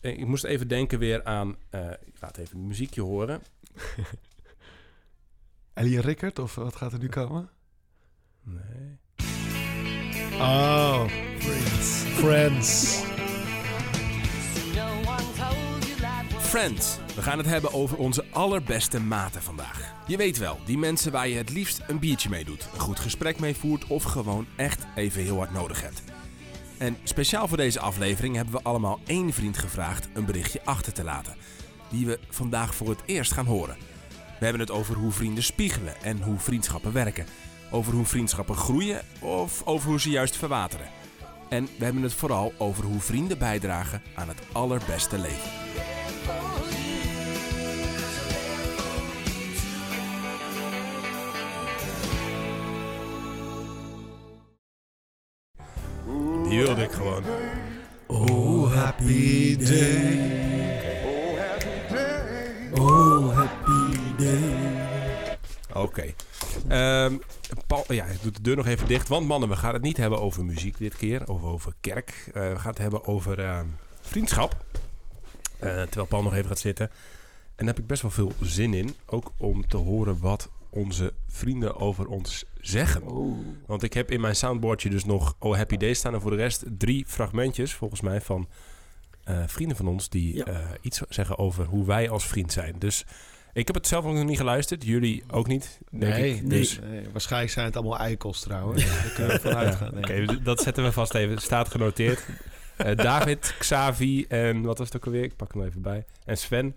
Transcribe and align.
Ik 0.00 0.26
moest 0.26 0.44
even 0.44 0.68
denken 0.68 0.98
weer 0.98 1.24
aan... 1.24 1.56
eh, 1.70 1.90
ik 1.90 2.14
laat 2.20 2.36
even 2.36 2.58
een 2.58 2.66
muziekje 2.66 3.02
horen. 3.02 3.42
Ellie 5.74 5.96
en 5.96 6.02
Rickert, 6.02 6.38
of 6.38 6.54
wat 6.54 6.76
gaat 6.76 6.92
er 6.92 6.98
nu 6.98 7.08
komen? 7.08 7.50
Nee. 8.42 8.98
Oh, 10.40 11.04
Friends. 11.38 11.86
Friends. 12.02 13.02
Friends. 16.38 16.98
We 17.14 17.22
gaan 17.22 17.38
het 17.38 17.46
hebben 17.46 17.72
over 17.72 17.96
onze 17.98 18.24
allerbeste 18.30 19.00
maten 19.00 19.42
vandaag. 19.42 19.94
Je 20.06 20.16
weet 20.16 20.38
wel, 20.38 20.58
die 20.64 20.78
mensen 20.78 21.12
waar 21.12 21.28
je 21.28 21.36
het 21.36 21.50
liefst 21.50 21.80
een 21.86 21.98
biertje 21.98 22.28
mee 22.28 22.44
doet, 22.44 22.68
een 22.72 22.80
goed 22.80 22.98
gesprek 23.00 23.38
mee 23.40 23.56
voert 23.56 23.86
of 23.86 24.02
gewoon 24.02 24.46
echt 24.56 24.86
even 24.94 25.22
heel 25.22 25.36
hard 25.36 25.52
nodig 25.52 25.82
hebt. 25.82 26.02
En 26.78 26.96
speciaal 27.02 27.48
voor 27.48 27.56
deze 27.56 27.80
aflevering 27.80 28.36
hebben 28.36 28.54
we 28.54 28.62
allemaal 28.62 29.00
één 29.06 29.32
vriend 29.32 29.58
gevraagd 29.58 30.08
een 30.12 30.24
berichtje 30.24 30.60
achter 30.64 30.92
te 30.92 31.04
laten, 31.04 31.36
die 31.90 32.06
we 32.06 32.18
vandaag 32.28 32.74
voor 32.74 32.88
het 32.88 33.02
eerst 33.04 33.32
gaan 33.32 33.46
horen. 33.46 33.76
We 34.38 34.44
hebben 34.44 34.60
het 34.60 34.70
over 34.70 34.94
hoe 34.94 35.12
vrienden 35.12 35.44
spiegelen 35.44 36.02
en 36.02 36.22
hoe 36.22 36.38
vriendschappen 36.38 36.92
werken. 36.92 37.26
Over 37.70 37.92
hoe 37.92 38.04
vriendschappen 38.04 38.56
groeien 38.56 39.02
of 39.20 39.62
over 39.64 39.88
hoe 39.88 40.00
ze 40.00 40.10
juist 40.10 40.36
verwateren. 40.36 40.88
En 41.48 41.68
we 41.78 41.84
hebben 41.84 42.02
het 42.02 42.14
vooral 42.14 42.52
over 42.58 42.84
hoe 42.84 43.00
vrienden 43.00 43.38
bijdragen 43.38 44.02
aan 44.14 44.28
het 44.28 44.40
allerbeste 44.52 45.18
leven. 45.18 45.97
Die 56.48 56.58
wilde 56.58 56.82
ik 56.82 56.90
gewoon. 56.90 57.22
Oh, 58.06 58.74
happy 58.74 59.56
day. 59.56 60.36
Oh, 62.78 63.36
happy 63.36 63.98
day. 64.16 65.38
Oké. 65.74 66.14
Ehm, 66.68 67.16
Paul, 67.66 67.84
ja, 67.88 68.04
ik 68.04 68.22
doe 68.22 68.32
de 68.32 68.42
deur 68.42 68.56
nog 68.56 68.66
even 68.66 68.88
dicht. 68.88 69.08
Want 69.08 69.26
mannen, 69.26 69.48
we 69.48 69.56
gaan 69.56 69.72
het 69.72 69.82
niet 69.82 69.96
hebben 69.96 70.20
over 70.20 70.44
muziek 70.44 70.78
dit 70.78 70.96
keer. 70.96 71.28
Of 71.28 71.42
over 71.42 71.72
kerk. 71.80 72.30
Eh, 72.34 72.52
we 72.52 72.58
gaan 72.58 72.70
het 72.70 72.78
hebben 72.78 73.06
over 73.06 73.38
ehm, 73.38 73.66
vriendschap. 74.00 74.64
Eh, 75.58 75.82
terwijl 75.82 76.06
Paul 76.06 76.22
nog 76.22 76.34
even 76.34 76.48
gaat 76.48 76.58
zitten. 76.58 76.90
En 77.56 77.66
daar 77.66 77.74
heb 77.74 77.78
ik 77.78 77.86
best 77.86 78.02
wel 78.02 78.10
veel 78.10 78.32
zin 78.40 78.74
in. 78.74 78.94
Ook 79.06 79.32
om 79.36 79.68
te 79.68 79.76
horen 79.76 80.20
wat 80.20 80.48
onze 80.70 81.12
vrienden 81.26 81.76
over 81.76 82.06
ons 82.06 82.44
zeggen. 82.70 83.02
Want 83.66 83.82
ik 83.82 83.92
heb 83.92 84.10
in 84.10 84.20
mijn 84.20 84.36
soundboardje 84.36 84.90
dus 84.90 85.04
nog 85.04 85.36
Oh 85.38 85.56
Happy 85.56 85.76
Day 85.76 85.94
staan. 85.94 86.14
En 86.14 86.20
voor 86.20 86.30
de 86.30 86.36
rest 86.36 86.64
drie 86.78 87.04
fragmentjes, 87.06 87.72
volgens 87.74 88.00
mij, 88.00 88.20
van 88.20 88.48
eh, 89.24 89.42
vrienden 89.46 89.76
van 89.76 89.88
ons... 89.88 90.08
die 90.08 90.36
Ja. 90.36 90.44
eh, 90.44 90.58
iets 90.80 91.00
zeggen 91.08 91.38
over 91.38 91.64
hoe 91.64 91.86
wij 91.86 92.10
als 92.10 92.26
vriend 92.26 92.52
zijn. 92.52 92.74
Dus 92.78 93.04
ik 93.52 93.66
heb 93.66 93.76
het 93.76 93.86
zelf 93.86 94.04
ook 94.04 94.14
nog 94.14 94.24
niet 94.24 94.36
geluisterd. 94.36 94.84
Jullie 94.84 95.22
ook 95.30 95.46
niet, 95.46 95.78
denk 95.90 96.12
Nee, 96.12 96.34
ik. 96.34 96.40
nee, 96.42 96.58
Dus, 96.58 96.78
nee, 96.80 97.02
waarschijnlijk 97.12 97.52
zijn 97.52 97.66
het 97.66 97.76
allemaal 97.76 97.98
eikels 97.98 98.40
trouwens. 98.40 98.84
Daar 98.86 99.12
kunnen 99.14 99.32
we 99.32 99.40
vanuit 99.40 99.74
gaan. 99.74 99.96
Oké, 99.98 100.42
dat 100.42 100.60
zetten 100.60 100.84
we 100.84 100.92
vast 100.92 101.14
even. 101.14 101.38
Staat 101.38 101.68
genoteerd. 101.68 102.24
Eh, 102.76 102.96
David, 102.96 103.54
Xavi 103.58 104.24
en 104.28 104.62
wat 104.62 104.78
was 104.78 104.86
het 104.86 104.96
ook 104.96 105.06
alweer? 105.06 105.22
Ik 105.22 105.36
pak 105.36 105.52
hem 105.52 105.62
even 105.64 105.82
bij. 105.82 106.04
En 106.24 106.36
Sven. 106.38 106.76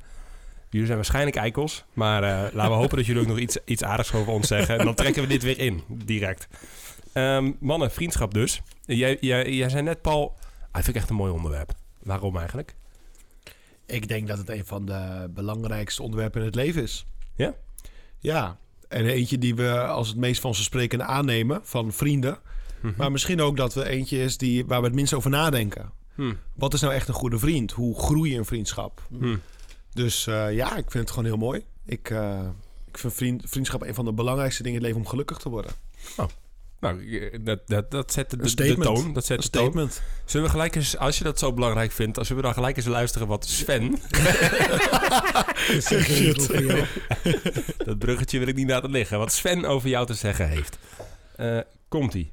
Jullie 0.72 0.86
zijn 0.86 0.98
waarschijnlijk 0.98 1.36
eikels. 1.36 1.84
Maar 1.94 2.24
eh, 2.24 2.54
laten 2.54 2.72
we 2.72 2.78
hopen 2.78 2.98
dat 2.98 3.06
jullie 3.06 3.22
ook 3.22 3.28
nog 3.28 3.38
iets, 3.40 3.58
iets 3.66 3.84
aardigs 3.84 4.14
over 4.14 4.34
ons 4.34 4.48
zeggen. 4.48 4.78
En 4.80 4.86
dan 4.86 4.96
trekken 4.96 5.22
we 5.22 5.28
dit 5.28 5.44
weer 5.44 5.60
in, 5.60 5.82
direct. 5.88 6.48
Ehm, 7.14 7.52
mannen, 7.60 7.92
vriendschap 7.92 8.34
dus. 8.34 8.62
Jij, 8.86 9.18
jij, 9.20 9.52
jij 9.54 9.70
zei 9.70 9.82
net, 9.84 10.02
Paul... 10.02 10.36
Ah, 10.72 10.84
vind 10.84 10.88
ik 10.88 11.02
echt 11.02 11.10
een 11.10 11.16
mooi 11.16 11.32
onderwerp. 11.32 11.74
Waarom 12.04 12.38
eigenlijk? 12.38 12.76
Ik 13.86 14.08
denk 14.08 14.28
dat 14.28 14.38
het 14.38 14.50
een 14.50 14.66
van 14.66 14.86
de 14.86 15.30
belangrijkste 15.34 16.04
onderwerpen 16.04 16.40
in 16.40 16.46
het 16.46 16.56
leven 16.56 16.82
is. 16.82 17.06
Ja? 17.36 17.54
Ja, 18.20 18.58
en 18.88 19.06
eentje 19.06 19.38
die 19.38 19.56
we 19.56 19.80
als 19.80 20.08
het 20.08 20.18
meest 20.18 20.42
van 20.42 20.56
ze 20.56 20.64
spreken 20.64 21.06
aannemen 21.08 21.60
van 21.64 21.92
vrienden. 21.92 22.38
Mhm. 22.82 22.94
Maar 22.98 23.12
misschien 23.12 23.42
ook 23.42 23.58
dat 23.58 23.74
we 23.74 23.90
eentje 23.90 24.18
is 24.18 24.38
die, 24.38 24.66
waar 24.66 24.80
we 24.80 24.86
het 24.86 24.96
minst 24.96 25.14
over 25.14 25.30
nadenken. 25.30 25.92
Hm, 26.16 26.34
Wat 26.54 26.74
is 26.74 26.82
nou 26.82 26.94
echt 26.94 27.08
een 27.08 27.14
goede 27.14 27.40
vriend? 27.40 27.72
Hoe 27.72 28.00
groei 28.00 28.32
je 28.32 28.38
een 28.38 28.46
vriendschap? 28.46 29.02
hm. 29.20 29.36
Dus 29.94 30.28
eh, 30.28 30.54
ja, 30.54 30.68
ik 30.76 30.92
vind 30.92 31.04
het 31.04 31.10
gewoon 31.10 31.26
heel 31.26 31.38
mooi. 31.38 31.66
Ik, 31.86 32.10
eh, 32.10 32.48
ik 32.88 32.98
vind 32.98 33.14
vriend, 33.14 33.44
vriendschap 33.46 33.82
een 33.82 33.94
van 33.94 34.06
de 34.06 34.14
belangrijkste 34.14 34.64
dingen 34.64 34.78
in 34.78 34.84
het 34.84 34.94
leven 34.94 35.06
om 35.06 35.12
gelukkig 35.12 35.38
te 35.38 35.50
worden. 35.50 35.72
Nou, 36.82 37.20
eh, 37.20 37.40
dat, 37.42 37.68
dat, 37.68 37.92
dat 37.92 38.12
zet 38.12 38.30
de, 38.30 38.38
de, 38.38 38.76
toon. 38.76 39.14
Dat 39.14 39.26
zet 39.26 39.38
Een 39.38 39.44
de 39.44 39.50
toon. 39.50 39.64
statement. 39.64 40.02
Zullen 40.26 40.46
we 40.46 40.52
gelijk 40.52 40.76
eens, 40.76 40.98
als 40.98 41.18
je 41.18 41.24
dat 41.24 41.40
zo 41.40 41.54
belangrijk 41.54 41.92
vindt, 41.92 42.18
als 42.18 42.30
we 42.30 42.42
dan 42.42 42.54
gelijk 42.54 42.78
eens 42.78 42.86
luisteren 42.86 43.28
wat 43.28 43.46
Sven, 43.46 43.92
dat 47.86 48.00
bruggetje 48.00 48.40
wil 48.40 48.48
ik 48.48 48.56
niet 48.56 48.70
laten 48.70 48.92
liggen, 48.92 49.18
wat 49.18 49.32
Sven 49.32 49.66
over 49.66 49.90
jou 49.90 50.06
te 50.06 50.14
zeggen 50.14 50.48
heeft. 50.48 50.78
Eh, 51.36 51.60
Komt-ie. 51.88 52.32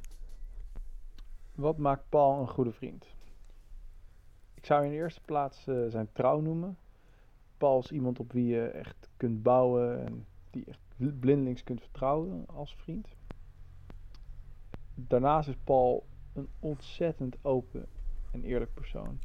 Wat 1.55 1.77
maakt 1.77 2.03
Paul 2.09 2.41
een 2.41 2.47
goede 2.47 2.71
vriend? 2.71 3.05
Ik 4.55 4.65
zou 4.65 4.83
in 4.83 4.89
de 4.89 4.95
eerste 4.95 5.21
plaats 5.25 5.63
zijn 5.89 6.09
trouw 6.13 6.39
noemen. 6.39 6.77
Paul 7.59 7.79
is 7.79 7.91
iemand 7.91 8.19
op 8.19 8.31
wie 8.31 8.47
je 8.47 8.67
echt 8.67 9.09
kunt 9.17 9.43
bouwen 9.43 10.05
en 10.05 10.25
die 10.49 10.65
echt 10.65 10.79
blindelings 11.19 11.63
kunt 11.63 11.81
vertrouwen 11.81 12.45
als 12.47 12.75
vriend. 12.75 13.07
Daarnaast 14.95 15.49
is 15.49 15.57
Paul 15.63 16.05
een 16.33 16.47
ontzettend 16.59 17.37
open 17.41 17.85
en 18.31 18.43
eerlijk 18.43 18.73
persoon. 18.73 19.19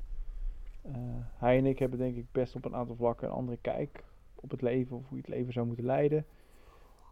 Eh, 0.83 0.93
hij 1.37 1.59
en 1.59 1.67
ik 1.67 1.79
hebben 1.79 1.99
denk 1.99 2.17
ik 2.17 2.33
best 2.33 2.55
op 2.55 2.65
een 2.65 2.75
aantal 2.75 2.97
vlakken 2.97 3.29
een 3.29 3.35
andere 3.35 3.59
kijk 3.61 4.05
op 4.35 4.51
het 4.51 4.63
leven 4.63 4.97
of 4.97 5.09
hoe 5.09 5.17
je 5.17 5.23
het 5.23 5.35
leven 5.35 5.53
zou 5.53 5.67
moeten 5.67 5.85
leiden. 5.85 6.27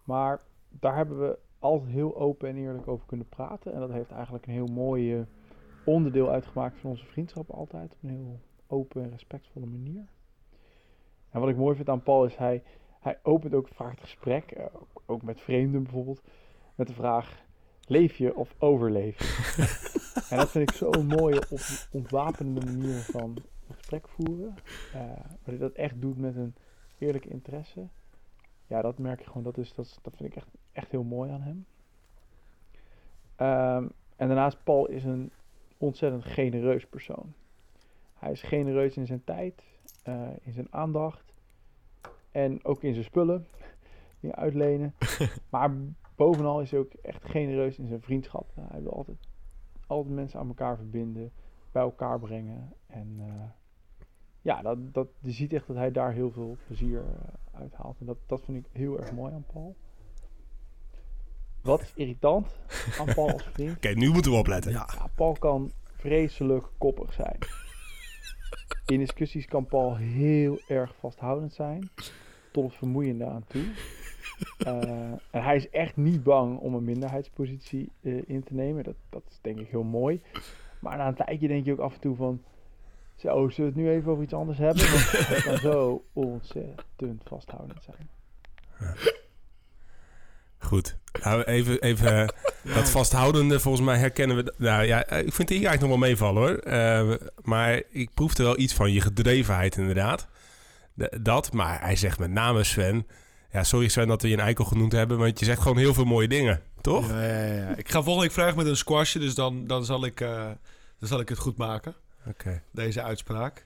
Maar 0.05 0.41
daar 0.69 0.97
hebben 0.97 1.21
we 1.21 1.39
altijd 1.59 1.91
heel 1.91 2.17
open 2.17 2.49
en 2.49 2.57
eerlijk 2.57 2.89
over 2.89 3.07
kunnen 3.07 3.29
praten. 3.29 3.73
En 3.73 3.81
dat 3.81 3.91
heeft 3.91 4.11
eigenlijk 4.11 4.47
een 4.47 4.53
heel 4.53 4.67
mooi 4.67 5.17
eh, 5.17 5.23
onderdeel 5.85 6.31
uitgemaakt 6.31 6.79
van 6.79 6.91
onze 6.91 7.07
vriendschap 7.07 7.51
altijd. 7.51 7.93
Op 7.93 8.03
een 8.03 8.11
heel 8.11 8.41
open 8.67 9.03
en 9.03 9.11
respectvolle 9.11 9.67
manier. 9.67 10.09
En 11.33 11.41
wat 11.41 11.49
ik 11.49 11.57
mooi 11.57 11.77
vind 11.77 11.89
aan 11.89 12.03
Paul 12.03 12.25
is 12.25 12.37
hij, 12.37 12.63
hij 13.01 13.19
opent 13.23 13.55
ook 13.55 13.69
vaak 13.69 13.91
het 13.91 14.01
gesprek, 14.01 14.51
eh, 14.51 14.65
ook, 15.07 15.23
met 15.23 15.41
vreemden 15.41 15.83
bijvoorbeeld, 15.83 16.21
met 16.75 16.87
de 16.87 16.95
vraag: 16.95 17.43
leef 17.87 18.17
je 18.17 18.35
of 18.37 18.55
overleef 18.59 19.19
je? 19.19 19.63
en 20.31 20.37
dat 20.37 20.51
vind 20.51 20.71
ik 20.71 20.77
zo'n 20.77 21.07
mooie 21.07 21.43
op, 21.51 21.61
ontwapenende 21.93 22.65
manier 22.65 22.99
van 23.01 23.37
gesprek 23.71 24.09
voeren. 24.09 24.55
waar 24.93 25.39
hij 25.43 25.59
dat 25.59 25.73
echt 25.73 26.01
doet 26.01 26.19
met 26.19 26.37
een 26.37 26.55
eerlijke 26.99 27.29
interesse. 27.29 27.87
Ja, 28.67 28.83
dat 28.83 28.99
merk 28.99 29.19
je 29.21 29.27
gewoon. 29.27 29.43
Dat, 29.43 29.59
is, 29.59 29.75
dat, 29.75 29.85
is- 29.85 29.99
dat 30.03 30.17
vind 30.17 30.29
ik 30.31 30.37
echt, 30.37 30.49
echt 30.73 30.91
heel 30.91 31.03
mooi 31.03 31.31
aan 31.31 31.41
hem. 31.43 31.67
Ehm, 33.37 33.87
en 34.17 34.27
daarnaast, 34.29 34.65
Paul 34.65 34.87
is 34.89 35.05
een 35.05 35.31
ontzettend 35.77 36.25
genereus 36.25 36.87
persoon. 36.87 37.33
Hij 38.19 38.31
is 38.33 38.43
genereus 38.43 38.97
in 38.97 39.07
zijn 39.07 39.25
tijd, 39.25 39.63
eh, 40.03 40.29
in 40.43 40.53
zijn 40.53 40.67
aandacht 40.71 41.33
en 42.31 42.65
ook 42.65 42.83
in 42.83 42.93
zijn 42.93 43.05
spullen, 43.05 43.47
dingen 44.21 44.37
uitlenen. 44.37 44.95
maar 45.51 45.71
bovenal 46.17 46.61
is 46.61 46.71
hij 46.71 46.81
ook 46.81 46.93
echt 46.93 47.25
genereus 47.25 47.79
in 47.79 47.89
zijn 47.89 48.03
vriendschap. 48.03 48.51
Nou, 48.55 48.69
hij 48.71 48.83
wil 48.83 48.97
altijd, 48.97 49.19
altijd 49.87 50.15
mensen 50.15 50.39
aan 50.39 50.49
elkaar 50.49 50.77
verbinden, 50.77 51.33
bij 51.73 51.83
elkaar 51.83 52.19
brengen. 52.19 52.73
En 52.87 53.17
eh, 53.19 53.51
ja, 54.43 54.63
dat, 54.63 54.95
dat, 54.95 55.09
je 55.19 55.31
ziet 55.31 55.53
echt 55.53 55.67
dat 55.67 55.77
hij 55.77 55.91
daar 55.91 56.13
heel 56.13 56.31
veel 56.31 56.57
plezier 56.67 56.99
eh, 57.01 57.61
uit 57.61 57.75
haalt. 57.75 58.01
En 58.01 58.07
dat, 58.07 58.19
dat 58.27 58.43
vind 58.45 58.67
ik 58.67 58.73
heel 58.73 59.01
erg 59.01 59.13
mooi 59.13 59.35
aan 59.35 59.45
Paul. 59.53 59.77
Wat 61.63 61.81
is 61.81 61.93
irritant 61.95 62.61
aan 62.99 63.15
Paul 63.15 63.33
als 63.33 63.45
vriend? 63.53 63.77
Oké, 63.77 63.89
nu 63.89 64.11
moeten 64.11 64.31
we 64.31 64.39
opletten. 64.39 64.73
Ja. 64.73 64.89
Ja, 64.95 65.07
Paul 65.15 65.33
kan 65.33 65.73
vreselijk 65.97 66.67
koppig 66.79 67.13
zijn. 67.13 67.39
In 68.87 68.99
discussies 68.99 69.47
kan 69.47 69.67
Paul 69.67 69.97
heel 69.97 70.61
erg 70.69 70.95
vasthoudend 70.99 71.53
zijn. 71.53 71.91
Tot 72.53 72.65
het 72.65 72.75
vermoeiende 72.75 73.25
aan 73.25 73.45
toe. 73.47 73.65
Eh, 74.59 74.73
en 75.31 75.43
hij 75.43 75.57
is 75.57 75.71
echt 75.71 75.97
niet 75.97 76.23
bang 76.23 76.59
om 76.59 76.75
een 76.75 76.85
minderheidspositie 76.85 77.93
eh, 78.03 78.29
in 78.29 78.43
te 78.43 78.55
nemen. 78.55 78.85
Dat, 78.85 78.95
dat 79.09 79.23
is 79.31 79.39
denk 79.41 79.59
ik 79.59 79.69
heel 79.69 79.83
mooi. 79.83 80.21
Maar 80.79 80.97
na 80.97 81.09
een 81.09 81.15
tijdje 81.15 81.49
denk 81.49 81.65
je 81.65 81.73
ook 81.73 81.79
af 81.79 81.95
en 81.95 82.01
toe 82.01 82.17
van... 82.17 82.43
Zo, 83.17 83.49
zullen 83.49 83.73
we 83.73 83.81
het 83.81 83.89
nu 83.89 83.91
even 83.91 84.11
over 84.11 84.25
iets 84.25 84.33
anders 84.33 84.59
hebben? 84.59 84.91
Want 84.91 85.11
hij 85.29 85.41
kan 85.41 85.57
zo 85.57 86.05
ontzettend 86.13 87.23
vasthoudend 87.25 87.83
zijn. 87.83 88.09
Goed. 90.59 90.99
Nou, 91.23 91.43
even, 91.43 91.81
even 91.81 92.19
eh, 92.19 92.29
dat 92.63 92.91
vasthoudende, 92.91 93.61
volgens 93.61 93.85
mij 93.85 93.99
herkennen 93.99 94.37
we... 94.37 94.55
Nou 94.57 94.85
ja, 94.85 95.05
eh, 95.05 95.27
ik 95.27 95.33
vind 95.33 95.49
die 95.49 95.67
eigenlijk 95.67 95.81
nog 95.81 95.89
wel 95.91 96.09
meevallen 96.09 96.43
hoor. 96.43 96.57
Eh, 96.59 97.29
maar 97.43 97.83
ik 97.91 98.11
proefde 98.15 98.43
wel 98.43 98.59
iets 98.59 98.75
van 98.75 98.93
je 98.93 99.01
gedrevenheid 99.01 99.77
inderdaad. 99.77 100.27
De- 100.95 101.19
dat, 101.23 101.53
maar 101.53 101.81
hij 101.81 101.97
zegt 101.97 102.19
met 102.19 102.31
name 102.31 102.65
Sven... 102.65 103.07
Ja, 103.53 103.65
sorry 103.65 103.89
Sven 103.89 104.09
dat 104.09 104.23
we 104.23 104.29
je 104.29 104.35
een 104.35 104.41
eikel 104.41 104.65
genoemd 104.65 104.93
hebben, 104.93 105.19
want 105.19 105.39
je 105.39 105.45
zegt 105.45 105.61
gewoon 105.61 105.79
heel 105.79 105.95
veel 105.95 106.05
mooie 106.05 106.29
dingen, 106.29 106.61
toch? 106.81 107.09
Ja, 107.09 107.23
ja, 107.23 107.45
ja. 107.55 107.77
Ik 107.77 107.91
ga 107.91 108.03
volgende 108.03 108.21
week 108.21 108.33
vrijdag 108.33 108.57
met 108.57 108.67
een 108.67 108.77
squashje, 108.77 109.19
dus 109.19 109.35
dan, 109.35 109.67
dan, 109.67 109.85
zal 109.85 110.05
ik, 110.05 110.21
eh, 110.21 110.45
dan 110.99 111.09
zal 111.09 111.21
ik 111.21 111.29
het 111.29 111.39
goed 111.39 111.57
maken, 111.57 111.95
Oké. 112.27 112.63
deze 112.71 113.03
uitspraak. 113.03 113.65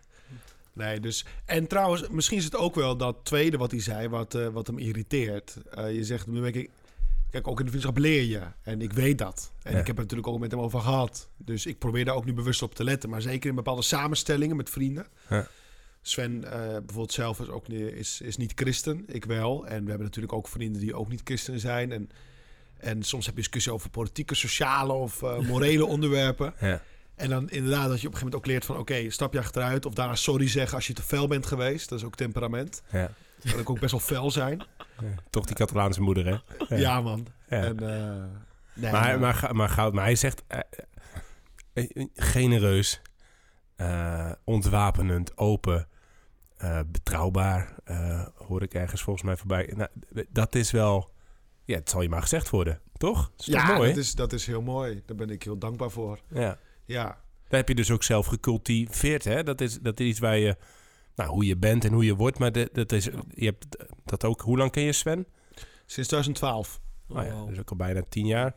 Nee, 0.73 1.01
dus... 1.01 1.25
En 1.45 1.67
trouwens, 1.67 2.09
misschien 2.09 2.39
is 2.39 2.45
het 2.45 2.57
ook 2.57 2.75
wel 2.75 2.97
dat 2.97 3.17
tweede 3.23 3.57
wat 3.57 3.71
hij 3.71 3.81
zei, 3.81 4.09
wat, 4.09 4.39
wat 4.53 4.67
hem 4.67 4.79
irriteert. 4.79 5.57
Je 5.75 6.05
zegt, 6.05 6.27
nu 6.27 6.41
ben 6.41 6.55
ik... 6.55 6.71
Kijk, 7.37 7.49
ook 7.49 7.59
in 7.59 7.65
de 7.65 7.71
vriendschap 7.71 7.99
leer 7.99 8.23
je. 8.23 8.41
En 8.63 8.81
ik 8.83 8.93
weet 8.93 9.19
dat. 9.19 9.53
En 9.63 9.73
Ja. 9.73 9.79
ik 9.79 9.87
heb 9.87 9.97
het 9.97 10.05
natuurlijk 10.05 10.29
ook 10.29 10.39
met 10.39 10.51
hem 10.51 10.61
over 10.61 10.81
gehad. 10.81 11.29
Dus 11.37 11.67
ik 11.67 11.79
probeer 11.79 12.05
daar 12.05 12.15
ook 12.15 12.25
nu 12.25 12.33
bewust 12.33 12.63
op 12.63 12.75
te 12.75 12.85
letten. 12.85 13.11
Maar 13.11 13.23
zeker 13.23 13.49
in 13.49 13.55
bepaalde 13.55 13.83
samenstellingen 13.83 14.57
met 14.57 14.71
vrienden. 14.71 15.07
Ja. 15.29 15.49
Sven 16.03 16.45
eh, 16.45 16.59
bijvoorbeeld 16.61 17.13
zelf 17.13 17.41
is 17.41 17.49
ook 17.49 17.69
niet, 17.69 17.81
is, 17.93 18.21
is 18.21 18.37
niet 18.37 18.53
christen. 18.55 19.05
Ik 19.07 19.25
wel. 19.25 19.67
En 19.67 19.83
we 19.83 19.89
hebben 19.89 20.07
natuurlijk 20.07 20.33
ook 20.33 20.49
vrienden 20.49 20.81
die 20.81 20.95
ook 20.95 21.09
niet 21.09 21.21
christen 21.25 21.61
zijn. 21.61 21.93
En, 21.93 22.11
en 22.77 23.03
soms 23.03 23.27
heb 23.27 23.35
je 23.35 23.41
discussie 23.41 23.73
over 23.73 23.91
politieke, 23.91 24.35
sociale 24.35 24.93
of 24.93 25.23
eh, 25.23 25.39
morele 25.51 25.85
onderwerpen. 25.87 26.55
Ja. 26.61 26.83
En 27.15 27.29
dan 27.31 27.51
inderdaad 27.51 27.89
dat 27.89 28.01
je 28.01 28.07
op 28.07 28.13
een 28.13 28.19
gegeven 28.19 28.25
moment 28.25 28.35
ook 28.35 28.47
leert 28.47 28.65
van... 28.65 28.79
oké, 28.79 29.11
stap 29.11 29.33
je 29.33 29.39
achteruit 29.39 29.87
of 29.87 29.95
daarna 29.95 30.15
sorry 30.15 30.49
zeggen 30.49 30.77
als 30.77 30.87
je 30.87 30.93
te 30.93 31.03
fel 31.03 31.27
bent 31.29 31.47
geweest. 31.47 31.89
Dat 31.89 31.99
is 31.99 32.05
ook 32.05 32.17
temperament. 32.17 32.83
Ja. 32.93 33.11
Kan 33.51 33.59
ik 33.61 33.71
ook 33.71 33.81
best 33.81 33.93
wel 33.93 34.01
fel 34.01 34.31
zijn. 34.31 34.63
Toch 35.31 35.45
die 35.45 35.57
Catalaanse 35.57 36.01
moeder, 36.01 36.27
hè? 36.27 36.77
Ja, 36.77 37.01
man. 37.01 37.27
En, 37.49 37.81
eh, 37.81 38.25
nee, 38.75 38.93
maar, 38.93 39.21
maar, 39.21 39.49
maar, 39.53 39.69
Goud, 39.69 39.93
maar 39.93 40.05
hij 40.05 40.17
zegt 40.17 40.43
eh, 40.47 40.61
eh, 41.73 42.07
genereus, 42.15 43.01
ontwapenend, 44.45 45.39
open, 45.39 45.89
betrouwbaar, 46.87 47.75
hoor 48.35 48.63
ik 48.63 48.75
ergens 48.75 49.03
volgens 49.03 49.25
mij 49.25 49.37
voorbij. 49.37 49.73
Nou, 49.77 49.89
dat 50.29 50.55
is 50.55 50.71
wel, 50.71 51.11
ja, 51.65 51.77
het 51.77 51.91
zal 51.91 52.03
je 52.03 52.09
maar 52.09 52.23
gezegd 52.23 52.51
worden, 52.51 52.81
toch? 52.97 53.31
Is 53.39 53.45
toch 53.45 53.55
ja, 53.55 53.75
mooi? 53.75 53.89
dat 53.89 53.99
is, 53.99 54.15
dat 54.15 54.33
is 54.33 54.47
heel 54.47 54.63
mooi. 54.63 55.03
Daar 55.07 55.17
ben 55.17 55.31
ik 55.31 55.43
heel 55.43 55.59
dankbaar 55.59 55.91
voor. 55.91 56.21
Ja. 56.29 56.59
Ja, 56.85 57.05
Daar 57.49 57.59
heb 57.61 57.69
je 57.69 57.75
dus 57.75 57.91
ook 57.91 58.03
zelf 58.03 58.27
gecultiveerd, 58.27 59.25
hè? 59.25 59.43
Dat 59.43 59.61
is, 59.61 59.81
dat 59.81 60.01
is 60.01 60.07
iets 60.07 60.19
waar 60.19 60.39
je, 60.39 60.57
nou, 61.17 61.31
hoe 61.31 61.45
je 61.47 61.57
bent 61.57 61.85
en 61.85 61.93
hoe 61.93 62.05
je 62.05 62.15
wordt, 62.15 62.39
maar 62.39 62.53
de- 62.53 62.71
dat 62.73 62.93
is, 62.93 63.05
je 63.35 63.45
hebt 63.45 63.67
dat 64.05 64.25
ook, 64.25 64.41
hoe 64.41 64.57
lang 64.59 64.71
ken 64.71 64.83
je 64.83 64.93
Sven? 64.93 65.27
sinds 65.87 66.09
2012. 66.09 66.81
Nou 67.09 67.27
ja, 67.27 67.33
Wow. 67.35 67.49
dus 67.49 67.59
ook 67.59 67.71
al 67.71 67.77
bijna 67.77 68.03
tien 68.09 68.27
jaar. 68.27 68.55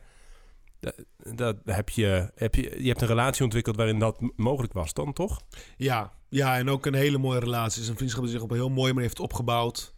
Dat, 0.80 0.96
dat 1.36 1.58
heb 1.66 1.90
je, 1.90 2.32
heb 2.36 2.56
je, 2.56 2.76
je 2.84 2.88
hebt 2.88 3.02
een 3.02 3.08
relatie 3.08 3.44
ontwikkeld 3.44 3.76
waarin 3.76 4.00
dat 4.00 4.20
mogelijk 4.36 4.74
was 4.74 4.94
dan, 4.94 5.14
toch? 5.14 5.42
Ja, 5.78 6.14
ja, 6.30 6.58
en 6.58 6.70
ook 6.70 6.86
een 6.86 6.94
hele 6.94 7.18
mooie 7.18 7.40
relatie. 7.40 7.74
Het 7.74 7.82
is 7.84 7.88
een 7.88 7.96
vriendschap 7.96 8.24
die 8.24 8.32
zich 8.32 8.42
op 8.42 8.50
een 8.52 8.56
heel 8.58 8.70
mooie 8.70 8.88
manier 8.94 9.08
heeft 9.08 9.20
opgebouwd. 9.20 9.94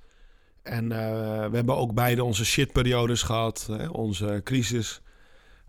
En 0.63 0.91
eh, 0.91 0.99
we 1.49 1.55
hebben 1.55 1.77
ook 1.77 1.93
beide 1.93 2.23
onze 2.23 2.45
shitperiodes 2.45 3.21
gehad. 3.23 3.65
Hè? 3.71 3.87
Onze 3.87 4.41
crisis. 4.43 5.01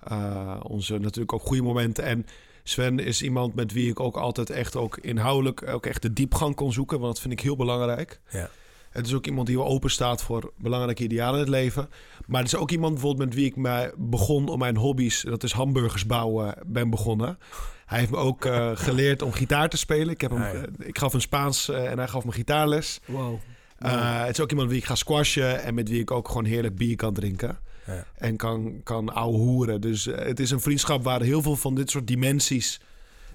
eh, 0.01 0.61
onze 0.63 0.99
natuurlijk 0.99 1.33
ook 1.33 1.43
goede 1.43 1.63
momenten. 1.63 2.05
En 2.05 2.27
Sven 2.63 2.99
is 2.99 3.23
iemand 3.23 3.55
met 3.55 3.73
wie 3.73 3.91
ik 3.91 4.01
ook 4.01 4.17
altijd 4.17 4.51
echt 4.51 4.77
ook 4.77 4.97
inhoudelijk 4.99 5.69
ook 5.69 5.87
echt 5.87 6.03
de 6.03 6.13
diepgang 6.13 6.55
kon 6.55 6.73
zoeken. 6.73 7.01
Want 7.01 7.13
dat 7.13 7.23
vind 7.23 7.33
ik 7.33 7.41
heel 7.41 7.57
belangrijk. 7.57 8.21
Ja. 8.31 8.51
Het 8.91 9.07
is 9.07 9.15
ook 9.15 9.27
iemand 9.27 9.47
die 9.47 9.57
wel 9.57 9.67
open 9.67 9.91
staat 9.91 10.23
voor 10.23 10.53
belangrijke 10.59 11.03
idealen 11.03 11.35
in 11.35 11.41
het 11.41 11.49
leven. 11.49 11.89
Maar 12.27 12.43
het 12.43 12.53
is 12.53 12.59
ook 12.59 12.71
iemand 12.71 12.93
bijvoorbeeld 12.93 13.29
met 13.29 13.35
wie 13.39 13.47
ik 13.47 13.57
mij 13.57 13.93
begon 13.97 14.49
om 14.49 14.59
mijn 14.59 14.77
hobby's, 14.77 15.21
dat 15.23 15.43
is 15.43 15.53
hamburgers 15.53 16.07
bouwen, 16.07 16.55
ben 16.67 16.91
begonnen. 16.91 17.39
Hij 17.87 17.99
heeft 17.99 18.11
me 18.11 18.17
ook 18.17 18.45
eh, 18.45 18.71
geleerd 18.87 19.23
om 19.23 19.33
gitaar 19.33 19.69
te 19.69 19.77
spelen. 19.77 20.09
Ik, 20.09 20.21
heb 20.21 20.31
hem, 20.31 20.43
Ah, 20.43 20.53
ja. 20.53 20.59
eh, 20.61 20.87
ik 20.89 20.99
gaf 20.99 21.13
hem 21.13 21.21
Spaans 21.21 21.69
eh, 21.69 21.91
en 21.91 21.99
hij 21.99 22.09
gaf 22.09 22.25
me 22.25 22.33
gitaarles. 22.33 23.01
Wow. 23.07 23.35
Het 23.79 24.31
is 24.39 24.41
ook 24.41 24.51
iemand 24.51 24.67
met 24.69 24.77
wie 24.77 24.79
ik 24.79 24.85
ga 24.89 24.95
squashen 24.95 25.63
en 25.63 25.75
met 25.75 25.89
wie 25.89 26.01
ik 26.01 26.11
ook 26.11 26.27
gewoon 26.29 26.45
heerlijk 26.45 26.77
bier 26.77 26.97
kan 26.97 27.15
drinken. 27.15 27.59
Ja. 27.87 28.07
En 28.15 28.37
kan, 28.37 28.81
kan 28.85 29.15
ouwe 29.15 29.37
hoeren. 29.37 29.81
Dus 29.81 30.07
eh, 30.07 30.27
het 30.27 30.41
is 30.41 30.51
een 30.51 30.61
vriendschap 30.61 31.05
waar 31.05 31.23
heel 31.23 31.43
veel 31.43 31.57
van 31.57 31.75
dit 31.75 31.91
soort 31.91 32.07
dimensies 32.07 32.81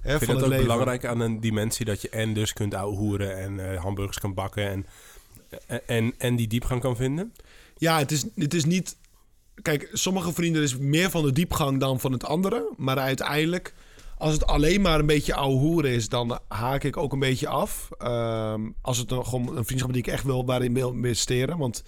hè, 0.01 0.09
Vind 0.09 0.19
je 0.19 0.25
van 0.25 0.35
dat 0.35 0.35
het 0.35 0.43
ook 0.43 0.49
leven... 0.49 0.65
belangrijk 0.65 1.05
aan 1.05 1.19
een 1.19 1.39
dimensie 1.39 1.85
dat 1.85 2.01
je 2.01 2.09
en 2.09 2.33
dus 2.33 2.53
kunt 2.53 2.73
ouwehoeren 2.73 3.37
en 3.37 3.71
eh, 3.71 3.81
hamburgers 3.81 4.19
kan 4.19 4.33
bakken 4.33 4.69
en, 4.69 4.85
en, 5.67 5.81
en, 5.87 6.13
en 6.17 6.35
die 6.35 6.47
diepgang 6.47 6.81
kan 6.81 6.95
vinden? 6.95 7.33
Ja, 7.77 7.97
het 7.97 8.11
is, 8.11 8.25
het 8.35 8.53
is 8.53 8.65
niet... 8.65 8.97
Kijk, 9.61 9.89
sommige 9.93 10.33
vrienden 10.33 10.63
is 10.63 10.77
meer 10.77 11.09
van 11.09 11.23
de 11.23 11.31
diepgang 11.31 11.79
dan 11.79 11.99
van 11.99 12.11
het 12.11 12.25
andere. 12.25 12.73
Maar 12.77 12.97
uiteindelijk, 12.97 13.73
als 14.17 14.33
het 14.33 14.45
alleen 14.45 14.81
maar 14.81 14.99
een 14.99 15.05
beetje 15.05 15.35
ouwe 15.35 15.55
hoeren 15.55 15.91
is... 15.91 16.09
dan 16.09 16.39
haak 16.47 16.83
ik 16.83 16.97
ook 16.97 17.13
een 17.13 17.19
beetje 17.19 17.47
af. 17.47 17.89
Ehm, 17.97 18.61
als 18.81 18.97
het 18.97 19.11
een, 19.11 19.25
gewoon 19.25 19.57
een 19.57 19.65
vriendschap 19.65 19.93
die 19.93 20.01
ik 20.01 20.07
echt 20.07 20.23
wil 20.23 20.45
waarin 20.45 20.73
wil 20.73 20.91
investeren. 20.91 21.57
Want 21.57 21.83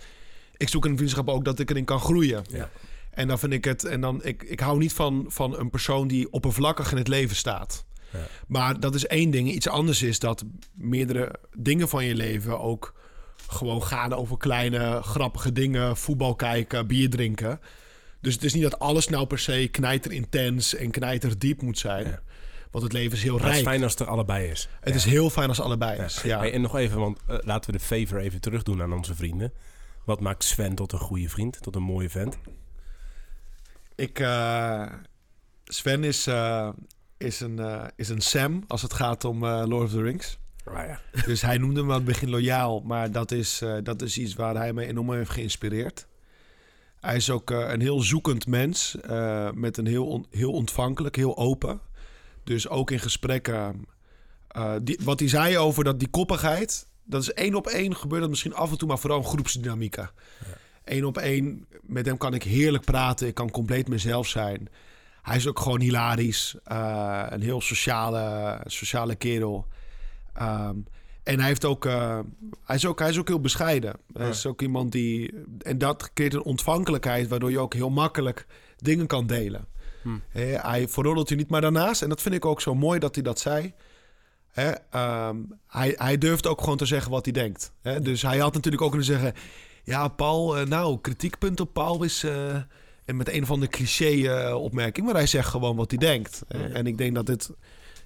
ik 0.59 0.69
zoek 0.69 0.85
een 0.85 0.97
vriendschap 0.97 1.29
ook 1.29 1.45
dat 1.45 1.59
ik 1.59 1.69
erin 1.69 1.85
kan 1.85 2.00
groeien. 2.00 2.44
Ja. 2.50 2.69
En 3.11 3.27
dan 3.27 3.39
vind 3.39 3.53
ik 3.53 3.65
het... 3.65 3.83
En 3.83 4.01
dan, 4.01 4.23
ik, 4.23 4.44
ik 4.44 4.59
hou 4.59 4.77
niet 4.77 4.94
van, 4.94 5.25
van 5.27 5.59
een 5.59 5.69
persoon 5.69 6.07
die 6.07 6.31
oppervlakkig 6.31 6.91
in 6.91 6.97
het 6.97 7.07
leven 7.07 7.35
staat. 7.35 7.85
Ja. 8.13 8.19
Maar 8.47 8.79
dat 8.79 8.95
is 8.95 9.07
één 9.07 9.31
ding. 9.31 9.51
Iets 9.51 9.67
anders 9.67 10.01
is 10.01 10.19
dat 10.19 10.44
meerdere 10.73 11.35
dingen 11.57 11.89
van 11.89 12.06
je 12.06 12.15
leven 12.15 12.59
ook 12.59 12.94
gewoon 13.47 13.83
gaan 13.83 14.13
over 14.13 14.38
kleine 14.38 15.01
grappige 15.01 15.51
dingen. 15.51 15.97
Voetbal 15.97 16.35
kijken, 16.35 16.88
bier 16.88 17.09
drinken. 17.09 17.59
Dus 18.21 18.33
het 18.33 18.44
is 18.44 18.53
niet 18.53 18.63
dat 18.63 18.79
alles 18.79 19.07
nou 19.07 19.27
per 19.27 19.39
se 19.39 19.67
knijter 19.71 20.12
intens 20.12 20.75
en 20.75 20.91
knijter 20.91 21.39
diep 21.39 21.62
moet 21.62 21.77
zijn. 21.79 22.05
Ja. 22.05 22.21
Want 22.71 22.83
het 22.83 22.94
leven 22.94 23.17
is 23.17 23.23
heel 23.23 23.31
Maar 23.31 23.41
het 23.41 23.51
rijk. 23.51 23.62
is 23.63 23.69
fijn 23.71 23.83
als 23.83 23.91
het 23.91 24.01
er 24.01 24.07
allebei 24.07 24.50
is. 24.50 24.69
Het 24.79 24.95
is 24.95 25.03
heel 25.05 25.29
fijn 25.29 25.50
als 25.50 25.62
allebei 25.62 26.01
is. 26.01 26.21
Ja. 26.21 26.39
Hey, 26.39 26.53
en 26.53 26.62
nog 26.62 26.75
even, 26.75 27.00
want 27.00 27.19
eh, 27.27 27.38
laten 27.41 27.71
we 27.71 27.77
de 27.77 27.83
favor 27.83 28.19
even 28.19 28.41
terug 28.41 28.63
doen 28.63 28.81
aan 28.81 28.94
onze 28.94 29.15
vrienden. 29.15 29.53
Wat 30.09 30.19
maakt 30.19 30.44
Sven 30.44 30.75
tot 30.75 30.91
een 30.91 31.00
goede 31.00 31.29
vriend, 31.29 31.61
tot 31.61 31.75
een 31.75 31.83
mooie 31.83 32.09
vent? 32.09 32.38
Ik, 33.95 34.19
eh, 34.19 34.94
Sven 35.63 36.03
is, 36.03 36.27
eh, 36.27 36.69
is, 37.17 37.39
een, 37.39 37.59
eh, 37.59 37.85
is 37.95 38.09
een 38.09 38.21
Sam 38.21 38.63
als 38.67 38.81
het 38.81 38.94
gaat 38.94 39.25
om 39.25 39.45
Lord 39.45 39.83
of 39.83 39.91
the 39.91 40.01
Rings. 40.01 40.38
Ah, 40.63 40.88
ja. 40.88 41.00
Dus 41.25 41.41
hij 41.41 41.57
noemde 41.57 41.83
me 41.83 41.89
aan 41.89 41.95
het 41.95 42.06
begin 42.06 42.29
loyaal, 42.29 42.79
maar 42.81 43.11
dat 43.11 43.31
is, 43.31 43.61
dat 43.83 44.01
is 44.01 44.17
iets 44.17 44.33
waar 44.33 44.56
hij 44.56 44.73
me 44.73 44.85
enorm 44.85 45.13
heeft 45.13 45.29
geïnspireerd. 45.29 46.07
Hij 47.00 47.15
is 47.15 47.29
ook 47.29 47.50
een 47.50 47.81
heel 47.81 48.01
zoekend 48.01 48.47
mens, 48.47 48.95
met 49.53 49.77
een 49.77 49.88
heel, 49.88 50.07
on- 50.07 50.27
heel 50.29 50.51
ontvankelijk, 50.51 51.15
heel 51.15 51.38
open. 51.38 51.79
Dus 52.44 52.67
ook 52.67 52.91
in 52.91 53.00
gesprekken, 53.00 53.85
die, 54.81 55.00
wat 55.03 55.19
hij 55.19 55.29
zei 55.29 55.57
over 55.57 55.83
dat 55.83 56.00
die 56.00 56.09
koppigheid, 56.09 56.88
dat 57.09 57.21
is 57.21 57.33
één 57.33 57.56
op 57.56 57.67
één 57.67 57.95
gebeurt 57.95 58.21
dat 58.21 58.29
misschien 58.29 58.53
af 58.53 58.71
en 58.71 58.77
toe, 58.77 58.88
maar 58.88 59.00
vooral 59.00 59.19
in 59.19 59.25
groepsdynamieken. 59.25 60.09
Eén 60.83 61.06
op 61.06 61.17
één, 61.17 61.65
met 61.81 62.06
hem 62.06 62.17
kan 62.17 62.33
ik 62.33 62.44
heerlijk 62.44 62.85
praten, 62.85 63.27
ik 63.27 63.33
kan 63.33 63.51
compleet 63.51 63.88
mezelf 63.88 64.27
zijn. 64.27 64.69
Hij 65.21 65.38
is 65.38 65.47
ook 65.47 65.59
gewoon 65.59 65.81
hilarisch, 65.81 66.56
eh, 66.63 67.25
een 67.29 67.41
heel 67.41 67.61
sociale, 67.61 68.59
sociale 68.65 69.15
kerel. 69.15 69.67
Ehm, 70.33 70.75
en 71.23 71.39
hij, 71.39 71.47
heeft 71.47 71.65
ook, 71.65 71.85
eh, 71.85 72.19
hij, 72.63 72.75
is 72.75 72.85
ook, 72.85 73.00
hij 73.00 73.09
is 73.09 73.17
ook 73.19 73.27
heel 73.27 73.39
bescheiden. 73.39 73.95
Hij 74.13 74.29
is 74.29 74.45
ook 74.45 74.62
iemand 74.62 74.91
die... 74.91 75.34
En 75.62 75.77
dat 75.77 76.13
creëert 76.13 76.34
een 76.34 76.43
ontvankelijkheid... 76.43 77.27
waardoor 77.27 77.51
je 77.51 77.60
ook 77.60 77.74
heel 77.74 77.89
makkelijk 77.89 78.45
dingen 78.77 79.07
kan 79.07 79.27
delen. 79.27 79.67
Hm. 80.01 80.10
Hè, 80.29 80.45
hij 80.45 80.88
verroddelt 80.88 81.29
je 81.29 81.36
niet, 81.36 81.50
maar 81.50 81.62
daarnaast... 81.62 82.01
en 82.01 82.10
dat 82.10 82.22
vind 82.22 82.36
ik 82.36 82.45
ook 82.45 82.62
zo 82.62 82.75
mooi 82.75 83.00
dat 83.00 83.15
hij 83.15 83.24
dat 83.24 83.39
zei... 83.39 83.74
Hè, 84.51 84.72
ehm, 84.89 85.36
hij, 85.68 85.94
hij 85.98 86.18
durft 86.18 86.48
ook 86.48 86.62
gewoon 86.62 86.77
te 86.77 86.86
zeggen 86.86 87.12
wat 87.12 87.25
hij 87.25 87.34
denkt. 87.34 87.72
Hè? 87.82 88.01
Dus 88.01 88.22
hij 88.22 88.38
had 88.38 88.53
natuurlijk 88.53 88.84
ook 88.84 88.89
kunnen 88.89 89.08
zeggen... 89.08 89.34
Ja, 89.84 90.08
Paul, 90.08 90.58
eh, 90.58 90.65
nou, 90.65 91.00
kritiekpunt 91.01 91.60
op 91.60 91.74
Paul 91.74 92.03
is... 92.03 92.24
eh, 92.24 92.56
en 93.06 93.15
met 93.18 93.29
een 93.29 93.44
of 93.44 93.51
andere 93.51 93.72
cliché-opmerking... 93.72 95.06
maar 95.06 95.15
hij 95.15 95.27
zegt 95.27 95.48
gewoon 95.50 95.75
wat 95.75 95.91
hij 95.91 96.00
denkt. 96.00 96.41
Ja. 96.48 96.60
En 96.60 96.88
ik 96.88 96.98
denk 96.98 97.15
dat 97.15 97.25
dit... 97.25 97.50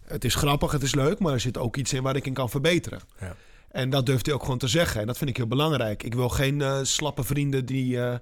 Het 0.03 0.25
is 0.25 0.35
grappig, 0.35 0.71
het 0.71 0.83
is 0.83 0.95
leuk, 0.95 1.19
maar 1.19 1.33
er 1.33 1.39
zit 1.39 1.57
ook 1.57 1.77
iets 1.77 1.93
in 1.93 2.03
waar 2.03 2.15
ik 2.15 2.25
in 2.25 2.33
kan 2.33 2.49
verbeteren. 2.49 2.99
Ja. 3.19 3.35
En 3.71 3.89
dat 3.89 4.05
durft 4.05 4.25
hij 4.25 4.35
ook 4.35 4.41
gewoon 4.43 4.57
te 4.57 4.67
zeggen. 4.67 5.01
En 5.01 5.07
dat 5.07 5.17
vind 5.17 5.29
ik 5.29 5.37
heel 5.37 5.47
belangrijk. 5.47 6.03
Ik 6.03 6.13
wil 6.13 6.29
geen 6.29 6.61
eh, 6.61 6.79
slappe 6.81 7.23
vrienden 7.23 7.65
die, 7.65 8.01
eh, 8.01 8.15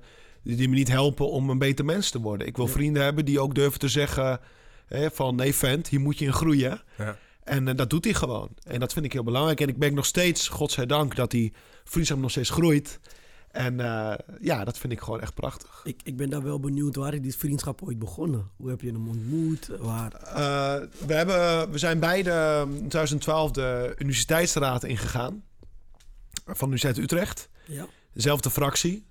die, 0.43 0.55
die 0.55 0.69
me 0.69 0.75
niet 0.75 0.87
helpen 0.87 1.29
om 1.29 1.49
een 1.49 1.57
beter 1.57 1.85
mens 1.85 2.09
te 2.09 2.19
worden. 2.21 2.47
Ik 2.47 2.55
wil 2.57 2.65
Ja. 2.65 2.71
vrienden 2.71 3.03
hebben 3.03 3.25
die 3.25 3.39
ook 3.39 3.55
durven 3.55 3.79
te 3.79 3.87
zeggen 3.87 4.39
hè, 4.87 5.11
van... 5.11 5.35
nee 5.35 5.55
vent, 5.55 5.87
hier 5.87 5.99
moet 5.99 6.19
je 6.19 6.25
in 6.25 6.33
groeien. 6.33 6.81
Ja. 6.97 7.17
En 7.51 7.67
eh, 7.67 7.75
dat 7.75 7.89
doet 7.89 8.03
hij 8.03 8.13
gewoon. 8.13 8.49
En 8.63 8.79
dat 8.79 8.93
vind 8.93 9.05
ik 9.05 9.13
heel 9.13 9.23
belangrijk. 9.23 9.61
En 9.61 9.67
ik 9.67 9.77
merk 9.77 9.93
nog 9.93 10.05
steeds, 10.05 10.47
godzijdank, 10.47 11.15
dat 11.15 11.31
die 11.31 11.53
vriendschap 11.83 12.17
nog 12.17 12.31
steeds 12.31 12.49
groeit. 12.49 12.99
En 13.51 13.79
eh, 13.79 14.13
ja, 14.41 14.63
dat 14.63 14.77
vind 14.77 14.93
ik 14.93 14.99
gewoon 14.99 15.21
echt 15.21 15.33
prachtig. 15.33 15.81
Ik, 15.83 16.01
ik 16.03 16.17
ben 16.17 16.29
daar 16.29 16.43
wel 16.43 16.59
benieuwd, 16.59 16.95
waar 16.95 17.13
is 17.13 17.21
die 17.21 17.37
vriendschap 17.37 17.81
ooit 17.81 17.99
begonnen? 17.99 18.49
Hoe 18.57 18.69
heb 18.69 18.81
je 18.81 18.91
hem 18.91 19.07
ontmoet? 19.07 19.67
Waar? 19.79 20.13
Eh, 20.13 20.87
we, 21.05 21.13
hebben, 21.13 21.71
we 21.71 21.77
zijn 21.77 21.99
beide 21.99 22.65
in 22.67 22.87
2012 22.87 23.51
de 23.51 23.95
universiteitsraad 23.97 24.83
ingegaan. 24.83 25.43
Van 26.45 26.69
de 26.69 26.75
Universiteit 26.75 26.97
Utrecht. 26.97 27.49
Ja. 27.65 27.87
Dezelfde 28.13 28.49
fractie. 28.49 29.05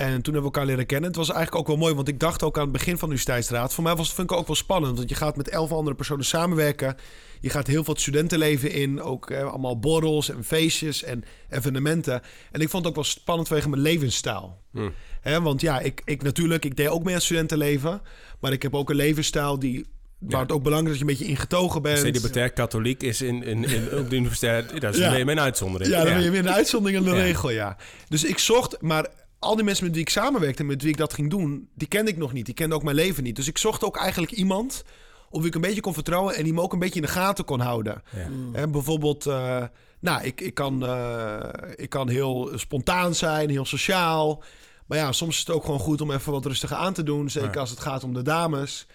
En 0.00 0.22
toen 0.22 0.34
hebben 0.34 0.50
we 0.50 0.56
elkaar 0.56 0.66
leren 0.66 0.86
kennen. 0.86 1.08
Het 1.08 1.18
was 1.18 1.30
eigenlijk 1.30 1.60
ook 1.60 1.66
wel 1.66 1.76
mooi, 1.76 1.94
want 1.94 2.08
ik 2.08 2.20
dacht 2.20 2.42
ook 2.42 2.56
aan 2.56 2.62
het 2.62 2.72
begin 2.72 2.98
van 2.98 3.08
de 3.08 3.14
universiteitsraad. 3.14 3.74
Voor 3.74 3.84
mij 3.84 3.94
was 3.94 4.18
ik 4.18 4.32
ook 4.32 4.46
wel 4.46 4.56
spannend, 4.56 4.96
want 4.96 5.08
je 5.08 5.14
gaat 5.14 5.36
met 5.36 5.48
elf 5.48 5.72
andere 5.72 5.96
personen 5.96 6.24
samenwerken. 6.24 6.96
Je 7.40 7.50
gaat 7.50 7.66
heel 7.66 7.84
veel 7.84 7.92
het 7.92 8.02
studentenleven 8.02 8.70
in, 8.70 9.02
ook 9.02 9.30
eh, 9.30 9.48
allemaal 9.48 9.78
borrels 9.78 10.30
en 10.30 10.44
feestjes 10.44 11.02
en 11.02 11.24
evenementen. 11.50 12.22
En 12.52 12.60
ik 12.60 12.68
vond 12.68 12.84
het 12.84 12.86
ook 12.86 13.02
wel 13.02 13.12
spannend 13.12 13.48
vanwege 13.48 13.68
mijn 13.68 13.82
levensstijl. 13.82 14.58
Hm. 14.72 14.88
Hè, 15.20 15.40
want 15.40 15.60
ja, 15.60 15.80
ik, 15.80 16.02
ik 16.04 16.22
natuurlijk, 16.22 16.64
ik 16.64 16.76
deed 16.76 16.88
ook 16.88 16.98
mee 16.98 17.08
aan 17.08 17.14
het 17.14 17.22
studentenleven. 17.22 18.02
Maar 18.40 18.52
ik 18.52 18.62
heb 18.62 18.74
ook 18.74 18.90
een 18.90 18.96
levensstijl 18.96 19.58
die 19.58 19.86
waar 20.18 20.40
het 20.40 20.52
ook 20.52 20.62
belangrijk 20.62 20.94
is 20.94 21.00
dat 21.00 21.08
je 21.08 21.14
een 21.14 21.18
beetje 21.26 21.38
ingetogen 21.38 21.82
bent. 21.82 21.98
Celibatair 21.98 22.50
katholiek 22.50 23.02
is 23.02 23.22
in, 23.22 23.42
in, 23.42 23.64
in, 23.64 23.98
op 23.98 24.10
de 24.10 24.16
universiteit... 24.16 24.80
Dat 24.80 24.94
is 24.94 25.00
Ja. 25.00 25.16
ja. 25.16 25.24
mijn 25.24 25.40
uitzondering. 25.40 25.90
Ja, 25.92 26.04
dan 26.04 26.12
ben 26.14 26.22
je 26.22 26.30
weer 26.30 26.40
een 26.40 26.50
uitzondering 26.50 27.04
in 27.04 27.10
de 27.10 27.16
Ja. 27.16 27.22
regel, 27.22 27.50
ja. 27.50 27.76
Dus 28.08 28.24
ik 28.24 28.38
zocht, 28.38 28.80
maar 28.80 29.06
al 29.40 29.56
die 29.56 29.64
mensen 29.64 29.84
met 29.84 29.94
wie 29.94 30.02
ik 30.02 30.10
samenwerkte... 30.10 30.60
en 30.62 30.66
met 30.68 30.82
wie 30.82 30.90
ik 30.90 30.96
dat 30.96 31.12
ging 31.12 31.30
doen, 31.30 31.68
die 31.74 31.88
kende 31.88 32.10
ik 32.10 32.16
nog 32.16 32.32
niet. 32.32 32.44
Die 32.44 32.54
kenden 32.54 32.76
ook 32.76 32.84
mijn 32.84 32.96
leven 32.96 33.22
niet. 33.22 33.36
Dus 33.36 33.48
ik 33.48 33.58
zocht 33.58 33.84
ook 33.84 33.96
eigenlijk 33.96 34.32
iemand 34.32 34.84
op 35.30 35.38
wie 35.38 35.48
ik 35.48 35.54
een 35.54 35.60
beetje 35.60 35.80
kon 35.80 35.94
vertrouwen... 35.94 36.34
en 36.34 36.44
die 36.44 36.52
me 36.52 36.60
ook 36.60 36.72
een 36.72 36.78
beetje 36.78 37.00
in 37.00 37.06
de 37.06 37.12
gaten 37.12 37.44
kon 37.44 37.60
houden. 37.60 38.02
Ja. 38.16 38.28
Hè, 38.52 38.68
bijvoorbeeld, 38.68 39.26
eh, 39.26 39.64
nou, 40.00 40.24
ik, 40.24 40.40
ik, 40.40 40.54
kan, 40.54 40.86
eh, 40.86 41.48
ik 41.76 41.88
kan 41.90 42.08
heel 42.08 42.50
spontaan 42.54 43.14
zijn, 43.14 43.50
heel 43.50 43.64
sociaal. 43.64 44.42
Maar 44.86 44.98
ja, 44.98 45.12
soms 45.12 45.34
is 45.34 45.40
het 45.40 45.50
ook 45.50 45.64
gewoon 45.64 45.80
goed 45.80 46.00
om 46.00 46.10
even 46.10 46.32
wat 46.32 46.46
rustiger 46.46 46.76
aan 46.76 46.92
te 46.92 47.02
doen. 47.02 47.30
Zeker 47.30 47.54
Ja. 47.54 47.60
als 47.60 47.70
het 47.70 47.80
gaat 47.80 48.04
om 48.04 48.14
de 48.14 48.22
dames. 48.22 48.86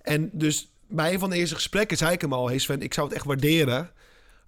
En 0.00 0.30
dus 0.32 0.72
bij 0.88 1.12
een 1.12 1.18
van 1.18 1.30
de 1.30 1.36
eerste 1.36 1.54
gesprekken 1.54 1.96
zei 1.96 2.12
ik 2.12 2.20
hem 2.20 2.32
al... 2.32 2.48
Hey 2.48 2.58
Sven, 2.58 2.82
ik 2.82 2.94
zou 2.94 3.06
het 3.06 3.16
echt 3.16 3.26
waarderen 3.26 3.90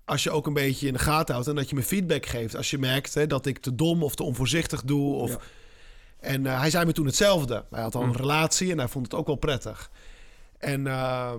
als 0.09 0.23
je 0.23 0.31
ook 0.31 0.47
een 0.47 0.53
beetje 0.53 0.87
in 0.87 0.93
de 0.93 0.99
gaten 0.99 1.35
houdt... 1.35 1.49
en 1.49 1.55
dat 1.55 1.69
je 1.69 1.75
me 1.75 1.83
feedback 1.83 2.27
geeft. 2.27 2.57
Als 2.57 2.71
je 2.71 2.79
merkt 2.79 3.15
hè, 3.15 3.27
dat 3.27 3.47
ik 3.47 3.59
te 3.59 3.75
dom 3.75 4.03
of 4.03 4.15
te 4.15 4.23
onvoorzichtig 4.23 4.83
doe. 4.83 5.15
Of... 5.15 5.31
Ja. 5.31 5.39
En 6.21 6.47
eh, 6.47 6.61
hij 6.61 6.71
zei 6.71 6.85
me 6.85 6.93
toen 6.93 7.07
hetzelfde. 7.07 7.65
Hij 7.71 7.83
had 7.83 7.95
al 7.95 8.03
een 8.03 8.09
Mm. 8.09 8.17
relatie 8.17 8.71
en 8.71 8.79
hij 8.79 8.89
vond 8.89 9.05
het 9.05 9.15
ook 9.21 9.27
wel 9.27 9.37
prettig. 9.37 9.91
En 10.59 10.87
eh, 10.87 10.93
ja... 10.95 11.35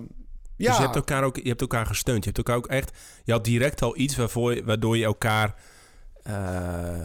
Dus 0.56 0.76
je 0.76 0.82
hebt, 0.82 0.94
elkaar 0.96 1.22
ook, 1.24 1.36
je 1.36 1.48
hebt 1.48 1.60
elkaar 1.60 1.86
gesteund. 1.86 2.18
Je 2.18 2.24
hebt 2.24 2.36
elkaar 2.38 2.56
ook 2.56 2.66
echt... 2.66 2.98
Je 3.24 3.32
had 3.32 3.44
direct 3.44 3.82
al 3.82 3.96
iets 3.98 4.16
waarvoor, 4.16 4.64
waardoor 4.64 4.96
je 4.96 5.04
elkaar... 5.04 5.54
eh, 6.22 7.00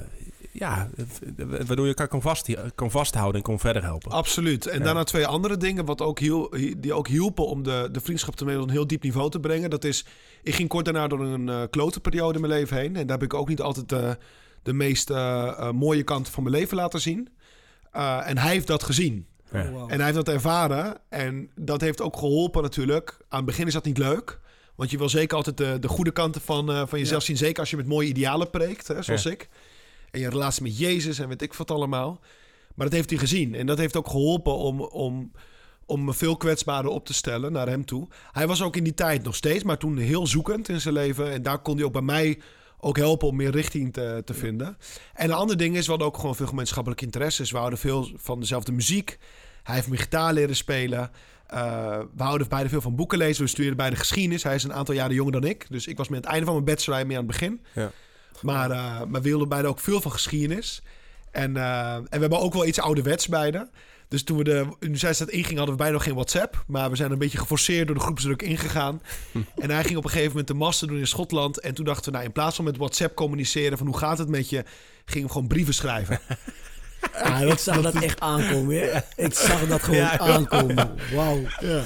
ja, 0.58 0.90
waardoor 1.38 1.82
je 1.86 1.88
elkaar 1.88 2.08
kon, 2.08 2.22
vast, 2.22 2.56
kon 2.76 2.92
vasthouden 2.92 3.36
en 3.36 3.42
kon 3.48 3.60
verder 3.60 3.84
helpen. 3.84 4.12
Absoluut. 4.12 4.66
En 4.68 4.78
Ja. 4.80 4.84
daarna 4.86 5.04
twee 5.04 5.28
andere 5.28 5.58
dingen 5.58 5.86
wat 5.86 6.02
ook 6.02 6.20
hiel, 6.20 6.54
die 6.78 6.94
ook 6.94 7.08
hielpen 7.08 7.46
om 7.48 7.64
de, 7.64 7.90
de 7.92 8.00
vriendschap 8.00 8.36
te 8.36 8.44
op 8.44 8.50
een 8.50 8.70
heel 8.70 8.88
diep 8.88 9.04
niveau 9.04 9.30
te 9.30 9.40
brengen. 9.40 9.70
Dat 9.70 9.84
is, 9.84 10.06
ik 10.44 10.56
ging 10.56 10.70
kort 10.70 10.86
daarna 10.86 11.08
door 11.08 11.22
een 11.22 11.50
eh 11.50 11.62
klote 11.70 12.00
periode 12.00 12.34
in 12.34 12.42
mijn 12.42 12.54
leven 12.54 12.78
heen. 12.78 12.96
En 12.96 13.08
daar 13.08 13.18
heb 13.18 13.26
ik 13.26 13.34
ook 13.34 13.48
niet 13.48 13.62
altijd 13.62 13.92
eh, 13.92 14.12
de 14.64 14.74
meest 14.74 15.10
eh, 15.10 15.72
mooie 15.72 16.04
kanten 16.04 16.34
van 16.34 16.44
mijn 16.44 16.56
leven 16.56 16.78
laten 16.78 17.02
zien. 17.02 17.30
Eh, 17.92 18.30
en 18.30 18.38
hij 18.38 18.52
heeft 18.52 18.68
dat 18.68 18.84
gezien. 18.84 19.26
Ja. 19.52 19.72
Oh. 19.72 19.82
En 19.92 19.96
hij 19.96 20.04
heeft 20.04 20.26
dat 20.26 20.30
ervaren. 20.30 20.98
En 21.10 21.50
dat 21.56 21.82
heeft 21.82 22.02
ook 22.02 22.18
geholpen 22.18 22.62
natuurlijk. 22.62 23.18
Aan 23.30 23.38
het 23.38 23.46
begin 23.48 23.68
is 23.68 23.74
dat 23.74 23.86
niet 23.86 23.98
leuk. 23.98 24.40
Want 24.76 24.92
je 24.92 24.98
wil 24.98 25.10
zeker 25.10 25.38
altijd 25.38 25.58
de, 25.58 25.78
de 25.80 25.88
goede 25.88 26.12
kanten 26.12 26.42
van, 26.42 26.72
eh, 26.72 26.82
van 26.88 27.00
jezelf 27.00 27.24
zien. 27.24 27.38
Zeker 27.38 27.60
als 27.60 27.70
je 27.70 27.78
met 27.78 27.86
mooie 27.88 28.08
idealen 28.08 28.50
preekt, 28.50 28.88
hè, 28.88 29.02
zoals 29.02 29.24
Ja. 29.24 29.32
ik. 29.32 29.50
En 30.16 30.22
je 30.22 30.30
relatie 30.30 30.64
met 30.64 30.78
Jezus 30.78 31.20
en 31.20 31.28
weet 31.28 31.42
ik 31.42 31.54
wat 31.54 31.72
allemaal. 31.72 32.20
Maar 32.76 32.86
dat 32.86 32.96
heeft 32.96 33.10
hij 33.10 33.20
gezien. 33.20 33.56
En 33.56 33.66
dat 33.66 33.78
heeft 33.78 33.96
ook 33.96 34.10
geholpen 34.10 34.58
om, 34.58 34.82
om, 34.82 35.32
om 35.86 36.04
me 36.04 36.14
veel 36.14 36.38
kwetsbaarder 36.38 36.92
op 36.92 37.06
te 37.06 37.14
stellen 37.14 37.52
naar 37.52 37.68
hem 37.68 37.86
toe. 37.86 38.08
Hij 38.32 38.48
was 38.48 38.62
ook 38.62 38.76
in 38.76 38.84
die 38.84 38.94
tijd 38.94 39.24
nog 39.24 39.36
steeds, 39.36 39.64
maar 39.64 39.78
toen 39.78 39.98
heel 39.98 40.28
zoekend 40.28 40.70
in 40.70 40.82
zijn 40.82 40.94
leven. 40.94 41.32
En 41.32 41.42
daar 41.42 41.60
kon 41.60 41.76
hij 41.76 41.86
ook 41.86 41.92
bij 41.92 42.02
mij 42.02 42.40
ook 42.80 42.98
helpen 42.98 43.28
om 43.28 43.36
meer 43.36 43.52
richting 43.52 43.94
te, 43.94 44.22
te 44.26 44.34
vinden. 44.34 44.78
En 45.14 45.30
een 45.30 45.36
ander 45.36 45.58
ding 45.58 45.76
is, 45.76 45.84
we 45.84 45.90
hadden 45.90 46.08
ook 46.08 46.18
gewoon 46.18 46.36
veel 46.36 46.48
gemeenschappelijke 46.48 47.06
interesses. 47.06 47.52
We 47.52 47.58
houden 47.58 47.80
veel 47.80 48.10
van 48.16 48.40
dezelfde 48.40 48.72
muziek. 48.72 49.18
Hij 49.64 49.76
heeft 49.76 49.88
me 49.88 49.98
gitaar 49.98 50.34
leren 50.34 50.56
spelen. 50.56 51.12
Eh, 51.48 52.00
we 52.16 52.24
houden 52.24 52.50
beide 52.50 52.70
veel 52.70 52.82
van 52.82 52.96
boeken 52.96 53.18
lezen. 53.18 53.44
We 53.44 53.50
studeerden 53.50 53.78
beide 53.78 53.96
geschiedenis. 53.96 54.44
Hij 54.44 54.56
is 54.56 54.64
een 54.64 54.74
aantal 54.74 54.96
jaren 54.96 55.16
jonger 55.16 55.32
dan 55.32 55.44
ik. 55.44 55.66
Dus 55.70 55.88
ik 55.88 55.98
was 55.98 56.08
met 56.08 56.20
het 56.20 56.28
einde 56.28 56.46
van 56.46 56.54
mijn 56.54 56.66
bachelor 56.66 57.06
meer 57.06 57.18
aan 57.18 57.24
het 57.28 57.32
begin. 57.32 57.62
Ja. 57.74 57.92
Maar, 58.42 58.72
eh, 58.72 59.02
maar 59.08 59.22
we 59.22 59.28
hielden 59.28 59.50
beide 59.50 59.68
ook 59.68 59.80
veel 59.80 60.02
van 60.02 60.12
geschiedenis. 60.12 60.82
En, 61.32 61.58
eh, 61.58 61.94
en 61.94 62.04
we 62.10 62.18
hebben 62.20 62.40
ook 62.40 62.54
wel 62.54 62.66
iets 62.66 62.80
ouderwets 62.80 63.28
beide. 63.28 63.70
Dus 64.08 64.24
toen 64.24 64.38
we 64.38 64.44
de 64.44 64.68
universiteit 64.80 65.30
ingingen, 65.30 65.58
hadden 65.58 65.76
we 65.76 65.82
bijna 65.82 65.94
nog 65.96 66.04
geen 66.04 66.14
WhatsApp. 66.14 66.64
Maar 66.68 66.90
we 66.90 66.96
zijn 66.96 67.12
een 67.12 67.18
beetje 67.18 67.38
geforceerd 67.38 67.88
door 67.88 67.96
de 67.96 68.02
groepsdruk 68.02 68.42
ingegaan. 68.42 69.02
en 69.56 69.70
hij 69.70 69.84
ging 69.84 69.98
op 69.98 70.04
een 70.04 70.10
gegeven 70.10 70.30
moment 70.30 70.48
de 70.48 70.54
master 70.54 70.88
doen 70.88 70.98
in 70.98 71.08
Schotland. 71.08 71.60
En 71.60 71.74
toen 71.74 71.86
dachten 71.86 72.06
we, 72.06 72.12
nou, 72.12 72.26
in 72.26 72.32
plaats 72.32 72.56
van 72.56 72.66
met 72.66 72.78
WhatsApp 72.78 73.16
communiceren... 73.16 73.78
van 73.78 73.88
hoe 73.88 73.98
gaat 73.98 74.18
het 74.18 74.30
met 74.30 74.50
je, 74.50 74.64
gingen 75.06 75.28
we 75.28 75.34
gewoon 75.34 75.48
brieven 75.48 75.74
schrijven. 75.74 76.20
Ja, 77.24 77.38
ik 77.38 77.58
zag 77.60 77.82
dat 77.82 77.94
echt 77.96 78.20
aankomen. 78.20 78.76
Hè? 78.80 79.00
Ik 79.26 79.34
zag 79.34 79.68
dat 79.68 79.84
gewoon 79.84 80.00
Ja. 80.00 80.18
aankomen. 80.20 80.96
Wauw. 81.14 81.40
Ai, 81.46 81.82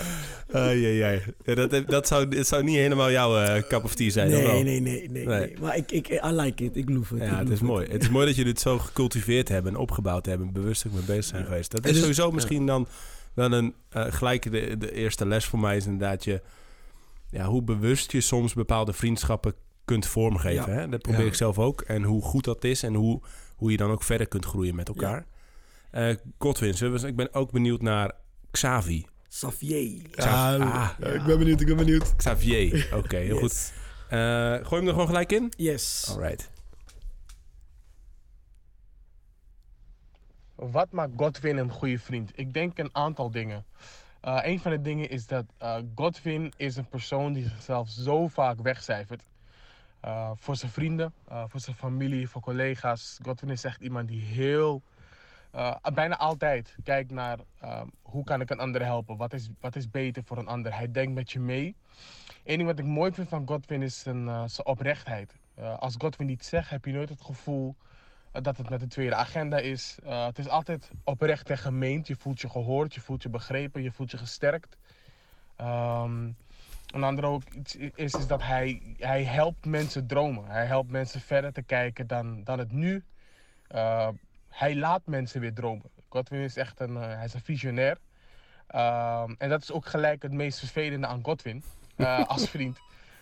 ai, 0.52 1.02
ai. 1.02 1.22
Ja, 1.44 1.56
dat, 1.56 1.88
dat, 1.88 2.08
zou, 2.08 2.36
het 2.36 2.48
zou 2.48 2.64
niet 2.64 2.76
helemaal 2.76 3.12
jouw 3.12 3.38
eh 3.38 3.64
cup 3.68 3.84
of 3.84 3.96
tea 3.96 4.10
zijn? 4.10 4.30
Nee, 4.30 4.64
nee, 4.64 4.64
nee, 4.64 4.80
nee, 4.80 5.10
Nee. 5.10 5.26
nee. 5.26 5.58
Maar 5.60 5.78
ik, 5.78 5.92
ik, 5.92 6.08
I 6.10 6.20
like 6.32 6.64
it. 6.64 6.76
Ik 6.76 6.90
loef 6.90 7.10
het. 7.10 7.20
Ja, 7.20 7.32
ik 7.32 7.38
het 7.38 7.50
is 7.50 7.62
mooi. 7.62 7.88
Het 7.92 8.02
is 8.02 8.10
mooi 8.10 8.26
dat 8.26 8.36
jullie 8.36 8.52
het 8.52 8.62
zo 8.62 8.78
gecultiveerd 8.80 9.48
hebben 9.50 9.74
en 9.74 9.80
opgebouwd 9.80 10.26
hebben... 10.26 10.48
en 10.48 10.54
bewust 10.54 10.88
ook 10.88 10.94
mee 10.94 11.02
bezig 11.04 11.24
zijn 11.26 11.46
geweest. 11.46 11.72
Dat 11.72 11.86
is 11.86 11.92
dus- 11.92 12.00
sowieso 12.00 12.32
misschien 12.32 12.66
dan 12.66 12.88
wel 13.34 13.52
een... 13.52 13.74
eh, 13.90 14.06
gelijk 14.10 14.52
de, 14.52 14.78
de 14.78 14.94
eerste 14.94 15.26
les 15.28 15.46
voor 15.46 15.60
mij 15.60 15.78
is 15.78 15.86
inderdaad 15.86 16.24
je... 16.24 16.42
Ja, 17.32 17.46
hoe 17.46 17.62
bewust 17.64 18.12
je 18.12 18.22
soms 18.22 18.54
bepaalde 18.54 18.94
vriendschappen 18.94 19.54
kunt 19.86 20.06
vormgeven. 20.06 20.74
Ja. 20.74 20.80
Hè? 20.80 20.90
Dat 20.90 21.02
probeer 21.02 21.22
Ja. 21.22 21.28
ik 21.28 21.34
zelf 21.34 21.60
ook. 21.60 21.82
En 21.82 22.04
hoe 22.04 22.22
goed 22.22 22.44
dat 22.44 22.64
is 22.64 22.84
en 22.84 22.94
hoe, 22.94 23.22
hoe 23.56 23.72
je 23.72 23.78
dan 23.78 23.92
ook 23.92 24.04
verder 24.04 24.28
kunt 24.28 24.46
groeien 24.46 24.76
met 24.76 24.88
elkaar. 24.88 25.26
Eh 25.92 26.16
Godwin, 26.38 26.74
zullen 26.74 27.02
we- 27.02 27.08
ik 27.08 27.16
ben 27.16 27.34
ook 27.34 27.52
benieuwd 27.52 27.82
naar 27.82 28.12
Xavi. 28.52 29.06
Xavier. 29.30 30.02
Ja, 30.12 30.56
Ah. 30.56 30.90
ja, 31.00 31.08
ik 31.08 31.24
ben 31.24 31.38
benieuwd, 31.38 31.62
ik 31.62 31.68
ben 31.68 31.78
benieuwd. 31.78 32.16
Xavier, 32.16 32.90
oké, 33.04 33.18
heel 33.18 33.38
goed. 33.38 33.74
Eh, 34.10 34.20
gooi 34.54 34.76
hem 34.76 34.86
er 34.86 34.92
gewoon 34.92 35.08
gelijk 35.08 35.32
in? 35.32 35.54
Yes. 35.58 36.08
Alright. 36.10 36.50
Wat 40.56 40.92
maakt 40.92 41.12
Godwin 41.18 41.58
een 41.58 41.72
goede 41.72 42.00
vriend? 42.00 42.32
Ik 42.36 42.54
denk 42.54 42.78
een 42.78 42.90
aantal 42.96 43.32
dingen. 43.32 43.66
Eh 44.22 44.40
een 44.42 44.60
van 44.60 44.72
de 44.72 44.82
dingen 44.82 45.10
is 45.10 45.28
dat 45.28 45.46
eh, 45.58 45.78
Godwin 45.96 46.54
is 46.58 46.76
een 46.76 46.88
persoon 46.88 47.34
die 47.34 47.48
zichzelf 47.48 47.90
zo 47.90 48.28
vaak 48.28 48.62
wegcijfert. 48.62 49.24
Eh, 50.00 50.32
voor 50.36 50.56
zijn 50.56 50.72
vrienden, 50.72 51.14
eh, 51.28 51.44
voor 51.48 51.60
zijn 51.60 51.76
familie, 51.76 52.28
voor 52.30 52.42
collega's. 52.42 53.20
Godwin 53.24 53.50
is 53.50 53.64
echt 53.64 53.82
iemand 53.82 54.08
die 54.08 54.22
heel, 54.22 54.82
eh, 55.52 55.76
bijna 55.94 56.18
altijd 56.18 56.76
kijkt 56.84 57.12
naar 57.12 57.40
eh, 57.60 57.82
hoe 58.02 58.24
kan 58.24 58.42
ik 58.42 58.50
een 58.50 58.60
ander 58.60 58.84
helpen? 58.84 59.18
Wat 59.18 59.34
is, 59.34 59.50
wat 59.60 59.76
is 59.76 59.90
beter 59.90 60.24
voor 60.24 60.38
een 60.38 60.48
ander? 60.48 60.76
Hij 60.76 60.92
denkt 60.92 61.14
met 61.14 61.32
je 61.32 61.40
mee. 61.40 61.76
Eén 62.44 62.58
ding 62.58 62.70
wat 62.70 62.80
ik 62.80 62.86
mooi 62.86 63.12
vind 63.12 63.30
van 63.30 63.48
Godwin 63.48 63.82
is 63.82 64.00
zijn, 64.00 64.28
eh, 64.28 64.44
zijn 64.46 64.68
oprechtheid. 64.68 65.36
Eh, 65.56 65.78
als 65.78 65.96
Godwin 65.98 66.30
iets 66.30 66.50
zegt, 66.50 66.70
heb 66.70 66.86
je 66.86 66.92
nooit 66.92 67.10
het 67.10 67.22
gevoel 67.22 67.76
dat 68.32 68.58
het 68.58 68.70
met 68.70 68.82
een 68.82 68.90
tweede 68.90 69.16
agenda 69.16 69.58
is. 69.58 69.98
Het 70.04 70.40
is 70.40 70.48
altijd 70.48 70.92
oprecht 71.04 71.50
en 71.50 71.58
gemeend. 71.58 72.08
Je 72.08 72.16
voelt 72.16 72.42
je 72.42 72.50
gehoord, 72.50 72.94
je 72.94 73.02
voelt 73.02 73.24
je 73.24 73.30
begrepen, 73.30 73.82
je 73.82 73.92
voelt 73.92 74.12
je 74.12 74.18
gesterkt. 74.18 74.78
Ehm, 75.56 76.32
een 76.94 77.04
ander 77.04 77.26
ook 77.26 77.44
is, 77.96 78.28
dat 78.28 78.44
hij, 78.44 78.96
hij 78.98 79.24
helpt 79.24 79.66
mensen 79.66 80.08
dromen. 80.08 80.46
Hij 80.46 80.66
helpt 80.66 80.92
mensen 80.92 81.22
verder 81.22 81.54
te 81.54 81.62
kijken 81.62 82.08
dan, 82.08 82.44
dan 82.44 82.60
het 82.60 82.72
nu. 82.72 83.04
Hij 84.50 84.76
laat 84.76 85.02
mensen 85.06 85.42
weer 85.42 85.54
dromen. 85.54 85.92
Godwin 86.10 86.42
is 86.42 86.56
echt 86.56 86.80
een, 86.80 86.98
eh, 86.98 87.16
hij 87.16 87.26
is 87.26 87.34
een 87.34 87.42
visionair. 87.42 87.98
Ehm, 88.70 89.34
en 89.38 89.50
dat 89.50 89.62
is 89.62 89.72
ook 89.72 89.86
gelijk 89.86 90.22
het 90.22 90.32
meest 90.32 90.60
vervelende 90.60 91.08
aan 91.08 91.24
Godwin 91.24 91.64
eh, 91.96 92.26
als 92.34 92.50
vriend. 92.50 92.80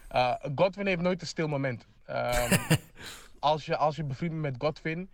Eh, 0.08 0.34
Godwin 0.56 0.88
heeft 0.88 1.02
nooit 1.02 1.22
een 1.22 1.28
stil 1.28 1.48
moment. 1.48 1.88
Ehm, 2.06 2.76
als, 3.40 3.66
je, 3.66 3.78
als 3.78 3.96
je 3.96 4.04
bevriend 4.04 4.32
bent 4.32 4.44
met 4.44 4.56
Godwin, 4.58 5.10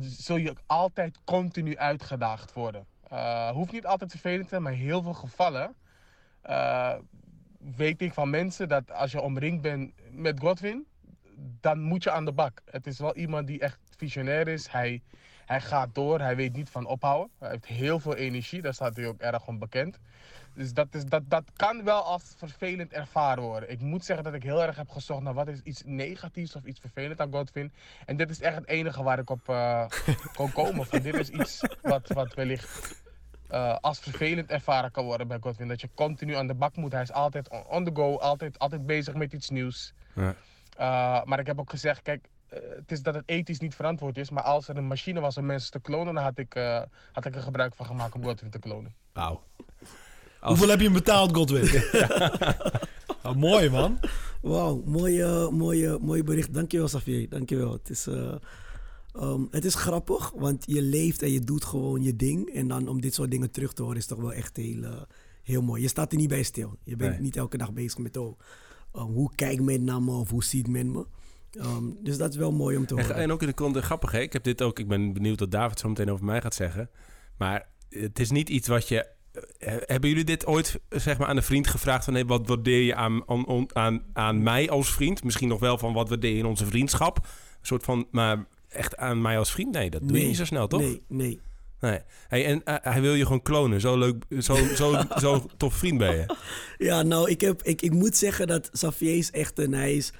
zul 0.00 0.36
je 0.36 0.54
altijd 0.66 1.18
continu 1.24 1.76
uitgedaagd 1.76 2.52
worden. 2.52 2.86
Eh, 3.08 3.50
hoeft 3.50 3.72
niet 3.72 3.86
altijd 3.86 4.10
vervelend 4.10 4.42
te 4.42 4.48
zijn, 4.48 4.62
maar 4.62 4.72
in 4.72 4.78
heel 4.78 5.02
veel 5.02 5.14
gevallen 5.14 5.74
weet 7.58 8.02
ik 8.02 8.12
van 8.12 8.30
mensen 8.30 8.68
dat 8.68 8.92
als 8.92 9.12
je 9.12 9.20
omringd 9.20 9.62
bent 9.62 9.92
met 10.10 10.40
Godwin, 10.40 10.86
dan 11.60 11.80
moet 11.80 12.02
je 12.02 12.10
aan 12.10 12.24
de 12.24 12.32
bak. 12.32 12.62
Het 12.64 12.86
is 12.86 12.98
wel 12.98 13.16
iemand 13.16 13.46
die 13.46 13.60
echt 13.60 13.78
visionair 13.96 14.48
is. 14.48 14.68
Hij, 14.68 15.02
hij 15.46 15.60
gaat 15.60 15.94
door, 15.94 16.20
hij 16.20 16.36
weet 16.36 16.52
niet 16.52 16.70
van 16.70 16.86
ophouden. 16.86 17.30
Hij 17.38 17.50
heeft 17.50 17.66
heel 17.66 18.00
veel 18.00 18.14
energie, 18.14 18.62
daar 18.62 18.74
staat 18.74 18.96
hij 18.96 19.06
ook 19.06 19.20
erg 19.20 19.46
om 19.46 19.58
bekend. 19.58 19.98
Dus 20.54 20.72
dat, 20.72 20.94
is, 20.94 21.04
dat, 21.04 21.22
dat 21.28 21.44
kan 21.56 21.84
wel 21.84 22.02
als 22.02 22.34
vervelend 22.36 22.92
ervaren 22.92 23.42
worden. 23.42 23.70
Ik 23.70 23.80
moet 23.80 24.04
zeggen 24.04 24.24
dat 24.24 24.34
ik 24.34 24.42
heel 24.42 24.62
erg 24.62 24.76
heb 24.76 24.88
gezocht 24.88 25.22
naar 25.22 25.34
wat 25.34 25.48
is 25.48 25.60
iets 25.60 25.82
negatiefs 25.84 26.56
of 26.56 26.64
iets 26.64 26.80
vervelends 26.80 27.20
aan 27.20 27.32
Godwin. 27.32 27.72
En 28.06 28.16
dit 28.16 28.30
is 28.30 28.40
echt 28.40 28.54
het 28.54 28.68
enige 28.68 29.02
waar 29.02 29.18
ik 29.18 29.30
op 29.30 29.48
eh, 29.48 29.86
kon 30.36 30.52
komen. 30.52 30.86
Van, 30.86 30.98
dit 30.98 31.14
is 31.14 31.28
iets 31.28 31.60
wat, 31.82 32.08
wat 32.08 32.34
wellicht 32.34 33.02
eh, 33.48 33.76
als 33.80 33.98
vervelend 33.98 34.50
ervaren 34.50 34.90
kan 34.90 35.04
worden 35.04 35.28
bij 35.28 35.38
Godwin. 35.40 35.68
Dat 35.68 35.80
je 35.80 35.88
continu 35.94 36.34
aan 36.34 36.46
de 36.46 36.54
bak 36.54 36.76
moet. 36.76 36.92
Hij 36.92 37.02
is 37.02 37.12
altijd 37.12 37.48
on, 37.48 37.64
on 37.66 37.84
the 37.84 37.90
go, 37.94 38.18
altijd, 38.18 38.58
altijd 38.58 38.86
bezig 38.86 39.14
met 39.14 39.32
iets 39.32 39.50
nieuws. 39.50 39.92
Ja. 40.14 40.34
Uh, 40.78 41.24
maar 41.24 41.38
ik 41.38 41.46
heb 41.46 41.60
ook 41.60 41.70
gezegd, 41.70 42.02
kijk, 42.02 42.28
het 42.48 42.92
is 42.92 43.02
dat 43.02 43.14
het 43.14 43.22
ethisch 43.26 43.58
niet 43.58 43.74
verantwoord 43.74 44.18
is. 44.18 44.30
Maar 44.30 44.42
als 44.42 44.68
er 44.68 44.76
een 44.76 44.86
machine 44.86 45.20
was 45.20 45.36
om 45.36 45.46
mensen 45.46 45.70
te 45.70 45.80
klonen, 45.80 46.14
dan 46.14 46.22
had 46.22 46.38
ik, 46.38 46.54
uh, 46.54 46.82
had 47.12 47.24
ik 47.24 47.34
er 47.34 47.42
gebruik 47.42 47.74
van 47.74 47.86
gemaakt 47.86 48.14
om 48.14 48.24
Godwin 48.24 48.50
te 48.50 48.58
klonen. 48.58 48.94
Wauw. 49.12 49.42
Hoeveel 50.40 50.68
heb 50.68 50.78
je 50.78 50.84
hem 50.84 50.92
betaald, 50.92 51.36
Godwin? 51.36 51.82
oh, 53.26 53.34
mooi, 53.34 53.70
man. 53.70 54.00
Wauw, 54.42 54.82
mooie, 54.84 55.50
mooie, 55.50 55.98
mooie 56.00 56.22
bericht. 56.22 56.54
Dankjewel, 56.54 56.86
Xavier. 56.86 57.28
Dankjewel. 57.28 57.72
Het 57.72 57.90
is, 57.90 58.06
uh, 58.06 58.34
um, 59.16 59.48
het 59.50 59.64
is 59.64 59.74
grappig, 59.74 60.30
want 60.30 60.64
je 60.66 60.82
leeft 60.82 61.22
en 61.22 61.32
je 61.32 61.40
doet 61.40 61.64
gewoon 61.64 62.02
je 62.02 62.16
ding. 62.16 62.54
En 62.54 62.68
dan 62.68 62.88
om 62.88 63.00
dit 63.00 63.14
soort 63.14 63.30
dingen 63.30 63.50
terug 63.50 63.72
te 63.72 63.82
horen 63.82 63.96
is 63.96 64.06
toch 64.06 64.20
wel 64.20 64.32
echt 64.32 64.56
heel, 64.56 64.82
uh, 64.82 65.02
Heel 65.46 65.62
mooi. 65.62 65.82
Je 65.82 65.88
staat 65.88 66.12
er 66.12 66.18
niet 66.18 66.28
bij 66.28 66.42
stil. 66.42 66.76
Je 66.82 66.96
bent 66.96 67.12
Nee. 67.12 67.20
niet 67.20 67.36
elke 67.36 67.56
dag 67.56 67.72
bezig 67.72 67.98
met 67.98 68.16
oh, 68.16 68.38
um, 68.94 69.02
hoe 69.02 69.30
kijkt 69.34 69.62
men 69.62 69.84
naar 69.84 70.02
me 70.02 70.12
of 70.12 70.30
hoe 70.30 70.44
ziet 70.44 70.68
men 70.68 70.90
me. 70.90 71.06
Um, 71.58 71.96
dus 72.02 72.16
dat 72.16 72.30
is 72.30 72.36
wel 72.36 72.52
mooi 72.52 72.76
om 72.76 72.86
te 72.86 72.94
En, 72.96 73.02
horen. 73.02 73.16
en 73.16 73.32
ook 73.32 73.40
in 73.40 73.46
de 73.48 73.54
context, 73.54 73.86
grappig 73.86 74.10
hè? 74.12 74.20
Ik 74.20 74.32
heb 74.32 74.42
dit 74.44 74.62
ook, 74.62 74.78
ik 74.78 74.88
ben 74.88 75.12
benieuwd 75.12 75.40
wat 75.40 75.50
David 75.50 75.78
zo 75.78 75.88
meteen 75.88 76.10
over 76.10 76.24
mij 76.24 76.40
gaat 76.40 76.54
zeggen. 76.54 76.90
Maar 77.38 77.68
het 77.88 78.18
is 78.18 78.30
niet 78.30 78.48
iets 78.48 78.68
wat 78.68 78.88
je... 78.88 79.06
eh, 79.58 79.74
Hebben 79.80 80.08
jullie 80.10 80.24
dit 80.24 80.46
ooit 80.46 80.80
zeg 80.88 81.18
maar, 81.18 81.28
aan 81.28 81.36
een 81.36 81.42
vriend 81.42 81.66
gevraagd 81.66 82.04
van... 82.04 82.14
Hey, 82.14 82.24
wat 82.24 82.46
waardeer 82.46 82.82
je 82.82 82.94
aan, 82.94 83.22
aan, 83.28 83.66
aan, 83.72 84.02
aan 84.12 84.42
mij 84.42 84.70
als 84.70 84.92
vriend? 84.92 85.24
Misschien 85.24 85.48
nog 85.48 85.60
wel 85.60 85.78
van 85.78 85.92
wat 85.92 86.08
waardeer 86.08 86.32
je 86.32 86.38
in 86.38 86.46
onze 86.46 86.66
vriendschap? 86.66 87.16
Een 87.16 87.66
soort 87.66 87.84
van, 87.84 88.06
maar 88.10 88.46
echt 88.68 88.96
aan 88.96 89.20
mij 89.22 89.38
als 89.38 89.52
vriend? 89.52 89.72
Nee, 89.72 89.90
dat 89.90 90.08
doe 90.08 90.20
je 90.20 90.26
niet 90.26 90.36
zo 90.36 90.44
snel, 90.44 90.66
toch? 90.66 90.80
Nee, 90.80 91.02
nee. 91.08 91.40
Nee. 91.80 91.98
Hey, 92.28 92.44
en 92.46 92.64
eh, 92.64 92.74
hij 92.92 93.00
wil 93.00 93.14
je 93.14 93.22
gewoon 93.22 93.42
klonen. 93.42 93.80
Zo 93.80 93.98
leuk, 93.98 94.24
zo, 94.38 94.56
zo, 94.74 94.94
zo 95.20 95.46
tof 95.56 95.74
vriend 95.74 95.98
ben 95.98 96.14
je. 96.16 96.36
Ja, 96.78 97.02
nou, 97.02 97.30
ik, 97.30 97.40
heb, 97.40 97.62
ik, 97.62 97.82
ik 97.82 97.92
moet 97.92 98.16
zeggen 98.16 98.46
dat 98.46 98.70
Xavier 98.70 99.16
is 99.16 99.30
echt 99.30 99.58
een... 99.58 99.72
Hij 99.72 99.94
is, 99.94 100.12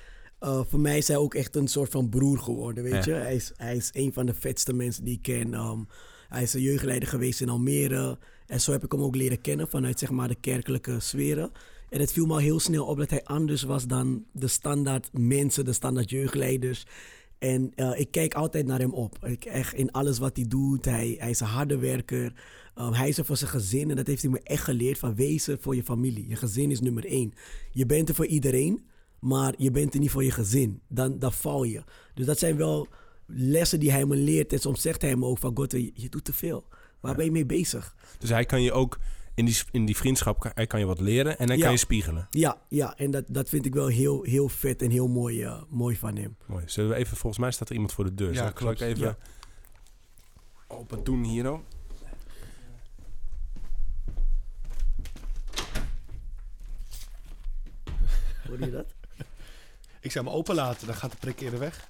uh, 0.47 0.61
voor 0.69 0.81
mij 0.81 0.99
is 0.99 1.09
hij 1.09 1.17
ook 1.17 1.35
echt 1.35 1.57
een 1.57 1.69
soort 1.69 1.91
van 1.91 2.09
broer 2.09 2.39
geworden, 2.39 2.83
weet 2.85 3.05
Ja. 3.05 3.15
je. 3.17 3.21
Hij 3.21 3.35
is, 3.35 3.53
hij 3.57 3.77
is 3.77 3.91
een 3.93 4.13
van 4.13 4.27
de 4.27 4.35
vetste 4.35 4.73
mensen 4.73 5.05
die 5.05 5.15
ik 5.15 5.23
ken. 5.23 5.55
Um, 5.55 5.87
hij 6.29 6.43
is 6.43 6.55
een 6.55 6.61
jeugdleider 6.61 7.09
geweest 7.09 7.41
in 7.41 7.49
Almere. 7.49 8.19
En 8.47 8.61
zo 8.61 8.73
heb 8.73 8.85
ik 8.85 8.93
hem 8.93 9.01
ook 9.03 9.17
leren 9.17 9.41
kennen 9.41 9.69
vanuit 9.69 9.99
zeg 9.99 10.11
maar 10.11 10.29
de 10.29 10.37
kerkelijke 10.41 11.01
sferen. 11.01 11.51
En 11.89 12.01
het 12.01 12.13
viel 12.13 12.27
me 12.27 12.33
al 12.33 12.39
heel 12.39 12.61
snel 12.61 12.85
op 12.87 12.99
dat 12.99 13.11
hij 13.11 13.25
anders 13.25 13.63
was 13.63 13.87
dan 13.87 14.25
de 14.33 14.49
standaard 14.49 15.09
mensen, 15.13 15.65
de 15.65 15.73
standaard 15.73 16.11
jeugdleiders. 16.11 16.87
En 17.39 17.73
uh, 17.77 18.01
ik 18.01 18.11
kijk 18.11 18.35
altijd 18.35 18.67
naar 18.67 18.79
hem 18.79 18.93
op. 18.93 19.25
Ik, 19.25 19.45
echt 19.45 19.75
in 19.75 19.91
alles 19.91 20.19
wat 20.19 20.37
hij 20.37 20.47
doet. 20.49 20.85
Hij, 20.85 21.17
hij 21.19 21.31
is 21.31 21.41
een 21.41 21.47
harde 21.47 21.79
werker. 21.79 22.33
Um, 22.79 22.93
hij 22.93 23.09
is 23.09 23.19
er 23.19 23.25
voor 23.25 23.37
zijn 23.37 23.51
gezin. 23.51 23.91
En 23.91 23.97
dat 23.97 24.07
heeft 24.07 24.23
hij 24.23 24.31
me 24.31 24.41
echt 24.43 24.65
geleerd. 24.65 24.99
Van 24.99 25.15
wees 25.15 25.47
er 25.47 25.59
voor 25.61 25.77
je 25.77 25.83
familie. 25.83 26.29
Je 26.29 26.37
gezin 26.37 26.71
is 26.71 26.81
nummer 26.81 27.05
één. 27.07 27.33
Je 27.71 27.87
bent 27.87 28.09
er 28.09 28.15
voor 28.15 28.27
iedereen. 28.27 28.85
Maar 29.27 29.55
je 29.59 29.71
bent 29.71 29.95
er 29.95 30.01
niet 30.01 30.11
voor 30.11 30.25
je 30.25 30.31
gezin. 30.31 30.81
Dan, 30.89 31.19
dan 31.19 31.33
val 31.33 31.63
je. 31.65 31.83
Dus 32.15 32.27
dat 32.27 32.39
zijn 32.39 32.57
wel 32.57 32.89
lessen 33.27 33.81
die 33.81 33.91
hij 33.91 34.07
me 34.07 34.17
leert. 34.17 34.53
En 34.53 34.59
soms 34.59 34.81
zegt 34.81 35.03
hij 35.03 35.17
me 35.17 35.25
ook 35.27 35.39
van... 35.39 35.57
God, 35.57 35.73
je, 35.73 35.91
je 35.95 36.09
doet 36.09 36.25
te 36.25 36.33
veel. 36.33 36.65
Waar 37.01 37.15
ben 37.15 37.25
je 37.25 37.31
mee 37.31 37.47
bezig? 37.47 37.95
Dus 38.19 38.31
hij 38.31 38.45
kan 38.45 38.63
je 38.63 38.73
ook 38.73 38.99
in 39.35 39.45
die, 39.45 39.59
in 39.71 39.85
die 39.87 39.97
vriendschap 39.97 40.41
kan- 40.41 40.51
hij 40.55 40.67
kan 40.67 40.81
je 40.81 40.87
wat 40.87 41.01
leren 41.01 41.39
en 41.39 41.47
hij 41.49 41.57
Ja. 41.57 41.63
kan 41.63 41.73
je 41.73 41.79
spiegelen. 41.79 42.27
Ja, 42.31 42.61
ja. 42.69 42.97
En 42.97 43.11
dat, 43.11 43.25
dat 43.29 43.49
vind 43.49 43.67
ik 43.67 43.75
wel 43.75 43.87
heel, 43.87 44.23
heel 44.23 44.49
vet 44.49 44.83
en 44.83 44.91
heel 44.91 45.09
mooi, 45.09 45.43
uh, 45.45 45.63
mooi 45.69 45.97
van 45.97 46.17
hem. 46.17 46.37
Mooi. 46.47 46.63
Zullen 46.67 46.91
we 46.91 46.97
even, 46.97 47.17
volgens 47.17 47.43
mij 47.43 47.51
staat 47.51 47.69
er 47.69 47.75
iemand 47.75 47.93
voor 47.93 48.05
de 48.05 48.15
deur. 48.15 48.33
Ja, 48.33 48.53
Zal 48.59 48.71
ik- 48.71 48.81
even 48.81 49.01
Ja. 49.05 49.17
open 50.69 51.05
doen 51.05 51.25
hier? 51.25 51.45
Hoor 58.49 58.61
je 58.61 58.71
dat? 58.71 58.95
Ik 60.07 60.13
zou 60.13 60.25
hem 60.27 60.35
open 60.35 60.55
laten, 60.55 60.87
dan 60.87 60.97
gaat 60.97 61.11
de 61.11 61.17
prik 61.17 61.41
eerder 61.41 61.59
weg. 61.59 61.77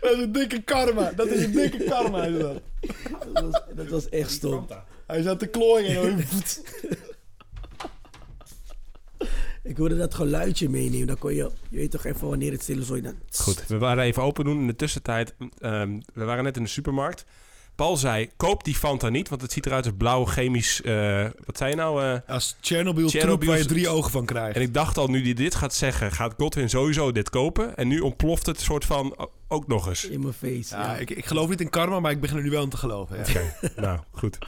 dat 0.00 0.12
is 0.12 0.18
een 0.22 0.32
dikke 0.32 0.62
karma. 0.62 1.10
Dat 1.12 1.26
is 1.26 1.44
een 1.44 1.52
dikke 1.52 1.84
karma. 1.84 2.24
Is 2.24 2.38
dat. 2.38 2.62
Dat 3.32 3.42
was, 3.50 3.62
dat 3.74 3.88
was 3.88 4.08
echt 4.08 4.30
stom. 4.30 4.66
Hij 5.06 5.22
zat 5.22 5.38
te 5.38 5.46
klooien 5.46 5.96
en 6.02 6.16
dan... 6.16 6.24
Ik 9.62 9.76
wilde 9.76 9.96
dat 9.96 10.14
geluidje 10.14 10.68
meenemen. 10.68 11.06
Dan 11.06 11.18
kon 11.18 11.34
je, 11.34 11.50
je 11.68 11.76
weet 11.76 11.90
toch 11.90 12.04
even 12.04 12.28
wanneer 12.28 12.52
het 12.52 12.62
stil 12.62 12.78
is. 12.78 12.86
dan- 12.86 13.18
Goed, 13.34 13.66
we 13.66 13.78
waren 13.78 14.04
even 14.04 14.22
open 14.22 14.44
doen. 14.44 14.58
In 14.60 14.66
de 14.66 14.76
tussentijd, 14.76 15.34
ehm, 15.58 16.00
we 16.14 16.24
waren 16.24 16.44
net 16.44 16.56
in 16.56 16.62
de 16.62 16.68
supermarkt. 16.68 17.24
Paul 17.76 17.96
zei, 17.96 18.30
koop 18.36 18.64
die 18.64 18.74
Fanta 18.74 19.08
niet, 19.08 19.28
want 19.28 19.42
het 19.42 19.52
ziet 19.52 19.66
eruit 19.66 19.84
als 19.86 19.94
blauw 19.98 20.24
chemisch... 20.24 20.82
eh, 20.82 21.24
wat 21.44 21.56
zei 21.56 21.70
je 21.70 21.76
nou? 21.76 22.02
eh? 22.04 22.18
Als 22.34 22.56
Chernobyl, 22.60 23.08
troep 23.08 23.20
Chernobyl 23.20 23.48
waar 23.48 23.58
je 23.58 23.64
drie 23.64 23.88
ogen 23.88 24.10
van 24.10 24.24
krijgt. 24.26 24.56
en 24.56 24.62
ik 24.62 24.74
dacht 24.74 24.98
al, 24.98 25.06
nu 25.08 25.22
hij 25.22 25.34
dit 25.34 25.54
gaat 25.54 25.74
zeggen, 25.74 26.12
gaat 26.12 26.34
Godwin 26.36 26.68
sowieso 26.70 27.12
dit 27.12 27.30
kopen. 27.30 27.76
En 27.76 27.88
nu 27.88 28.00
ontploft 28.00 28.46
het 28.46 28.60
soort 28.60 28.84
van 28.84 29.28
ook 29.48 29.66
nog 29.66 29.88
eens. 29.88 30.04
In 30.08 30.20
mijn 30.20 30.32
face. 30.32 30.76
Ja, 30.76 30.82
Ja, 30.92 30.96
ik, 30.96 31.10
ik 31.10 31.24
geloof 31.26 31.48
niet 31.48 31.60
in 31.60 31.70
karma, 31.70 32.00
maar 32.00 32.10
ik 32.10 32.20
begin 32.20 32.36
er 32.36 32.42
nu 32.42 32.50
wel 32.50 32.62
aan 32.62 32.68
te 32.68 32.76
geloven. 32.76 33.16
Ja. 33.16 33.22
Oké, 33.22 33.54
nou, 33.80 33.98
goed. 34.12 34.38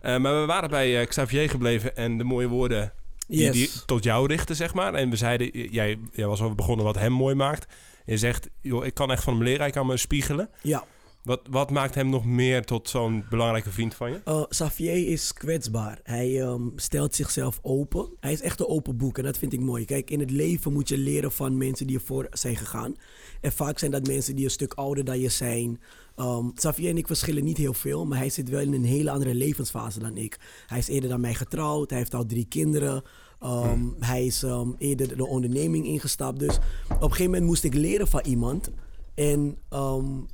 Eh, 0.00 0.16
maar 0.18 0.40
we 0.40 0.46
waren 0.46 0.70
bij 0.70 1.06
Xavier 1.06 1.50
gebleven 1.50 1.96
en 1.96 2.18
de 2.18 2.24
mooie 2.24 2.48
woorden 2.48 2.92
die, 3.28 3.38
Yes. 3.40 3.52
die 3.52 3.70
tot 3.86 4.04
jou 4.04 4.26
richten, 4.26 4.56
zeg 4.56 4.74
maar. 4.74 4.94
En 4.94 5.10
we 5.10 5.16
zeiden, 5.16 5.70
jij, 5.70 5.98
jij 6.12 6.26
was 6.26 6.40
al 6.40 6.54
begonnen 6.54 6.84
wat 6.84 6.98
hem 6.98 7.12
mooi 7.12 7.34
maakt. 7.34 7.66
Je 8.04 8.16
zegt, 8.18 8.48
joh, 8.60 8.84
ik 8.86 8.94
kan 8.94 9.10
echt 9.10 9.22
van 9.22 9.34
hem 9.34 9.42
leren, 9.42 9.60
hij 9.60 9.70
kan 9.70 9.86
me 9.86 9.96
spiegelen. 9.96 10.48
ja. 10.62 10.84
Wat, 11.22 11.40
wat 11.50 11.70
maakt 11.70 11.94
hem 11.94 12.08
nog 12.08 12.24
meer 12.24 12.64
tot 12.64 12.88
zo'n 12.88 13.24
belangrijke 13.30 13.70
vriend 13.70 13.94
van 13.94 14.10
je? 14.10 14.20
Uh, 14.24 14.42
Xavier 14.48 15.08
is 15.08 15.32
kwetsbaar. 15.32 16.00
Hij 16.02 16.40
ehm, 16.40 16.62
stelt 16.76 17.14
zichzelf 17.14 17.58
open. 17.62 18.08
Hij 18.20 18.32
is 18.32 18.40
echt 18.40 18.60
een 18.60 18.66
open 18.66 18.96
boek 18.96 19.18
en 19.18 19.24
dat 19.24 19.38
vind 19.38 19.52
ik 19.52 19.60
mooi. 19.60 19.84
Kijk, 19.84 20.10
in 20.10 20.20
het 20.20 20.30
leven 20.30 20.72
moet 20.72 20.88
je 20.88 20.98
leren 20.98 21.32
van 21.32 21.56
mensen 21.56 21.86
die 21.86 21.96
ervoor 21.96 22.26
zijn 22.30 22.56
gegaan. 22.56 22.96
En 23.40 23.52
vaak 23.52 23.78
zijn 23.78 23.90
dat 23.90 24.06
mensen 24.06 24.36
die 24.36 24.44
een 24.44 24.50
stuk 24.50 24.74
ouder 24.74 25.04
dan 25.04 25.20
je 25.20 25.28
zijn. 25.28 25.80
Um, 26.16 26.54
Xavier 26.54 26.90
en 26.90 26.96
ik 26.96 27.06
verschillen 27.06 27.44
niet 27.44 27.56
heel 27.56 27.74
veel, 27.74 28.06
maar 28.06 28.18
hij 28.18 28.30
zit 28.30 28.48
wel 28.48 28.60
in 28.60 28.72
een 28.72 28.84
hele 28.84 29.10
andere 29.10 29.34
levensfase 29.34 29.98
dan 29.98 30.16
ik. 30.16 30.38
Hij 30.66 30.78
is 30.78 30.88
eerder 30.88 31.10
dan 31.10 31.20
mij 31.20 31.34
getrouwd, 31.34 31.90
hij 31.90 31.98
heeft 31.98 32.14
al 32.14 32.26
drie 32.26 32.46
kinderen. 32.48 33.02
Um, 33.44 33.96
Hij 34.00 34.26
is 34.26 34.42
um, 34.42 34.74
eerder 34.78 35.16
de 35.16 35.26
onderneming 35.26 35.86
ingestapt. 35.86 36.38
Dus 36.38 36.56
op 36.56 36.62
een 36.88 37.00
gegeven 37.00 37.24
moment 37.24 37.44
moest 37.44 37.64
ik 37.64 37.74
leren 37.74 38.08
van 38.08 38.20
iemand. 38.24 38.70
En 39.14 39.58
um, 39.70 40.26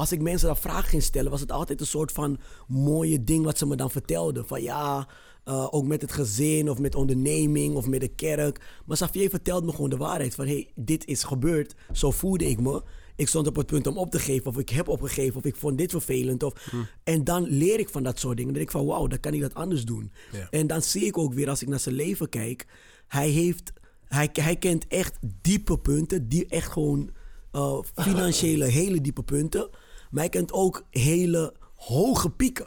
als 0.00 0.12
ik 0.12 0.20
mensen 0.20 0.46
dan 0.46 0.56
vragen 0.56 0.88
ging 0.88 1.02
stellen, 1.02 1.30
was 1.30 1.40
het 1.40 1.52
altijd 1.52 1.80
een 1.80 1.86
soort 1.86 2.12
van 2.12 2.38
mooie 2.66 3.24
ding 3.24 3.44
wat 3.44 3.58
ze 3.58 3.66
me 3.66 3.76
dan 3.76 3.90
vertelden. 3.90 4.46
Van 4.46 4.62
ja, 4.62 5.08
uh, 5.44 5.66
ook 5.70 5.84
met 5.84 6.00
het 6.00 6.12
gezin 6.12 6.70
of 6.70 6.78
met 6.78 6.94
onderneming 6.94 7.74
of 7.74 7.86
met 7.86 8.00
de 8.00 8.08
kerk. 8.08 8.60
Maar 8.86 8.96
Xavier 8.96 9.30
vertelde 9.30 9.66
me 9.66 9.72
gewoon 9.72 9.90
de 9.90 9.96
waarheid 9.96 10.34
van 10.34 10.46
hé, 10.46 10.52
hey, 10.52 10.70
dit 10.74 11.06
is 11.06 11.22
gebeurd, 11.22 11.74
zo 11.92 12.10
voelde 12.10 12.48
ik 12.48 12.60
me. 12.60 12.82
Ik 13.16 13.28
stond 13.28 13.46
op 13.46 13.56
het 13.56 13.66
punt 13.66 13.86
om 13.86 13.98
op 13.98 14.10
te 14.10 14.18
geven 14.18 14.46
of 14.46 14.58
ik 14.58 14.68
heb 14.68 14.88
opgegeven 14.88 15.36
of 15.36 15.44
ik 15.44 15.56
vond 15.56 15.78
dit 15.78 15.90
vervelend. 15.90 16.42
Of... 16.42 16.72
En 17.04 17.24
dan 17.24 17.42
leer 17.42 17.78
ik 17.78 17.88
van 17.88 18.02
dat 18.02 18.18
soort 18.18 18.36
dingen. 18.36 18.52
Dan 18.52 18.62
denk 18.62 18.74
ik 18.74 18.80
van 18.80 18.86
wauw, 18.86 19.06
dan 19.06 19.20
kan 19.20 19.34
ik 19.34 19.40
dat 19.40 19.54
anders 19.54 19.84
doen. 19.84 20.12
Ja. 20.32 20.46
En 20.50 20.66
dan 20.66 20.82
zie 20.82 21.04
ik 21.04 21.18
ook 21.18 21.34
weer 21.34 21.48
als 21.48 21.62
ik 21.62 21.68
naar 21.68 21.80
zijn 21.80 21.94
leven 21.94 22.28
kijk, 22.28 22.66
hij 23.06 23.28
heeft... 23.28 23.72
Hij, 24.04 24.28
hij 24.32 24.56
kent 24.56 24.86
echt 24.86 25.18
diepe 25.40 25.78
punten, 25.78 26.28
die 26.28 26.46
echt 26.46 26.72
gewoon 26.72 27.10
uh, 27.52 27.78
financiële 27.94 28.64
hele 28.64 29.00
diepe 29.00 29.22
punten. 29.22 29.68
Maar 30.10 30.22
hij 30.22 30.28
kent 30.28 30.52
ook 30.52 30.86
hele 30.90 31.54
hoge 31.74 32.30
pieken. 32.30 32.66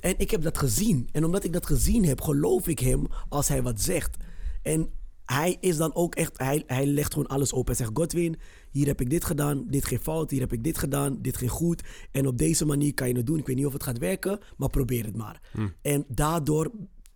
En 0.00 0.14
ik 0.18 0.30
heb 0.30 0.42
dat 0.42 0.58
gezien. 0.58 1.08
En 1.12 1.24
omdat 1.24 1.44
ik 1.44 1.52
dat 1.52 1.66
gezien 1.66 2.04
heb, 2.04 2.20
geloof 2.20 2.68
ik 2.68 2.78
hem 2.78 3.06
als 3.28 3.48
hij 3.48 3.62
wat 3.62 3.80
zegt. 3.80 4.16
En 4.62 4.90
hij 5.24 5.56
is 5.60 5.76
dan 5.76 5.94
ook 5.94 6.14
echt, 6.14 6.38
hij, 6.38 6.62
hij 6.66 6.86
legt 6.86 7.12
gewoon 7.12 7.28
alles 7.28 7.52
open. 7.52 7.76
Hij 7.76 7.84
zegt, 7.84 7.98
Godwin, 7.98 8.36
hier 8.70 8.86
heb 8.86 9.00
ik 9.00 9.10
dit 9.10 9.24
gedaan, 9.24 9.64
dit 9.66 9.84
ging 9.84 10.00
fout, 10.00 10.30
hier 10.30 10.40
heb 10.40 10.52
ik 10.52 10.64
dit 10.64 10.78
gedaan, 10.78 11.18
dit 11.20 11.36
ging 11.36 11.50
goed. 11.50 11.82
En 12.10 12.26
op 12.26 12.38
deze 12.38 12.64
manier 12.64 12.94
kan 12.94 13.08
je 13.08 13.16
het 13.16 13.26
doen. 13.26 13.38
Ik 13.38 13.46
weet 13.46 13.56
niet 13.56 13.66
of 13.66 13.72
het 13.72 13.82
gaat 13.82 13.98
werken, 13.98 14.38
maar 14.56 14.70
probeer 14.70 15.04
het 15.04 15.16
maar. 15.16 15.40
En 15.82 16.04
daardoor 16.08 16.70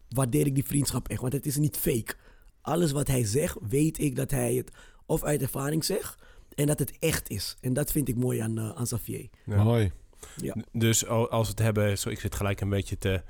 waardeer 0.09 0.47
ik 0.47 0.55
die 0.55 0.65
vriendschap 0.65 1.09
echt, 1.09 1.21
want 1.21 1.33
het 1.33 1.47
is 1.47 1.57
niet 1.57 1.77
fake. 1.77 2.15
Alles 2.61 2.93
wat 2.93 3.09
hij 3.09 3.25
zegt, 3.25 3.57
weet 3.69 3.99
ik 3.99 4.17
dat 4.17 4.31
hij 4.31 4.55
het 4.55 4.71
of 5.07 5.25
uit 5.25 5.43
ervaring 5.43 5.85
zegt 5.85 6.26
en 6.57 6.67
dat 6.67 6.79
het 6.79 6.99
echt 6.99 7.29
is. 7.29 7.57
En 7.61 7.73
dat 7.73 7.93
vind 7.93 8.09
ik 8.09 8.17
mooi 8.17 8.39
aan, 8.41 8.59
uh, 8.59 8.71
aan 8.75 8.85
Xavier. 8.85 9.29
Ja. 9.45 9.63
Mooi. 9.63 9.93
Ja. 10.37 10.55
Dus 10.73 11.07
al- 11.07 11.31
als 11.31 11.47
we 11.47 11.51
het 11.51 11.63
hebben, 11.63 11.99
zo, 11.99 12.09
ik 12.09 12.21
zit 12.21 12.35
gelijk 12.35 12.61
een 12.61 12.69
beetje 12.69 12.99
te, 12.99 13.23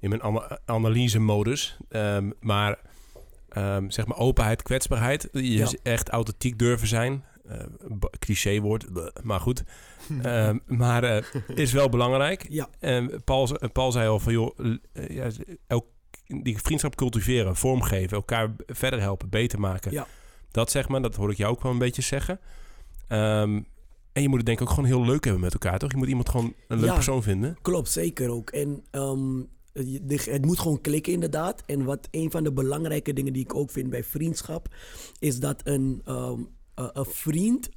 in 0.00 0.08
mijn 0.08 0.22
ana- 0.22 0.58
analyse-modus. 0.64 1.76
Ehm, 1.88 2.30
maar 2.40 2.78
ehm, 3.48 3.90
zeg 3.90 4.06
maar 4.06 4.16
openheid, 4.18 4.62
kwetsbaarheid. 4.62 5.28
Je 5.32 5.40
Ja. 5.40 5.70
echt 5.82 6.08
authentiek 6.08 6.58
durven 6.58 6.88
zijn. 6.88 7.24
Eh, 7.48 7.58
b- 7.98 8.16
cliché 8.18 8.60
woord, 8.60 8.86
maar 9.22 9.40
goed. 9.40 9.62
Ehm, 10.22 10.58
maar 10.66 11.04
eh, 11.04 11.24
is 11.54 11.72
wel 11.72 11.88
belangrijk. 11.88 12.46
Ja. 12.48 12.68
En 12.78 13.22
Paul, 13.24 13.58
Paul 13.72 13.92
zei 13.92 14.08
al 14.08 14.18
van, 14.20 14.32
joh, 14.32 14.58
eh, 14.92 15.08
ja, 15.08 15.28
elk, 15.66 15.86
die 16.26 16.58
vriendschap 16.58 16.94
cultiveren, 16.96 17.56
vormgeven, 17.56 18.16
elkaar 18.16 18.54
verder 18.66 19.00
helpen, 19.00 19.28
beter 19.28 19.60
maken. 19.60 19.92
Ja. 19.92 20.06
Dat 20.50 20.70
zeg 20.70 20.88
maar, 20.88 21.02
dat 21.02 21.14
hoor 21.14 21.30
ik 21.30 21.36
jou 21.36 21.52
ook 21.52 21.62
wel 21.62 21.72
een 21.72 21.78
beetje 21.78 22.02
zeggen. 22.02 22.40
Ehm, 23.08 23.60
en 24.12 24.22
je 24.22 24.28
moet 24.28 24.36
het 24.36 24.46
denk 24.46 24.60
ik 24.60 24.68
ook 24.68 24.74
gewoon 24.74 24.90
heel 24.90 25.04
leuk 25.04 25.24
hebben 25.24 25.42
met 25.42 25.52
elkaar, 25.52 25.78
toch? 25.78 25.90
Je 25.90 25.96
moet 25.96 26.08
iemand 26.08 26.28
gewoon 26.28 26.54
een 26.68 26.78
leuk 26.78 26.88
Ja. 26.88 26.94
persoon 26.94 27.22
vinden. 27.22 27.58
Klopt, 27.62 27.90
zeker 27.90 28.30
ook. 28.30 28.50
En 28.50 28.84
ehm, 28.90 29.42
het 30.30 30.44
moet 30.44 30.58
gewoon 30.58 30.80
klikken 30.80 31.12
inderdaad. 31.12 31.62
En 31.66 31.84
wat 31.84 32.08
een 32.10 32.30
van 32.30 32.44
de 32.44 32.52
belangrijke 32.52 33.12
dingen 33.12 33.32
die 33.32 33.42
ik 33.42 33.54
ook 33.54 33.70
vind 33.70 33.90
bij 33.90 34.04
vriendschap... 34.04 34.74
is 35.18 35.38
dat 35.38 35.60
een, 35.64 36.00
ehm, 36.04 36.40
een 36.74 36.90
een 36.92 37.04
vriend 37.04 37.70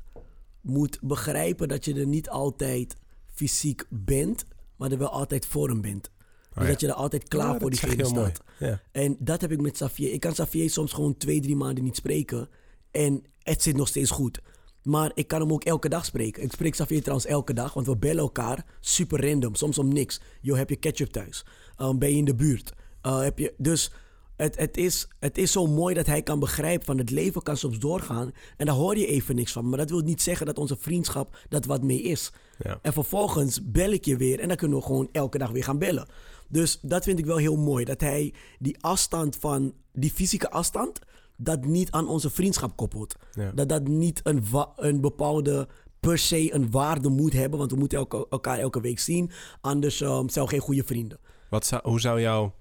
moet 0.62 1.00
begrijpen 1.02 1.68
dat 1.68 1.86
je 1.86 1.94
er 1.94 2.08
niet 2.08 2.30
altijd 2.30 2.96
fysiek 3.34 3.86
bent... 3.90 4.46
maar 4.76 4.92
er 4.92 4.98
wel 4.98 5.10
altijd 5.10 5.46
voor 5.46 5.70
hem 5.70 5.82
bent. 5.82 6.12
Dus 6.54 6.64
ja. 6.64 6.70
dat 6.70 6.82
je 6.82 6.88
er 6.88 6.94
altijd 6.94 7.28
klaar 7.28 7.48
Oh 7.48 7.54
Ja, 7.54 7.60
voor 7.60 7.70
diegene 7.70 8.06
staat. 8.06 8.42
Ja. 8.60 8.82
En 8.92 9.16
dat 9.20 9.42
heb 9.42 9.52
ik 9.52 9.62
met 9.62 9.72
Xavier. 9.72 10.14
Ik 10.14 10.20
kan 10.20 10.32
Xavier 10.32 10.70
soms 10.70 10.94
gewoon 10.94 11.18
twee, 11.18 11.42
drie 11.42 11.56
maanden 11.56 11.84
niet 11.84 11.96
spreken. 11.96 12.50
En 12.92 13.24
het 13.40 13.62
zit 13.62 13.76
nog 13.76 13.88
steeds 13.88 14.12
goed. 14.12 14.42
Maar 14.86 15.12
ik 15.14 15.28
kan 15.28 15.42
hem 15.42 15.52
ook 15.52 15.64
elke 15.64 15.90
dag 15.90 16.06
spreken. 16.06 16.44
Ik 16.44 16.52
spreek 16.52 16.72
Xavier 16.72 17.02
trouwens 17.02 17.28
elke 17.28 17.54
dag, 17.54 17.74
want 17.74 17.88
we 17.88 17.98
bellen 17.98 18.22
elkaar 18.22 18.66
super 18.80 19.30
random. 19.30 19.56
Soms 19.56 19.78
om 19.78 19.94
niks. 19.94 20.22
Yo, 20.42 20.56
heb 20.56 20.70
je 20.70 20.76
ketchup 20.76 21.12
thuis? 21.12 21.46
Um, 21.78 22.00
ben 22.00 22.10
je 22.10 22.18
in 22.18 22.26
de 22.26 22.36
buurt? 22.36 22.74
Uh, 23.04 23.20
heb 23.20 23.40
je... 23.40 23.54
Dus 23.58 23.92
het, 24.36 24.58
het, 24.58 24.78
is, 24.78 25.08
het 25.20 25.38
is 25.38 25.52
zo 25.52 25.68
mooi 25.68 25.96
dat 25.96 26.06
hij 26.06 26.22
kan 26.22 26.40
begrijpen 26.40 26.86
van 26.86 26.98
het 26.98 27.10
leven 27.10 27.44
kan 27.44 27.58
soms 27.58 27.80
doorgaan. 27.80 28.32
En 28.58 28.66
daar 28.66 28.76
hoor 28.76 28.98
je 28.98 29.06
even 29.06 29.36
niks 29.36 29.52
van. 29.52 29.70
Maar 29.70 29.78
dat 29.78 29.90
wil 29.90 30.00
niet 30.00 30.22
zeggen 30.22 30.46
dat 30.46 30.58
onze 30.58 30.78
vriendschap 30.80 31.38
dat 31.50 31.66
wat 31.66 31.84
mee 31.84 32.02
is. 32.02 32.32
Ja. 32.58 32.80
En 32.82 32.94
vervolgens 32.94 33.72
bel 33.72 33.92
ik 33.92 34.06
je 34.06 34.18
weer 34.18 34.40
en 34.40 34.48
dan 34.48 34.58
kunnen 34.58 34.78
we 34.78 34.84
gewoon 34.84 35.10
elke 35.12 35.38
dag 35.38 35.52
weer 35.52 35.64
gaan 35.64 35.80
bellen. 35.80 36.08
Dus 36.48 36.80
dat 36.82 37.04
vind 37.04 37.20
ik 37.20 37.26
wel 37.26 37.38
heel 37.38 37.58
mooi. 37.58 37.86
Dat 37.86 38.02
hij 38.02 38.34
die 38.60 38.78
afstand 38.80 39.36
van, 39.36 39.74
die 39.94 40.12
fysieke 40.12 40.50
afstand, 40.50 41.00
dat 41.38 41.66
niet 41.66 41.92
aan 41.92 42.08
onze 42.08 42.30
vriendschap 42.30 42.76
koppelt. 42.76 43.16
Ja. 43.32 43.52
Dat 43.52 43.70
dat 43.70 43.88
niet 43.88 44.22
een, 44.24 44.44
een 44.76 45.02
bepaalde 45.02 45.68
per 46.00 46.18
se 46.18 46.54
een 46.54 46.72
waarde 46.72 47.10
moet 47.10 47.34
hebben. 47.34 47.60
Want 47.60 47.72
we 47.72 47.78
moeten 47.78 47.98
elke, 47.98 48.28
elkaar 48.30 48.60
elke 48.60 48.82
week 48.82 49.00
zien. 49.00 49.32
Anders 49.62 50.02
um, 50.02 50.30
zijn 50.30 50.46
we 50.46 50.52
geen 50.52 50.60
goede 50.60 50.84
vrienden. 50.84 51.20
Wat 51.50 51.66
zou, 51.66 51.82
hoe, 51.84 52.00
zou 52.00 52.22
jouw, 52.22 52.54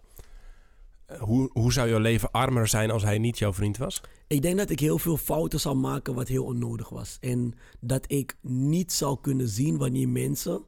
hoe, 1.18 1.50
hoe 1.52 1.72
zou 1.72 1.88
jouw 1.88 1.98
leven 1.98 2.30
armer 2.30 2.68
zijn 2.68 2.90
als 2.90 3.02
hij 3.02 3.18
niet 3.18 3.38
jouw 3.38 3.52
vriend 3.52 3.76
was? 3.76 4.00
Ik 4.26 4.42
denk 4.42 4.56
dat 4.56 4.70
ik 4.70 4.80
heel 4.80 4.98
veel 4.98 5.16
fouten 5.16 5.60
zal 5.60 5.76
maken 5.76 6.14
wat 6.14 6.28
heel 6.28 6.44
onnodig 6.44 6.88
was. 6.88 7.16
En 7.20 7.54
dat 7.80 8.04
ik 8.06 8.36
niet 8.40 8.92
zou 8.92 9.18
kunnen 9.20 9.48
zien 9.48 9.78
wanneer 9.78 10.08
mensen 10.08 10.64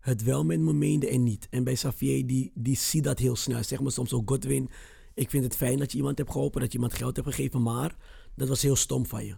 het 0.00 0.22
wel 0.22 0.44
met 0.44 0.60
me 0.60 0.72
meenden 0.72 1.08
en 1.08 1.22
niet. 1.22 1.46
En 1.50 1.64
bij 1.64 1.74
Xavier, 1.74 2.26
die, 2.26 2.50
die 2.54 2.76
ziet 2.76 3.04
dat 3.04 3.18
heel 3.18 3.36
snel. 3.36 3.64
Zeg 3.64 3.80
maar 3.80 3.92
soms 3.92 4.12
ook 4.12 4.28
Godwin, 4.28 4.70
ik 5.20 5.30
vind 5.30 5.44
het 5.44 5.56
fijn 5.56 5.78
dat 5.78 5.90
je 5.90 5.96
iemand 5.98 6.18
hebt 6.18 6.30
geholpen, 6.30 6.60
dat 6.60 6.68
je 6.72 6.74
iemand 6.74 6.94
geld 6.94 7.16
hebt 7.16 7.28
gegeven, 7.28 7.62
maar 7.62 7.96
dat 8.34 8.48
was 8.48 8.62
heel 8.62 8.76
stom 8.76 9.06
van 9.06 9.24
je. 9.26 9.34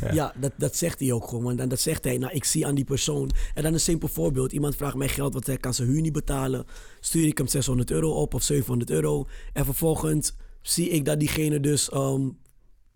ja, 0.12 0.34
dat, 0.40 0.52
dat 0.56 0.76
zegt 0.76 1.00
hij 1.00 1.12
ook 1.12 1.28
gewoon. 1.28 1.44
Want 1.44 1.58
dan 1.58 1.68
dat 1.68 1.80
zegt 1.80 2.04
hij, 2.04 2.18
nou 2.18 2.32
ik 2.32 2.44
zie 2.44 2.66
aan 2.66 2.74
die 2.74 2.84
persoon. 2.84 3.30
En 3.54 3.62
dan 3.62 3.72
een 3.72 3.80
simpel 3.80 4.08
voorbeeld. 4.08 4.52
Iemand 4.52 4.76
vraagt 4.76 4.94
mij 4.94 5.08
geld, 5.08 5.32
want 5.32 5.46
hij 5.46 5.56
kan 5.56 5.74
zijn 5.74 5.88
huur 5.88 6.00
niet 6.00 6.12
betalen. 6.12 6.64
Stuur 7.00 7.26
ik 7.26 7.38
hem 7.38 7.46
600 7.46 7.90
euro 7.90 8.10
op 8.10 8.34
of 8.34 8.42
700 8.42 8.90
euro. 8.90 9.26
En 9.52 9.64
vervolgens 9.64 10.34
zie 10.62 10.88
ik 10.88 11.04
dat 11.04 11.18
diegene 11.18 11.60
dus 11.60 11.90
ehm, 11.90 12.28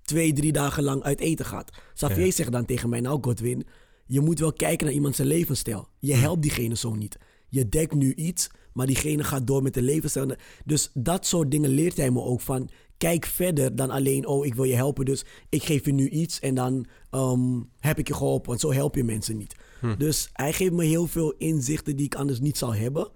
twee, 0.02 0.32
drie 0.32 0.52
dagen 0.52 0.82
lang 0.82 1.02
uit 1.02 1.20
eten 1.20 1.44
gaat. 1.46 1.70
Xavier 1.94 2.24
Ja. 2.26 2.30
zegt 2.32 2.52
dan 2.52 2.64
tegen 2.64 2.88
mij, 2.88 3.00
nou 3.00 3.18
Godwin, 3.20 3.66
je 4.06 4.20
moet 4.20 4.38
wel 4.38 4.52
kijken 4.52 4.86
naar 4.86 4.94
iemand 4.94 5.16
zijn 5.16 5.28
levensstijl. 5.28 5.88
Je 5.98 6.14
helpt 6.14 6.42
diegene 6.42 6.76
zo 6.76 6.94
niet. 6.94 7.18
Je 7.48 7.68
dekt 7.68 7.94
nu 7.94 8.14
iets, 8.14 8.50
maar 8.78 8.86
diegene 8.86 9.24
gaat 9.24 9.46
door 9.46 9.62
met 9.62 9.74
de 9.74 9.82
levensstijl. 9.82 10.34
Dus 10.64 10.90
dat 10.94 11.26
soort 11.26 11.50
dingen 11.50 11.70
leert 11.70 11.96
hij 11.96 12.10
me 12.10 12.22
ook 12.22 12.40
van. 12.40 12.70
Kijk 12.96 13.26
verder 13.26 13.76
dan 13.76 13.90
alleen, 13.90 14.26
oh, 14.26 14.46
ik 14.46 14.54
wil 14.54 14.64
je 14.64 14.74
helpen, 14.74 15.04
dus 15.04 15.24
ik 15.48 15.62
geef 15.62 15.84
je 15.84 15.92
nu 15.92 16.08
iets 16.08 16.40
en 16.40 16.54
dan 16.54 16.86
ehm, 17.10 17.60
heb 17.78 17.98
ik 17.98 18.08
je 18.08 18.14
geholpen. 18.14 18.48
Want 18.48 18.60
zo 18.60 18.72
help 18.72 18.94
je 18.94 19.04
mensen 19.04 19.36
niet. 19.36 19.54
Dus 19.98 20.30
hij 20.32 20.52
geeft 20.52 20.72
me 20.72 20.84
heel 20.84 21.06
veel 21.06 21.32
inzichten 21.32 21.96
die 21.96 22.06
ik 22.06 22.14
anders 22.14 22.40
niet 22.40 22.58
zou 22.58 22.76
hebben. 22.76 23.08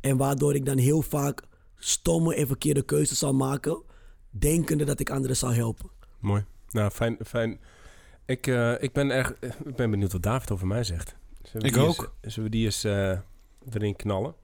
En 0.00 0.16
waardoor 0.16 0.54
ik 0.54 0.64
dan 0.64 0.78
heel 0.78 1.02
vaak 1.02 1.42
stomme 1.76 2.34
en 2.34 2.46
verkeerde 2.46 2.82
keuzes 2.82 3.18
zal 3.18 3.34
maken, 3.34 3.82
denkende 4.30 4.84
dat 4.84 5.00
ik 5.00 5.10
anderen 5.10 5.36
zou 5.36 5.54
helpen. 5.54 5.90
Mooi. 6.18 6.44
Nou, 6.70 6.90
fijn. 6.90 7.16
fijn. 7.26 7.60
Ik, 8.26 8.46
eh, 8.46 8.82
ik, 8.82 8.92
ben 8.92 9.10
erg, 9.10 9.34
ik 9.64 9.76
ben 9.76 9.90
benieuwd 9.90 10.12
wat 10.12 10.22
David 10.22 10.50
over 10.50 10.66
mij 10.66 10.84
zegt. 10.84 11.16
Zullen 11.42 11.62
we 11.62 11.68
Ik 11.68 11.74
die 11.74 11.82
ook. 11.82 12.14
Eens, 12.20 12.34
zullen 12.34 12.50
we 12.50 12.56
die 12.56 12.64
eens 12.64 12.84
eh, 12.84 13.18
erin 13.70 13.96
knallen? 13.96 14.34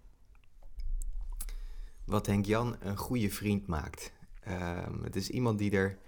Wat 2.07 2.27
Henk 2.27 2.45
Jan 2.45 2.77
een 2.81 2.97
goede 2.97 3.31
vriend 3.31 3.67
maakt. 3.67 4.13
Ehm, 4.41 5.03
het 5.03 5.17
is 5.17 5.31
iemand 5.31 5.59
die 5.59 5.71
er 5.71 5.99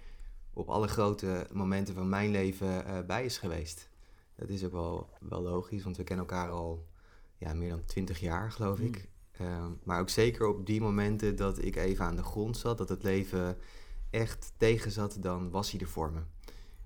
op 0.53 0.69
alle 0.69 0.87
grote 0.87 1.47
momenten 1.51 1.93
van 1.93 2.09
mijn 2.09 2.31
leven 2.31 2.85
eh, 2.85 3.05
bij 3.05 3.25
is 3.25 3.37
geweest. 3.37 3.89
Dat 4.35 4.49
is 4.49 4.63
ook 4.63 4.71
wel, 4.71 5.09
wel 5.19 5.41
logisch, 5.41 5.83
want 5.83 5.97
we 5.97 6.03
kennen 6.03 6.25
elkaar 6.25 6.49
al 6.49 6.87
ja, 7.37 7.53
meer 7.53 7.69
dan 7.69 7.85
twintig 7.85 8.19
jaar, 8.19 8.51
geloof 8.51 8.79
ik. 8.79 9.09
Ehm, 9.31 9.71
maar 9.83 9.99
ook 9.99 10.09
zeker 10.09 10.47
op 10.47 10.65
die 10.65 10.81
momenten 10.81 11.35
dat 11.35 11.63
ik 11.63 11.75
even 11.75 12.05
aan 12.05 12.15
de 12.15 12.23
grond 12.23 12.57
zat, 12.57 12.77
dat 12.77 12.89
het 12.89 13.03
leven 13.03 13.57
echt 14.09 14.53
tegen 14.57 14.91
zat, 14.91 15.17
dan 15.19 15.49
was 15.49 15.71
hij 15.71 15.79
er 15.79 15.87
voor 15.87 16.11
me. 16.11 16.21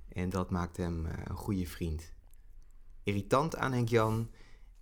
En 0.07 0.29
dat 0.29 0.49
maakt 0.49 0.77
hem 0.77 1.05
eh, 1.05 1.13
een 1.23 1.35
goede 1.35 1.65
vriend. 1.65 2.13
Irritant 3.03 3.55
aan 3.55 3.71
Henk 3.71 3.89
Jan 3.89 4.29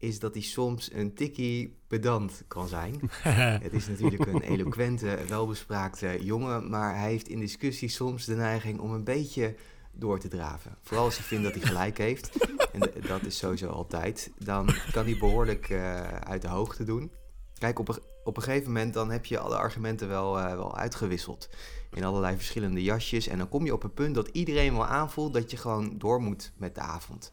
is 0.02 0.20
dat 0.20 0.34
hij 0.34 0.44
soms 0.44 0.94
een 0.94 1.14
tikkie 1.14 1.78
pedant 1.88 2.44
kan 2.48 2.68
zijn. 2.68 3.00
Het 3.64 3.74
is 3.74 3.88
natuurlijk 3.88 4.26
een 4.26 4.42
eloquente, 4.42 5.18
welbespraakte 5.28 6.18
jongen, 6.24 6.70
maar 6.70 6.96
hij 6.98 7.10
heeft 7.10 7.28
in 7.28 7.40
discussies 7.40 7.96
soms 7.96 8.26
de 8.26 8.36
neiging 8.36 8.80
om 8.80 8.92
een 8.92 9.04
beetje 9.04 9.56
door 9.92 10.20
te 10.20 10.28
draven. 10.28 10.78
Vooral 10.82 11.06
als 11.06 11.18
hij 11.18 11.26
vindt 11.26 11.44
dat 11.44 11.54
hij 11.54 11.62
gelijk 11.62 11.98
heeft, 11.98 12.30
en 12.74 12.92
dat 13.08 13.26
is 13.26 13.38
sowieso 13.38 13.68
altijd, 13.68 14.32
dan 14.38 14.70
kan 14.92 15.06
hij 15.06 15.18
behoorlijk 15.18 15.70
eh, 15.70 16.02
uit 16.08 16.42
de 16.42 16.48
hoogte 16.48 16.84
doen. 16.84 17.12
Kijk, 17.58 17.80
op 17.80 17.88
een, 17.88 18.00
op 18.24 18.38
een 18.38 18.44
gegeven 18.44 18.72
moment 18.72 18.94
dan 18.94 19.12
heb 19.12 19.26
je 19.26 19.40
alle 19.40 19.56
argumenten 19.56 20.08
wel, 20.08 20.40
eh, 20.40 20.56
wel 20.56 20.78
uitgewisseld 20.78 21.50
in 21.94 22.04
allerlei 22.04 22.36
verschillende 22.36 22.84
jasjes 22.84 23.28
en 23.28 23.38
dan 23.38 23.50
kom 23.50 23.66
je 23.66 23.74
op 23.74 23.84
een 23.84 23.94
punt 23.94 24.16
dat 24.16 24.28
iedereen 24.28 24.74
wel 24.74 24.86
aanvoelt 24.86 25.34
dat 25.34 25.52
je 25.52 25.58
gewoon 25.58 25.98
door 25.98 26.22
moet 26.22 26.52
met 26.58 26.76
de 26.76 26.82
avond. 26.82 27.32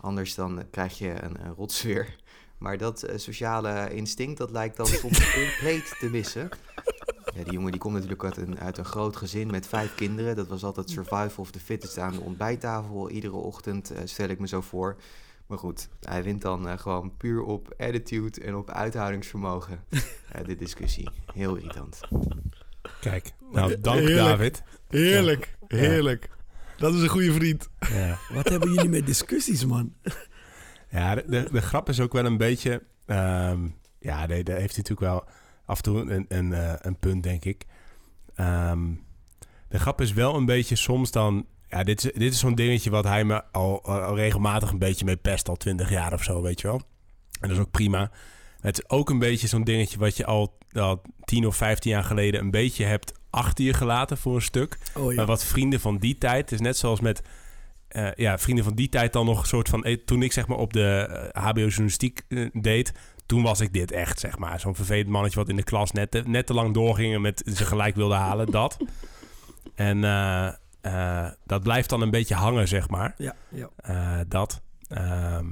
Anders 0.00 0.34
dan 0.34 0.64
krijg 0.70 0.98
je 0.98 1.22
een, 1.22 1.44
een 1.44 1.54
rotsfeer. 1.54 2.16
Maar 2.58 2.78
dat 2.78 3.02
eh, 3.02 3.18
sociale 3.18 3.94
instinct, 3.94 4.38
dat 4.38 4.50
lijkt 4.50 4.76
dan 4.76 4.86
soms 4.86 5.32
compleet 5.34 5.96
te 5.98 6.08
missen. 6.10 6.48
Ja, 7.34 7.44
die 7.44 7.52
jongen 7.52 7.70
die 7.70 7.80
komt 7.80 7.94
natuurlijk 7.94 8.24
uit 8.24 8.36
een, 8.36 8.58
uit 8.58 8.78
een 8.78 8.84
groot 8.84 9.16
gezin 9.16 9.50
met 9.50 9.66
vijf 9.66 9.94
kinderen. 9.94 10.36
Dat 10.36 10.48
was 10.48 10.64
altijd 10.64 10.90
survival 10.90 11.30
of 11.36 11.50
the 11.50 11.60
fittest 11.60 11.98
aan 11.98 12.12
de 12.12 12.20
ontbijttafel. 12.20 13.10
Iedere 13.10 13.36
ochtend 13.36 13.90
eh, 13.90 14.00
stel 14.04 14.28
ik 14.28 14.38
me 14.38 14.48
zo 14.48 14.60
voor. 14.60 14.96
Maar 15.46 15.58
goed, 15.58 15.88
hij 16.00 16.22
wint 16.22 16.42
dan 16.42 16.68
eh, 16.68 16.78
gewoon 16.78 17.16
puur 17.16 17.42
op 17.42 17.74
attitude 17.78 18.40
en 18.40 18.54
op 18.54 18.70
uithoudingsvermogen. 18.70 19.84
eh, 20.32 20.44
de 20.44 20.56
discussie. 20.56 21.08
Heel 21.32 21.56
irritant. 21.56 22.00
Kijk, 23.00 23.32
nou, 23.52 23.80
dank 23.80 23.98
Heerlijk. 23.98 24.16
David. 24.16 24.62
Heerlijk, 24.88 25.56
heerlijk. 25.66 26.28
Dat 26.80 26.94
is 26.94 27.02
een 27.02 27.08
goede 27.08 27.32
vriend. 27.32 27.68
Ja. 27.92 28.18
Wat 28.32 28.48
hebben 28.48 28.72
jullie 28.72 28.88
met 28.88 29.06
discussies, 29.06 29.64
man? 29.64 29.92
Ja, 30.90 31.14
de, 31.14 31.24
de, 31.26 31.48
de 31.52 31.60
grap 31.60 31.88
is 31.88 32.00
ook 32.00 32.12
wel 32.12 32.24
een 32.24 32.36
beetje... 32.36 32.82
ehm, 33.06 33.68
ja, 33.98 34.26
nee, 34.26 34.44
daar 34.44 34.58
heeft 34.58 34.74
hij 34.74 34.82
natuurlijk 34.82 35.00
wel 35.00 35.24
af 35.64 35.76
en 35.76 35.82
toe 35.82 36.10
een, 36.10 36.24
een, 36.28 36.52
eh, 36.52 36.72
een 36.78 36.98
punt, 36.98 37.22
denk 37.22 37.44
ik. 37.44 37.66
Ehm, 38.34 38.80
de 39.68 39.78
grap 39.78 40.00
is 40.00 40.12
wel 40.12 40.34
een 40.34 40.44
beetje 40.44 40.76
soms 40.76 41.10
dan... 41.10 41.46
Ja, 41.68 41.84
dit 41.84 42.04
is, 42.04 42.12
dit 42.12 42.32
is 42.32 42.38
zo'n 42.38 42.54
dingetje 42.54 42.90
wat 42.90 43.04
hij 43.04 43.24
me 43.24 43.44
al, 43.52 43.84
al 43.84 44.16
regelmatig 44.16 44.70
een 44.70 44.78
beetje 44.78 45.04
mee 45.04 45.16
pest. 45.16 45.48
Al 45.48 45.56
twintig 45.56 45.90
jaar 45.90 46.12
of 46.12 46.22
zo, 46.22 46.42
weet 46.42 46.60
je 46.60 46.66
wel. 46.66 46.82
En 47.40 47.48
dat 47.48 47.50
is 47.50 47.58
ook 47.58 47.70
prima. 47.70 48.10
Het 48.60 48.78
is 48.78 48.88
ook 48.88 49.10
een 49.10 49.18
beetje 49.18 49.46
zo'n 49.46 49.64
dingetje 49.64 49.98
wat 49.98 50.16
je 50.16 50.24
al, 50.24 50.58
al 50.72 51.02
10 51.24 51.46
of 51.46 51.56
15 51.56 51.90
jaar 51.90 52.04
geleden... 52.04 52.40
een 52.40 52.50
beetje 52.50 52.84
hebt 52.84 53.19
achter 53.30 53.64
je 53.64 53.72
gelaten 53.74 54.18
voor 54.18 54.34
een 54.34 54.42
stuk. 54.42 54.78
Oh 54.96 55.10
ja. 55.10 55.16
Maar 55.16 55.26
wat 55.26 55.44
vrienden 55.44 55.80
van 55.80 55.98
die 55.98 56.18
tijd, 56.18 56.40
het 56.40 56.52
is 56.52 56.60
net 56.60 56.76
zoals 56.76 57.00
met 57.00 57.22
eh, 57.88 58.08
ja, 58.14 58.38
vrienden 58.38 58.64
van 58.64 58.74
die 58.74 58.88
tijd 58.88 59.12
dan 59.12 59.26
nog 59.26 59.40
een 59.40 59.46
soort 59.46 59.68
van. 59.68 59.84
eh, 59.84 59.96
Toen 60.04 60.22
ik 60.22 60.32
zeg 60.32 60.46
maar 60.46 60.58
op 60.58 60.72
de 60.72 61.08
eh, 61.32 61.42
HBO-journalistiek 61.44 62.22
deed, 62.52 62.92
toen 63.26 63.42
was 63.42 63.60
ik 63.60 63.72
dit 63.72 63.92
echt, 63.92 64.20
zeg 64.20 64.38
maar. 64.38 64.60
Zo'n 64.60 64.74
vervelend 64.74 65.08
mannetje 65.08 65.38
wat 65.38 65.48
in 65.48 65.56
de 65.56 65.62
klas 65.62 65.92
net 65.92 66.10
te, 66.10 66.22
net 66.26 66.46
te 66.46 66.54
lang 66.54 66.74
doorging 66.74 67.14
en 67.14 67.20
met 67.20 67.42
ze 67.54 67.64
gelijk 67.64 67.94
wilde 67.94 68.14
halen, 68.14 68.50
dat. 68.60 68.76
En 69.74 70.00
dat 71.46 71.62
blijft 71.62 71.88
dan 71.88 72.00
een 72.00 72.10
beetje 72.10 72.34
hangen, 72.34 72.68
zeg 72.68 72.88
maar. 72.88 73.14
Ja, 73.18 73.34
ja. 73.48 74.24
Dat. 74.28 74.60
Ehm, 74.88 75.46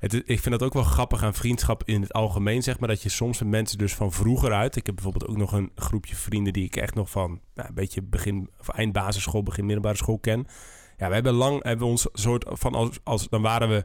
het, 0.00 0.14
is- 0.14 0.22
ik 0.24 0.40
vind 0.40 0.58
dat 0.58 0.62
ook 0.62 0.72
wel 0.74 0.82
grappig 0.82 1.22
aan 1.22 1.34
vriendschap 1.34 1.82
in 1.84 2.00
het 2.02 2.12
algemeen, 2.12 2.62
zeg 2.62 2.78
maar. 2.78 2.88
Dat 2.88 3.02
je 3.02 3.08
soms 3.08 3.38
met 3.38 3.48
mensen 3.48 3.78
dus 3.78 3.94
van 3.94 4.12
vroeger 4.12 4.52
uit... 4.52 4.76
Ik 4.76 4.86
heb 4.86 4.94
bijvoorbeeld 4.94 5.26
ook 5.30 5.36
nog 5.36 5.52
een 5.52 5.70
groepje 5.74 6.14
vrienden 6.16 6.52
die 6.52 6.64
ik 6.64 6.76
echt 6.76 6.94
nog 6.94 7.10
van... 7.10 7.40
Nou, 7.54 7.68
een 7.68 7.74
beetje 7.74 8.02
begin 8.02 8.50
of 8.60 8.68
eind 8.68 8.92
basisschool, 8.92 9.42
begin 9.42 9.64
middelbare 9.64 9.96
school 9.96 10.18
ken. 10.18 10.46
Ja, 10.96 11.08
we 11.08 11.14
hebben 11.14 11.32
lang 11.32 11.62
hebben 11.62 11.84
we 11.86 11.90
ons 11.92 12.06
soort 12.12 12.44
van... 12.48 12.74
Als, 12.74 12.98
als, 13.04 13.28
dan 13.28 13.42
waren 13.42 13.68
we 13.68 13.84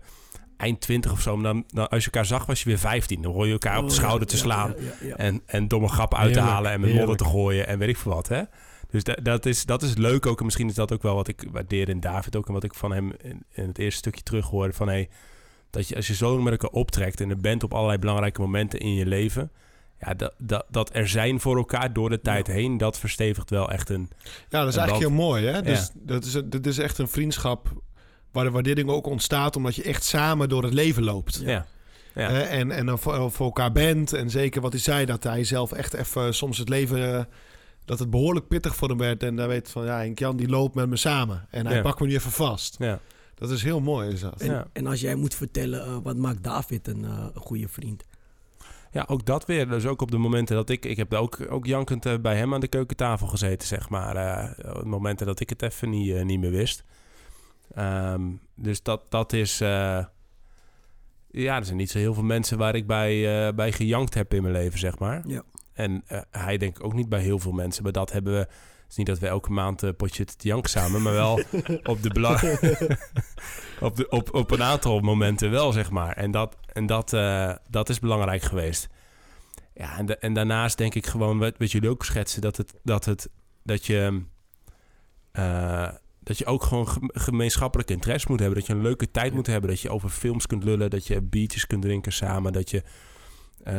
eind 0.58 0.82
twintig 0.82 1.12
of 1.12 1.22
zo. 1.22 1.36
Maar 1.38 1.54
dan, 1.54 1.64
dan, 1.68 1.90
als 1.90 2.00
je 2.00 2.12
elkaar 2.12 2.26
zag, 2.26 2.46
was 2.46 2.60
je 2.64 2.70
weer 2.70 2.78
15. 2.80 3.22
Dan 3.22 3.32
hoor 3.34 3.46
je 3.46 3.52
elkaar 3.52 3.78
op 3.78 3.86
de 3.86 3.92
Oh, 3.92 3.98
schouder 3.98 4.20
ja, 4.20 4.26
te 4.34 4.38
slaan. 4.38 4.74
ja, 4.78 4.84
ja, 5.02 5.08
ja. 5.08 5.16
En, 5.16 5.42
en 5.46 5.68
domme 5.68 5.88
grappen 5.88 6.18
uit 6.18 6.34
te 6.34 6.40
Heerlijk, 6.40 6.56
halen 6.56 6.72
en 6.72 6.82
met 6.82 6.94
modder 6.94 7.18
te 7.18 7.26
gooien 7.26 7.68
en 7.68 7.80
weet 7.80 7.90
ik 7.90 7.98
veel 7.98 8.14
wat. 8.14 8.28
Hè? 8.28 8.42
Dus 8.90 9.04
da- 9.04 9.18
dat, 9.24 9.46
is, 9.46 9.66
dat 9.66 9.82
is 9.84 9.96
leuk 9.96 10.26
ook. 10.26 10.40
En 10.40 10.46
misschien 10.46 10.68
is 10.70 10.76
dat 10.76 10.92
ook 10.94 11.02
wel 11.02 11.16
wat 11.16 11.28
ik 11.28 11.46
waardeer 11.52 11.90
in 11.90 12.00
David 12.00 12.36
ook. 12.36 12.48
En 12.48 12.54
wat 12.54 12.64
ik 12.64 12.74
van 12.74 12.92
hem 12.92 13.12
in, 13.22 13.44
in 13.52 13.68
het 13.68 13.78
eerste 13.78 13.98
stukje 13.98 14.24
terug 14.24 14.46
hoorde. 14.48 14.74
Van 14.74 14.88
hey, 14.88 15.10
dat 15.76 15.88
je 15.88 15.96
als 15.96 16.08
je 16.08 16.16
zo 16.16 16.42
met 16.42 16.52
elkaar 16.52 16.70
optrekt 16.70 17.22
en 17.22 17.30
er 17.30 17.38
bent 17.38 17.64
op 17.64 17.74
allerlei 17.74 18.00
belangrijke 18.00 18.42
momenten 18.42 18.80
in 18.80 18.94
je 18.94 19.06
leven. 19.06 19.52
Ja, 20.00 20.14
dat, 20.14 20.34
dat, 20.38 20.66
dat 20.70 20.90
er 20.94 21.08
zijn 21.08 21.40
voor 21.40 21.58
elkaar 21.58 21.94
door 21.94 22.10
de 22.10 22.22
tijd 22.22 22.48
heen, 22.48 22.78
dat 22.78 23.00
verstevigt 23.00 23.50
wel 23.50 23.72
echt 23.72 23.90
een... 23.90 24.10
Ja, 24.50 24.60
dat 24.60 24.68
is 24.68 24.76
En 24.76 24.80
eigenlijk 24.82 24.98
heel 24.98 25.26
mooi. 25.26 25.46
Hè? 25.46 25.62
Dus 25.62 25.80
Ja. 25.80 25.90
dat, 25.94 26.26
is, 26.26 26.32
dat 26.46 26.66
is 26.66 26.78
echt 26.78 26.98
een 26.98 27.08
vriendschap 27.08 27.68
waar 28.32 28.44
de 28.44 28.52
waardering 28.52 28.90
ook 28.90 29.08
ontstaat... 29.08 29.56
omdat 29.56 29.76
je 29.76 29.84
echt 29.84 30.04
samen 30.04 30.50
door 30.50 30.64
het 30.64 30.74
leven 30.74 31.04
loopt. 31.04 31.42
Ja, 31.46 31.66
ja. 32.16 32.30
En, 32.30 32.72
en 32.72 32.86
dan 32.86 33.00
voor, 33.00 33.32
voor 33.32 33.46
elkaar 33.46 33.72
bent. 33.72 34.14
En 34.14 34.30
zeker 34.30 34.62
wat 34.62 34.72
hij 34.72 34.82
zei, 34.82 35.06
dat 35.06 35.24
hij 35.24 35.44
zelf 35.44 35.72
echt 35.72 35.94
even 35.94 36.34
soms 36.36 36.58
het 36.58 36.70
leven... 36.70 37.14
eh, 37.18 37.24
dat 37.86 38.00
het 38.00 38.10
behoorlijk 38.10 38.48
pittig 38.48 38.76
voor 38.76 38.88
hem 38.90 38.98
werd. 38.98 39.24
En 39.24 39.36
dan 39.36 39.48
weet 39.48 39.70
van, 39.70 39.86
ja, 39.86 39.98
Henk 39.98 40.20
Jan 40.20 40.38
die 40.38 40.48
loopt 40.50 40.76
met 40.76 40.90
me 40.90 40.96
samen. 40.98 41.48
En 41.50 41.68
hij 41.68 41.82
pakt 41.82 42.00
me 42.00 42.08
nu 42.08 42.14
even 42.14 42.32
vast. 42.32 42.76
ja. 42.80 43.00
Dat 43.36 43.50
is 43.50 43.64
heel 43.64 43.80
mooi, 43.82 44.10
is 44.12 44.20
dat. 44.20 44.42
En, 44.42 44.52
Ja. 44.52 44.68
en 44.74 44.88
als 44.88 45.02
jij 45.02 45.16
moet 45.16 45.36
vertellen, 45.36 45.86
eh, 45.86 45.98
wat 46.04 46.18
maakt 46.18 46.44
David 46.44 46.88
een, 46.88 47.06
eh, 47.06 47.26
een 47.34 47.42
goede 47.42 47.68
vriend? 47.68 48.04
Ja, 48.92 49.06
ook 49.08 49.26
dat 49.26 49.46
weer. 49.46 49.68
Dus 49.70 49.86
ook 49.86 50.02
op 50.02 50.12
de 50.12 50.18
momenten 50.18 50.56
dat 50.56 50.70
ik... 50.70 50.86
Ik 50.86 50.98
heb 50.98 51.14
ook, 51.14 51.38
ook 51.50 51.66
jankend 51.66 52.06
eh, 52.06 52.18
bij 52.22 52.36
hem 52.38 52.54
aan 52.54 52.60
de 52.60 52.68
keukentafel 52.68 53.28
gezeten, 53.28 53.68
zeg 53.68 53.90
maar. 53.90 54.16
eh, 54.16 54.76
op 54.76 54.82
de 54.82 54.86
momenten 54.90 55.26
dat 55.26 55.40
ik 55.40 55.50
het 55.50 55.62
even 55.62 55.90
niet, 55.90 56.24
niet 56.24 56.40
meer 56.40 56.52
wist. 56.52 56.84
Ehm, 57.74 58.22
dus 58.56 58.84
dat, 58.84 59.02
dat 59.10 59.34
is... 59.34 59.62
eh, 59.62 60.06
ja, 61.32 61.56
er 61.58 61.66
zijn 61.66 61.78
niet 61.78 61.90
zo 61.92 61.98
heel 61.98 62.14
veel 62.14 62.24
mensen 62.24 62.58
waar 62.58 62.76
ik 62.76 62.88
bij, 62.88 63.48
eh, 63.48 63.54
bij 63.54 63.72
gejankt 63.72 64.14
heb 64.14 64.34
in 64.34 64.42
mijn 64.42 64.54
leven, 64.54 64.80
zeg 64.80 65.00
maar. 65.00 65.24
Ja. 65.28 65.44
En 65.74 66.04
eh, 66.08 66.22
hij 66.32 66.58
denk 66.58 66.78
ik 66.78 66.84
ook 66.84 66.94
niet 66.94 67.10
bij 67.10 67.22
heel 67.22 67.40
veel 67.40 67.52
mensen. 67.52 67.84
Maar 67.84 67.92
dat 67.92 68.12
hebben 68.12 68.34
we... 68.34 68.48
Is 68.96 69.02
niet 69.02 69.10
dat 69.16 69.24
we 69.24 69.28
elke 69.34 69.52
maand 69.52 69.82
een 69.82 69.96
potje 69.96 70.26
te 70.26 70.48
janken 70.48 70.70
samen, 70.70 71.02
maar 71.02 71.14
wel 71.14 71.40
op, 71.84 72.02
de 72.04 72.10
bela- 72.10 72.40
op, 73.88 73.96
de, 73.96 74.10
op, 74.10 74.34
op 74.34 74.52
een 74.52 74.64
aantal 74.64 75.00
momenten 75.00 75.52
wel, 75.52 75.72
zeg 75.72 75.92
maar. 75.92 76.16
En 76.18 76.32
dat, 76.32 76.58
en 76.74 76.86
dat, 76.86 77.14
eh, 77.14 77.54
dat 77.70 77.90
is 77.90 78.00
belangrijk 78.00 78.42
geweest. 78.42 78.88
Ja, 79.74 79.98
en, 79.98 80.20
en 80.22 80.34
daarnaast 80.34 80.78
denk 80.78 80.96
ik 80.96 81.06
gewoon, 81.06 81.38
wat, 81.38 81.54
wat 81.58 81.72
jullie 81.72 81.90
ook 81.90 82.06
schetsen, 82.06 82.42
dat, 82.42 82.58
het, 82.58 82.74
dat, 82.84 83.06
het, 83.06 83.30
dat 83.64 83.86
je... 83.86 84.22
eh, 85.32 85.90
dat 86.20 86.38
je 86.38 86.46
ook 86.46 86.64
gewoon 86.64 86.88
gem- 86.88 87.10
gemeenschappelijk 87.14 87.90
interesse 87.90 88.28
moet 88.30 88.40
hebben. 88.40 88.58
Dat 88.58 88.68
je 88.68 88.74
een 88.74 88.82
leuke 88.82 89.12
tijd 89.12 89.34
moet 89.34 89.48
hebben. 89.48 89.70
Dat 89.70 89.82
je 89.82 89.90
over 89.90 90.10
films 90.10 90.48
kunt 90.48 90.64
lullen. 90.64 90.90
Dat 90.90 91.08
je 91.08 91.22
biertjes 91.22 91.68
kunt 91.68 91.82
drinken 91.82 92.12
samen. 92.14 92.54
Dat 92.54 92.70
je 92.70 92.84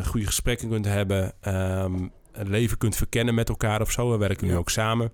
goede 0.04 0.26
gesprekken 0.26 0.68
kunt 0.68 0.84
hebben. 0.84 1.32
ehm, 1.40 2.08
een 2.40 2.50
leven 2.50 2.78
kunt 2.78 2.96
verkennen 2.96 3.34
met 3.34 3.48
elkaar 3.48 3.80
of 3.80 3.90
zo. 3.90 4.10
We 4.10 4.16
werken 4.16 4.46
nu 4.46 4.56
ook 4.56 4.70
samen. 4.70 5.12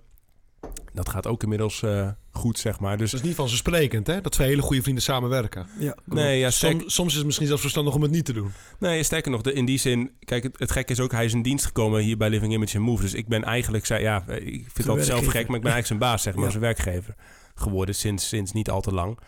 Dat 0.93 1.09
gaat 1.09 1.27
ook 1.27 1.43
inmiddels 1.43 1.83
eh, 1.83 2.09
goed, 2.31 2.59
zeg 2.59 2.81
maar. 2.81 2.97
Dus 2.97 3.11
Dat 3.11 3.21
is 3.21 3.27
niet 3.27 3.37
vanzelfsprekend, 3.37 4.07
hè? 4.07 4.21
Dat 4.21 4.33
twee 4.33 4.49
hele 4.49 4.63
goede 4.63 4.83
vrienden 4.83 5.03
samenwerken. 5.03 5.67
Ja, 5.79 5.97
nee, 6.05 6.39
ja, 6.39 6.51
sterk- 6.51 6.81
Soms, 6.81 6.95
soms 6.95 7.11
is 7.11 7.17
het 7.17 7.25
misschien 7.27 7.47
zelfs 7.47 7.63
verstandig 7.63 7.95
om 7.95 8.03
het 8.03 8.11
niet 8.11 8.25
te 8.25 8.33
doen. 8.33 8.53
Nee, 8.79 9.03
sterker 9.03 9.31
nog, 9.31 9.41
de, 9.43 9.53
in 9.53 9.65
die 9.65 9.79
zin... 9.79 10.11
Kijk, 10.25 10.43
het, 10.43 10.59
het 10.59 10.71
gekke 10.71 10.93
is 10.93 11.01
ook, 11.01 11.13
hij 11.13 11.25
is 11.25 11.33
in 11.33 11.43
dienst 11.43 11.65
gekomen 11.65 12.01
hier 12.01 12.17
bij 12.17 12.29
Living 12.31 12.53
Image 12.53 12.77
and 12.77 12.87
Move. 12.87 13.03
Dus 13.03 13.15
ik 13.15 13.29
ben 13.29 13.45
eigenlijk... 13.45 13.87
zei- 13.87 14.03
Ja, 14.03 14.25
ik 14.29 14.45
vind 14.53 14.77
het 14.77 14.89
altijd 14.89 15.07
zelf 15.07 15.25
gek, 15.27 15.33
maar 15.49 15.57
ik 15.57 15.63
ben 15.63 15.73
eigenlijk 15.73 15.87
zijn 15.87 15.99
baas, 15.99 16.23
zeg 16.23 16.35
maar. 16.35 16.45
Ja. 16.45 16.51
Zijn 16.51 16.63
werkgever 16.63 17.15
geworden 17.55 17.95
sinds, 17.95 18.29
sinds 18.29 18.53
niet 18.53 18.71
al 18.71 18.81
te 18.81 18.93
lang. 18.93 19.17
Daar 19.17 19.27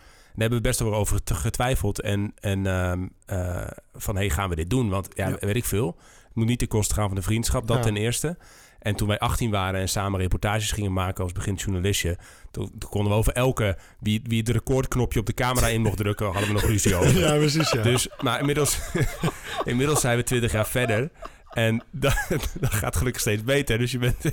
hebben 0.49 0.57
we 0.57 0.67
best 0.67 0.79
wel 0.79 0.95
over 0.95 1.19
getwijfeld. 1.33 2.01
En, 2.01 2.31
en 2.39 2.65
ehm, 2.65 3.07
eh, 3.25 3.67
van, 3.93 4.15
hey, 4.15 4.29
gaan 4.29 4.49
we 4.49 4.55
dit 4.55 4.69
doen? 4.69 4.89
Want, 4.89 5.07
ja, 5.13 5.27
Ja. 5.27 5.37
weet 5.39 5.55
ik 5.55 5.65
veel. 5.65 5.97
Moet 6.35 6.45
niet 6.47 6.59
ten 6.59 6.67
koste 6.67 6.93
gaan 6.93 7.07
van 7.07 7.15
de 7.15 7.21
vriendschap, 7.21 7.67
dat 7.67 7.77
Ja. 7.77 7.83
ten 7.83 7.95
eerste. 7.97 8.37
En 8.79 8.95
toen 8.95 9.07
wij 9.07 9.19
18 9.19 9.51
waren 9.51 9.79
en 9.79 9.89
samen 9.89 10.19
reportages 10.19 10.71
gingen 10.71 10.93
maken 10.93 11.23
als 11.23 11.31
begin 11.31 11.53
journalistje... 11.55 12.17
Toen, 12.51 12.71
toen 12.79 12.89
konden 12.89 13.11
we 13.11 13.17
over 13.17 13.33
elke... 13.33 13.77
Wie, 13.99 14.21
wie 14.23 14.39
het 14.39 14.49
recordknopje 14.49 15.19
op 15.19 15.25
de 15.25 15.33
camera 15.33 15.67
in 15.67 15.81
mocht 15.81 15.97
drukken... 15.97 16.25
hadden 16.25 16.47
we 16.47 16.53
nog 16.53 16.61
ruzie 16.63 16.95
over. 16.99 17.17
Ja, 17.19 17.35
precies, 17.35 17.71
ja. 17.71 17.81
Dus, 17.81 18.07
maar 18.21 18.39
inmiddels, 18.39 18.79
inmiddels 19.65 20.01
zijn 20.01 20.17
we 20.17 20.23
20 20.23 20.51
jaar 20.51 20.67
verder. 20.67 21.09
En 21.53 21.83
dat, 21.91 22.15
dat 22.59 22.73
gaat 22.73 22.95
gelukkig 22.95 23.21
steeds 23.21 23.43
beter. 23.43 23.77
Dus 23.77 23.91
je 23.91 23.97
bent. 23.97 24.23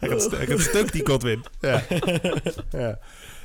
hij, 0.00 0.08
gaat, 0.08 0.22
st- 0.22 0.30
hij 0.36 0.46
gaat 0.46 0.60
stuk, 0.60 0.92
die 0.92 1.06
Godwin. 1.06 1.44
Ja. 1.60 1.82
ja. 2.70 2.98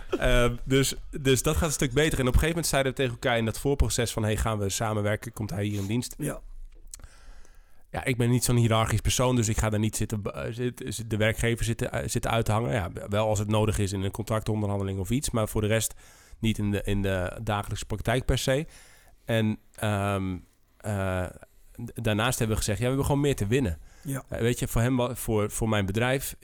Ehm, 0.09 0.55
dus, 0.63 0.95
dus 1.21 1.41
dat 1.43 1.55
gaat 1.55 1.67
een 1.67 1.71
stuk 1.71 1.93
beter. 1.93 2.19
En 2.19 2.27
op 2.27 2.33
een 2.33 2.39
gegeven 2.39 2.47
moment 2.47 2.67
zeiden 2.67 2.91
we 2.91 2.97
tegen 2.97 3.13
elkaar 3.13 3.37
in 3.37 3.45
dat 3.45 3.59
voorproces 3.59 4.11
van... 4.11 4.23
hey, 4.23 4.37
gaan 4.37 4.57
we 4.57 4.69
samenwerken? 4.69 5.33
Komt 5.33 5.49
hij 5.49 5.63
hier 5.63 5.79
in 5.79 5.87
dienst? 5.87 6.15
ja. 6.17 6.41
Ja, 7.91 8.03
ik 8.03 8.17
ben 8.17 8.29
niet 8.29 8.43
zo'n 8.43 8.55
hiërarchisch 8.55 9.01
persoon, 9.01 9.35
dus 9.35 9.47
ik 9.47 9.57
ga 9.57 9.69
daar 9.69 9.79
niet 9.79 9.95
zitten, 9.95 10.23
eh, 10.23 10.71
de 11.07 11.17
werkgever 11.17 11.65
zitten, 11.65 11.91
eh, 11.91 12.07
zitten 12.07 12.31
uithangen. 12.31 12.71
Ja, 12.71 12.91
wel 13.09 13.27
als 13.27 13.39
het 13.39 13.47
nodig 13.47 13.79
is 13.79 13.91
in 13.91 14.03
een 14.03 14.11
contractonderhandeling 14.11 14.99
of 14.99 15.09
iets, 15.09 15.29
maar 15.29 15.47
voor 15.47 15.61
de 15.61 15.67
rest 15.67 15.93
niet 16.39 16.57
in 16.57 16.71
de, 16.71 16.81
in 16.83 17.01
de 17.01 17.39
dagelijkse 17.43 17.85
praktijk 17.85 18.25
per 18.25 18.37
se. 18.37 18.65
En 19.25 19.59
ehm, 19.75 20.37
eh, 20.77 21.25
daarnaast 21.93 22.37
hebben 22.37 22.57
we 22.57 22.63
gezegd, 22.63 22.77
ja, 22.77 22.83
we 22.83 22.89
hebben 22.89 23.05
gewoon 23.05 23.21
meer 23.21 23.35
te 23.35 23.47
winnen. 23.47 23.79
Ja. 24.03 24.23
Weet 24.27 24.59
je, 24.59 24.67
voor 24.67 24.81
hem, 24.81 25.15
voor, 25.15 25.51
voor 25.51 25.69
mijn 25.69 25.85
bedrijf 25.85 26.35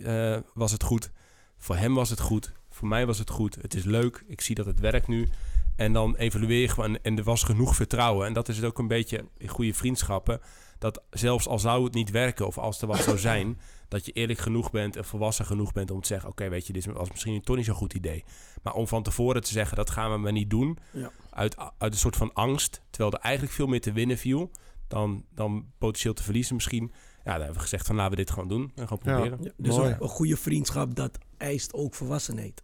was 0.53 0.71
het 0.71 0.83
goed. 0.83 1.11
Voor 1.57 1.75
hem 1.75 1.93
was 1.93 2.09
het 2.09 2.19
goed. 2.19 2.51
Voor 2.83 2.91
mij 2.91 3.05
was 3.05 3.19
het 3.19 3.29
goed. 3.29 3.55
Het 3.61 3.73
is 3.73 3.83
leuk. 3.83 4.23
Ik 4.27 4.41
zie 4.41 4.55
dat 4.55 4.65
het 4.65 4.79
werkt 4.79 5.07
nu. 5.07 5.29
En 5.75 5.93
dan 5.93 6.15
evalueer 6.15 6.61
je 6.61 6.67
gewoon. 6.67 6.97
En 7.01 7.17
er 7.17 7.23
was 7.23 7.43
genoeg 7.43 7.75
vertrouwen. 7.75 8.27
En 8.27 8.33
dat 8.33 8.49
is 8.49 8.55
het 8.55 8.65
ook 8.65 8.77
een 8.77 8.87
beetje 8.87 9.25
in 9.37 9.47
goede 9.47 9.73
vriendschappen. 9.73 10.41
Dat 10.79 11.01
zelfs 11.09 11.47
al 11.47 11.59
zou 11.59 11.83
het 11.83 11.93
niet 11.93 12.11
werken 12.11 12.47
of 12.47 12.57
als 12.57 12.81
er 12.81 12.87
wat 12.87 13.03
zou 13.03 13.17
zijn, 13.17 13.59
dat 13.87 14.05
je 14.05 14.11
eerlijk 14.11 14.39
genoeg 14.39 14.71
bent 14.71 14.95
en 14.95 15.05
volwassen 15.05 15.45
genoeg 15.45 15.71
bent 15.71 15.91
om 15.91 16.01
te 16.01 16.07
zeggen: 16.07 16.29
Oké, 16.29 16.49
weet 16.49 16.67
je, 16.67 16.73
dit 16.73 16.85
was 16.85 17.11
misschien 17.11 17.41
toch 17.41 17.55
niet 17.55 17.65
zo'n 17.65 17.75
goed 17.75 17.93
idee. 17.93 18.23
Maar 18.63 18.73
om 18.73 18.87
van 18.87 19.03
tevoren 19.03 19.43
te 19.43 19.51
zeggen: 19.51 19.77
Dat 19.77 19.89
gaan 19.89 20.11
we 20.11 20.17
maar 20.17 20.31
niet 20.31 20.49
doen. 20.49 20.77
Ja. 20.91 21.11
Uit, 21.29 21.57
uit 21.77 21.93
een 21.93 21.99
soort 21.99 22.15
van 22.15 22.33
angst. 22.33 22.81
Terwijl 22.89 23.13
er 23.13 23.19
eigenlijk 23.19 23.55
veel 23.55 23.67
meer 23.67 23.81
te 23.81 23.91
winnen 23.91 24.17
viel 24.17 24.51
dan, 24.87 25.25
dan 25.35 25.65
potentieel 25.77 26.13
te 26.13 26.23
verliezen 26.23 26.55
misschien. 26.55 26.91
Ja, 27.17 27.31
daar 27.31 27.35
hebben 27.35 27.55
we 27.55 27.61
gezegd: 27.61 27.85
van 27.85 27.95
laten 27.95 28.11
we 28.11 28.17
dit 28.17 28.31
gewoon 28.31 28.47
doen 28.47 28.71
en 28.75 28.87
gewoon 28.87 29.03
proberen. 29.03 29.39
Ja, 29.41 29.51
dus 29.57 29.75
een 29.75 29.97
goede 29.99 30.37
vriendschap, 30.37 30.95
dat 30.95 31.17
eist 31.37 31.73
ook 31.73 31.95
volwassenheid. 31.95 32.63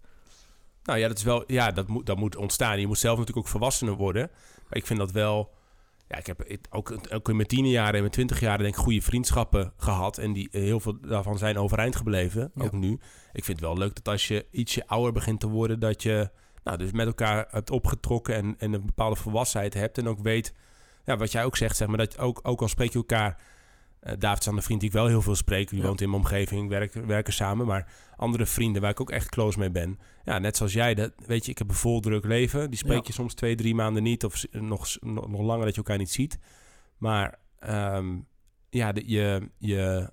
Nou 0.89 1.01
ja, 1.01 1.07
dat 1.07 1.17
is 1.17 1.23
wel, 1.23 1.43
ja, 1.47 1.71
dat 1.71 1.87
moet, 1.87 2.05
dat 2.05 2.17
moet 2.17 2.35
ontstaan. 2.35 2.79
Je 2.79 2.87
moet 2.87 2.97
zelf 2.97 3.17
natuurlijk 3.17 3.45
ook 3.45 3.51
volwassener 3.51 3.93
worden. 3.93 4.29
Maar 4.67 4.77
ik 4.77 4.85
vind 4.85 4.99
dat 4.99 5.11
wel. 5.11 5.49
Ja, 6.07 6.17
ik 6.17 6.25
heb 6.25 6.57
ook, 6.69 6.97
ook 7.13 7.29
in 7.29 7.35
mijn 7.35 7.47
tiende 7.47 7.69
jaren 7.69 7.93
en 7.93 7.99
mijn 7.99 8.11
twintig 8.11 8.39
jaren 8.39 8.59
denk 8.59 8.75
ik 8.75 8.81
goede 8.81 9.01
vriendschappen 9.01 9.73
gehad. 9.77 10.17
En 10.17 10.33
die, 10.33 10.49
eh, 10.51 10.61
heel 10.61 10.79
veel 10.79 10.97
daarvan 11.01 11.37
zijn 11.37 11.57
overeind 11.57 11.95
gebleven. 11.95 12.51
Ja. 12.55 12.63
Ook 12.63 12.71
nu. 12.71 12.91
Ik 13.33 13.43
vind 13.43 13.59
het 13.59 13.67
wel 13.67 13.77
leuk 13.77 13.95
dat 13.95 14.07
als 14.07 14.27
je 14.27 14.45
ietsje 14.51 14.87
ouder 14.87 15.13
begint 15.13 15.39
te 15.39 15.47
worden, 15.47 15.79
dat 15.79 16.03
je 16.03 16.29
nou, 16.63 16.77
dus 16.77 16.91
met 16.91 17.07
elkaar 17.07 17.47
hebt 17.49 17.69
opgetrokken 17.69 18.35
en, 18.35 18.55
en 18.57 18.73
een 18.73 18.85
bepaalde 18.85 19.15
volwassenheid 19.15 19.73
hebt. 19.73 19.97
En 19.97 20.07
ook 20.07 20.19
weet, 20.19 20.53
ja, 21.05 21.17
wat 21.17 21.31
jij 21.31 21.45
ook 21.45 21.57
zegt, 21.57 21.77
zeg 21.77 21.87
maar, 21.87 21.97
dat 21.97 22.13
je 22.13 22.19
ook, 22.19 22.39
ook 22.43 22.61
al 22.61 22.67
spreek 22.67 22.91
je 22.91 22.97
elkaar. 22.97 23.37
Eh 23.99 24.13
David 24.19 24.41
is 24.41 24.47
aan 24.47 24.55
de 24.55 24.61
vriend 24.61 24.79
die 24.79 24.89
ik 24.89 24.95
wel 24.95 25.07
heel 25.07 25.21
veel 25.21 25.35
spreek. 25.35 25.69
Die 25.69 25.79
Ja. 25.79 25.85
woont 25.85 26.01
in 26.01 26.09
mijn 26.09 26.21
omgeving, 26.21 26.69
werken, 26.69 27.07
werken 27.07 27.33
samen. 27.33 27.65
Maar 27.67 27.91
andere 28.15 28.45
vrienden 28.45 28.81
waar 28.81 28.91
ik 28.91 29.01
ook 29.01 29.11
echt 29.11 29.29
close 29.29 29.59
mee 29.59 29.69
ben. 29.71 29.99
Ja, 30.23 30.39
net 30.39 30.57
zoals 30.57 30.73
jij. 30.73 30.93
Dat, 30.95 31.11
weet 31.25 31.45
je, 31.45 31.51
ik 31.51 31.57
heb 31.57 31.69
een 31.69 31.75
vol 31.75 31.99
druk 31.99 32.25
leven. 32.25 32.69
Die 32.69 32.79
spreek 32.79 32.97
Ja. 32.97 33.03
je 33.05 33.13
soms 33.13 33.33
twee, 33.33 33.55
drie 33.55 33.75
maanden 33.75 34.03
niet. 34.03 34.23
Of 34.25 34.43
nog, 34.51 34.87
s- 34.87 34.97
nog, 35.01 35.27
nog 35.27 35.41
langer 35.41 35.65
dat 35.65 35.75
je 35.75 35.81
elkaar 35.81 35.97
niet 35.97 36.11
ziet. 36.11 36.39
Maar 36.97 37.39
ehm, 37.59 38.17
ja, 38.69 38.91
de, 38.91 39.03
je, 39.09 39.49
je, 39.57 40.09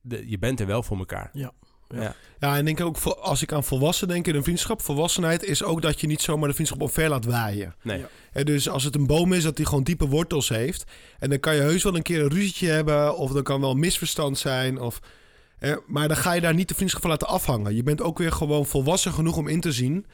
de, 0.00 0.28
je 0.28 0.38
bent 0.38 0.60
er 0.60 0.66
wel 0.66 0.82
voor 0.82 0.98
elkaar. 0.98 1.30
Ja. 1.32 1.52
Ja, 1.88 2.14
en 2.56 2.58
ik 2.58 2.64
denk 2.76 2.80
ook, 2.88 2.96
voor- 2.96 3.16
als 3.16 3.42
ik 3.42 3.52
aan 3.52 3.64
volwassen 3.64 4.08
denk 4.08 4.26
in 4.26 4.34
een 4.34 4.42
vriendschap, 4.42 4.82
volwassenheid 4.82 5.42
is 5.44 5.62
ook 5.62 5.82
dat 5.82 6.00
je 6.00 6.06
niet 6.06 6.20
zomaar 6.22 6.48
de 6.48 6.54
vriendschap 6.54 6.80
omver 6.80 7.08
laat 7.08 7.24
waaien. 7.24 7.74
Nee. 7.82 7.98
Ja. 7.98 8.08
Hè, 8.32 8.44
dus 8.44 8.68
als 8.68 8.84
het 8.84 8.94
een 8.94 9.06
boom 9.06 9.32
is, 9.32 9.42
dat 9.42 9.56
die 9.56 9.66
gewoon 9.66 9.82
diepe 9.84 10.06
wortels 10.06 10.48
heeft. 10.48 10.84
En 11.18 11.30
dan 11.30 11.40
kan 11.40 11.54
je 11.54 11.60
heus 11.60 11.82
wel 11.82 11.96
een 11.96 12.02
keer 12.02 12.20
een 12.22 12.28
ruzietje 12.30 12.68
hebben, 12.68 13.16
of 13.16 13.34
er 13.34 13.42
kan 13.42 13.60
wel 13.60 13.70
een 13.70 13.78
misverstand 13.78 14.38
zijn. 14.38 14.80
Of, 14.80 15.00
hè, 15.58 15.74
maar 15.86 16.08
dan 16.08 16.16
ga 16.16 16.32
je 16.32 16.40
daar 16.40 16.54
niet 16.54 16.68
de 16.68 16.74
vriendschap 16.74 17.00
van 17.02 17.10
laten 17.10 17.28
afhangen. 17.28 17.74
Je 17.74 17.82
bent 17.82 18.02
ook 18.02 18.18
weer 18.18 18.32
gewoon 18.32 18.66
volwassen 18.66 19.12
genoeg 19.12 19.36
om 19.36 19.48
in 19.48 19.60
te 19.60 19.72
zien. 19.72 20.06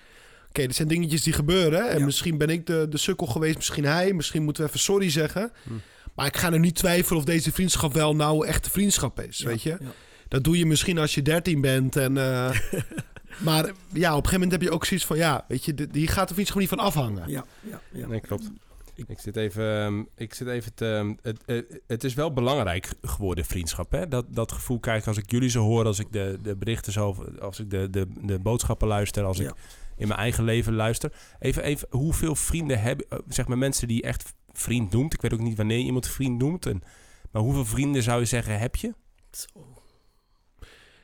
Oké, 0.49 0.67
dit 0.67 0.75
zijn 0.77 0.89
dingetjes 0.89 1.23
die 1.23 1.33
gebeuren. 1.33 1.89
En 1.91 1.99
Ja. 1.99 2.05
misschien 2.05 2.39
ben 2.39 2.49
ik 2.49 2.67
de, 2.67 2.87
de 2.91 2.99
sukkel 2.99 3.27
geweest, 3.27 3.57
misschien 3.57 3.85
hij. 3.85 4.13
Misschien 4.13 4.43
moeten 4.43 4.63
we 4.63 4.69
even 4.69 4.81
sorry 4.81 5.11
zeggen. 5.11 5.53
Hm. 5.63 5.71
Maar 6.15 6.27
ik 6.27 6.37
ga 6.37 6.53
er 6.53 6.59
niet 6.59 6.75
twijfelen 6.75 7.19
of 7.19 7.25
deze 7.25 7.53
vriendschap 7.53 7.93
wel 7.93 8.17
nou 8.17 8.47
echt 8.47 8.69
vriendschap 8.69 9.21
is, 9.21 9.39
Ja, 9.39 9.47
weet 9.47 9.63
je. 9.63 9.71
ja. 9.81 9.87
Dat 10.33 10.45
doe 10.45 10.59
je 10.59 10.67
misschien 10.67 10.99
als 10.99 11.15
je 11.15 11.23
13 11.23 11.61
bent. 11.61 11.97
En, 11.97 12.17
eh, 12.17 12.51
maar 13.47 13.65
ja, 13.93 14.11
op 14.11 14.25
een 14.25 14.29
gegeven 14.29 14.33
moment 14.33 14.53
heb 14.53 14.63
je 14.63 14.71
ook 14.71 14.85
zoiets 14.85 15.07
van... 15.07 15.17
Ja, 15.17 15.45
weet 15.49 15.65
je, 15.65 15.75
die 15.75 16.07
gaat 16.09 16.29
de 16.29 16.35
vriendschap 16.35 16.61
niet 16.61 16.69
van 16.69 16.79
afhangen. 16.79 17.29
Ja, 17.29 17.45
ja, 17.61 17.81
ja. 17.93 18.07
Nee, 18.07 18.21
klopt. 18.21 18.51
Ik- 18.95 19.09
Ik 19.09 19.19
zit 19.19 19.37
even, 19.37 19.81
ehm, 19.85 20.03
ik 20.17 20.35
zit 20.35 20.49
even 20.49 20.75
te, 20.75 21.15
het, 21.23 21.39
eh, 21.47 21.61
het 21.87 22.05
is 22.05 22.15
wel 22.15 22.33
belangrijk 22.33 22.89
geworden, 23.03 23.45
vriendschap. 23.45 23.91
Hè? 23.93 24.09
Dat, 24.09 24.25
dat 24.29 24.53
gevoel 24.53 24.79
krijg 24.81 25.01
ik 25.01 25.07
als 25.07 25.17
ik 25.17 25.31
jullie 25.31 25.49
zo 25.51 25.63
hoor, 25.63 25.85
als 25.85 25.99
ik 25.99 26.07
de, 26.13 26.39
de 26.43 26.57
berichten 26.57 26.93
zo, 26.93 27.27
als 27.41 27.61
ik 27.61 27.71
de, 27.71 27.91
de, 27.91 28.07
de 28.21 28.39
boodschappen 28.39 28.89
luister, 28.89 29.25
als 29.25 29.37
Ja. 29.39 29.49
ik 29.49 29.55
in 29.97 30.09
mijn 30.09 30.21
eigen 30.21 30.45
leven 30.45 30.75
luister. 30.75 31.13
Even, 31.39 31.63
even 31.63 31.89
hoeveel 31.91 32.35
vrienden 32.35 32.81
hebben, 32.81 33.07
eh, 33.09 33.19
zeg 33.29 33.47
maar 33.49 33.59
mensen 33.59 33.89
die 33.89 33.97
je 33.97 34.03
echt 34.03 34.33
vriend 34.53 34.93
noemt. 34.93 35.15
Ik 35.15 35.21
weet 35.21 35.33
ook 35.33 35.41
niet 35.41 35.57
wanneer 35.57 35.79
je 35.79 35.85
iemand 35.85 36.09
vriend 36.09 36.39
noemt. 36.39 36.67
En, 36.67 36.83
maar 37.31 37.43
hoeveel 37.43 37.65
vrienden 37.65 38.03
zou 38.03 38.21
je 38.21 38.27
zeggen 38.27 38.59
heb 38.59 38.77
je? 38.77 38.95
Zo. 39.31 39.47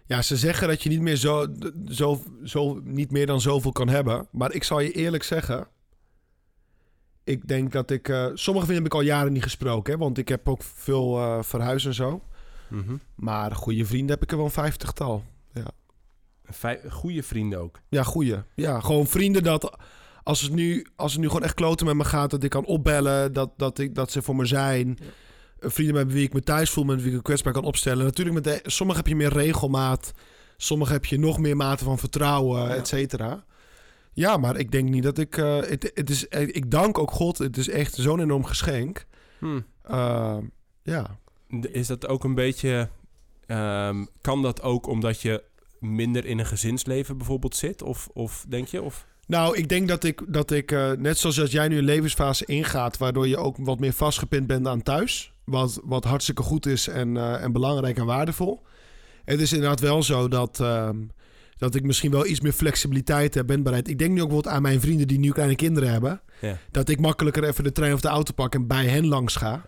Ja, 0.09 0.23
ze 0.23 0.37
zeggen 0.37 0.69
dat 0.69 0.83
je 0.83 0.89
niet 0.89 1.01
meer, 1.01 1.17
zo, 1.17 1.47
zo, 1.89 2.23
zo, 2.45 2.81
niet 2.85 3.11
meer 3.11 3.27
dan 3.27 3.41
zoveel 3.41 3.73
kan 3.73 3.89
hebben. 3.89 4.29
Maar 4.33 4.53
ik 4.55 4.65
zal 4.65 4.81
je 4.81 4.93
eerlijk 4.93 5.23
zeggen... 5.23 5.67
Ik 7.25 7.49
denk 7.49 7.73
dat 7.73 7.91
ik... 7.91 8.09
eh, 8.09 8.27
sommige 8.35 8.67
vrienden 8.67 8.75
heb 8.75 8.87
ik 8.87 8.95
al 8.95 9.01
jaren 9.07 9.33
niet 9.33 9.43
gesproken. 9.43 9.93
Hè, 9.93 9.99
want 9.99 10.19
ik 10.19 10.29
heb 10.29 10.49
ook 10.49 10.63
veel 10.63 11.19
eh 11.19 11.43
verhuisd 11.43 11.87
en 11.87 11.95
zo. 11.95 12.23
Mhm. 12.69 12.97
Maar 13.15 13.55
goede 13.55 13.85
vrienden 13.85 14.11
heb 14.11 14.23
ik 14.23 14.31
er 14.31 14.37
wel 14.37 14.47
een 14.47 14.53
vijftigtal. 14.53 15.25
Vij- 16.45 16.81
goede 16.91 17.23
vrienden 17.23 17.61
ook. 17.61 17.81
Ja, 17.89 18.03
goeie. 18.03 18.37
Ja, 18.55 18.81
gewoon 18.81 19.07
vrienden 19.07 19.43
dat... 19.43 19.77
Als 20.23 20.41
het, 20.41 20.53
nu, 20.53 20.87
als 20.97 21.13
het 21.13 21.21
nu 21.21 21.27
gewoon 21.27 21.43
echt 21.43 21.55
kloten 21.55 21.87
met 21.87 21.95
me 21.95 22.05
gaat... 22.05 22.31
dat 22.31 22.43
ik 22.43 22.51
kan 22.51 22.65
opbellen, 22.65 23.33
dat, 23.33 23.51
dat, 23.57 23.79
ik, 23.79 23.95
dat 23.95 24.11
ze 24.11 24.23
voor 24.23 24.37
me 24.37 24.45
zijn... 24.45 24.89
Ja. 25.01 25.07
Vrienden 25.61 25.95
met 25.95 26.13
wie 26.13 26.25
ik 26.25 26.33
me 26.33 26.43
thuis 26.43 26.71
voel... 26.71 26.85
met 26.85 27.01
wie 27.03 27.11
ik 27.11 27.17
een 27.17 27.23
kwetsbaar 27.23 27.53
kan 27.53 27.65
opstellen. 27.65 28.05
Natuurlijk, 28.05 28.35
met 28.37 28.45
de, 28.45 28.71
sommige 28.71 28.99
heb 28.99 29.07
je 29.09 29.17
meer 29.17 29.33
regelmaat... 29.33 30.13
Sommige 30.61 30.93
heb 30.93 31.05
je 31.05 31.19
nog 31.19 31.39
meer 31.39 31.57
mate 31.57 31.85
van 31.85 31.99
vertrouwen, 31.99 32.63
Ja. 32.63 32.75
et 32.75 32.89
cetera. 32.89 33.45
Ja, 34.13 34.37
maar 34.37 34.57
ik 34.57 34.71
denk 34.71 34.89
niet 34.89 35.03
dat 35.03 35.19
ik... 35.19 35.37
eh, 35.37 35.57
het, 35.61 35.91
het 35.95 36.11
is, 36.11 36.29
eh, 36.29 36.43
ik 36.43 36.71
dank 36.71 36.99
ook 36.99 37.11
God. 37.11 37.39
Het 37.39 37.57
is 37.57 37.69
echt 37.69 37.95
zo'n 37.95 38.21
enorm 38.21 38.45
geschenk. 38.45 39.07
Hm. 39.39 39.61
Eh, 39.83 40.37
ja. 40.83 41.19
Is 41.73 41.87
dat 41.87 42.07
ook 42.09 42.25
een 42.25 42.35
beetje... 42.35 42.89
ehm, 43.47 44.05
kan 44.21 44.43
dat 44.43 44.63
ook 44.63 44.87
omdat 44.87 45.21
je 45.23 45.43
minder 45.81 46.25
in 46.25 46.39
een 46.39 46.47
gezinsleven 46.47 47.17
bijvoorbeeld 47.19 47.57
zit? 47.57 47.83
Of, 47.83 48.09
of 48.13 48.45
denk 48.49 48.69
je? 48.69 48.83
Of... 48.83 49.07
Nou, 49.27 49.57
ik 49.57 49.69
denk 49.69 49.89
dat 49.89 50.05
ik, 50.05 50.23
dat 50.29 50.51
ik 50.51 50.73
eh, 50.73 50.91
net 50.93 51.19
zoals 51.19 51.41
als 51.41 51.51
jij 51.53 51.69
nu 51.69 51.79
een 51.79 51.85
levensfase 51.85 52.45
ingaat... 52.45 52.97
waardoor 52.99 53.29
je 53.29 53.37
ook 53.37 53.57
wat 53.61 53.79
meer 53.79 53.93
vastgepind 53.93 54.47
bent 54.47 54.67
aan 54.67 54.83
thuis... 54.83 55.33
wat, 55.49 55.81
wat 55.85 56.05
hartstikke 56.05 56.43
goed 56.43 56.67
is 56.67 56.89
en, 56.89 57.17
eh, 57.17 57.43
en 57.43 57.53
belangrijk 57.53 57.99
en 57.99 58.07
waardevol. 58.07 58.63
Het 59.25 59.41
is 59.41 59.53
inderdaad 59.53 59.81
wel 59.81 60.03
zo 60.03 60.29
dat, 60.29 60.61
ehm, 60.61 60.97
dat 61.57 61.75
ik 61.75 61.83
misschien 61.83 62.11
wel 62.11 62.27
iets 62.27 62.41
meer 62.41 62.53
flexibiliteit 62.53 63.35
heb, 63.35 63.47
ben 63.47 63.63
bereid. 63.63 63.89
Ik 63.89 63.99
denk 63.99 64.13
nu 64.13 64.23
ook 64.23 64.31
wat 64.31 64.47
aan 64.47 64.63
mijn 64.63 64.81
vrienden 64.81 65.09
die 65.09 65.19
nu 65.19 65.33
kleine 65.33 65.57
kinderen 65.57 65.91
hebben... 65.91 66.21
Ja. 66.41 66.59
dat 66.71 66.89
ik 66.89 67.01
makkelijker 67.01 67.45
even 67.45 67.65
de 67.65 67.73
trein 67.73 67.93
of 67.93 68.01
de 68.01 68.09
auto 68.09 68.33
pak 68.33 68.55
en 68.55 68.67
bij 68.67 68.87
hen 68.87 69.07
langs 69.07 69.37
ga. 69.37 69.65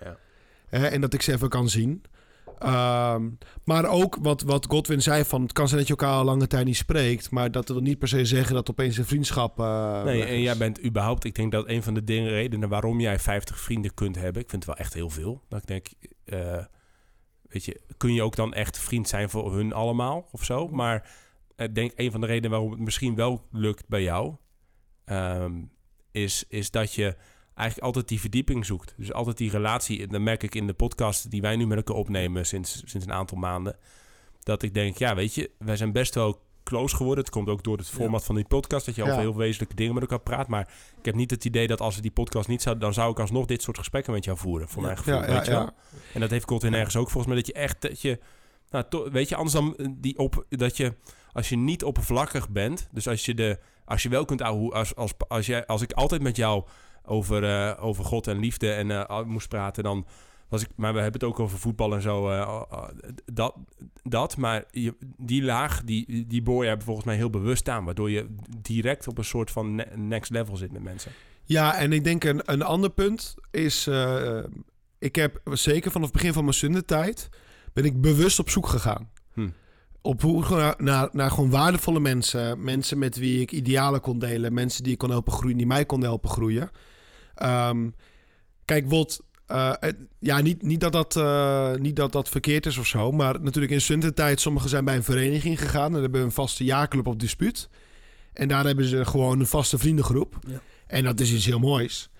Ja. 0.71 0.91
En 0.91 1.01
dat 1.01 1.15
ik 1.15 1.23
ze 1.23 1.33
even 1.33 1.49
kan 1.49 1.69
zien. 1.69 2.03
Ehm, 2.61 3.29
maar 3.65 3.85
ook 3.85 4.17
wat, 4.23 4.43
wat 4.43 4.67
Godwin 4.69 5.03
zei 5.03 5.25
van... 5.25 5.43
het 5.43 5.53
kan 5.53 5.67
zijn 5.69 5.79
dat 5.79 5.89
je 5.89 5.97
elkaar 5.97 6.15
al 6.17 6.25
lange 6.25 6.47
tijd 6.47 6.65
niet 6.65 6.77
spreekt... 6.77 7.31
maar 7.31 7.51
dat 7.51 7.69
wil 7.69 7.81
niet 7.81 7.99
per 7.99 8.09
se 8.09 8.25
zeggen 8.25 8.55
dat 8.55 8.71
opeens 8.71 8.97
een 8.97 9.07
vriendschap... 9.07 9.61
eh, 9.61 10.03
Nee, 10.05 10.25
en 10.25 10.41
jij 10.41 10.57
bent 10.57 10.85
überhaupt... 10.85 11.25
Ik 11.25 11.35
denk 11.35 11.53
dat 11.53 11.69
een 11.69 11.83
van 11.83 11.95
de 11.95 12.05
dingen, 12.05 12.31
redenen 12.31 12.69
waarom 12.69 13.01
jij 13.01 13.19
50 13.19 13.61
vrienden 13.61 13.95
kunt 13.95 14.17
hebben... 14.17 14.43
Ik 14.43 14.51
vind 14.51 14.65
het 14.65 14.75
wel 14.77 14.85
echt 14.85 14.95
heel 14.95 15.11
veel. 15.11 15.43
Dat 15.49 15.61
ik 15.61 15.67
denk... 15.67 15.87
eh, 16.25 16.65
weet 17.43 17.65
je, 17.65 17.81
kun 17.97 18.15
je 18.15 18.23
ook 18.23 18.37
dan 18.37 18.55
echt 18.55 18.79
vriend 18.79 19.09
zijn 19.09 19.31
voor 19.31 19.55
hun 19.55 19.73
allemaal 19.73 20.29
of 20.33 20.45
zo? 20.45 20.69
Maar 20.69 21.11
ik 21.57 21.75
denk 21.75 21.93
een 21.97 22.11
van 22.11 22.21
de 22.21 22.27
redenen 22.27 22.51
waarom 22.51 22.71
het 22.71 22.81
misschien 22.81 23.15
wel 23.15 23.47
lukt 23.53 23.89
bij 23.89 24.03
jou... 24.03 24.35
ehm, 25.05 25.53
is, 26.13 26.45
is 26.49 26.71
dat 26.71 26.95
je 26.95 27.17
eigenlijk 27.55 27.87
altijd 27.87 28.09
die 28.09 28.21
verdieping 28.21 28.67
zoekt. 28.67 28.95
Dus 28.97 29.13
altijd 29.13 29.37
die 29.39 29.51
relatie. 29.51 30.03
En 30.03 30.09
dan 30.09 30.23
merk 30.23 30.43
ik 30.43 30.55
in 30.55 30.67
de 30.67 30.73
podcast 30.75 31.31
die 31.31 31.41
wij 31.41 31.57
nu 31.57 31.67
met 31.67 31.77
elkaar 31.77 31.97
opnemen 31.97 32.47
sinds, 32.47 32.83
sinds 32.87 33.07
een 33.07 33.13
aantal 33.13 33.39
maanden. 33.39 33.77
Dat 34.43 34.63
ik 34.63 34.75
denk, 34.75 34.97
ja, 34.97 35.15
weet 35.15 35.35
je, 35.35 35.51
wij 35.59 35.77
zijn 35.77 35.93
best 35.93 36.15
wel 36.15 36.41
close 36.65 36.97
geworden. 36.97 37.25
Het 37.25 37.33
komt 37.33 37.49
ook 37.49 37.63
door 37.63 37.77
het 37.77 37.89
format 37.89 38.25
van 38.25 38.35
die 38.35 38.45
podcast. 38.45 38.87
Dat 38.87 38.95
je 38.95 39.03
over 39.03 39.15
Ja. 39.15 39.21
heel 39.21 39.37
wezenlijke 39.37 39.75
dingen 39.75 39.95
met 39.95 40.03
elkaar 40.03 40.21
praat. 40.21 40.49
Maar 40.49 40.69
ik 40.99 41.05
heb 41.05 41.15
niet 41.15 41.31
het 41.31 41.45
idee 41.45 41.67
dat 41.67 41.81
als 41.81 41.97
we 41.97 42.03
die 42.03 42.11
podcast 42.11 42.49
niet 42.49 42.63
zouden... 42.63 42.85
dan 42.85 42.95
zou 42.95 43.11
ik 43.11 43.19
alsnog 43.19 43.47
dit 43.47 43.63
soort 43.63 43.79
gesprekken 43.79 44.13
met 44.13 44.25
jou 44.25 44.39
voeren. 44.39 44.69
Voor 44.69 44.81
Ja. 44.83 44.87
mijn 44.87 44.99
gevoel, 44.99 45.21
weet 45.21 45.45
je 45.45 45.51
wel? 45.51 45.71
En 46.15 46.21
dat 46.21 46.31
heeft 46.31 46.49
Godwin 46.49 46.75
ergens 46.75 46.97
ook 46.97 47.11
volgens 47.11 47.27
mij. 47.27 47.37
Dat 47.37 47.47
je 47.47 47.53
echt, 47.53 47.81
dat 47.83 48.01
je... 48.01 48.19
Nou, 48.71 48.85
to- 48.89 49.11
weet 49.11 49.29
je, 49.29 49.37
anders 49.37 49.55
dan 49.55 49.77
eh, 49.77 49.87
die 49.97 50.19
op... 50.19 50.45
Dat 50.49 50.77
je, 50.77 50.95
als 51.33 51.49
je 51.49 51.57
niet 51.57 51.85
oppervlakkig 51.85 52.49
bent... 52.51 52.89
Dus 52.93 53.09
als 53.09 53.25
je 53.25 53.35
de... 53.35 53.59
Als 53.85 54.03
je 54.03 54.09
wel 54.09 54.25
kunt 54.25 54.43
als, 54.43 54.95
als, 54.95 55.13
als, 55.29 55.47
jij, 55.47 55.67
als 55.67 55.83
ik 55.83 55.93
altijd 55.93 56.23
met 56.23 56.37
jou 56.37 56.65
over, 57.05 57.45
eh, 57.45 57.85
over 57.85 58.05
God 58.05 58.27
en 58.27 58.39
liefde 58.39 58.73
en 58.73 58.91
eh, 58.91 59.23
moest 59.25 59.49
praten, 59.49 59.83
dan 59.83 60.07
was 60.49 60.63
ik. 60.63 60.69
Maar 60.77 60.95
we 60.95 61.01
hebben 61.01 61.21
het 61.21 61.31
ook 61.31 61.41
over 61.41 61.59
voetbal 61.59 61.95
en 61.95 62.03
zo. 62.03 62.31
eh, 62.31 62.89
dat, 63.33 63.55
dat, 64.03 64.37
maar 64.37 64.65
je, 64.71 64.95
die 65.17 65.43
laag, 65.43 65.85
die, 65.85 66.27
die 66.27 66.43
boor 66.43 66.65
je 66.65 66.77
volgens 66.85 67.07
mij 67.07 67.17
heel 67.17 67.31
bewust 67.31 67.69
aan, 67.69 67.85
waardoor 67.85 68.11
je 68.11 68.27
direct 68.59 69.09
op 69.09 69.19
een 69.19 69.25
soort 69.25 69.51
van 69.51 69.75
ne- 69.75 69.89
next 69.95 70.31
level 70.31 70.57
zit 70.57 70.73
met 70.73 70.83
mensen. 70.83 71.13
Ja, 71.45 71.77
en 71.77 71.93
ik 71.93 72.05
denk 72.05 72.25
een, 72.25 72.43
een 72.45 72.63
ander 72.63 72.91
punt 72.91 73.35
is... 73.51 73.89
ik 74.99 75.17
heb 75.17 75.41
zeker 75.45 75.91
vanaf 75.91 76.07
het 76.07 76.17
begin 76.17 76.33
van 76.33 76.45
mijn 76.45 76.57
zundentijd... 76.57 77.29
ben 77.73 77.85
ik 77.85 78.01
bewust 78.01 78.39
op 78.39 78.51
zoek 78.51 78.67
gegaan. 78.67 79.11
Hm. 79.33 79.49
Op 80.03 80.23
hoe, 80.23 80.45
naar, 80.49 80.75
naar, 80.79 81.09
naar 81.13 81.31
gewoon 81.31 81.51
waardevolle 81.51 82.01
mensen. 82.01 82.65
Mensen 82.65 82.99
met 82.99 83.17
wie 83.17 83.41
ik 83.41 83.53
idealen 83.53 84.01
kon 84.01 84.19
delen. 84.19 84.53
Mensen 84.53 84.83
die 84.83 84.93
ik 84.93 84.99
kon 84.99 85.11
helpen 85.11 85.33
groeien, 85.33 85.57
die 85.57 85.67
mij 85.67 85.85
konden 85.85 86.09
helpen 86.09 86.31
groeien. 86.31 86.71
Ehm, 87.41 87.89
kijk, 88.65 88.89
wat... 88.89 89.23
eh, 89.47 89.73
ja, 90.19 90.41
niet, 90.41 90.63
niet, 90.63 90.81
dat 90.81 90.93
dat, 90.93 91.17
eh, 91.17 91.75
niet 91.75 91.97
dat 91.97 92.13
dat 92.13 92.29
verkeerd 92.29 92.67
is 92.67 92.79
of 92.79 92.87
zo. 92.87 93.13
Maar 93.13 93.41
natuurlijk 93.41 93.73
in 93.73 93.81
studententijd... 93.81 94.41
sommigen 94.41 94.69
zijn 94.71 94.85
bij 94.85 94.97
een 94.97 95.05
vereniging 95.05 95.61
gegaan... 95.61 95.95
en 95.95 96.03
hebben 96.03 96.21
een 96.21 96.33
vaste 96.33 96.65
jaarclub 96.65 97.07
op 97.07 97.21
dispuut. 97.21 97.69
En 98.33 98.49
daar 98.49 98.65
hebben 98.65 98.85
ze 98.85 99.05
gewoon 99.05 99.41
een 99.41 99.47
vaste 99.47 99.79
vriendengroep. 99.79 100.39
Ja. 100.49 100.61
En 100.87 101.05
dat 101.05 101.21
is 101.21 101.33
iets 101.33 101.47
heel 101.47 101.59
moois. 101.59 102.11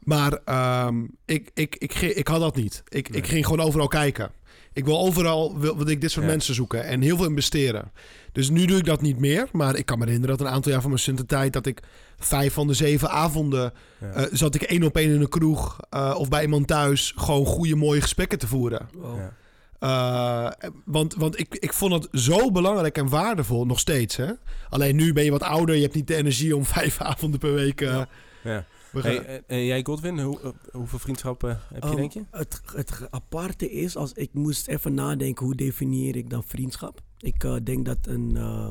Maar 0.00 0.40
ehm, 0.44 1.04
ik, 1.24 1.50
ik, 1.54 1.76
ik, 1.76 1.94
ik 1.94 2.28
had 2.28 2.40
dat 2.40 2.56
niet. 2.56 2.82
Ik, 2.88 3.08
ik 3.08 3.26
ging 3.26 3.46
gewoon 3.46 3.66
overal 3.66 3.88
kijken. 3.88 4.30
Ik 4.74 4.84
wil 4.84 4.98
overal 4.98 5.58
wil, 5.58 5.76
wil 5.76 5.88
ik 5.88 6.00
dit 6.00 6.10
soort 6.10 6.24
Ja. 6.24 6.30
mensen 6.30 6.54
zoeken 6.54 6.84
en 6.84 7.00
heel 7.00 7.16
veel 7.16 7.26
investeren. 7.28 7.90
Dus 8.32 8.50
nu 8.50 8.64
doe 8.66 8.78
ik 8.78 8.84
dat 8.84 9.00
niet 9.00 9.18
meer. 9.18 9.48
Maar 9.52 9.76
ik 9.76 9.86
kan 9.86 9.98
me 9.98 10.04
herinneren 10.04 10.36
dat 10.36 10.46
een 10.46 10.52
aantal 10.52 10.70
jaar 10.72 10.80
van 10.80 10.90
mijn 10.90 11.02
studententijd... 11.02 11.52
dat 11.52 11.66
ik 11.66 11.80
vijf 12.18 12.52
van 12.52 12.66
de 12.66 12.74
zeven 12.74 13.10
avonden... 13.10 13.72
Ja. 14.00 14.12
eh, 14.12 14.24
zat 14.32 14.54
ik 14.54 14.62
één 14.62 14.82
op 14.82 14.96
één 14.96 15.14
in 15.14 15.20
een 15.20 15.28
kroeg 15.28 15.78
eh, 15.90 16.14
of 16.18 16.28
bij 16.28 16.42
iemand 16.42 16.66
thuis... 16.66 17.12
gewoon 17.16 17.46
goede, 17.46 17.76
mooie 17.76 18.00
gesprekken 18.00 18.38
te 18.38 18.46
voeren. 18.46 18.88
Wow. 18.94 19.18
Ja. 19.18 19.32
Eh, 19.78 20.68
want 20.84 21.14
want 21.14 21.38
ik, 21.38 21.54
ik 21.54 21.72
vond 21.72 21.92
het 21.92 22.08
zo 22.22 22.50
belangrijk 22.50 22.96
en 22.98 23.08
waardevol, 23.08 23.66
nog 23.66 23.78
steeds. 23.78 24.16
Hè? 24.16 24.30
Alleen 24.68 24.96
nu 24.96 25.12
ben 25.12 25.24
je 25.24 25.30
wat 25.30 25.42
ouder, 25.42 25.74
je 25.74 25.82
hebt 25.82 25.94
niet 25.94 26.06
de 26.06 26.14
energie 26.16 26.56
om 26.56 26.64
vijf 26.76 27.00
avonden 27.00 27.40
per 27.40 27.54
week... 27.54 27.80
eh, 27.80 28.02
Ja. 28.42 28.64
We 28.94 29.00
gaan- 29.00 29.10
Hey, 29.12 29.24
en- 29.26 29.42
en 29.46 29.64
jij, 29.64 29.84
Godwin, 29.84 30.18
hoe, 30.20 30.40
eh, 30.40 30.50
hoeveel 30.72 30.98
vriendschappen 30.98 31.60
heb 31.72 31.82
je, 31.82 31.88
Um, 31.88 31.96
denk 31.96 32.12
je? 32.12 32.24
Het, 32.30 32.60
het 32.74 33.00
aparte 33.10 33.70
is, 33.70 33.96
als 33.96 34.12
ik 34.12 34.30
moest 34.32 34.68
even 34.68 34.94
nadenken, 34.94 35.44
hoe 35.46 35.54
definieer 35.54 36.16
ik 36.16 36.30
dan 36.30 36.44
vriendschap? 36.44 37.00
Ik 37.18 37.44
eh, 37.44 37.54
denk 37.64 37.84
dat, 37.84 37.98
een, 38.02 38.36
eh, 38.36 38.70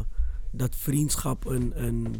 dat 0.51 0.75
vriendschap 0.75 1.45
een, 1.45 1.71
een, 1.83 2.15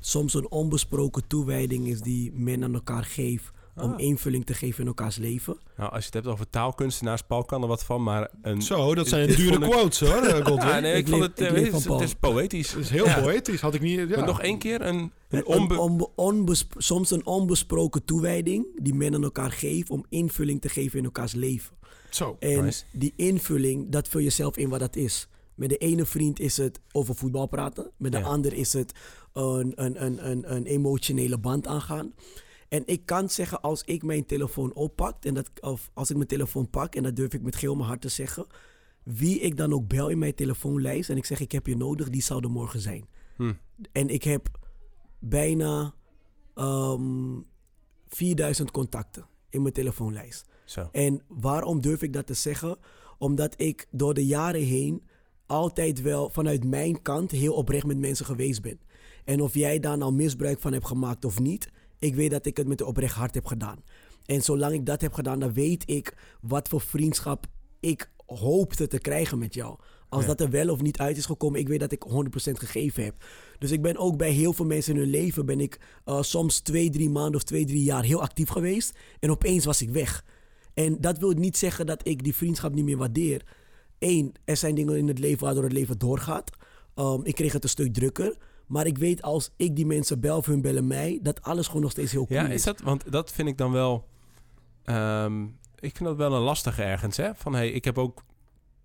soms 0.00 0.34
een 0.34 0.50
onbesproken 0.50 1.26
toewijding 1.26 1.86
is 1.86 2.00
die 2.00 2.32
men 2.32 2.64
aan 2.64 2.74
elkaar 2.74 3.04
geeft 3.04 3.50
om 3.76 3.92
Ah. 3.92 4.00
invulling 4.00 4.46
te 4.46 4.54
geven 4.54 4.80
in 4.80 4.86
elkaars 4.86 5.16
leven. 5.16 5.58
Nou, 5.76 5.90
als 5.90 5.98
je 6.00 6.04
het 6.04 6.14
hebt 6.14 6.26
over 6.26 6.50
taalkunstenaars, 6.50 7.22
Paul 7.22 7.44
kan 7.44 7.62
er 7.62 7.68
wat 7.68 7.84
van, 7.84 8.02
maar 8.02 8.30
een... 8.42 8.62
Zo, 8.62 8.94
dat 8.94 9.08
zijn 9.08 9.28
dure 9.34 9.58
quotes 9.58 10.00
hoor, 10.00 10.22
eh, 10.26 10.44
Godwin. 10.46 10.68
Ja, 10.68 10.80
nee, 10.80 10.92
ik, 10.92 10.98
Ik 10.98 11.08
vond 11.08 11.22
het, 11.22 11.40
ik 11.40 11.46
eh, 11.50 11.54
het, 11.54 11.68
van 11.70 11.78
is, 11.78 11.84
Paul. 11.86 11.98
het 11.98 12.08
is 12.08 12.14
poëtisch. 12.14 12.74
Heel 12.88 13.04
Ja. 13.04 13.20
poëtisch, 13.20 13.60
had 13.60 13.74
ik 13.74 13.80
niet... 13.80 13.98
Ja. 13.98 14.06
Maar 14.16 14.26
nog 14.26 14.40
één 14.42 14.58
keer 14.58 14.80
een, 14.82 14.96
een 14.96 15.12
Een 15.28 15.46
onbe... 15.46 15.78
onbe- 15.78 16.08
onbesp- 16.14 16.74
soms 16.76 17.10
een 17.10 17.26
onbesproken 17.26 18.04
toewijding 18.04 18.66
die 18.82 18.94
men 18.94 19.14
aan 19.14 19.22
elkaar 19.24 19.52
geeft 19.52 19.90
om 19.90 20.04
invulling 20.08 20.60
te 20.60 20.68
geven 20.68 20.98
in 20.98 21.04
elkaars 21.04 21.32
leven. 21.32 21.76
Zo. 22.10 22.36
En 22.38 22.64
Nice. 22.64 22.84
die 22.92 23.12
invulling, 23.16 23.90
dat 23.90 24.08
vul 24.08 24.20
je 24.20 24.30
zelf 24.30 24.56
in 24.56 24.68
wat 24.68 24.80
dat 24.80 24.96
is. 24.96 25.28
Met 25.54 25.68
de 25.68 25.76
ene 25.76 26.04
vriend 26.04 26.40
is 26.40 26.56
het 26.56 26.80
over 26.92 27.14
voetbal 27.14 27.46
praten. 27.46 27.90
Met 27.96 28.12
de 28.12 28.18
Ja. 28.18 28.24
ander 28.24 28.52
is 28.52 28.72
het 28.72 28.92
een, 29.32 29.72
een, 29.74 30.04
een, 30.04 30.30
een, 30.30 30.54
een 30.54 30.64
emotionele 30.66 31.38
band 31.38 31.66
aangaan. 31.66 32.12
En 32.74 32.82
ik 32.86 33.06
kan 33.06 33.30
zeggen, 33.30 33.60
als 33.60 33.82
ik 33.82 34.02
mijn 34.02 34.26
telefoon 34.26 34.74
oppak, 34.74 35.24
en 35.24 35.34
dat, 35.34 35.50
of 35.60 35.90
als 35.92 36.10
ik 36.10 36.16
mijn 36.16 36.28
telefoon 36.28 36.70
pak, 36.70 36.94
en 36.94 37.02
dat 37.02 37.16
durf 37.16 37.32
ik 37.34 37.42
met 37.42 37.56
heel 37.56 37.74
mijn 37.74 37.88
hart 37.88 38.00
te 38.00 38.08
zeggen, 38.08 38.46
wie 39.02 39.40
ik 39.40 39.56
dan 39.56 39.72
ook 39.72 39.88
bel 39.88 40.08
in 40.08 40.18
mijn 40.18 40.34
telefoonlijst 40.34 41.10
en 41.10 41.16
ik 41.16 41.24
zeg 41.24 41.40
ik 41.40 41.52
heb 41.52 41.66
je 41.66 41.76
nodig, 41.76 42.10
die 42.10 42.22
zou 42.22 42.42
er 42.42 42.50
morgen 42.50 42.80
zijn. 42.80 43.08
Hm. 43.36 43.52
En 43.92 44.08
ik 44.08 44.22
heb 44.22 44.48
bijna 45.18 45.94
ehm 46.54 47.40
4000 48.08 48.70
contacten 48.70 49.26
in 49.50 49.62
mijn 49.62 49.74
telefoonlijst. 49.74 50.44
Zo. 50.64 50.88
En 50.92 51.22
waarom 51.28 51.80
durf 51.80 52.02
ik 52.02 52.12
dat 52.12 52.26
te 52.26 52.34
zeggen? 52.34 52.76
Omdat 53.18 53.54
ik 53.56 53.86
door 53.90 54.14
de 54.14 54.26
jaren 54.26 54.62
heen 54.64 55.02
altijd 55.46 56.02
wel 56.02 56.30
vanuit 56.30 56.64
mijn 56.64 57.02
kant 57.02 57.30
heel 57.30 57.54
oprecht 57.54 57.86
met 57.86 57.98
mensen 57.98 58.26
geweest 58.26 58.62
ben. 58.62 58.80
En 59.24 59.40
of 59.40 59.54
jij 59.54 59.80
daar 59.80 59.98
nou 59.98 60.12
misbruik 60.12 60.60
van 60.60 60.72
hebt 60.72 60.86
gemaakt 60.86 61.24
of 61.24 61.40
niet, 61.40 61.70
ik 62.04 62.14
weet 62.14 62.30
dat 62.30 62.46
ik 62.46 62.56
het 62.56 62.66
met 62.66 62.80
een 62.80 62.86
oprecht 62.86 63.14
hart 63.14 63.34
heb 63.34 63.46
gedaan. 63.46 63.78
En 64.26 64.42
zolang 64.42 64.74
ik 64.74 64.86
dat 64.86 65.00
heb 65.00 65.12
gedaan, 65.12 65.38
dan 65.38 65.52
weet 65.52 65.82
ik 65.90 66.14
wat 66.40 66.68
voor 66.68 66.80
vriendschap 66.80 67.46
ik 67.80 68.10
hoopte 68.26 68.86
te 68.86 68.98
krijgen 68.98 69.38
met 69.38 69.54
jou. 69.54 69.78
Als 70.08 70.22
Ja. 70.22 70.28
dat 70.28 70.40
er 70.40 70.50
wel 70.50 70.68
of 70.68 70.82
niet 70.82 70.98
uit 70.98 71.16
is 71.16 71.26
gekomen, 71.26 71.60
ik 71.60 71.68
weet 71.68 71.80
dat 71.80 71.92
ik 71.92 72.02
100% 72.02 72.58
gegeven 72.58 73.04
heb. 73.04 73.24
Dus 73.58 73.70
ik 73.70 73.82
ben 73.82 73.96
ook 73.96 74.16
bij 74.16 74.30
heel 74.30 74.52
veel 74.52 74.64
mensen 74.64 74.94
in 74.94 75.00
hun 75.00 75.10
leven, 75.10 75.46
ben 75.46 75.60
ik 75.60 75.80
eh, 76.04 76.22
soms 76.22 76.60
twee, 76.60 76.90
drie 76.90 77.10
maanden 77.10 77.34
of 77.34 77.42
twee, 77.42 77.64
drie 77.64 77.82
jaar 77.82 78.04
heel 78.04 78.22
actief 78.22 78.48
geweest. 78.48 78.98
En 79.20 79.30
opeens 79.30 79.64
was 79.64 79.82
ik 79.82 79.90
weg. 79.90 80.24
En 80.74 81.00
dat 81.00 81.18
wil 81.18 81.30
niet 81.30 81.56
zeggen 81.56 81.86
dat 81.86 82.08
ik 82.08 82.22
die 82.24 82.34
vriendschap 82.34 82.74
niet 82.74 82.84
meer 82.84 82.96
waardeer. 82.96 83.42
Eén, 83.98 84.34
er 84.44 84.56
zijn 84.56 84.74
dingen 84.74 84.96
in 84.96 85.08
het 85.08 85.18
leven 85.18 85.44
waardoor 85.44 85.62
het 85.64 85.72
leven 85.72 85.98
doorgaat. 85.98 86.50
Um, 86.96 87.24
ik 87.24 87.34
kreeg 87.34 87.52
het 87.52 87.62
een 87.62 87.68
stuk 87.68 87.92
drukker. 87.94 88.36
Maar 88.66 88.86
ik 88.86 88.98
weet 88.98 89.22
als 89.22 89.50
ik 89.56 89.76
die 89.76 89.86
mensen 89.86 90.20
bel 90.20 90.36
of 90.36 90.46
hun 90.46 90.60
bellen 90.62 90.86
mij, 90.86 91.18
dat 91.22 91.42
alles 91.42 91.66
gewoon 91.66 91.82
nog 91.82 91.90
steeds 91.90 92.12
heel 92.12 92.26
cool 92.26 92.40
Ja, 92.40 92.46
is. 92.48 92.62
dat, 92.62 92.80
want 92.80 93.12
dat 93.12 93.32
vind 93.32 93.48
ik 93.48 93.58
dan 93.58 93.72
wel. 93.72 94.08
ehm, 94.84 95.42
ik 95.78 95.96
vind 95.96 96.04
dat 96.04 96.16
wel 96.16 96.34
een 96.34 96.40
lastige 96.42 96.82
ergens, 96.82 97.16
hè? 97.16 97.34
Van 97.34 97.54
hey, 97.54 97.70
ik 97.70 97.84
heb 97.84 97.98
ook 97.98 98.22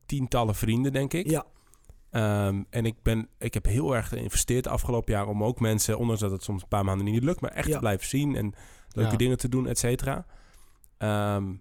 tientallen 0.06 0.56
vrienden, 0.56 0.92
denk 0.94 1.14
ik. 1.14 1.30
Ja, 1.30 1.46
Ehm, 2.10 2.64
en 2.70 2.86
ik, 2.86 2.96
ben, 3.02 3.28
ik 3.38 3.54
heb 3.54 3.66
heel 3.66 3.96
erg 3.96 4.08
geïnvesteerd 4.08 4.64
de 4.64 4.70
afgelopen 4.70 5.14
jaar 5.14 5.28
om 5.28 5.44
ook 5.44 5.60
mensen, 5.60 5.98
ondanks 5.98 6.22
dat 6.22 6.32
het 6.32 6.44
soms 6.44 6.62
een 6.62 6.68
paar 6.68 6.86
maanden 6.86 7.06
niet 7.06 7.24
lukt, 7.24 7.42
maar 7.42 7.52
echt 7.52 7.68
Ja. 7.68 7.74
te 7.74 7.80
blijven 7.80 8.08
zien 8.08 8.36
en 8.36 8.54
leuke 8.92 9.12
Ja. 9.12 9.18
dingen 9.18 9.38
te 9.38 9.50
doen, 9.50 9.68
et 9.68 9.78
cetera. 9.80 10.26
Ehm, 10.98 11.54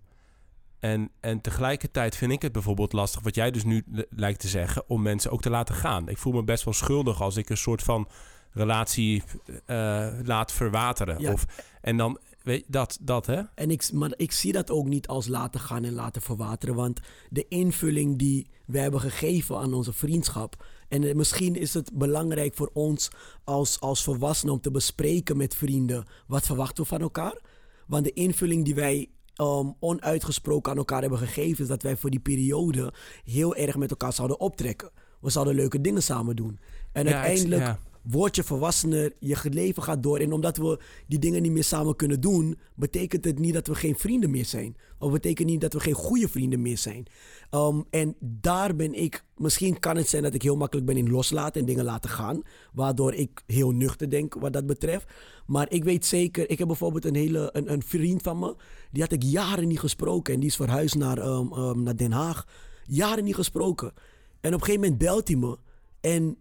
en, 0.80 1.10
en 1.20 1.40
tegelijkertijd 1.40 2.16
vind 2.16 2.32
ik 2.32 2.42
het 2.42 2.52
bijvoorbeeld 2.52 2.92
lastig, 2.92 3.22
wat 3.22 3.34
jij 3.34 3.50
dus 3.50 3.64
nu 3.64 3.84
lijkt 4.10 4.40
te 4.40 4.48
zeggen, 4.48 4.82
om 4.86 5.02
mensen 5.02 5.30
ook 5.30 5.42
te 5.42 5.50
laten 5.50 5.74
gaan. 5.74 6.08
Ik 6.08 6.18
voel 6.18 6.32
me 6.32 6.42
best 6.42 6.64
wel 6.64 6.74
schuldig 6.74 7.22
als 7.22 7.36
ik 7.36 7.48
een 7.50 7.56
soort 7.56 7.82
van 7.82 8.08
relatie 8.52 9.22
eh, 9.66 10.08
laat 10.24 10.52
verwateren. 10.52 11.20
Ja. 11.20 11.32
Of, 11.32 11.46
en 11.80 11.96
dan, 11.96 12.18
weet 12.42 12.60
je, 12.60 12.64
dat, 12.68 12.98
dat 13.00 13.26
hè? 13.26 13.42
En 13.54 13.70
ik, 13.70 13.92
maar 13.92 14.12
ik 14.16 14.32
zie 14.32 14.52
dat 14.52 14.70
ook 14.70 14.86
niet 14.86 15.08
als 15.08 15.26
laten 15.26 15.60
gaan 15.60 15.84
en 15.84 15.92
laten 15.92 16.22
verwateren. 16.22 16.74
Want 16.74 17.00
de 17.30 17.48
invulling 17.48 18.18
die 18.18 18.50
we 18.64 18.78
hebben 18.78 19.00
gegeven 19.00 19.58
aan 19.58 19.74
onze 19.74 19.92
vriendschap. 19.92 20.66
En 20.88 21.04
eh, 21.04 21.14
misschien 21.14 21.54
is 21.54 21.74
het 21.74 21.90
belangrijk 21.94 22.54
voor 22.54 22.70
ons 22.72 23.10
als, 23.44 23.80
als 23.80 24.02
volwassenen 24.02 24.54
om 24.54 24.60
te 24.60 24.70
bespreken 24.70 25.36
met 25.36 25.54
vrienden. 25.54 26.04
Wat 26.26 26.46
verwachten 26.46 26.82
we 26.82 26.88
van 26.88 27.00
elkaar? 27.00 27.40
Want 27.86 28.04
de 28.04 28.12
invulling 28.12 28.64
die 28.64 28.74
wij 28.74 29.10
um, 29.40 29.74
onuitgesproken 29.80 30.72
aan 30.72 30.78
elkaar 30.78 31.00
hebben 31.00 31.18
gegeven. 31.18 31.62
Is 31.62 31.68
dat 31.68 31.82
wij 31.82 31.96
voor 31.96 32.10
die 32.10 32.20
periode 32.20 32.92
heel 33.24 33.54
erg 33.54 33.76
met 33.76 33.90
elkaar 33.90 34.12
zouden 34.12 34.40
optrekken. 34.40 34.90
We 35.20 35.30
zouden 35.30 35.54
leuke 35.54 35.80
dingen 35.80 36.02
samen 36.02 36.36
doen. 36.36 36.58
En 36.92 37.06
Ja, 37.06 37.12
uiteindelijk 37.12 37.62
ja. 37.62 37.78
Word 38.10 38.36
je 38.36 38.44
volwassener, 38.44 39.12
je 39.18 39.36
leven 39.42 39.82
gaat 39.82 40.02
door. 40.02 40.18
En 40.18 40.32
omdat 40.32 40.56
we 40.56 40.80
die 41.06 41.18
dingen 41.18 41.42
niet 41.42 41.52
meer 41.52 41.64
samen 41.64 41.96
kunnen 41.96 42.20
doen, 42.20 42.58
betekent 42.74 43.24
het 43.24 43.38
niet 43.38 43.54
dat 43.54 43.66
we 43.66 43.74
geen 43.74 43.96
vrienden 43.96 44.30
meer 44.30 44.44
zijn. 44.44 44.76
Of 44.98 45.12
betekent 45.12 45.48
niet 45.48 45.60
dat 45.60 45.72
we 45.72 45.80
geen 45.80 45.94
goede 45.94 46.28
vrienden 46.28 46.62
meer 46.62 46.78
zijn. 46.78 47.06
Um, 47.50 47.84
en 47.90 48.16
daar 48.20 48.76
ben 48.76 48.94
ik, 48.94 49.24
misschien 49.36 49.78
kan 49.78 49.96
het 49.96 50.08
zijn 50.08 50.22
dat 50.22 50.34
ik 50.34 50.42
heel 50.42 50.56
makkelijk 50.56 50.86
ben 50.86 50.96
in 50.96 51.10
loslaten 51.10 51.60
en 51.60 51.66
dingen 51.66 51.84
laten 51.84 52.10
gaan. 52.10 52.42
Waardoor 52.72 53.14
ik 53.14 53.42
heel 53.46 53.70
nuchter 53.70 54.10
denk 54.10 54.34
wat 54.34 54.52
dat 54.52 54.66
betreft. 54.66 55.06
Maar 55.46 55.70
ik 55.70 55.84
weet 55.84 56.06
zeker, 56.06 56.50
ik 56.50 56.58
heb 56.58 56.66
bijvoorbeeld 56.66 57.04
een, 57.04 57.14
hele, 57.14 57.50
een, 57.52 57.72
een 57.72 57.82
vriend 57.82 58.22
van 58.22 58.38
me, 58.38 58.56
die 58.90 59.02
had 59.02 59.12
ik 59.12 59.22
jaren 59.22 59.68
niet 59.68 59.80
gesproken. 59.80 60.34
En 60.34 60.40
die 60.40 60.48
is 60.48 60.56
verhuisd 60.56 60.94
naar, 60.94 61.18
um, 61.18 61.52
um, 61.52 61.82
naar 61.82 61.96
Den 61.96 62.12
Haag. 62.12 62.46
Jaren 62.86 63.24
niet 63.24 63.34
gesproken. 63.34 63.92
En 64.40 64.54
op 64.54 64.60
een 64.60 64.66
gegeven 64.66 64.80
moment 64.80 64.98
belt 64.98 65.28
hij 65.28 65.36
me. 65.36 65.58
En 66.00 66.36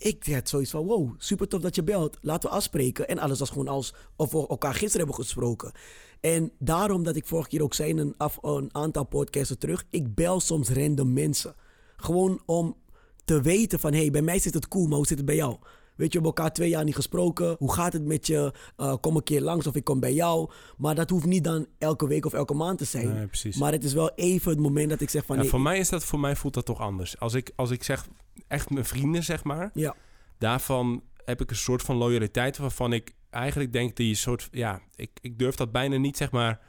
ik 0.00 0.26
had 0.26 0.48
zoiets 0.48 0.70
van, 0.70 0.86
wow, 0.86 1.14
super 1.18 1.48
tof 1.48 1.60
dat 1.60 1.74
je 1.74 1.82
belt. 1.82 2.18
Laten 2.20 2.48
we 2.48 2.54
afspreken. 2.56 3.08
En 3.08 3.18
alles 3.18 3.38
was 3.38 3.48
gewoon 3.50 3.68
als 3.68 3.94
of 4.16 4.32
we 4.32 4.48
elkaar 4.48 4.74
gisteren 4.74 5.06
hebben 5.06 5.24
gesproken. 5.24 5.72
En 6.20 6.52
daarom 6.58 7.02
dat 7.02 7.16
ik 7.16 7.26
vorige 7.26 7.48
keer 7.48 7.62
ook 7.62 7.74
zei 7.74 7.94
een, 7.94 8.14
af, 8.16 8.38
een 8.42 8.68
aantal 8.72 9.04
podcasten 9.04 9.58
terug. 9.58 9.84
Ik 9.90 10.14
bel 10.14 10.40
soms 10.40 10.68
random 10.68 11.12
mensen. 11.12 11.54
Gewoon 11.96 12.42
om 12.46 12.76
te 13.24 13.40
weten 13.40 13.80
van, 13.80 13.92
hé, 13.92 13.98
hey, 14.00 14.10
bij 14.10 14.22
mij 14.22 14.38
zit 14.38 14.54
het 14.54 14.68
cool, 14.68 14.86
maar 14.86 14.96
hoe 14.96 15.06
zit 15.06 15.16
het 15.16 15.26
bij 15.26 15.36
jou? 15.36 15.56
Weet 16.00 16.12
je, 16.12 16.18
we 16.18 16.24
hebben 16.24 16.42
elkaar 16.42 16.52
twee 16.52 16.68
jaar 16.68 16.84
niet 16.84 16.94
gesproken. 16.94 17.56
Hoe 17.58 17.72
gaat 17.72 17.92
het 17.92 18.04
met 18.04 18.26
je? 18.26 18.52
Uh, 18.76 18.94
kom 19.00 19.16
een 19.16 19.22
keer 19.22 19.40
langs 19.40 19.66
of 19.66 19.74
ik 19.74 19.84
kom 19.84 20.00
bij 20.00 20.12
jou. 20.12 20.50
Maar 20.76 20.94
dat 20.94 21.10
hoeft 21.10 21.26
niet 21.26 21.44
dan 21.44 21.66
elke 21.78 22.06
week 22.06 22.26
of 22.26 22.32
elke 22.32 22.54
maand 22.54 22.78
te 22.78 22.84
zijn. 22.84 23.14
Nee, 23.14 23.26
precies. 23.26 23.56
Maar 23.56 23.72
het 23.72 23.84
is 23.84 23.92
wel 23.92 24.10
even 24.14 24.50
het 24.50 24.60
moment 24.60 24.90
dat 24.90 25.00
ik 25.00 25.10
zeg 25.10 25.24
van... 25.24 25.36
Ja, 25.36 25.42
nee, 25.42 25.50
voor 25.50 25.60
mij 25.60 25.78
is 25.78 25.88
dat, 25.88 26.04
voor 26.04 26.20
mij 26.20 26.36
voelt 26.36 26.54
dat 26.54 26.64
toch 26.64 26.80
anders. 26.80 27.18
Als 27.18 27.34
ik, 27.34 27.52
als 27.56 27.70
ik 27.70 27.82
zeg 27.82 28.06
echt 28.48 28.70
mijn 28.70 28.84
vrienden, 28.84 29.22
zeg 29.22 29.44
maar, 29.44 29.70
Ja, 29.74 29.94
daarvan 30.38 31.02
heb 31.24 31.40
ik 31.40 31.50
een 31.50 31.56
soort 31.56 31.82
van 31.82 31.96
loyaliteit 31.96 32.58
waarvan 32.58 32.92
ik 32.92 33.14
eigenlijk 33.30 33.72
denk 33.72 33.96
die 33.96 34.14
soort, 34.14 34.48
ja, 34.50 34.80
ik, 34.96 35.10
ik 35.20 35.38
durf 35.38 35.54
dat 35.54 35.72
bijna 35.72 35.96
niet, 35.96 36.16
zeg 36.16 36.30
maar, 36.30 36.60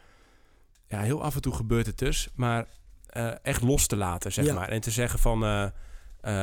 ja, 0.88 1.02
heel 1.02 1.24
af 1.24 1.36
en 1.36 1.42
toe 1.42 1.54
gebeurt 1.54 1.86
het 1.86 1.98
dus, 1.98 2.30
maar 2.36 2.68
eh, 3.06 3.32
echt 3.42 3.62
los 3.62 3.88
te 3.88 3.96
laten, 3.96 4.32
zeg 4.32 4.46
Ja. 4.46 4.54
maar, 4.54 4.70
en 4.70 4.82
te 4.82 4.92
zeggen 4.92 5.20
van, 5.20 5.44
eh, 5.44 5.68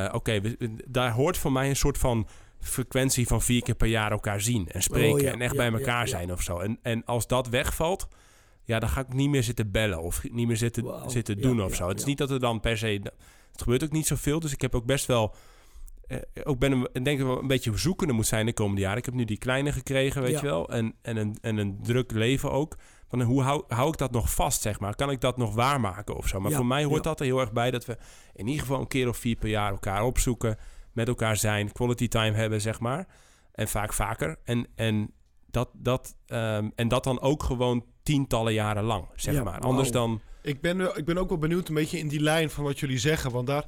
eh, 0.05 0.13
oké, 0.13 0.41
daar 0.87 1.11
hoort 1.11 1.37
voor 1.37 1.51
mij 1.51 1.69
een 1.69 1.75
soort 1.75 1.97
van 1.97 2.27
frequentie 2.59 3.27
van 3.27 3.41
vier 3.41 3.61
keer 3.61 3.75
per 3.75 3.87
jaar 3.87 4.11
elkaar 4.11 4.41
zien 4.41 4.67
en 4.67 4.81
spreken 4.81 5.13
Oh, 5.13 5.19
ja, 5.19 5.31
en 5.31 5.41
echt 5.41 5.51
ja, 5.51 5.57
bij 5.57 5.79
elkaar 5.79 6.03
ja. 6.03 6.09
zijn 6.09 6.31
of 6.31 6.41
zo. 6.41 6.59
En, 6.59 6.79
en 6.81 7.05
als 7.05 7.27
dat 7.27 7.47
wegvalt, 7.47 8.07
ja, 8.63 8.79
dan 8.79 8.89
ga 8.89 9.01
ik 9.01 9.13
niet 9.13 9.29
meer 9.29 9.43
zitten 9.43 9.71
bellen 9.71 10.01
of 10.01 10.23
niet 10.31 10.47
meer 10.47 10.57
zitten, 10.57 10.85
zitten 11.07 11.41
doen 11.41 11.61
of 11.61 11.75
zo. 11.75 11.87
Het 11.87 11.99
is 11.99 12.05
niet 12.05 12.17
dat 12.17 12.31
er 12.31 12.39
dan 12.39 12.59
per 12.59 12.77
se, 12.77 12.87
het 13.51 13.61
gebeurt 13.61 13.83
ook 13.83 13.91
niet 13.91 14.07
zoveel, 14.07 14.39
dus 14.39 14.53
ik 14.53 14.61
heb 14.61 14.75
ook 14.75 14.85
best 14.85 15.05
wel 15.05 15.35
eh, 16.09 16.17
ook 16.43 16.59
ben 16.59 16.73
ik 16.73 17.05
denk 17.05 17.19
ik 17.19 17.25
wel 17.25 17.39
een 17.39 17.47
beetje 17.47 17.77
zoekende 17.77 18.13
moet 18.13 18.27
zijn 18.27 18.45
de 18.45 18.53
komende 18.53 18.81
jaren. 18.81 18.97
Ik 18.97 19.05
heb 19.05 19.13
nu 19.13 19.25
die 19.25 19.37
kleine 19.37 19.71
gekregen, 19.71 20.21
weet 20.21 20.39
je 20.39 20.45
wel. 20.45 20.69
En, 20.69 20.95
en, 21.01 21.17
een, 21.17 21.37
en 21.41 21.57
een 21.57 21.79
druk 21.83 22.11
leven 22.11 22.51
ook. 22.51 22.75
Van, 23.07 23.21
hoe 23.21 23.41
hou, 23.41 23.63
hou 23.67 23.87
ik 23.87 23.97
dat 23.97 24.11
nog 24.11 24.33
vast, 24.33 24.61
zeg 24.61 24.79
maar? 24.79 24.95
Kan 24.95 25.11
ik 25.11 25.21
dat 25.21 25.37
nog 25.37 25.55
waarmaken 25.55 26.15
of 26.15 26.27
zo? 26.27 26.39
Maar 26.39 26.51
voor 26.51 26.65
mij 26.65 26.83
hoort 26.83 27.03
dat 27.03 27.19
er 27.19 27.25
heel 27.25 27.39
erg 27.39 27.51
bij... 27.51 27.71
dat 27.71 27.85
we 27.85 27.97
in 28.33 28.47
ieder 28.47 28.61
geval 28.61 28.79
een 28.79 28.87
keer 28.87 29.07
of 29.07 29.17
vier 29.17 29.35
per 29.35 29.49
jaar 29.49 29.71
elkaar 29.71 30.03
opzoeken... 30.03 30.57
met 30.91 31.07
elkaar 31.07 31.37
zijn, 31.37 31.71
quality 31.71 32.07
time 32.07 32.35
hebben, 32.35 32.61
zeg 32.61 32.79
maar. 32.79 33.07
En 33.51 33.67
vaak 33.67 33.93
vaker. 33.93 34.37
En, 34.43 34.67
en, 34.75 35.11
dat, 35.45 35.69
dat, 35.73 36.15
ehm, 36.25 36.69
en 36.75 36.87
dat 36.87 37.03
dan 37.03 37.21
ook 37.21 37.43
gewoon 37.43 37.85
tientallen 38.03 38.53
jaren 38.53 38.83
lang, 38.83 39.07
zeg 39.15 39.33
Ja, 39.33 39.43
maar. 39.43 39.59
Anders 39.59 39.91
dan... 39.91 40.21
Ik 40.41 40.61
ben, 40.61 40.77
wel- 40.77 40.97
ik 40.97 41.05
ben 41.05 41.17
ook 41.17 41.29
wel 41.29 41.37
benieuwd 41.37 41.67
een 41.67 41.73
beetje 41.75 41.97
in 41.97 42.07
die 42.07 42.19
lijn 42.21 42.49
van 42.49 42.63
wat 42.63 42.79
jullie 42.79 42.97
zeggen. 42.97 43.31
Want 43.31 43.47
daar, 43.47 43.65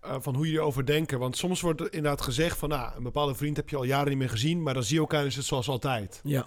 eh, 0.00 0.16
van 0.20 0.34
hoe 0.34 0.44
jullie 0.44 0.60
over 0.60 0.86
denken. 0.86 1.18
Want 1.18 1.36
soms 1.36 1.60
wordt 1.60 1.80
er 1.80 1.92
inderdaad 1.92 2.20
gezegd 2.20 2.58
van... 2.58 2.68
Nou, 2.68 2.96
een 2.96 3.02
bepaalde 3.02 3.34
vriend 3.34 3.56
heb 3.56 3.68
je 3.68 3.76
al 3.76 3.84
jaren 3.84 4.08
niet 4.08 4.18
meer 4.18 4.30
gezien... 4.30 4.62
maar 4.62 4.74
dan 4.74 4.82
zie 4.82 4.94
je 4.94 5.00
elkaar 5.00 5.20
en 5.20 5.26
is 5.26 5.36
het 5.36 5.44
zoals 5.44 5.68
altijd. 5.68 6.20
ja. 6.24 6.46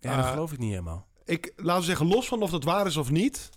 Ja, 0.00 0.16
dat 0.16 0.24
Eh, 0.24 0.30
geloof 0.30 0.52
ik 0.52 0.58
niet 0.58 0.70
helemaal. 0.70 1.06
Ik, 1.24 1.52
laten 1.56 1.80
we 1.80 1.86
zeggen, 1.86 2.06
los 2.06 2.28
van 2.28 2.42
of 2.42 2.50
dat 2.50 2.64
waar 2.64 2.86
is 2.86 2.96
of 2.96 3.10
niet... 3.10 3.50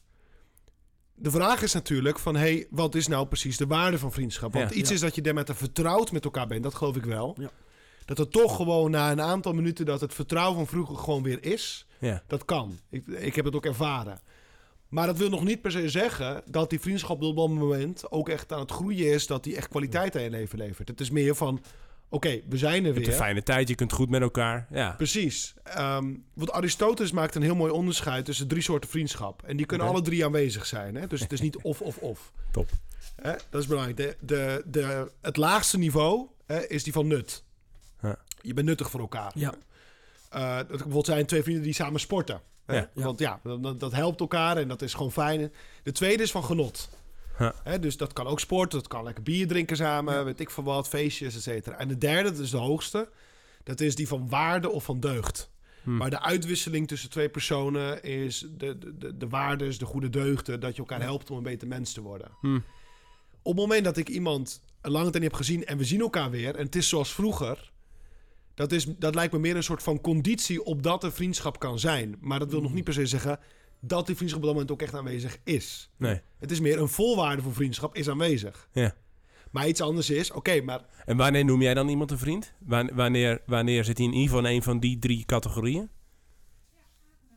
De 1.19 1.31
vraag 1.31 1.61
is 1.61 1.73
natuurlijk 1.73 2.19
van... 2.19 2.35
hey, 2.35 2.67
wat 2.69 2.95
is 2.95 3.07
nou 3.07 3.27
precies 3.27 3.57
de 3.57 3.67
waarde 3.67 3.99
van 3.99 4.11
vriendschap? 4.11 4.53
Want 4.53 4.69
Ja. 4.69 4.75
iets 4.75 4.89
Ja. 4.89 4.95
is 4.95 5.01
dat 5.01 5.15
je 5.15 5.21
daarmee 5.21 5.43
vertrouwd 5.47 6.11
met 6.11 6.23
elkaar 6.25 6.47
bent. 6.47 6.63
Dat 6.63 6.75
geloof 6.75 6.95
ik 6.95 7.05
wel. 7.05 7.35
Ja. 7.39 7.49
Dat 8.05 8.19
er 8.19 8.29
toch 8.29 8.55
gewoon 8.55 8.91
na 8.91 9.11
een 9.11 9.21
aantal 9.21 9.53
minuten... 9.53 9.85
dat 9.85 10.01
het 10.01 10.13
vertrouwen 10.13 10.55
van 10.55 10.67
vroeger 10.67 10.95
gewoon 10.95 11.23
weer 11.23 11.43
is... 11.43 11.87
Ja. 11.99 12.23
Dat 12.27 12.45
kan. 12.45 12.79
Ik, 12.89 13.07
ik 13.07 13.35
heb 13.35 13.45
het 13.45 13.55
ook 13.55 13.65
ervaren. 13.65 14.21
Maar 14.87 15.05
dat 15.07 15.17
wil 15.17 15.29
nog 15.29 15.43
niet 15.43 15.61
per 15.61 15.71
se 15.71 15.89
zeggen 15.89 16.41
dat 16.45 16.69
die 16.69 16.79
vriendschap 16.79 17.21
op 17.21 17.35
dat 17.35 17.49
moment 17.49 18.11
ook 18.11 18.29
echt 18.29 18.51
aan 18.53 18.59
het 18.59 18.71
groeien 18.71 19.13
is, 19.13 19.27
dat 19.27 19.43
die 19.43 19.55
echt 19.55 19.67
kwaliteit 19.67 20.15
aan 20.15 20.21
je 20.21 20.29
leven 20.29 20.57
levert. 20.57 20.87
Het 20.87 20.99
is 20.99 21.09
meer 21.09 21.35
van, 21.35 21.61
oké, 22.09 22.41
we 22.49 22.57
zijn 22.57 22.73
er 22.73 22.79
Je 22.79 22.85
hebt 22.85 22.97
een 22.97 23.03
weer. 23.05 23.15
fijne 23.21 23.43
tijd, 23.43 23.67
je 23.67 23.75
kunt 23.75 23.91
goed 23.93 24.09
met 24.09 24.21
elkaar. 24.21 24.67
Ja. 24.71 24.91
Precies. 24.91 25.53
Ehm, 25.63 26.13
want 26.33 26.51
Aristoteles 26.51 27.11
maakt 27.11 27.35
een 27.35 27.41
heel 27.41 27.55
mooi 27.55 27.71
onderscheid 27.71 28.25
tussen 28.25 28.47
drie 28.47 28.61
soorten 28.61 28.89
vriendschap. 28.89 29.43
En 29.43 29.57
die 29.57 29.65
kunnen 29.65 29.87
alle 29.87 30.01
drie 30.01 30.25
aanwezig 30.25 30.65
zijn. 30.65 30.95
Hè? 30.95 31.07
Dus 31.07 31.19
het 31.19 31.31
is 31.31 31.41
niet 31.41 31.57
of, 31.71 31.81
of, 31.81 31.97
of. 31.97 32.31
Top. 32.51 32.69
Hè? 33.15 33.33
Dat 33.49 33.61
is 33.61 33.67
belangrijk. 33.67 33.97
De, 33.97 34.15
de, 34.19 34.63
de, 34.65 35.11
het 35.21 35.37
laagste 35.37 35.77
niveau 35.77 36.27
hè, 36.45 36.67
is 36.67 36.83
die 36.83 36.93
van 36.93 37.07
nut. 37.07 37.43
Ja. 38.01 38.17
Je 38.41 38.53
bent 38.53 38.67
nuttig 38.67 38.89
voor 38.89 38.99
elkaar. 38.99 39.31
Ja. 39.35 39.53
Eh, 40.29 40.55
dat 40.55 40.67
bijvoorbeeld 40.67 41.05
zijn 41.05 41.25
twee 41.25 41.43
vrienden 41.43 41.63
die 41.63 41.73
samen 41.73 41.99
sporten. 41.99 42.41
Hè? 42.65 42.75
Ja. 42.75 42.89
Want 42.93 43.19
ja, 43.19 43.39
dat, 43.43 43.79
dat 43.79 43.91
helpt 43.91 44.19
elkaar 44.19 44.57
en 44.57 44.67
dat 44.67 44.81
is 44.81 44.93
gewoon 44.93 45.11
fijn. 45.11 45.51
De 45.83 45.91
tweede 45.91 46.23
is 46.23 46.31
van 46.31 46.43
genot. 46.43 46.89
Dus 47.79 47.97
dat 47.97 48.13
kan 48.13 48.27
ook 48.27 48.39
sporten, 48.39 48.79
dat 48.79 48.87
kan 48.87 49.03
lekker 49.03 49.23
bier 49.23 49.47
drinken 49.47 49.77
samen, 49.77 50.25
weet 50.25 50.39
ik 50.39 50.49
van 50.49 50.63
wat, 50.63 50.87
feestjes, 50.87 51.35
et 51.35 51.41
cetera. 51.41 51.77
En 51.77 51.87
de 51.87 51.97
derde, 51.97 52.31
dat 52.31 52.39
is 52.39 52.49
de 52.49 52.57
hoogste, 52.57 53.09
dat 53.63 53.81
is 53.81 53.95
die 53.95 54.07
van 54.07 54.29
waarde 54.29 54.69
of 54.69 54.83
van 54.83 54.99
deugd. 54.99 55.49
Hm. 55.83 55.97
Maar 55.97 56.09
de 56.09 56.21
uitwisseling 56.21 56.87
tussen 56.87 57.09
twee 57.09 57.29
personen 57.29 58.03
is 58.03 58.47
de, 58.57 58.77
de, 58.77 58.97
de, 58.97 59.17
de 59.17 59.27
waardes, 59.27 59.77
de 59.77 59.85
goede 59.85 60.09
deugden, 60.09 60.59
dat 60.59 60.71
je 60.71 60.77
elkaar 60.77 61.01
helpt 61.01 61.31
om 61.31 61.37
een 61.37 61.43
beter 61.43 61.67
mens 61.67 61.93
te 61.93 62.01
worden. 62.01 62.31
Hm. 62.41 62.59
Op 63.41 63.53
het 63.53 63.61
moment 63.61 63.83
dat 63.83 63.97
ik 63.97 64.09
iemand 64.09 64.61
een 64.81 64.91
lange 64.91 65.09
tijd 65.09 65.23
niet 65.23 65.31
heb 65.31 65.41
gezien 65.41 65.65
en 65.65 65.77
we 65.77 65.83
zien 65.83 66.01
elkaar 66.01 66.29
weer 66.29 66.55
en 66.55 66.65
het 66.65 66.75
is 66.75 66.89
zoals 66.89 67.13
vroeger, 67.13 67.71
dat, 68.53 68.71
is, 68.71 68.85
dat 68.85 69.15
lijkt 69.15 69.33
me 69.33 69.39
meer 69.39 69.55
een 69.55 69.63
soort 69.63 69.83
van 69.83 70.01
conditie 70.01 70.63
op 70.63 70.83
dat 70.83 71.03
er 71.03 71.11
vriendschap 71.11 71.59
kan 71.59 71.79
zijn. 71.79 72.15
Maar 72.19 72.39
dat 72.39 72.51
wil 72.51 72.61
nog 72.61 72.73
niet 72.73 72.83
per 72.83 72.93
se 72.93 73.05
zeggen 73.05 73.39
dat 73.87 74.05
die 74.05 74.15
vriendschap 74.15 74.41
op 74.41 74.47
dat 74.47 74.55
moment 74.55 74.71
ook 74.71 74.81
echt 74.81 74.95
aanwezig 74.95 75.37
is. 75.43 75.89
Nee. 75.97 76.21
Het 76.39 76.51
is 76.51 76.59
meer 76.59 76.79
een 76.79 76.87
volwaarde 76.87 77.41
voor 77.41 77.53
vriendschap 77.53 77.95
is 77.95 78.09
aanwezig. 78.09 78.67
Ja. 78.71 78.95
Maar 79.51 79.67
iets 79.67 79.81
anders 79.81 80.09
is, 80.09 80.31
oké, 80.31 80.61
maar 80.61 80.81
En 81.05 81.17
wanneer 81.17 81.45
noem 81.45 81.61
jij 81.61 81.73
dan 81.73 81.89
iemand 81.89 82.11
een 82.11 82.17
vriend? 82.17 82.53
Wan- 82.59 82.89
Wanneer, 82.93 83.41
wanneer 83.45 83.83
zit 83.83 83.97
hij 83.97 84.07
in 84.07 84.13
ieder 84.13 84.29
geval 84.29 84.45
in 84.49 84.55
een 84.55 84.63
van 84.63 84.79
die 84.79 84.99
drie 84.99 85.25
categorieën? 85.25 85.89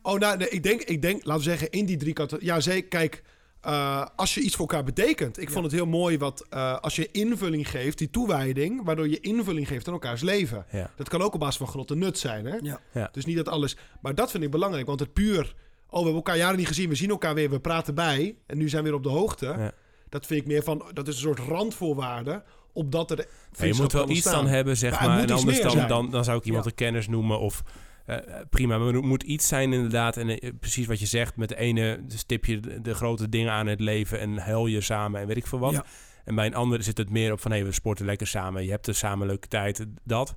Oh, 0.03 0.19
nou, 0.19 0.37
nee, 0.37 0.49
ik 0.49 0.63
denk, 0.63 0.83
ik 0.83 1.03
denk, 1.03 1.25
laten 1.25 1.43
we 1.45 1.49
zeggen, 1.51 1.71
in 1.71 1.87
die 1.87 1.97
drie 1.97 2.13
categorieën. 2.13 2.55
Ja, 2.55 2.61
zeker. 2.61 2.89
Kijk, 2.89 3.23
eh, 3.61 4.07
als 4.17 4.35
je 4.35 4.41
iets 4.41 4.57
voor 4.57 4.69
elkaar 4.69 4.85
betekent. 4.85 5.41
Ik 5.41 5.51
vond 5.51 5.65
het 5.65 5.75
heel 5.75 5.87
mooi 5.87 6.19
wat, 6.19 6.47
eh, 6.51 6.79
als 6.79 6.97
je 6.97 7.09
invulling 7.11 7.71
geeft, 7.71 7.99
die 7.99 8.11
toewijding, 8.11 8.85
waardoor 8.85 9.09
je 9.09 9.21
invulling 9.21 9.69
geeft 9.69 9.87
aan 9.87 9.93
elkaars 9.93 10.21
leven. 10.21 10.67
Ja. 10.73 10.91
Dat 10.97 11.09
kan 11.09 11.23
ook 11.23 11.35
op 11.35 11.41
basis 11.41 11.57
van 11.57 11.69
genot 11.69 11.91
en 11.91 11.99
nut 11.99 12.19
zijn, 12.19 12.45
hè? 12.45 12.57
Ja. 12.63 12.81
Ja. 12.95 13.09
Dus 13.13 13.25
niet 13.25 13.37
dat 13.37 13.49
alles. 13.49 13.77
Maar 14.01 14.15
dat 14.15 14.31
vind 14.31 14.43
ik 14.45 14.51
belangrijk, 14.51 14.87
want 14.87 15.01
het 15.01 15.13
puur. 15.13 15.55
Oh, 15.91 15.99
we 15.99 16.05
hebben 16.05 16.15
elkaar 16.15 16.37
jaren 16.37 16.59
niet 16.59 16.67
gezien, 16.67 16.89
we 16.89 16.95
zien 16.95 17.11
elkaar 17.11 17.35
weer, 17.35 17.51
we 17.51 17.61
praten 17.61 17.95
bij. 17.95 18.37
En 18.47 18.59
nu 18.59 18.69
zijn 18.69 18.83
we 18.83 18.89
weer 18.89 18.99
op 18.99 19.05
de 19.05 19.09
hoogte. 19.09 19.47
Ja. 19.47 19.73
Dat 20.09 20.27
vind 20.27 20.41
ik 20.41 20.47
meer 20.47 20.63
van. 20.63 20.85
Dat 20.93 21.09
is 21.09 21.15
een 21.15 21.21
soort 21.21 21.39
randvoorwaarde. 21.39 22.43
Opdat 22.73 23.11
er. 23.11 23.27
Ja, 23.53 23.65
je 23.65 23.75
moet 23.75 23.93
wel 23.93 24.11
iets 24.11 24.23
dan 24.23 24.33
ontstaan. 24.33 24.47
hebben, 24.47 24.77
zeg 24.77 25.01
maar. 25.01 25.19
En 25.19 25.31
anders 25.31 25.61
dan, 25.61 25.89
dan, 25.89 26.11
dan 26.11 26.25
zou 26.25 26.39
ik 26.39 26.45
iemand 26.45 26.67
een 26.67 26.75
kennis 26.75 27.09
noemen 27.09 27.39
of... 27.39 27.63
eh, 28.07 28.17
prima, 28.51 28.79
maar 28.79 28.95
er 28.95 29.03
moet 29.03 29.23
iets 29.23 29.49
zijn 29.49 29.73
inderdaad. 29.73 30.17
En 30.17 30.29
eh, 30.29 30.51
precies 30.61 30.87
wat 30.87 31.01
je 31.01 31.07
zegt, 31.07 31.37
met 31.37 31.49
de 31.49 31.57
ene 31.57 32.01
stip 32.09 32.45
je 32.45 32.61
de, 32.61 32.81
de 32.81 32.95
grote 32.95 33.29
dingen 33.29 33.53
aan 33.53 33.67
het 33.67 33.81
leven... 33.81 34.21
en 34.21 34.39
huil 34.39 34.67
je 34.67 34.81
samen 34.81 35.21
en 35.21 35.27
weet 35.27 35.37
ik 35.37 35.47
veel 35.47 35.59
wat. 35.59 35.73
Ja. 35.73 35.85
En 36.25 36.35
bij 36.35 36.47
een 36.47 36.55
ander 36.55 36.83
zit 36.83 36.99
het 36.99 37.11
meer 37.11 37.33
op 37.33 37.41
van... 37.41 37.53
hé, 37.53 37.65
we 37.65 37.73
sporten 37.73 38.05
lekker 38.07 38.27
samen, 38.27 38.65
je 38.65 38.71
hebt 38.71 38.87
er 38.87 38.95
samen 38.95 39.27
leuke 39.27 39.49
tijd, 39.49 39.87
dat. 40.05 40.35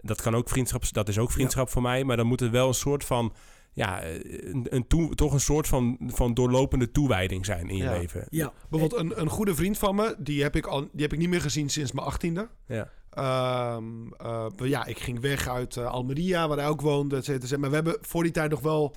Dat 0.00 0.22
kan 0.22 0.36
ook 0.36 0.48
vriendschap, 0.48 0.92
dat 0.92 1.08
is 1.08 1.18
ook 1.18 1.30
vriendschap 1.30 1.70
voor 1.70 1.82
mij. 1.82 2.04
Maar 2.04 2.16
dan 2.16 2.26
moet 2.26 2.40
er 2.40 2.50
wel 2.50 2.68
een 2.68 2.74
soort 2.74 3.04
van... 3.04 3.32
Ja, 3.78 4.04
een, 4.04 4.66
een 4.70 4.86
toe, 4.86 5.14
toch 5.14 5.32
een 5.32 5.40
soort 5.40 5.66
van, 5.68 5.98
van 6.06 6.34
doorlopende 6.34 6.90
toewijding 6.90 7.44
zijn 7.44 7.68
in 7.68 7.76
je 7.76 7.82
Ja. 7.82 7.98
leven. 7.98 8.26
Ja. 8.30 8.52
Bijvoorbeeld 8.70 9.00
een, 9.02 9.20
een 9.20 9.28
goede 9.28 9.54
vriend 9.54 9.78
van 9.78 9.94
me, 9.94 10.14
die 10.18 10.42
heb, 10.42 10.56
ik 10.56 10.66
al, 10.66 10.80
die 10.80 11.02
heb 11.02 11.12
ik 11.12 11.18
niet 11.18 11.28
meer 11.28 11.40
gezien 11.40 11.68
sinds 11.70 11.92
mijn 11.92 12.06
achttiende. 12.06 12.48
Ja. 12.66 12.90
Ehm, 13.10 13.84
eh, 14.16 14.46
ja, 14.56 14.86
ik 14.86 14.98
ging 14.98 15.20
weg 15.20 15.48
uit 15.48 15.76
eh, 15.76 15.86
Almeria, 15.86 16.48
waar 16.48 16.58
hij 16.58 16.68
ook 16.68 16.80
woonde. 16.80 17.16
Et 17.16 17.24
cetera. 17.24 17.58
Maar 17.58 17.68
we 17.68 17.74
hebben 17.74 17.96
voor 18.00 18.22
die 18.22 18.32
tijd 18.32 18.50
nog 18.50 18.60
wel 18.60 18.96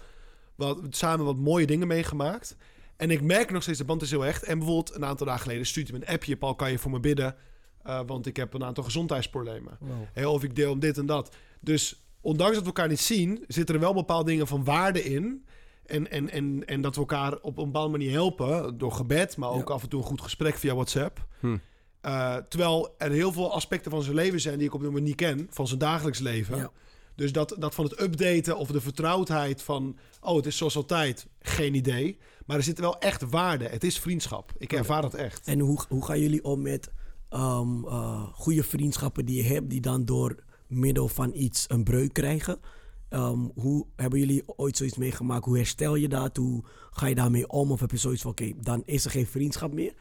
wat, 0.56 0.80
samen 0.90 1.26
wat 1.26 1.38
mooie 1.38 1.66
dingen 1.66 1.88
meegemaakt. 1.88 2.56
En 2.98 3.12
ik 3.12 3.22
merk 3.22 3.52
nog 3.52 3.62
steeds, 3.62 3.78
de 3.78 3.86
band 3.86 4.02
is 4.02 4.12
heel 4.12 4.26
echt. 4.26 4.44
En 4.44 4.58
bijvoorbeeld 4.58 4.96
een 4.96 5.06
aantal 5.06 5.26
dagen 5.26 5.42
geleden 5.42 5.66
stuurde 5.66 5.92
me 5.92 5.98
een 5.98 6.14
appje. 6.14 6.38
Paul, 6.38 6.56
kan 6.56 6.72
je 6.72 6.78
voor 6.80 6.92
me 6.92 7.00
bidden? 7.00 7.36
Eh, 7.84 8.00
want 8.06 8.26
ik 8.26 8.36
heb 8.36 8.54
een 8.54 8.64
aantal 8.64 8.84
gezondheidsproblemen. 8.84 9.78
Hey, 10.14 10.26
of 10.26 10.44
ik 10.44 10.56
deel 10.56 10.72
om 10.72 10.80
dit 10.80 10.98
en 10.98 11.06
dat. 11.06 11.36
Dus 11.60 12.01
ondanks 12.22 12.54
dat 12.54 12.62
we 12.62 12.68
elkaar 12.68 12.88
niet 12.88 13.00
zien, 13.00 13.44
zitten 13.48 13.76
er 13.76 13.82
wel 13.82 13.94
bepaalde 13.94 14.30
dingen 14.30 14.48
van 14.48 14.64
waarde 14.64 15.04
in. 15.04 15.46
En, 15.86 16.12
en, 16.12 16.30
en, 16.30 16.66
en 16.66 16.82
dat 16.82 16.94
we 16.96 17.00
elkaar 17.00 17.38
op 17.42 17.58
een 17.58 17.66
bepaalde 17.66 17.92
manier 17.92 18.12
helpen. 18.12 18.78
Door 18.78 18.92
gebed, 18.92 19.38
maar 19.38 19.50
ook 19.50 19.68
Ja. 19.68 19.74
af 19.74 19.84
en 19.84 19.90
toe 19.90 20.02
een 20.02 20.08
goed 20.08 20.22
gesprek 20.22 20.56
via 20.58 20.74
WhatsApp. 20.74 21.26
Hm. 21.40 21.58
Eh, 22.02 22.36
terwijl 22.36 22.96
er 22.98 23.12
heel 23.12 23.32
veel 23.32 23.54
aspecten 23.54 23.92
van 23.92 24.04
zijn 24.04 24.16
leven 24.16 24.42
zijn 24.42 24.58
die 24.58 24.68
ik 24.68 24.74
op 24.74 24.80
dit 24.80 24.90
moment 24.90 25.08
niet 25.08 25.16
ken. 25.16 25.48
Van 25.50 25.68
zijn 25.68 25.80
dagelijks 25.80 26.20
leven. 26.20 26.58
Ja. 26.58 26.72
Dus 27.16 27.32
dat, 27.32 27.56
dat 27.60 27.76
van 27.76 27.86
het 27.86 28.02
updaten 28.02 28.58
of 28.58 28.68
de 28.68 28.82
vertrouwdheid 28.82 29.62
van... 29.62 29.98
Oh, 30.22 30.36
het 30.36 30.46
is 30.46 30.58
zoals 30.58 30.76
altijd. 30.76 31.28
Geen 31.42 31.74
idee. 31.76 32.18
Maar 32.46 32.58
er 32.58 32.64
zit 32.64 32.80
wel 32.80 33.00
echt 33.00 33.30
waarde. 33.30 33.66
Het 33.68 33.84
is 33.84 34.00
vriendschap. 34.00 34.52
Ik 34.58 34.74
ervaar 34.74 35.02
dat 35.02 35.14
echt. 35.14 35.48
En 35.48 35.60
hoe, 35.60 35.80
hoe 35.90 36.06
gaan 36.06 36.20
jullie 36.20 36.44
om 36.44 36.62
met 36.62 36.92
eh, 37.30 38.24
goede 38.34 38.64
vriendschappen 38.64 39.26
die 39.26 39.44
je 39.44 39.54
hebt, 39.54 39.70
die 39.70 39.82
dan 39.82 40.06
door 40.06 40.36
middel 40.72 41.08
van 41.08 41.32
iets 41.34 41.66
een 41.68 41.84
breuk 41.84 42.14
krijgen? 42.14 42.60
Ehm, 43.10 43.40
hoe 43.56 43.86
hebben 43.96 44.20
jullie 44.20 44.44
ooit 44.46 44.78
zoiets 44.78 44.98
meegemaakt? 44.98 45.46
Hoe 45.46 45.58
herstel 45.58 45.96
je 45.96 46.08
dat? 46.08 46.38
Hoe 46.38 46.64
ga 46.92 47.08
je 47.08 47.16
daarmee 47.16 47.48
om? 47.48 47.72
Of 47.72 47.80
heb 47.80 47.92
je 47.92 47.98
zoiets 47.98 48.22
van: 48.22 48.32
oké, 48.32 48.52
dan 48.62 48.84
is 48.86 49.06
er 49.06 49.12
geen 49.12 49.28
vriendschap 49.28 49.74
meer? 49.74 49.94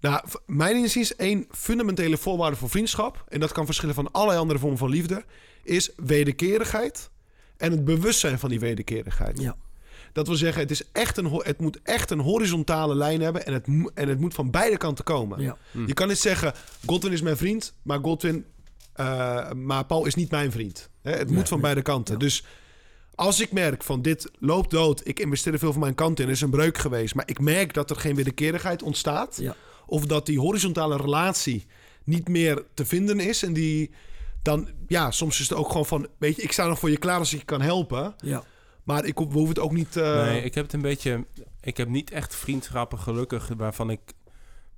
Nou, 0.00 0.24
mijn 0.46 0.76
inziens 0.76 1.16
één 1.16 1.46
fundamentele 1.50 2.16
voorwaarde 2.16 2.56
voor 2.56 2.70
vriendschap... 2.70 3.24
en 3.28 3.40
dat 3.40 3.52
kan 3.52 3.64
verschillen 3.64 3.94
van 3.94 4.12
allerlei 4.12 4.40
andere 4.40 4.58
vormen 4.58 4.78
van 4.78 4.90
liefde... 4.90 5.24
is 5.62 5.90
wederkerigheid 5.96 7.10
en 7.56 7.70
het 7.70 7.84
bewustzijn 7.84 8.38
van 8.38 8.48
die 8.48 8.60
wederkerigheid. 8.60 9.40
Ja. 9.40 9.56
Dat 10.12 10.26
wil 10.26 10.36
zeggen, 10.36 10.62
het, 10.62 10.70
is 10.70 10.90
echt 10.92 11.16
een, 11.16 11.32
het 11.32 11.60
moet 11.60 11.82
echt 11.82 12.10
een 12.10 12.18
horizontale 12.18 12.94
lijn 12.94 13.20
hebben... 13.20 13.46
en 13.46 13.52
het, 13.52 13.66
en 13.94 14.08
het 14.08 14.20
moet 14.20 14.34
van 14.34 14.50
beide 14.50 14.76
kanten 14.76 15.04
komen. 15.04 15.42
Ja. 15.42 15.56
Je 15.86 15.94
kan 15.94 16.08
niet 16.08 16.18
zeggen, 16.18 16.52
Godwin 16.86 17.12
is 17.12 17.22
mijn 17.22 17.36
vriend... 17.36 17.74
maar 17.82 17.98
Godwin, 18.02 18.44
eh, 18.92 19.52
maar 19.52 19.84
Paul 19.84 20.06
is 20.06 20.14
niet 20.14 20.30
mijn 20.30 20.52
vriend. 20.52 20.90
Hè, 21.02 21.10
het 21.12 21.30
moet 21.30 21.48
van 21.48 21.60
beide 21.60 21.82
kanten. 21.82 22.14
Ja. 22.14 22.20
Dus 22.20 22.44
als 23.14 23.40
ik 23.40 23.52
merk 23.52 23.82
van 23.82 24.02
dit 24.02 24.30
loopt 24.38 24.70
dood... 24.70 25.00
ik 25.06 25.20
investeer 25.20 25.52
er 25.52 25.58
veel 25.58 25.72
van 25.72 25.80
mijn 25.80 25.94
kant 25.94 26.20
in, 26.20 26.26
er 26.26 26.30
is 26.32 26.40
een 26.40 26.50
breuk 26.50 26.78
geweest... 26.78 27.14
maar 27.14 27.28
ik 27.28 27.40
merk 27.40 27.74
dat 27.74 27.90
er 27.90 27.96
geen 27.96 28.14
wederkerigheid 28.14 28.82
ontstaat... 28.82 29.36
Ja. 29.40 29.54
of 29.86 30.06
dat 30.06 30.26
die 30.26 30.38
horizontale 30.38 30.96
relatie 30.96 31.66
niet 32.04 32.28
meer 32.28 32.64
te 32.74 32.84
vinden 32.86 33.20
is... 33.20 33.42
en 33.42 33.52
die 33.52 33.90
dan, 34.42 34.68
ja, 34.86 35.10
soms 35.10 35.40
is 35.40 35.48
het 35.48 35.58
ook 35.58 35.66
gewoon 35.68 35.86
van... 35.86 36.06
weet 36.18 36.36
je, 36.36 36.42
ik 36.42 36.52
sta 36.52 36.66
nog 36.66 36.78
voor 36.78 36.90
je 36.90 36.96
klaar 36.98 37.18
als 37.18 37.32
ik 37.32 37.38
je 37.38 37.44
kan 37.44 37.60
helpen... 37.60 38.14
Ja. 38.18 38.42
maar 38.84 39.04
ik, 39.04 39.18
ho- 39.18 39.26
we 39.28 39.32
hoeven 39.32 39.54
het 39.54 39.64
ook 39.64 39.72
niet... 39.72 39.96
eh, 39.96 40.22
Nee, 40.24 40.42
ik 40.42 40.54
heb 40.54 40.64
het 40.64 40.72
een 40.72 40.80
beetje. 40.82 41.24
Ik 41.60 41.76
heb 41.76 41.88
niet 41.88 42.10
echt 42.10 42.34
vriendschappen 42.34 42.98
gelukkig 42.98 43.50
waarvan 43.56 43.90
ik 43.90 44.00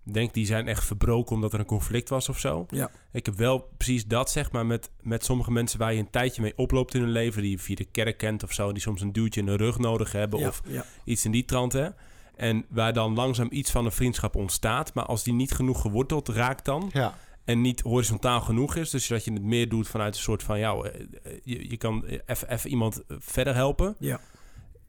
denk 0.05 0.35
die 0.35 0.47
zijn 0.47 0.69
echt 0.69 0.85
verbroken 0.85 1.35
omdat 1.35 1.53
er 1.53 1.59
een 1.59 1.65
conflict 1.67 2.09
was 2.09 2.29
of 2.29 2.39
zo. 2.39 2.67
Ja. 2.69 2.91
Ik 3.13 3.27
heb 3.27 3.37
wel 3.37 3.69
precies 3.77 4.07
dat 4.07 4.31
zeg 4.31 4.53
maar 4.53 4.67
met, 4.67 4.91
met 5.01 5.25
sommige 5.25 5.51
mensen 5.51 5.79
waar 5.79 5.93
je 5.93 5.99
een 5.99 6.11
tijdje 6.11 6.43
mee 6.43 6.53
oploopt 6.57 6.95
in 6.95 7.01
hun 7.01 7.11
leven, 7.11 7.43
die 7.43 7.51
je 7.51 7.59
via 7.59 7.75
de 7.75 7.85
kerk 7.85 8.19
kent 8.19 8.43
of 8.43 8.53
zo, 8.53 8.73
die 8.73 8.83
soms 8.83 9.01
een 9.01 9.13
duwtje 9.13 9.41
in 9.41 9.47
de 9.47 9.57
rug 9.57 9.79
nodig 9.79 10.13
hebben 10.13 10.39
Ja. 10.41 10.49
of 10.49 10.63
ja. 10.67 10.85
iets 11.05 11.25
in 11.25 11.31
die 11.31 11.45
trant 11.45 11.73
hè. 11.73 11.89
En 12.37 12.65
waar 12.69 12.93
dan 12.93 13.15
langzaam 13.15 13.49
iets 13.51 13.71
van 13.71 13.85
een 13.85 13.93
vriendschap 13.93 14.37
ontstaat, 14.37 14.95
maar 14.95 15.05
als 15.05 15.23
die 15.23 15.35
niet 15.35 15.53
genoeg 15.53 15.81
geworteld 15.81 16.29
raakt 16.29 16.65
dan 16.65 16.91
ja. 16.93 17.19
en 17.45 17.61
niet 17.61 17.81
horizontaal 17.81 18.41
genoeg 18.41 18.77
is, 18.77 18.91
dus 18.91 19.07
dat 19.07 19.25
je 19.25 19.33
het 19.33 19.43
meer 19.43 19.69
doet 19.69 19.89
vanuit 19.89 20.15
een 20.15 20.21
soort 20.23 20.43
van 20.43 20.59
ja, 20.59 20.73
eh, 20.75 21.01
eh, 21.23 21.39
je, 21.45 21.71
je 21.71 21.77
kan 21.77 22.05
even 22.47 22.71
iemand 22.71 23.03
verder 23.09 23.55
helpen. 23.55 23.97
Ja. 23.99 24.21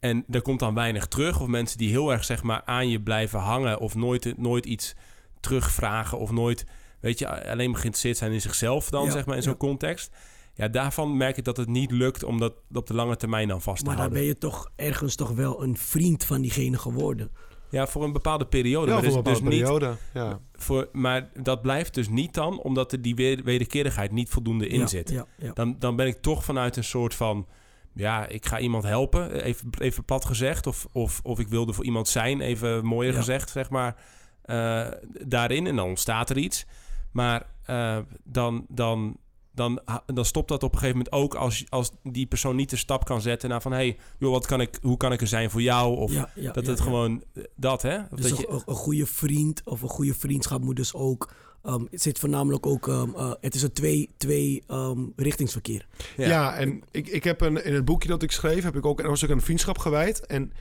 En 0.04 0.26
er 0.30 0.42
komt 0.42 0.60
dan 0.60 0.74
weinig 0.74 1.06
terug. 1.06 1.42
Of 1.42 1.48
mensen 1.48 1.78
die 1.78 1.90
heel 1.90 2.12
erg 2.12 2.24
zeg 2.24 2.44
maar, 2.44 2.62
aan 2.66 2.90
je 2.90 3.02
blijven 3.02 3.40
hangen. 3.40 3.80
Of 3.80 3.96
nooit, 3.96 4.38
nooit 4.38 4.66
iets 4.66 4.96
terugvragen. 5.40 6.20
Of 6.20 6.32
nooit, 6.32 6.66
weet 7.00 7.20
je, 7.20 7.50
alleen 7.50 7.70
maar 7.70 7.80
geïnteresseerd 7.80 8.18
zijn 8.18 8.32
in 8.32 8.42
zichzelf 8.42 8.90
dan, 8.90 9.06
Ja, 9.06 9.12
zeg 9.12 9.26
maar, 9.26 9.36
in 9.36 9.44
zo'n 9.44 9.52
ja. 9.52 9.58
context. 9.58 10.16
Ja, 10.54 10.68
daarvan 10.68 11.18
merk 11.18 11.38
ik 11.38 11.44
dat 11.44 11.58
het 11.58 11.68
niet 11.68 11.92
lukt 11.92 12.24
om 12.24 12.40
dat 12.40 12.54
op 12.74 12.88
de 12.88 12.94
lange 12.94 13.16
termijn 13.16 13.48
dan 13.48 13.62
vast 13.62 13.80
te 13.80 13.86
Maar 13.86 13.96
dan 13.96 14.04
houden. 14.04 14.24
ben 14.24 14.34
je 14.34 14.38
toch 14.38 14.72
ergens 14.76 15.16
toch 15.16 15.30
wel 15.30 15.64
een 15.64 15.78
vriend 15.78 16.26
van 16.26 16.42
diegene 16.42 16.78
geworden. 16.78 17.30
Ja, 17.70 17.88
voor 17.88 18.04
een 18.04 18.14
bepaalde 18.14 18.46
periode. 18.46 18.88
Ja, 18.88 18.94
maar, 18.94 19.12
voor 19.12 19.24
dus, 19.24 19.40
een 19.40 19.46
dus 19.46 19.60
niet. 19.60 19.98
Ja. 20.14 20.40
voor, 20.54 20.90
maar 20.92 21.30
dat 21.42 21.62
blijft 21.62 21.94
dus 21.94 22.10
niet 22.10 22.34
dan, 22.34 22.60
omdat 22.62 22.92
er 22.92 23.02
die 23.02 23.16
wederkerigheid 23.44 24.12
niet 24.12 24.30
voldoende 24.30 24.68
in 24.68 24.80
ja, 24.80 24.88
zit. 24.88 25.10
Ja, 25.10 25.26
ja. 25.38 25.54
Dan, 25.54 25.76
dan 25.80 25.96
ben 25.96 26.08
ik 26.08 26.22
toch 26.22 26.44
vanuit 26.44 26.78
een 26.78 26.84
soort 26.84 27.16
van... 27.16 27.48
Ja, 27.96 28.28
ik 28.28 28.46
ga 28.46 28.60
iemand 28.60 28.84
helpen, 28.84 29.44
even, 29.44 29.70
even 29.80 30.04
plat 30.06 30.26
gezegd. 30.26 30.68
Of, 30.68 30.88
of, 30.92 31.20
of 31.24 31.40
ik 31.40 31.48
wilde 31.48 31.74
voor 31.74 31.86
iemand 31.86 32.08
zijn, 32.08 32.42
even 32.42 32.86
mooier 32.86 33.12
Ja. 33.12 33.18
gezegd, 33.18 33.50
zeg 33.50 33.70
maar. 33.70 33.96
eh, 34.44 34.88
daarin, 35.26 35.68
en 35.68 35.76
dan 35.76 35.88
ontstaat 35.88 36.30
er 36.30 36.38
iets. 36.38 36.66
Maar 37.12 37.46
eh, 37.66 37.98
dan, 38.24 38.66
dan, 38.70 39.18
dan, 39.52 39.80
dan 40.06 40.26
stopt 40.26 40.48
dat 40.50 40.64
op 40.64 40.74
een 40.74 40.80
gegeven 40.80 40.98
moment 40.98 41.16
ook... 41.16 41.36
als, 41.36 41.64
als 41.70 41.92
die 42.04 42.26
persoon 42.26 42.56
niet 42.56 42.70
de 42.70 42.76
stap 42.76 43.06
kan 43.06 43.22
zetten 43.22 43.50
naar 43.50 43.62
van... 43.62 43.72
hey, 43.72 43.98
joh, 44.20 44.32
wat 44.32 44.46
kan 44.46 44.62
ik, 44.62 44.78
hoe 44.82 44.98
kan 44.98 45.12
ik 45.12 45.22
er 45.22 45.28
zijn 45.28 45.50
voor 45.50 45.62
jou? 45.62 45.98
Of 45.98 46.12
Ja, 46.14 46.30
ja, 46.36 46.52
dat 46.52 46.66
het 46.66 46.80
gewoon 46.82 47.24
eh, 47.34 47.44
dat, 47.56 47.82
hè? 47.82 47.98
Of 48.00 48.08
Dus 48.10 48.30
dat 48.30 48.40
een, 48.40 48.56
je, 48.56 48.62
een 48.66 48.76
goede 48.76 49.06
vriend 49.06 49.62
of 49.66 49.82
een 49.82 49.90
goede 49.90 50.14
vriendschap 50.14 50.64
moet 50.64 50.76
dus 50.76 50.94
ook. 50.94 51.34
Ehm, 51.64 51.82
het 51.92 52.02
zit 52.02 52.20
voornamelijk 52.20 52.66
ook. 52.66 52.88
ehm, 52.88 53.10
eh, 53.16 53.32
het 53.42 53.56
is 53.56 53.62
een 53.62 53.74
twee, 53.74 54.10
twee 54.18 54.64
ehm, 54.68 55.00
richtingsverkeer. 55.16 55.86
Ja, 56.18 56.56
en 56.56 56.84
ik, 56.92 57.08
ik 57.08 57.24
heb 57.24 57.42
een, 57.42 57.64
in 57.66 57.74
het 57.74 57.86
boekje 57.86 58.08
dat 58.10 58.24
ik 58.24 58.32
schreef, 58.32 58.64
heb 58.64 58.76
ik 58.76 58.86
ook 58.86 59.00
een 59.00 59.30
aan 59.32 59.42
vriendschap 59.42 59.78
gewijd. 59.78 60.26
En 60.26 60.52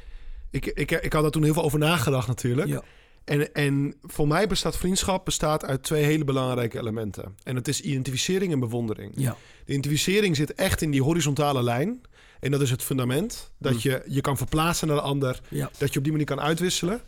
ik, 0.51 0.67
ik, 0.67 0.91
ik 0.91 1.13
had 1.13 1.23
daar 1.23 1.31
toen 1.31 1.43
heel 1.45 1.55
veel 1.55 1.63
over 1.63 1.79
nagedacht 1.79 2.27
natuurlijk. 2.29 2.69
Ja. 2.69 2.83
En, 3.25 3.55
en 3.55 3.95
voor 4.03 4.29
mij 4.29 4.47
bestaat 4.47 4.77
vriendschap 4.77 5.25
bestaat 5.25 5.65
uit 5.65 5.83
twee 5.83 6.05
hele 6.05 6.25
belangrijke 6.25 6.79
elementen. 6.79 7.37
En 7.43 7.55
dat 7.55 7.69
is 7.69 7.81
identificering 7.81 8.53
en 8.53 8.61
bewondering. 8.61 9.13
Ja, 9.17 9.37
De 9.65 9.73
identificering 9.73 10.37
zit 10.37 10.55
echt 10.55 10.83
in 10.83 10.91
die 10.91 11.03
horizontale 11.03 11.63
lijn. 11.63 12.01
En 12.41 12.51
dat 12.51 12.61
is 12.61 12.71
het 12.71 12.83
fundament. 12.83 13.51
Dat 13.59 13.73
Mm. 13.73 13.79
je 13.83 14.03
je 14.07 14.21
kan 14.21 14.37
verplaatsen 14.37 14.87
naar 14.89 14.97
de 14.97 15.03
ander. 15.03 15.41
ja, 15.49 15.71
Dat 15.79 15.93
je 15.93 15.99
op 15.99 16.03
die 16.05 16.13
manier 16.13 16.27
kan 16.29 16.41
uitwisselen. 16.41 17.01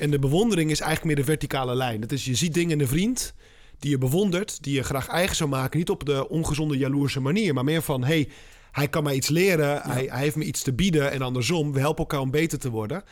En 0.00 0.10
de 0.10 0.18
bewondering 0.18 0.70
is 0.70 0.80
eigenlijk 0.80 1.16
meer 1.16 1.24
de 1.24 1.30
verticale 1.30 1.74
lijn. 1.74 2.00
Dat 2.00 2.12
is, 2.12 2.24
je 2.24 2.34
ziet 2.34 2.54
dingen 2.54 2.70
in 2.70 2.80
een 2.80 2.88
vriend 2.88 3.34
die 3.78 3.90
je 3.90 3.98
bewondert, 3.98 4.62
die 4.62 4.74
je 4.74 4.82
graag 4.82 5.08
eigen 5.08 5.36
zou 5.36 5.50
maken. 5.50 5.78
Niet 5.78 5.90
op 5.90 6.04
de 6.04 6.28
ongezonde, 6.28 6.78
jaloerse 6.78 7.20
manier, 7.20 7.54
maar 7.54 7.64
meer 7.64 7.82
van... 7.82 8.04
hey, 8.04 8.28
hij 8.72 8.88
kan 8.88 9.02
mij 9.02 9.14
iets 9.14 9.28
leren, 9.28 9.82
hij, 9.82 10.06
hij 10.10 10.20
heeft 10.20 10.36
me 10.36 10.44
iets 10.44 10.62
te 10.62 10.72
bieden 10.72 11.10
en 11.10 11.22
andersom. 11.22 11.72
We 11.72 11.78
helpen 11.78 11.98
elkaar 11.98 12.20
om 12.20 12.30
beter 12.30 12.58
te 12.58 12.70
worden. 12.70 13.04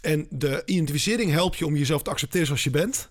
En 0.00 0.26
de 0.30 0.62
identificering 0.64 1.30
helpt 1.30 1.58
je 1.58 1.66
om 1.66 1.76
jezelf 1.76 2.02
te 2.02 2.10
accepteren 2.10 2.46
zoals 2.46 2.64
je 2.64 2.70
bent. 2.70 3.10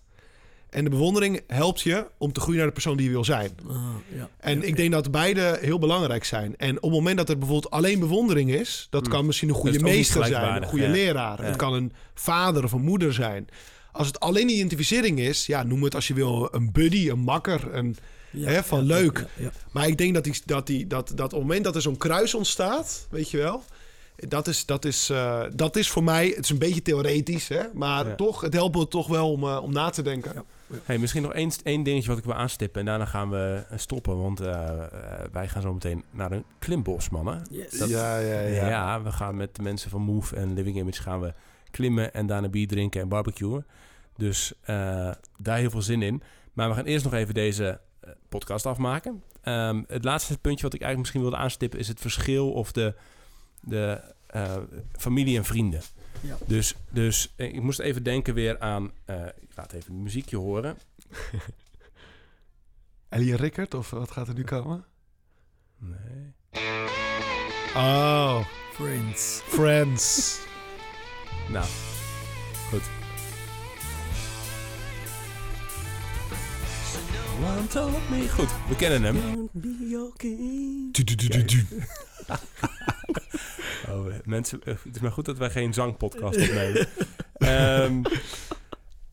En 0.75 0.83
de 0.83 0.89
bewondering 0.89 1.41
helpt 1.47 1.81
je 1.81 2.05
om 2.17 2.31
te 2.31 2.39
groeien 2.39 2.57
naar 2.57 2.67
de 2.67 2.73
persoon 2.73 2.97
die 2.97 3.05
je 3.05 3.11
wil 3.11 3.23
zijn. 3.23 3.51
ah, 3.67 3.75
ja. 4.15 4.29
En 4.37 4.59
Ja, 4.59 4.63
ik 4.65 4.75
denk 4.75 4.91
dat 4.91 5.11
beide 5.11 5.57
heel 5.61 5.79
belangrijk 5.79 6.23
zijn. 6.23 6.55
En 6.57 6.75
op 6.75 6.81
het 6.81 6.91
moment 6.91 7.17
dat 7.17 7.29
er 7.29 7.37
bijvoorbeeld 7.37 7.73
alleen 7.73 7.99
bewondering 7.99 8.51
is, 8.51 8.87
dat 8.89 9.01
Hmm. 9.01 9.11
kan 9.11 9.25
misschien 9.25 9.49
een 9.49 9.55
goede 9.55 9.79
meester 9.79 10.25
zijn, 10.25 10.61
een 10.61 10.67
goede 10.67 10.85
ja. 10.85 10.91
leraar. 10.91 11.41
Ja. 11.41 11.47
Het 11.47 11.55
kan 11.55 11.73
een 11.73 11.93
vader 12.13 12.63
of 12.63 12.71
een 12.71 12.81
moeder 12.83 13.13
zijn. 13.13 13.47
Als 13.91 14.07
het 14.07 14.19
alleen 14.19 14.49
identificering 14.49 15.19
is, 15.19 15.45
ja, 15.45 15.63
noem 15.63 15.83
het 15.83 15.95
als 15.95 16.07
je 16.07 16.13
wil 16.13 16.47
een 16.51 16.71
buddy, 16.71 17.09
een 17.09 17.19
makker. 17.19 17.73
Een, 17.75 17.97
ja, 18.31 18.49
hè, 18.49 18.63
van 18.63 18.79
ja, 18.79 18.85
leuk. 18.85 19.17
ja, 19.17 19.43
ja. 19.43 19.51
maar 19.71 19.87
ik 19.87 19.97
denk 19.97 20.13
dat, 20.13 20.23
die, 20.23 20.41
dat, 20.45 20.67
die, 20.67 20.87
dat, 20.87 21.07
dat 21.15 21.25
op 21.25 21.31
het 21.31 21.39
moment 21.47 21.63
dat 21.63 21.75
er 21.75 21.81
zo'n 21.81 21.97
kruis 21.97 22.33
ontstaat, 22.33 23.07
weet 23.09 23.29
je 23.31 23.37
wel, 23.37 23.63
dat 24.15 24.47
is, 24.47 24.65
dat 24.65 24.85
is, 24.85 25.09
eh, 25.09 25.41
dat 25.53 25.75
is 25.75 25.89
voor 25.89 26.03
mij, 26.03 26.27
het 26.27 26.43
is 26.43 26.49
een 26.49 26.57
beetje 26.57 26.81
theoretisch, 26.81 27.47
hè, 27.47 27.61
maar 27.73 28.07
Ja. 28.07 28.15
toch, 28.15 28.41
het 28.41 28.53
helpt 28.53 28.75
me 28.75 28.87
toch 28.87 29.07
wel 29.07 29.31
om, 29.31 29.43
eh, 29.43 29.59
om 29.63 29.73
na 29.73 29.89
te 29.89 30.01
denken. 30.01 30.31
Ja. 30.35 30.43
Hey, 30.83 30.97
misschien 30.97 31.21
nog 31.21 31.33
één, 31.33 31.51
één 31.63 31.83
dingetje 31.83 32.09
wat 32.09 32.17
ik 32.17 32.23
wil 32.23 32.33
aanstippen. 32.33 32.79
En 32.79 32.85
daarna 32.85 33.05
gaan 33.05 33.29
we 33.29 33.65
eh, 33.69 33.77
stoppen. 33.77 34.17
Want 34.21 34.39
eh, 34.39 34.69
eh, 34.83 34.89
wij 35.31 35.47
gaan 35.47 35.61
zo 35.61 35.73
meteen 35.73 36.03
naar 36.11 36.31
een 36.31 36.43
klimbos, 36.59 37.09
mannen. 37.09 37.41
Yes. 37.51 37.77
Dat- 37.77 37.89
ja, 37.89 38.17
ja, 38.19 38.39
Ja. 38.41 38.67
ja. 38.67 39.01
we 39.01 39.11
gaan 39.11 39.35
met 39.35 39.55
de 39.55 39.61
mensen 39.61 39.89
van 39.89 40.01
Move 40.01 40.35
en 40.35 40.53
Living 40.53 40.77
Image 40.77 41.01
gaan 41.01 41.19
we 41.19 41.33
klimmen 41.71 42.13
en 42.13 42.27
daarna 42.27 42.47
bier 42.49 42.67
drinken 42.67 43.01
en 43.01 43.07
barbecuen. 43.09 43.65
Dus 44.17 44.53
eh, 44.61 45.11
daar 45.37 45.57
heel 45.57 45.69
veel 45.69 45.81
zin 45.81 46.01
in. 46.01 46.21
Maar 46.53 46.69
we 46.69 46.75
gaan 46.75 46.85
eerst 46.85 47.03
nog 47.03 47.13
even 47.13 47.33
deze 47.33 47.79
podcast 48.29 48.65
afmaken. 48.65 49.23
Ehm, 49.41 49.83
het 49.87 50.03
laatste 50.03 50.37
puntje 50.37 50.63
wat 50.63 50.73
ik 50.73 50.81
eigenlijk 50.81 50.97
misschien 50.99 51.21
wilde 51.21 51.37
aanstippen 51.37 51.79
is 51.79 51.87
het 51.87 51.99
verschil 51.99 52.51
of 52.51 52.71
de, 52.71 52.93
de 53.61 54.01
eh, 54.27 54.55
familie 54.97 55.37
en 55.37 55.45
vrienden. 55.45 55.81
Ja. 56.25 56.37
Dus, 56.45 56.75
dus 56.89 57.33
eh, 57.35 57.53
ik 57.53 57.61
moest 57.61 57.79
even 57.79 58.03
denken 58.03 58.33
weer 58.33 58.59
aan. 58.59 58.91
eh, 59.05 59.25
ik 59.25 59.49
laat 59.55 59.71
even 59.71 59.93
een 59.93 60.03
muziekje 60.03 60.37
horen. 60.37 60.77
Ellie 63.09 63.35
Rickert, 63.35 63.73
of 63.73 63.89
wat 63.89 64.11
gaat 64.11 64.27
er 64.27 64.33
nu 64.33 64.43
komen? 64.43 64.85
Nee. 65.77 66.33
Oh, 67.75 68.45
Friends. 68.73 69.41
Friends. 69.45 70.39
Nou, 71.49 71.65
goed. 72.69 72.83
One 77.43 77.67
told 77.67 78.09
me. 78.09 78.29
Goed, 78.29 78.49
we 78.69 78.75
kennen 78.75 79.03
hem. 79.03 79.49
Oh, 83.89 84.05
mensen, 84.23 84.59
het 84.63 84.95
is 84.95 84.99
maar 85.01 85.11
goed 85.11 85.25
dat 85.25 85.37
wij 85.37 85.49
geen 85.49 85.73
zangpodcast 85.73 86.41
opnemen. 86.41 86.87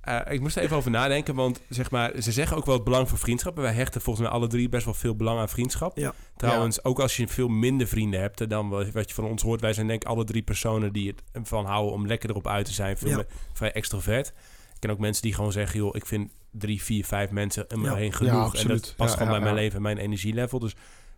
Eh, 0.03 0.21
ik 0.31 0.41
moest 0.41 0.57
er 0.57 0.63
even 0.63 0.77
over 0.77 0.91
nadenken, 0.91 1.35
want 1.35 1.61
zeg 1.69 1.91
maar, 1.91 2.13
ze 2.23 2.33
zeggen 2.33 2.57
ook 2.57 2.67
wel 2.67 2.75
het 2.75 2.85
belang 2.85 3.09
van 3.09 3.19
vriendschap. 3.19 3.57
En 3.57 3.63
wij 3.63 3.73
hechten 3.73 4.01
volgens 4.01 4.27
mij 4.27 4.35
alle 4.35 4.47
drie 4.47 4.69
best 4.69 4.85
wel 4.85 4.95
veel 4.95 5.17
belang 5.17 5.39
aan 5.41 5.49
vriendschap. 5.49 5.97
Ja. 5.97 6.15
Trouwens, 6.37 6.85
ook 6.85 7.01
als 7.01 7.17
je 7.17 7.29
veel 7.29 7.49
minder 7.49 7.87
vrienden 7.87 8.21
hebt 8.21 8.41
eh, 8.41 8.49
dan 8.49 8.69
wat 8.93 9.09
je 9.09 9.15
van 9.15 9.25
ons 9.25 9.43
hoort. 9.43 9.61
Wij 9.61 9.73
zijn 9.73 9.87
denk 9.87 10.03
ik 10.03 10.09
alle 10.09 10.25
drie 10.25 10.43
personen 10.43 10.93
die 10.93 11.09
het 11.33 11.49
van 11.49 11.65
houden 11.67 11.93
om 11.93 12.07
lekker 12.07 12.31
erop 12.31 12.47
uit 12.47 12.65
te 12.67 12.73
zijn. 12.73 12.99
Veel 12.99 13.09
Ja. 13.09 13.25
vrij 13.53 13.73
extrovert. 13.73 14.27
Ik 14.75 14.81
ken 14.81 14.91
ook 14.91 14.99
mensen 14.99 15.23
die 15.23 15.35
gewoon 15.35 15.53
zeggen, 15.53 15.79
joh, 15.79 15.97
ik 15.97 16.07
vind 16.07 16.31
drie, 16.53 16.83
vier, 16.83 17.05
vijf 17.05 17.31
mensen 17.31 17.71
om 17.75 17.81
me 17.81 17.95
heen 17.95 18.13
genoeg. 18.13 18.55
Ja, 18.55 18.61
en 18.61 18.69
dat 18.69 18.95
past 18.97 19.15
gewoon 19.15 19.29
bij 19.33 19.41
mijn 19.41 19.55
leven 19.55 19.77
en 19.77 19.83
mijn 19.83 19.99
energielevel. 19.99 20.59
Dus 20.59 20.75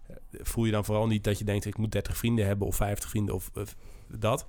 eh, 0.07 0.17
voel 0.43 0.65
je 0.65 0.73
dan 0.73 0.85
vooral 0.85 1.07
niet 1.07 1.25
dat 1.25 1.39
je 1.39 1.45
denkt, 1.45 1.65
ik 1.65 1.79
moet 1.79 1.93
30 1.93 2.17
vrienden 2.17 2.47
hebben 2.47 2.67
of 2.67 2.77
50 2.77 3.11
vrienden 3.11 3.35
of, 3.35 3.51
of 3.55 3.75
dat. 4.09 4.47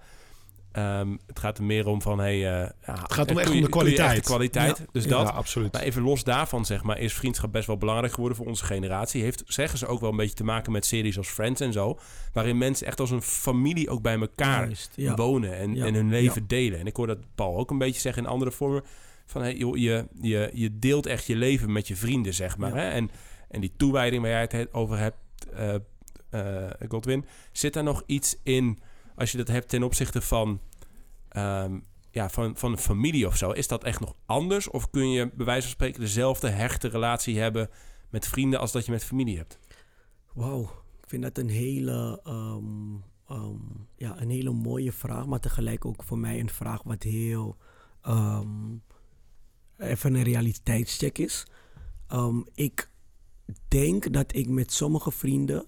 Ehm, 0.71 1.15
het 1.27 1.39
gaat 1.39 1.57
er 1.57 1.63
meer 1.63 1.87
om 1.87 2.01
van, 2.01 2.19
hey, 2.19 2.33
eh, 2.33 2.41
ja, 2.41 2.71
Het 3.01 3.13
gaat 3.13 3.27
om 3.29 3.33
doe 3.33 3.41
echt 3.43 3.49
je- 3.51 3.55
om 3.57 3.61
de 3.63 3.69
kwaliteit. 3.69 4.15
de 4.15 4.21
kwaliteit. 4.21 4.77
Ja. 4.77 4.85
Dus 4.91 5.03
Ja. 5.03 5.09
dat. 5.09 5.31
Absoluut. 5.31 5.71
Maar 5.73 5.81
even 5.81 6.01
los 6.01 6.23
daarvan, 6.23 6.65
zeg 6.65 6.83
maar, 6.83 6.99
is 6.99 7.13
vriendschap 7.13 7.51
best 7.51 7.67
wel 7.67 7.77
belangrijk 7.77 8.13
geworden 8.13 8.37
voor 8.37 8.47
onze 8.47 8.65
generatie. 8.65 9.21
Heeft, 9.23 9.43
zeggen 9.47 9.79
ze 9.79 9.87
ook 9.87 9.99
wel 9.99 10.09
een 10.09 10.15
beetje 10.17 10.35
te 10.35 10.43
maken 10.43 10.71
met 10.71 10.85
series 10.85 11.17
als 11.17 11.27
Friends 11.27 11.61
en 11.61 11.73
zo. 11.73 11.99
Waarin 12.33 12.57
mensen 12.57 12.87
echt 12.87 12.99
als 12.99 13.11
een 13.11 13.21
familie 13.21 13.89
ook 13.89 14.01
bij 14.01 14.19
elkaar 14.19 14.63
Juist, 14.65 14.95
wonen 15.15 15.57
en, 15.57 15.77
en 15.81 15.93
hun 15.93 16.09
leven 16.09 16.47
delen. 16.47 16.79
En 16.79 16.85
ik 16.87 16.95
hoor 16.95 17.07
dat 17.07 17.19
Paul 17.35 17.57
ook 17.57 17.71
een 17.71 17.77
beetje 17.77 18.01
zeggen 18.01 18.23
in 18.23 18.29
andere 18.29 18.51
vormen. 18.51 18.83
Van 19.25 19.41
hey, 19.41 19.55
joh, 19.55 19.77
je, 19.77 20.07
je, 20.21 20.49
je 20.53 20.79
deelt 20.79 21.05
echt 21.05 21.25
je 21.25 21.35
leven 21.35 21.71
met 21.71 21.87
je 21.87 21.95
vrienden, 21.95 22.33
zeg 22.33 22.57
maar. 22.57 22.75
Ja. 22.75 22.81
Hè? 22.81 22.89
En, 22.89 23.09
en 23.49 23.61
die 23.61 23.73
toewijding 23.77 24.21
waar 24.21 24.31
jij 24.31 24.41
het 24.41 24.51
he- 24.51 24.67
over 24.71 24.97
hebt, 24.97 25.17
eh, 26.29 26.69
Godwin, 26.87 27.25
zit 27.51 27.73
daar 27.73 27.83
nog 27.83 28.03
iets 28.05 28.37
in 28.43 28.79
als 29.15 29.31
je 29.31 29.37
dat 29.37 29.47
hebt 29.47 29.69
ten 29.69 29.83
opzichte 29.83 30.21
van, 30.21 30.59
ehm, 31.29 31.79
ja, 32.11 32.29
van, 32.29 32.57
van 32.57 32.71
een 32.71 32.77
familie 32.77 33.27
of 33.27 33.35
zo? 33.37 33.51
Is 33.51 33.67
dat 33.67 33.83
echt 33.83 33.99
nog 33.99 34.15
anders? 34.25 34.69
Of 34.69 34.89
kun 34.89 35.09
je 35.09 35.31
bij 35.33 35.45
wijze 35.45 35.61
van 35.61 35.71
spreken 35.71 35.99
dezelfde 35.99 36.49
hechte 36.49 36.87
relatie 36.87 37.39
hebben 37.39 37.69
met 38.09 38.27
vrienden 38.27 38.59
als 38.59 38.71
dat 38.71 38.85
je 38.85 38.91
met 38.91 39.03
familie 39.03 39.37
hebt? 39.37 39.59
Wauw, 40.33 40.61
ik 41.01 41.07
vind 41.07 41.23
dat 41.23 41.37
een 41.37 41.49
hele, 41.49 42.19
ehm, 42.23 42.95
ehm, 43.27 43.59
ja, 43.95 44.21
een 44.21 44.29
hele 44.29 44.51
mooie 44.51 44.91
vraag, 44.91 45.25
maar 45.25 45.39
tegelijk 45.39 45.85
ook 45.85 46.03
voor 46.03 46.19
mij 46.19 46.39
een 46.39 46.49
vraag 46.49 46.83
wat 46.83 47.03
heel 47.03 47.57
even 49.77 50.13
een 50.13 50.23
realiteitscheck 50.23 51.17
is. 51.17 51.45
Ehm, 52.07 52.41
ik 52.53 52.89
denk 53.67 54.13
dat 54.13 54.35
ik 54.35 54.49
met 54.49 54.71
sommige 54.71 55.11
vrienden, 55.11 55.65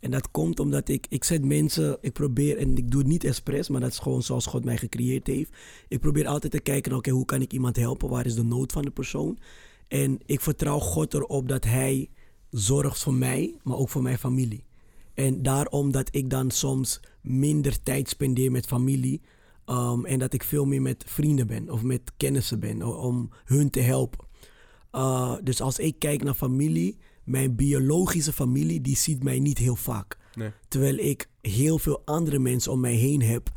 en 0.00 0.10
dat 0.10 0.30
komt 0.30 0.60
omdat 0.60 0.88
ik, 0.88 1.06
ik 1.08 1.24
zet 1.24 1.44
mensen, 1.44 1.98
ik 2.00 2.12
probeer, 2.12 2.58
en 2.58 2.76
ik 2.76 2.90
doe 2.90 3.00
het 3.00 3.08
niet 3.08 3.24
expres, 3.24 3.68
maar 3.68 3.80
dat 3.80 3.90
is 3.90 3.98
gewoon 3.98 4.22
zoals 4.22 4.46
God 4.46 4.64
mij 4.64 4.76
gecreëerd 4.76 5.26
heeft. 5.26 5.56
Ik 5.88 6.00
probeer 6.00 6.26
altijd 6.26 6.52
te 6.52 6.60
kijken, 6.60 6.92
oké, 6.92 7.10
hoe 7.10 7.24
kan 7.24 7.42
ik 7.42 7.52
iemand 7.52 7.76
helpen? 7.76 8.08
Waar 8.08 8.26
is 8.26 8.34
de 8.34 8.44
nood 8.44 8.72
van 8.72 8.82
de 8.82 8.90
persoon? 8.90 9.38
En 9.88 10.18
ik 10.26 10.40
vertrouw 10.40 10.78
God 10.78 11.14
erop 11.14 11.48
dat 11.48 11.64
Hij 11.64 12.10
zorgt 12.50 13.02
voor 13.02 13.14
mij, 13.14 13.54
maar 13.62 13.76
ook 13.76 13.88
voor 13.88 14.02
mijn 14.02 14.18
familie. 14.18 14.64
En 15.14 15.42
daarom 15.42 15.92
dat 15.92 16.08
ik 16.14 16.30
dan 16.30 16.50
soms 16.50 17.00
minder 17.20 17.82
tijd 17.82 18.08
spendeer 18.08 18.50
met 18.50 18.66
familie. 18.66 19.20
Ehm, 19.70 20.04
en 20.04 20.18
dat 20.18 20.32
ik 20.32 20.44
veel 20.44 20.64
meer 20.64 20.82
met 20.82 21.04
vrienden 21.06 21.46
ben 21.46 21.70
of 21.70 21.82
met 21.82 22.00
kennissen 22.16 22.60
ben 22.60 22.82
om 22.82 23.30
hun 23.44 23.70
te 23.70 23.80
helpen. 23.80 24.24
Uh, 24.92 25.34
dus 25.42 25.60
als 25.60 25.78
ik 25.78 25.98
kijk 25.98 26.22
naar 26.22 26.34
familie, 26.34 26.98
mijn 27.24 27.54
biologische 27.56 28.32
familie, 28.32 28.80
die 28.80 28.96
ziet 28.96 29.22
mij 29.22 29.38
niet 29.38 29.58
heel 29.58 29.76
vaak. 29.76 30.18
Nee. 30.34 30.50
Terwijl 30.68 30.96
ik 30.98 31.28
heel 31.40 31.78
veel 31.78 32.02
andere 32.04 32.38
mensen 32.38 32.72
om 32.72 32.80
mij 32.80 32.94
heen 32.94 33.22
heb, 33.22 33.48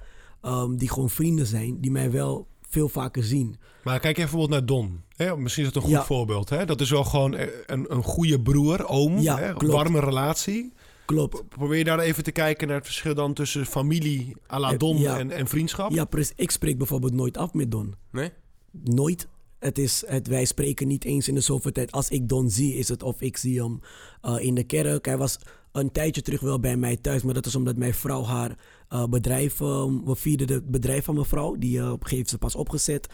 ehm, 0.41 0.75
die 0.75 0.89
gewoon 0.89 1.09
vrienden 1.09 1.45
zijn, 1.45 1.81
die 1.81 1.91
mij 1.91 2.11
wel 2.11 2.47
veel 2.69 2.89
vaker 2.89 3.23
zien. 3.23 3.55
Maar 3.83 3.99
kijk 3.99 4.17
even 4.17 4.29
bijvoorbeeld 4.29 4.49
naar 4.59 4.65
Don. 4.65 5.01
Hè? 5.15 5.37
Misschien 5.37 5.65
is 5.65 5.71
dat 5.71 5.83
een 5.83 5.89
goed 5.89 5.97
Ja. 5.97 6.05
voorbeeld. 6.05 6.49
Hè? 6.49 6.65
Dat 6.65 6.81
is 6.81 6.89
wel 6.89 7.03
gewoon 7.03 7.33
een, 7.65 7.85
een 7.93 8.03
goede 8.03 8.41
broer, 8.41 8.87
oom. 8.87 9.19
Ja, 9.19 9.37
hè? 9.37 9.53
Warme 9.53 9.99
relatie. 9.99 10.73
Klopt. 11.13 11.49
Probeer 11.49 11.77
je 11.77 11.83
daar 11.83 11.99
even 11.99 12.23
te 12.23 12.31
kijken 12.31 12.67
naar 12.67 12.77
het 12.77 12.85
verschil 12.85 13.15
dan 13.15 13.33
tussen 13.33 13.65
familie 13.65 14.35
à 14.51 14.59
la 14.59 14.77
Don 14.77 14.97
ja. 14.97 15.19
en, 15.19 15.31
en 15.31 15.47
vriendschap? 15.47 15.91
Ja, 15.91 16.05
precies. 16.05 16.33
Ik 16.35 16.51
spreek 16.51 16.77
bijvoorbeeld 16.77 17.13
nooit 17.13 17.37
af 17.37 17.53
met 17.53 17.71
Don. 17.71 17.95
Nee? 18.11 18.29
Nooit. 18.71 19.27
Het 19.59 19.77
is, 19.77 20.03
het, 20.07 20.27
wij 20.27 20.45
spreken 20.45 20.87
niet 20.87 21.03
eens 21.03 21.27
in 21.27 21.35
de 21.35 21.41
zoveel 21.41 21.71
tijd. 21.71 21.91
Als 21.91 22.09
ik 22.09 22.29
Don 22.29 22.49
zie, 22.49 22.75
is 22.75 22.87
het 22.89 23.03
of 23.03 23.21
ik 23.21 23.37
zie 23.37 23.61
hem 23.61 23.79
eh, 24.21 24.35
in 24.39 24.55
de 24.55 24.63
kerk. 24.63 25.05
Hij 25.05 25.17
was 25.17 25.39
een 25.71 25.91
tijdje 25.91 26.21
terug 26.21 26.41
wel 26.41 26.59
bij 26.59 26.77
mij 26.77 26.97
thuis. 26.97 27.23
Maar 27.23 27.33
dat 27.33 27.45
is 27.45 27.55
omdat 27.55 27.77
mijn 27.77 27.93
vrouw 27.93 28.23
haar 28.23 28.57
eh, 28.89 29.05
bedrijf... 29.05 29.61
eh, 29.61 29.85
we 30.05 30.15
vierden 30.15 30.51
het 30.51 30.71
bedrijf 30.71 31.05
van 31.05 31.15
mevrouw. 31.15 31.55
Die 31.55 31.79
eh, 31.79 31.83
op 31.83 31.89
een 31.89 32.07
gegeven 32.07 32.09
moment 32.11 32.29
ze 32.29 32.37
pas 32.37 32.55
opgezet. 32.55 33.07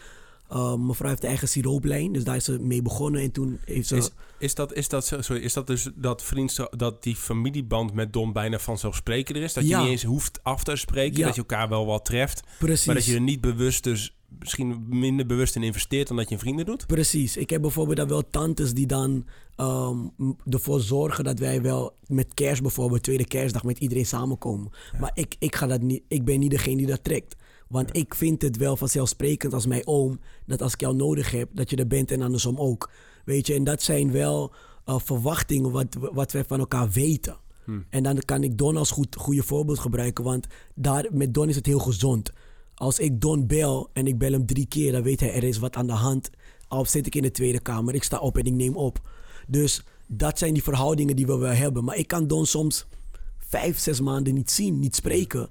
Uh, 0.52 0.74
mevrouw 0.74 1.08
heeft 1.08 1.20
de 1.20 1.26
eigen 1.26 1.48
sirooplijn. 1.48 2.12
Dus 2.12 2.24
daar 2.24 2.36
is 2.36 2.44
ze 2.44 2.58
mee 2.60 2.82
begonnen. 2.82 3.20
En 3.22 3.32
toen 3.32 3.58
heeft 3.64 3.88
ze... 3.88 3.96
Is, 3.96 4.10
is, 4.38 4.54
dat, 4.54 4.74
is, 4.74 4.88
dat, 4.88 5.04
sorry, 5.20 5.42
is 5.42 5.52
dat 5.52 5.66
dus 5.66 5.88
dat 5.94 6.22
vriendschap, 6.22 6.78
dat 6.78 7.02
die 7.02 7.16
familieband 7.16 7.92
met 7.94 8.12
Don 8.12 8.32
bijna 8.32 8.58
vanzelfsprekender 8.58 9.42
is? 9.42 9.52
Dat 9.52 9.66
Ja. 9.66 9.76
je 9.76 9.82
niet 9.82 9.92
eens 9.92 10.02
hoeft 10.02 10.40
af 10.42 10.64
te 10.64 10.76
spreken, 10.76 11.18
Ja. 11.18 11.26
dat 11.26 11.34
je 11.34 11.40
elkaar 11.40 11.68
wel 11.68 11.86
wat 11.86 12.04
treft. 12.04 12.42
precies. 12.58 12.86
Maar 12.86 12.94
dat 12.94 13.04
je 13.04 13.14
er 13.14 13.20
niet 13.20 13.40
bewust, 13.40 13.84
dus 13.84 14.14
misschien 14.38 14.84
minder 14.88 15.26
bewust 15.26 15.56
in 15.56 15.62
investeert 15.62 16.08
dan 16.08 16.16
dat 16.16 16.28
je 16.28 16.34
een 16.34 16.40
vrienden 16.40 16.66
doet? 16.66 16.86
Precies. 16.86 17.36
Ik 17.36 17.50
heb 17.50 17.60
bijvoorbeeld 17.60 17.96
dan 17.96 18.08
wel 18.08 18.30
tantes 18.30 18.74
die 18.74 18.86
dan 18.86 19.26
ehm, 19.56 19.96
ervoor 20.48 20.80
zorgen 20.80 21.24
dat 21.24 21.38
wij 21.38 21.62
wel 21.62 21.96
met 22.06 22.34
kerst 22.34 22.62
bijvoorbeeld, 22.62 23.02
tweede 23.02 23.26
kerstdag, 23.26 23.64
met 23.64 23.78
iedereen 23.78 24.06
samenkomen. 24.06 24.70
Maar 25.00 25.10
ik, 25.14 25.34
ik, 25.38 25.56
ga 25.56 25.66
dat 25.66 25.82
niet, 25.82 26.02
ik 26.08 26.24
ben 26.24 26.38
niet 26.38 26.50
degene 26.50 26.76
die 26.76 26.86
dat 26.86 27.04
trekt. 27.04 27.36
Want 27.70 27.96
ik 27.96 28.14
vind 28.14 28.42
het 28.42 28.56
wel 28.56 28.76
vanzelfsprekend 28.76 29.54
als 29.54 29.66
mijn 29.66 29.86
oom, 29.86 30.20
dat 30.46 30.62
als 30.62 30.72
ik 30.72 30.80
jou 30.80 30.94
nodig 30.94 31.30
heb, 31.30 31.48
dat 31.52 31.70
je 31.70 31.76
er 31.76 31.86
bent 31.86 32.10
en 32.10 32.22
andersom 32.22 32.58
ook. 32.58 32.90
Weet 33.24 33.46
je, 33.46 33.54
en 33.54 33.64
dat 33.64 33.82
zijn 33.82 34.12
wel 34.12 34.52
eh, 34.84 34.98
verwachtingen 34.98 35.70
wat, 35.70 35.96
wat 36.12 36.32
wij 36.32 36.44
van 36.44 36.58
elkaar 36.58 36.90
weten. 36.90 37.36
En 37.90 38.02
dan 38.02 38.18
kan 38.18 38.42
ik 38.42 38.58
Don 38.58 38.76
als 38.76 38.90
goed, 38.90 39.16
goede 39.16 39.42
voorbeeld 39.42 39.78
gebruiken, 39.78 40.24
want 40.24 40.46
daar, 40.74 41.06
met 41.10 41.34
Don 41.34 41.48
is 41.48 41.56
het 41.56 41.66
heel 41.66 41.78
gezond. 41.78 42.32
Als 42.74 42.98
ik 42.98 43.20
Don 43.20 43.46
bel 43.46 43.90
en 43.92 44.06
ik 44.06 44.18
bel 44.18 44.32
hem 44.32 44.46
drie 44.46 44.66
keer, 44.66 44.92
dan 44.92 45.02
weet 45.02 45.20
hij 45.20 45.34
er 45.34 45.44
is 45.44 45.58
wat 45.58 45.76
aan 45.76 45.86
de 45.86 45.92
hand. 45.92 46.30
Al 46.68 46.84
zit 46.84 47.06
ik 47.06 47.14
in 47.14 47.22
de 47.22 47.30
Tweede 47.30 47.60
Kamer, 47.60 47.94
ik 47.94 48.02
sta 48.02 48.18
op 48.18 48.38
en 48.38 48.44
ik 48.44 48.52
neem 48.52 48.76
op. 48.76 49.08
Dus 49.46 49.84
dat 50.06 50.38
zijn 50.38 50.54
die 50.54 50.62
verhoudingen 50.62 51.16
die 51.16 51.26
we 51.26 51.36
wel 51.36 51.52
hebben. 51.52 51.84
Maar 51.84 51.96
ik 51.96 52.06
kan 52.06 52.26
Don 52.26 52.46
soms 52.46 52.86
vijf, 53.38 53.78
zes 53.78 54.00
maanden 54.00 54.34
niet 54.34 54.50
zien, 54.50 54.78
niet 54.78 54.94
spreken. 54.94 55.48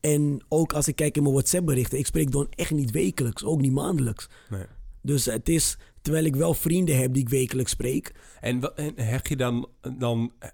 En 0.00 0.44
ook 0.48 0.72
als 0.72 0.88
ik 0.88 0.96
kijk 0.96 1.16
in 1.16 1.22
mijn 1.22 1.34
WhatsApp-berichten, 1.34 1.98
ik 1.98 2.06
spreek 2.06 2.30
Don 2.30 2.46
echt 2.50 2.70
niet 2.70 2.90
wekelijks, 2.90 3.44
ook 3.44 3.60
niet 3.60 3.72
maandelijks. 3.72 4.28
Nee. 4.50 4.64
Dus 5.02 5.24
het 5.24 5.48
is, 5.48 5.76
terwijl 6.02 6.24
ik 6.24 6.36
wel 6.36 6.54
vrienden 6.54 6.96
heb 6.98 7.12
die 7.12 7.22
ik 7.22 7.28
wekelijks 7.28 7.70
spreek. 7.70 8.12
En, 8.40 8.76
en 8.76 8.92
hecht 8.96 9.28
je 9.28 9.36
dan, 9.36 9.68
dan 9.98 10.32
eh, 10.38 10.48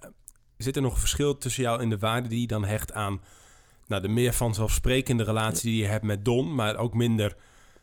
zit 0.57 0.76
er 0.76 0.82
nog 0.82 0.92
een 0.95 1.01
verschil 1.01 1.38
tussen 1.38 1.62
jou 1.62 1.80
en 1.80 1.90
de 1.90 1.99
waarde 1.99 2.28
die 2.28 2.40
je 2.40 2.47
dan 2.47 2.64
hecht 2.64 2.92
aan 2.92 3.20
nou, 3.86 4.03
de 4.03 4.09
meer 4.09 4.32
vanzelfsprekende 4.32 5.24
relatie 5.24 5.70
die 5.70 5.80
je 5.82 5.88
hebt 5.88 6.05
met 6.05 6.24
Don, 6.24 6.55
maar 6.55 6.76
ook 6.76 6.95
minder, 6.95 7.36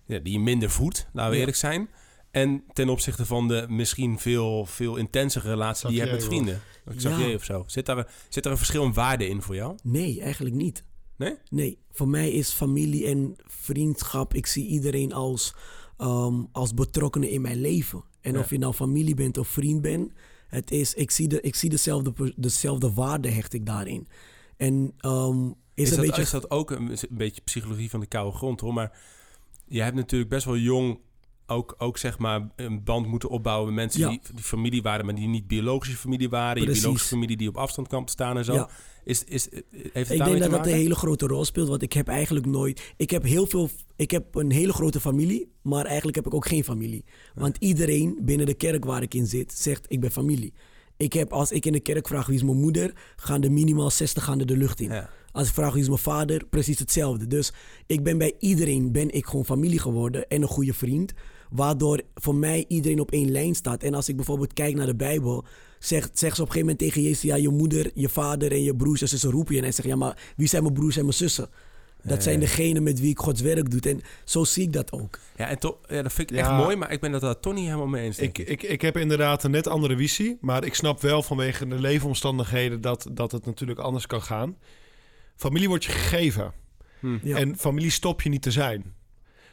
ja, 0.06 0.20
die 0.20 0.34
je 0.34 0.40
minder 0.40 0.70
voedt, 0.70 1.08
laten 1.14 1.30
we 1.30 1.36
Ja. 1.36 1.40
eerlijk 1.40 1.58
zijn. 1.58 1.90
En 2.32 2.64
ten 2.74 2.90
opzichte 2.90 3.26
van 3.26 3.48
de 3.48 3.66
misschien 3.70 4.20
veel, 4.20 4.66
veel 4.66 4.96
intensere 4.96 5.50
relatie 5.50 5.88
die 5.88 5.96
je 5.96 6.02
hebt 6.02 6.14
met 6.14 6.24
vrienden. 6.24 6.62
Xavier 6.96 7.28
Ja. 7.28 7.36
of 7.36 7.44
zo. 7.44 7.64
Zit 7.68 7.86
daar, 7.86 8.08
zit 8.30 8.46
er 8.46 8.52
een 8.52 8.58
verschil 8.58 8.84
in 8.84 8.94
waarde 8.94 9.28
in 9.28 9.42
voor 9.42 9.56
jou? 9.56 9.78
Nee, 9.84 10.22
eigenlijk 10.22 10.56
niet. 10.56 10.84
Nee? 11.22 11.38
Nee, 11.50 11.78
voor 11.92 12.08
mij 12.08 12.32
is 12.32 12.50
familie 12.52 13.06
en 13.06 13.36
vriendschap, 13.46 14.34
ik 14.34 14.46
zie 14.46 14.68
iedereen 14.68 15.14
als, 15.14 15.56
ehm, 15.98 16.44
als 16.52 16.74
betrokkenen 16.74 17.30
in 17.30 17.42
mijn 17.42 17.62
leven. 17.62 18.04
En 18.22 18.34
Ja. 18.34 18.40
of 18.40 18.50
je 18.50 18.58
nou 18.58 18.74
familie 18.74 19.16
bent 19.16 19.38
of 19.38 19.48
vriend 19.48 19.82
bent, 19.82 20.12
het 20.48 20.72
is, 20.72 20.94
ik 20.94 21.12
zie, 21.12 21.28
de, 21.28 21.42
ik 21.42 21.56
zie 21.56 21.70
dezelfde, 21.70 22.34
dezelfde 22.36 22.94
waarde 22.94 23.30
hecht 23.30 23.54
ik 23.54 23.66
daarin. 23.66 24.08
En 24.58 24.94
ehm, 24.98 25.50
is, 25.74 25.90
dat, 25.90 26.00
beetje... 26.00 26.22
is 26.22 26.30
dat 26.30 26.52
ook 26.52 26.72
een, 26.72 26.90
een 26.90 27.08
beetje 27.10 27.42
psychologie 27.42 27.90
van 27.90 28.00
de 28.00 28.06
koude 28.06 28.38
grond 28.38 28.60
hoor. 28.60 28.74
Maar 28.74 28.98
je 29.68 29.82
hebt 29.82 29.96
natuurlijk 29.96 30.30
best 30.30 30.46
wel 30.46 30.58
jong 30.58 31.00
ook, 31.52 31.76
ook 31.78 31.98
zeg 31.98 32.18
maar 32.18 32.50
een 32.56 32.84
band 32.84 33.08
moeten 33.08 33.30
opbouwen 33.30 33.66
met 33.66 33.76
mensen 33.76 34.02
Ja. 34.02 34.10
die, 34.10 34.20
die 34.34 34.44
familie 34.44 34.82
waren, 34.82 35.06
maar 35.06 35.16
die 35.16 35.28
niet 35.28 35.48
biologische 35.48 35.98
familie 35.98 36.30
waren. 36.30 36.64
Je 36.64 36.72
biologische 36.72 37.08
familie 37.08 37.38
die 37.38 37.48
op 37.48 37.58
afstand 37.58 37.90
te 37.90 38.02
staan 38.06 38.38
en 38.38 38.46
zo. 38.46 38.54
Ja. 38.54 38.70
Is, 39.04 39.24
is, 39.24 39.48
heeft 39.72 40.10
het 40.10 40.20
Ik 40.20 40.26
denk 40.26 40.40
dat 40.40 40.52
dat 40.52 40.66
een 40.66 40.74
hele 40.74 40.96
grote 40.96 41.28
rol 41.28 41.46
speelt, 41.46 41.68
want 41.68 41.82
ik 41.82 41.94
heb 41.94 42.08
eigenlijk 42.08 42.46
nooit... 42.46 42.94
Ik 42.98 43.10
heb 43.10 43.24
heel 43.24 43.46
veel... 43.46 43.70
Ik 43.96 44.12
heb 44.12 44.36
een 44.36 44.52
hele 44.52 44.74
grote 44.74 45.00
familie, 45.00 45.52
maar 45.62 45.86
eigenlijk 45.86 46.16
heb 46.16 46.26
ik 46.26 46.34
ook 46.34 46.48
geen 46.48 46.64
familie. 46.64 47.06
Want 47.34 47.58
iedereen 47.60 48.20
binnen 48.22 48.46
de 48.46 48.54
kerk 48.54 48.86
waar 48.86 49.02
ik 49.02 49.14
in 49.14 49.28
zit, 49.28 49.54
zegt 49.54 49.86
ik 49.88 50.00
ben 50.00 50.12
familie. 50.12 50.54
Ik 50.98 51.14
heb, 51.14 51.34
als 51.34 51.52
ik 51.52 51.66
in 51.66 51.72
de 51.72 51.80
kerk 51.80 52.08
vraag 52.08 52.26
wie 52.26 52.36
is 52.36 52.44
mijn 52.44 52.60
moeder, 52.60 52.94
gaan 53.16 53.44
er 53.44 53.52
minimaal 53.52 53.92
60 53.92 54.24
gaan 54.24 54.40
er 54.40 54.46
de 54.46 54.58
lucht 54.58 54.80
in. 54.80 54.90
Ja. 54.90 55.10
Als 55.32 55.48
ik 55.48 55.54
vraag 55.54 55.74
wie 55.74 55.82
is 55.82 55.88
mijn 55.88 56.00
vader, 56.00 56.46
precies 56.50 56.80
hetzelfde. 56.80 57.28
Dus 57.28 57.54
ik 57.86 58.04
ben 58.04 58.18
bij 58.18 58.34
iedereen 58.40 58.92
ben 58.92 59.12
ik 59.12 59.26
gewoon 59.26 59.46
familie 59.46 59.80
geworden 59.80 60.28
en 60.28 60.42
een 60.42 60.48
goede 60.48 60.74
vriend. 60.74 61.14
Waardoor 61.52 62.02
voor 62.16 62.36
mij 62.36 62.66
iedereen 62.68 63.00
op 63.00 63.12
één 63.12 63.32
lijn 63.32 63.56
staat. 63.56 63.84
En 63.84 63.94
als 63.94 64.10
ik 64.10 64.16
bijvoorbeeld 64.16 64.54
kijk 64.54 64.76
naar 64.76 64.86
de 64.86 64.96
Bijbel, 64.96 65.46
zegt, 65.80 66.20
zegt 66.20 66.36
ze 66.36 66.42
op 66.42 66.48
een 66.48 66.54
gegeven 66.54 66.60
moment 66.60 66.78
tegen 66.80 67.02
Jezus: 67.02 67.22
Ja, 67.22 67.36
je 67.36 67.50
moeder, 67.50 67.92
je 67.94 68.10
vader 68.10 68.52
en 68.52 68.64
je 68.64 68.76
broers 68.76 69.02
en 69.02 69.08
zussen 69.08 69.32
roepen 69.32 69.52
je. 69.54 69.58
En 69.60 69.64
hij 69.66 69.74
zegt: 69.74 69.88
Ja, 69.88 69.96
maar 69.96 70.18
wie 70.36 70.48
zijn 70.48 70.64
mijn 70.64 70.74
broers 70.76 70.96
en 70.98 71.04
mijn 71.04 71.14
zussen? 71.16 71.50
Dat 72.04 72.24
zijn 72.24 72.40
degenen 72.40 72.84
met 72.84 73.00
wie 73.00 73.10
ik 73.10 73.20
Gods 73.20 73.42
werk 73.42 73.72
doe. 73.72 73.80
En 73.92 74.02
zo 74.26 74.44
zie 74.44 74.64
ik 74.64 74.74
dat 74.74 74.92
ook. 74.92 75.20
Ja, 75.38 75.48
en 75.48 75.60
toch, 75.60 75.78
ja, 75.88 76.02
dat 76.02 76.14
vind 76.14 76.30
ik 76.32 76.36
Ja. 76.38 76.42
echt 76.42 76.64
mooi, 76.64 76.76
maar 76.76 76.92
ik 76.92 77.00
ben 77.00 77.12
het 77.14 77.22
daar 77.22 77.40
toch 77.40 77.54
niet 77.54 77.66
helemaal 77.66 77.88
mee 77.88 78.04
eens. 78.06 78.18
Ik, 78.20 78.38
ik, 78.38 78.64
ik 78.64 78.82
heb 78.82 78.98
inderdaad 78.98 79.44
een 79.44 79.52
net 79.52 79.68
andere 79.68 79.98
visie. 79.98 80.38
Maar 80.42 80.66
ik 80.66 80.74
snap 80.74 81.02
wel 81.02 81.24
vanwege 81.24 81.68
de 81.68 81.80
leefomstandigheden 81.80 82.82
dat, 82.82 83.08
dat 83.12 83.32
het 83.32 83.46
natuurlijk 83.46 83.80
anders 83.80 84.08
kan 84.08 84.22
gaan. 84.22 84.58
Familie 85.36 85.68
wordt 85.68 85.84
je 85.84 85.92
gegeven. 85.92 86.54
Hm. 87.00 87.18
Ja. 87.24 87.38
En 87.38 87.58
familie 87.58 87.90
stop 87.92 88.22
je 88.22 88.30
niet 88.30 88.42
te 88.42 88.52
zijn. 88.52 88.94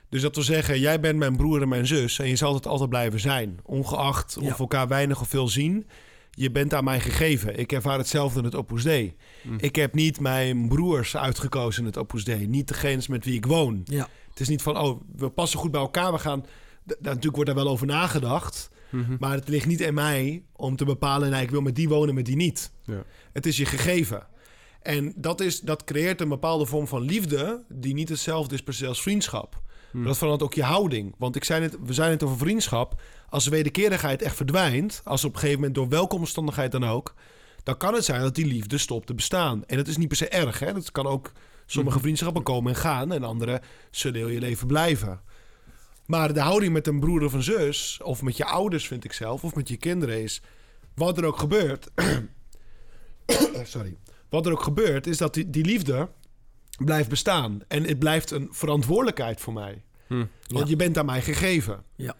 Dus 0.09 0.23
dat 0.23 0.35
wil 0.35 0.45
zeggen, 0.45 0.81
jij 0.81 1.01
bent 1.01 1.19
mijn 1.19 1.37
broer 1.37 1.63
en 1.63 1.69
mijn 1.69 1.87
zus. 1.87 2.19
En 2.19 2.29
je 2.29 2.37
zal 2.37 2.55
het 2.55 2.67
altijd 2.67 2.89
blijven 2.89 3.21
zijn. 3.21 3.59
Ongeacht 3.63 4.37
of 4.37 4.45
Ja. 4.45 4.51
we 4.53 4.59
elkaar 4.59 4.89
weinig 4.89 5.21
of 5.21 5.29
veel 5.29 5.49
zien. 5.49 5.87
Je 6.31 6.51
bent 6.51 6.75
aan 6.75 6.85
mij 6.85 7.01
gegeven. 7.01 7.59
Ik 7.59 7.73
ervaar 7.73 7.99
hetzelfde 7.99 8.39
in 8.39 8.45
het 8.45 8.55
Opus 8.55 8.83
Dei. 8.83 9.17
Hm. 9.43 9.55
Ik 9.57 9.77
heb 9.77 9.95
niet 9.95 10.21
mijn 10.21 10.69
broers 10.69 11.17
uitgekozen 11.17 11.81
in 11.81 11.87
het 11.87 11.97
Opus 11.99 12.25
Dei. 12.25 12.47
Niet 12.47 12.69
degene 12.69 13.03
met 13.09 13.25
wie 13.25 13.35
ik 13.35 13.47
woon. 13.47 13.81
Ja, 13.85 14.09
Het 14.31 14.41
is 14.41 14.49
niet 14.49 14.63
van, 14.63 14.79
oh, 14.79 15.01
we 15.17 15.29
passen 15.29 15.59
goed 15.59 15.71
bij 15.71 15.81
elkaar. 15.81 16.13
We 16.13 16.19
gaan... 16.19 16.45
Natuurlijk 17.01 17.35
wordt 17.35 17.47
daar 17.51 17.63
wel 17.65 17.69
over 17.73 17.87
nagedacht. 17.87 18.71
Mhm. 18.91 19.17
Maar 19.19 19.33
het 19.35 19.49
ligt 19.49 19.67
niet 19.67 19.81
in 19.81 19.95
mij 19.95 20.43
om 20.53 20.77
te 20.77 20.85
bepalen... 20.85 21.31
Nou, 21.31 21.43
ik 21.43 21.51
wil 21.51 21.61
met 21.61 21.77
die 21.77 21.89
wonen, 21.89 22.15
met 22.15 22.27
die 22.27 22.37
niet. 22.37 22.73
Ja. 22.85 23.03
Het 23.33 23.47
is 23.47 23.57
je 23.57 23.65
gegeven. 23.65 24.27
En 24.83 25.13
dat, 25.17 25.41
is, 25.41 25.61
dat 25.61 25.85
creëert 25.85 26.21
een 26.21 26.29
bepaalde 26.29 26.67
vorm 26.67 26.87
van 26.87 27.03
liefde... 27.03 27.65
die 27.69 27.95
niet 27.95 28.09
hetzelfde 28.09 28.55
is 28.55 28.63
per 28.63 28.75
se 28.75 28.87
als 28.87 29.03
vriendschap. 29.03 29.63
Hm. 29.91 30.05
Dat 30.05 30.17
verandert 30.17 30.43
ook 30.43 30.55
je 30.55 30.63
houding. 30.63 31.15
Want 31.19 31.37
ik 31.37 31.45
zei 31.45 31.63
het, 31.63 31.77
we 31.85 31.93
zijn 31.93 32.11
het 32.11 32.23
over 32.23 32.39
vriendschap. 32.39 33.01
Als 33.29 33.45
de 33.45 33.51
wederkerigheid 33.51 34.23
echt 34.23 34.37
verdwijnt... 34.37 35.01
als 35.05 35.25
op 35.25 35.33
een 35.33 35.39
gegeven 35.39 35.61
moment 35.61 35.77
door 35.77 35.89
welke 35.89 36.17
omstandigheid 36.17 36.73
dan 36.73 36.85
ook... 36.85 37.15
dan 37.63 37.77
kan 37.77 37.95
het 37.95 38.05
zijn 38.05 38.21
dat 38.21 38.35
die 38.35 38.47
liefde 38.47 38.79
stopt 38.79 39.07
te 39.07 39.15
bestaan. 39.15 39.65
En 39.67 39.77
dat 39.77 39.87
is 39.87 39.97
niet 39.97 40.09
per 40.09 40.17
se 40.17 40.29
erg. 40.29 40.59
Hè? 40.59 40.73
Dat 40.73 40.93
kan 40.93 41.07
ook... 41.07 41.33
Sommige 41.67 41.97
Mhm. 41.97 42.05
vriendschappen 42.05 42.43
komen 42.43 42.73
en 42.73 42.79
gaan... 42.79 43.13
en 43.13 43.25
andere 43.25 43.61
zullen 43.91 44.19
heel 44.19 44.29
je 44.29 44.41
leven 44.41 44.67
blijven. 44.67 45.21
Maar 46.07 46.33
de 46.33 46.41
houding 46.41 46.73
met 46.73 46.87
een 46.87 47.01
broer 47.01 47.25
of 47.25 47.33
een 47.33 47.43
zus... 47.43 48.01
of 48.03 48.23
met 48.23 48.37
je 48.37 48.45
ouders, 48.45 48.87
vind 48.87 49.05
ik 49.05 49.13
zelf... 49.13 49.45
of 49.45 49.55
met 49.55 49.69
je 49.69 49.77
kinderen 49.77 50.23
is... 50.23 50.43
wat 50.95 51.19
er 51.19 51.25
ook 51.25 51.39
gebeurt... 51.39 51.91
sorry. 53.63 53.97
Wat 54.29 54.47
er 54.47 54.53
ook 54.53 54.63
gebeurt, 54.63 55.07
is 55.07 55.19
dat 55.19 55.35
die, 55.35 55.51
die 55.51 55.65
liefde 55.65 56.09
blijft 56.79 57.09
bestaan. 57.09 57.61
En 57.69 57.85
het 57.85 57.99
blijft 57.99 58.31
een 58.31 58.49
verantwoordelijkheid 58.51 59.41
voor 59.41 59.53
mij. 59.53 59.83
Hm. 60.07 60.15
Want 60.47 60.65
Ja. 60.65 60.71
je 60.71 60.77
bent 60.77 60.99
aan 60.99 61.07
mij 61.07 61.23
gegeven. 61.23 61.83
Ja. 61.97 62.15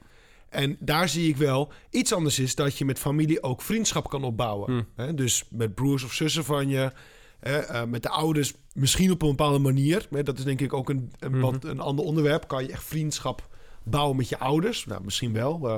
En 0.49 0.77
daar 0.81 1.09
zie 1.09 1.29
ik 1.29 1.37
wel 1.37 1.73
iets 1.91 2.13
anders 2.13 2.39
is 2.39 2.55
dat 2.55 2.79
je 2.79 2.85
met 2.85 2.99
familie 2.99 3.43
ook 3.43 3.63
vriendschap 3.63 4.09
kan 4.11 4.25
opbouwen. 4.25 4.73
Hm. 4.73 4.83
Hè, 5.03 5.15
dus 5.15 5.45
met 5.51 5.75
broers 5.75 6.03
of 6.05 6.13
zussen 6.13 6.45
van 6.45 6.69
je, 6.69 6.93
hè, 7.41 7.59
eh, 7.59 7.85
met 7.85 8.03
de 8.03 8.09
ouders 8.09 8.53
misschien 8.73 9.11
op 9.11 9.23
een 9.23 9.29
bepaalde 9.29 9.59
manier. 9.59 10.07
Hè, 10.11 10.23
dat 10.23 10.39
is 10.39 10.45
denk 10.45 10.61
ik 10.61 10.73
ook 10.73 10.89
een, 10.89 11.13
een, 11.19 11.41
wat, 11.41 11.65
een 11.65 11.81
ander 11.81 12.05
onderwerp. 12.05 12.49
Kan 12.49 12.63
je 12.67 12.73
echt 12.73 12.85
vriendschap 12.85 13.49
bouwen 13.85 14.17
met 14.17 14.29
je 14.29 14.39
ouders? 14.39 14.87
Nou, 14.87 15.05
misschien 15.05 15.33
wel. 15.33 15.55
eh. 15.55 15.75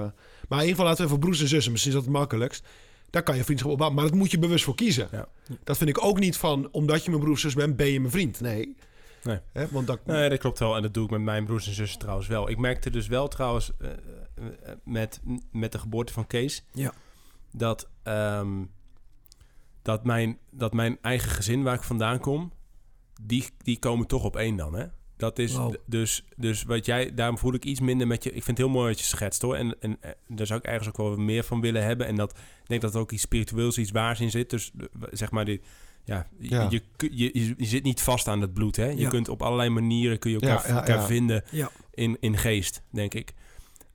maar 0.48 0.58
in 0.58 0.66
ieder 0.66 0.68
geval 0.68 0.84
laten 0.84 1.02
we 1.02 1.08
even 1.08 1.18
broers 1.20 1.40
en 1.40 1.48
zussen. 1.48 1.72
Misschien 1.72 1.92
is 1.92 1.98
dat 1.98 2.06
het 2.08 2.16
makkelijkst. 2.16 2.66
Daar 3.10 3.22
kan 3.22 3.36
je 3.36 3.44
vriendschap 3.44 3.70
opbouwen. 3.70 3.98
Maar 4.00 4.08
dat 4.08 4.18
moet 4.18 4.30
je 4.30 4.38
bewust 4.38 4.64
voor 4.64 4.74
kiezen. 4.74 5.08
Ja. 5.12 5.28
Dat 5.64 5.76
vind 5.76 5.90
ik 5.90 6.04
ook 6.04 6.18
niet 6.18 6.36
van, 6.36 6.68
omdat 6.70 7.04
je 7.04 7.10
mijn 7.10 7.22
broer 7.22 7.34
of 7.34 7.40
zus 7.40 7.54
bent, 7.54 7.76
ben 7.76 7.86
je 7.86 8.00
mijn 8.00 8.12
vriend. 8.12 8.40
Nee. 8.40 8.76
Nee. 9.22 9.38
Hè, 9.52 9.68
want 9.68 9.86
dat, 9.86 10.06
Nee, 10.06 10.28
dat 10.28 10.38
klopt 10.38 10.58
wel. 10.58 10.76
En 10.76 10.82
dat 10.82 10.94
doe 10.94 11.04
ik 11.04 11.10
met 11.10 11.20
mijn 11.20 11.44
broers 11.44 11.66
en 11.66 11.74
zussen 11.74 11.98
trouwens 11.98 12.28
wel. 12.28 12.50
Ik 12.50 12.58
merkte 12.58 12.90
dus 12.90 13.06
wel 13.06 13.28
trouwens 13.28 13.72
eh, 13.78 13.90
eh, 13.90 14.74
met, 14.84 15.20
met 15.52 15.72
de 15.72 15.78
geboorte 15.78 16.12
van 16.12 16.26
Kees... 16.26 16.64
Ja. 16.72 16.92
dat, 17.52 17.88
ehm, 18.02 18.64
dat, 19.82 20.04
mijn, 20.04 20.38
dat 20.50 20.72
mijn 20.72 20.98
eigen 21.02 21.30
gezin 21.30 21.62
waar 21.62 21.74
ik 21.74 21.82
vandaan 21.82 22.20
kom... 22.20 22.52
die, 23.22 23.48
die 23.58 23.78
komen 23.78 24.06
toch 24.06 24.24
op 24.24 24.36
één 24.36 24.56
dan, 24.56 24.74
hè? 24.74 24.86
Dat 25.20 25.38
is 25.38 25.56
dus, 25.86 26.24
dus 26.36 26.62
wat 26.62 26.86
jij, 26.86 27.14
daarom 27.14 27.38
voel 27.38 27.54
ik 27.54 27.64
iets 27.64 27.80
minder 27.80 28.06
met 28.06 28.24
je. 28.24 28.28
Ik 28.30 28.44
vind 28.44 28.58
het 28.58 28.66
heel 28.66 28.68
mooi 28.76 28.88
wat 28.88 28.98
je 28.98 29.04
schetst 29.04 29.42
hoor. 29.42 29.54
En, 29.56 29.76
en 29.80 29.96
eh, 30.00 30.10
daar 30.28 30.46
zou 30.46 30.58
ik 30.58 30.66
ergens 30.66 30.88
ook 30.88 30.96
wel 30.96 31.16
meer 31.16 31.44
van 31.44 31.60
willen 31.60 31.84
hebben. 31.84 32.06
En 32.06 32.16
dat, 32.16 32.30
ik 32.62 32.68
denk 32.68 32.80
dat 32.80 32.94
er 32.94 33.00
ook 33.00 33.12
iets 33.12 33.22
spiritueels, 33.22 33.78
iets 33.78 33.90
waars 33.90 34.20
in 34.20 34.30
zit. 34.30 34.50
Dus 34.50 34.70
eh, 34.78 34.86
zeg 35.10 35.30
maar, 35.30 35.44
die, 35.44 35.60
ja, 36.04 36.26
je- 36.38 36.48
Ja. 36.48 36.66
Je, 36.70 36.82
je, 37.10 37.30
je, 37.32 37.54
je 37.56 37.64
zit 37.66 37.82
niet 37.82 38.00
vast 38.02 38.28
aan 38.28 38.40
het 38.40 38.54
bloed. 38.54 38.76
Hè? 38.76 38.86
Je 38.88 38.96
Ja. 38.98 39.08
kunt 39.08 39.28
op 39.28 39.42
allerlei 39.42 39.68
manieren 39.68 40.18
kun 40.18 40.30
je 40.30 40.40
elkaar, 40.40 40.68
ja, 40.68 40.74
elkaar 40.76 41.04
vinden 41.06 41.44
Ja. 41.50 41.70
in, 41.94 42.16
in 42.20 42.36
geest, 42.38 42.82
denk 42.90 43.14
ik. 43.14 43.32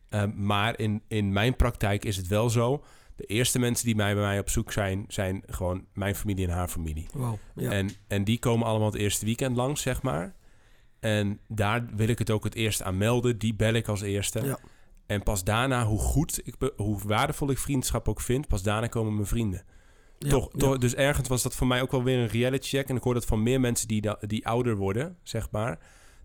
Eh, 0.09 0.23
maar 0.35 0.79
in, 0.79 1.01
in 1.07 1.33
mijn 1.33 1.55
praktijk 1.55 2.05
is 2.05 2.17
het 2.17 2.27
wel 2.27 2.49
zo. 2.49 2.83
De 3.15 3.23
eerste 3.25 3.59
mensen 3.59 3.85
die 3.85 3.95
mij 3.95 4.13
bij 4.13 4.23
mij 4.23 4.39
op 4.39 4.49
zoek 4.49 4.71
zijn, 4.71 5.05
zijn 5.07 5.43
gewoon 5.45 5.85
mijn 5.93 6.15
familie 6.15 6.47
en 6.47 6.53
haar 6.53 6.67
familie. 6.67 7.07
Ja. 7.55 7.71
En, 7.71 7.89
en 8.07 8.23
die 8.23 8.39
komen 8.39 8.67
allemaal 8.67 8.91
het 8.91 8.99
eerste 9.01 9.25
weekend 9.25 9.55
langs, 9.55 9.81
zeg 9.81 10.01
maar. 10.01 10.35
En 11.05 11.39
daar 11.47 11.85
wil 11.95 12.07
ik 12.07 12.19
het 12.19 12.31
ook 12.31 12.43
het 12.43 12.55
eerst 12.55 12.81
aan 12.83 12.97
melden. 12.97 13.37
Die 13.37 13.55
bel 13.55 13.73
ik 13.73 13.87
als 13.87 14.01
eerste. 14.01 14.45
Ja. 14.45 14.59
En 15.05 15.23
pas 15.23 15.43
daarna, 15.43 15.85
hoe 15.85 15.99
goed, 15.99 16.41
ik, 16.43 16.55
hoe 16.75 16.99
waardevol 17.05 17.49
ik 17.49 17.57
vriendschap 17.57 18.09
ook 18.09 18.21
vind... 18.21 18.47
pas 18.47 18.63
daarna 18.63 18.87
komen 18.87 19.13
mijn 19.13 19.27
vrienden. 19.27 19.63
Ja, 20.19 20.29
toch, 20.29 20.49
ja. 20.51 20.59
toch, 20.59 20.77
dus 20.77 20.95
ergens 20.95 21.27
was 21.27 21.43
dat 21.43 21.55
voor 21.55 21.67
mij 21.67 21.81
ook 21.81 21.91
wel 21.91 22.03
weer 22.03 22.17
een 22.17 22.27
reality 22.27 22.67
check. 22.67 22.89
En 22.89 22.95
ik 22.95 23.03
hoor 23.03 23.13
dat 23.13 23.25
van 23.25 23.43
meer 23.43 23.59
mensen 23.59 23.87
die, 23.87 24.09
die 24.19 24.47
ouder 24.47 24.75
worden, 24.75 25.17
zeg 25.23 25.51
maar... 25.51 25.79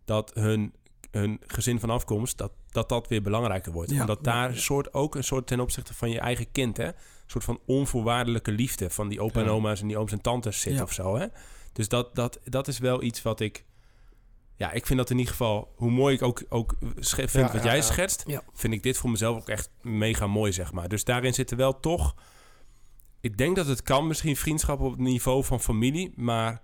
dat 0.05 0.35
hun, 0.35 0.73
hun 1.11 1.41
gezin 1.47 1.81
van 1.81 1.91
afkomst, 1.91 2.39
dat, 2.39 2.53
dat 2.71 2.89
dat 2.89 3.09
weer 3.09 3.23
belangrijker 3.23 3.73
wordt. 3.73 3.93
Omdat 3.93 4.19
ja, 4.23 4.33
daar 4.33 4.57
soort, 4.57 4.95
ook 4.95 5.15
een 5.15 5.25
soort 5.25 5.47
ten 5.47 5.61
opzichte 5.61 5.95
van 5.95 6.11
je 6.11 6.21
eigen 6.21 6.51
kind... 6.53 6.77
Hè, 6.77 6.87
een 6.87 6.95
soort 7.27 7.45
van 7.45 7.61
onvoorwaardelijke 7.67 8.53
liefde... 8.53 8.91
van 8.91 9.09
die 9.09 9.21
opa 9.21 9.41
en 9.41 9.49
oma's 9.49 9.81
en 9.81 9.87
die 9.87 9.99
ooms 9.99 10.13
en 10.13 10.21
tantes 10.21 10.61
zit 10.61 10.83
of 10.83 10.93
zo. 10.93 11.17
Hè? 11.17 11.27
Dus 11.73 11.89
dat, 11.89 12.15
dat, 12.15 12.41
dat 12.45 12.69
is 12.69 12.79
wel 12.79 13.03
iets 13.03 13.23
wat 13.23 13.41
ik... 13.41 13.65
Ja, 14.61 14.73
ik 14.73 14.87
vind 14.87 14.99
dat 14.99 15.11
in 15.11 15.19
ieder 15.19 15.33
geval... 15.33 15.73
hoe 15.77 15.91
mooi 15.91 16.15
ik 16.15 16.23
ook, 16.23 16.43
ook 16.49 16.75
vind 17.01 17.33
Ja, 17.33 17.43
wat 17.43 17.53
ja, 17.53 17.63
jij 17.63 17.77
ja. 17.77 17.83
schetst... 17.83 18.25
Vind 18.53 18.73
ik 18.73 18.83
dit 18.83 18.97
voor 18.97 19.11
mezelf 19.11 19.37
ook 19.37 19.49
echt 19.49 19.71
mega 19.83 20.27
mooi, 20.27 20.53
zeg 20.53 20.73
maar. 20.73 20.89
Dus 20.89 21.05
daarin 21.05 21.35
zitten 21.35 21.57
wel 21.57 21.81
toch... 21.81 22.15
Ik 23.21 23.37
denk 23.37 23.57
dat 23.57 23.67
het 23.67 23.83
kan, 23.83 24.07
misschien 24.07 24.37
vriendschap 24.37 24.81
op 24.81 24.91
het 24.91 25.01
niveau 25.01 25.45
van 25.45 25.61
familie... 25.61 26.13
maar 26.17 26.61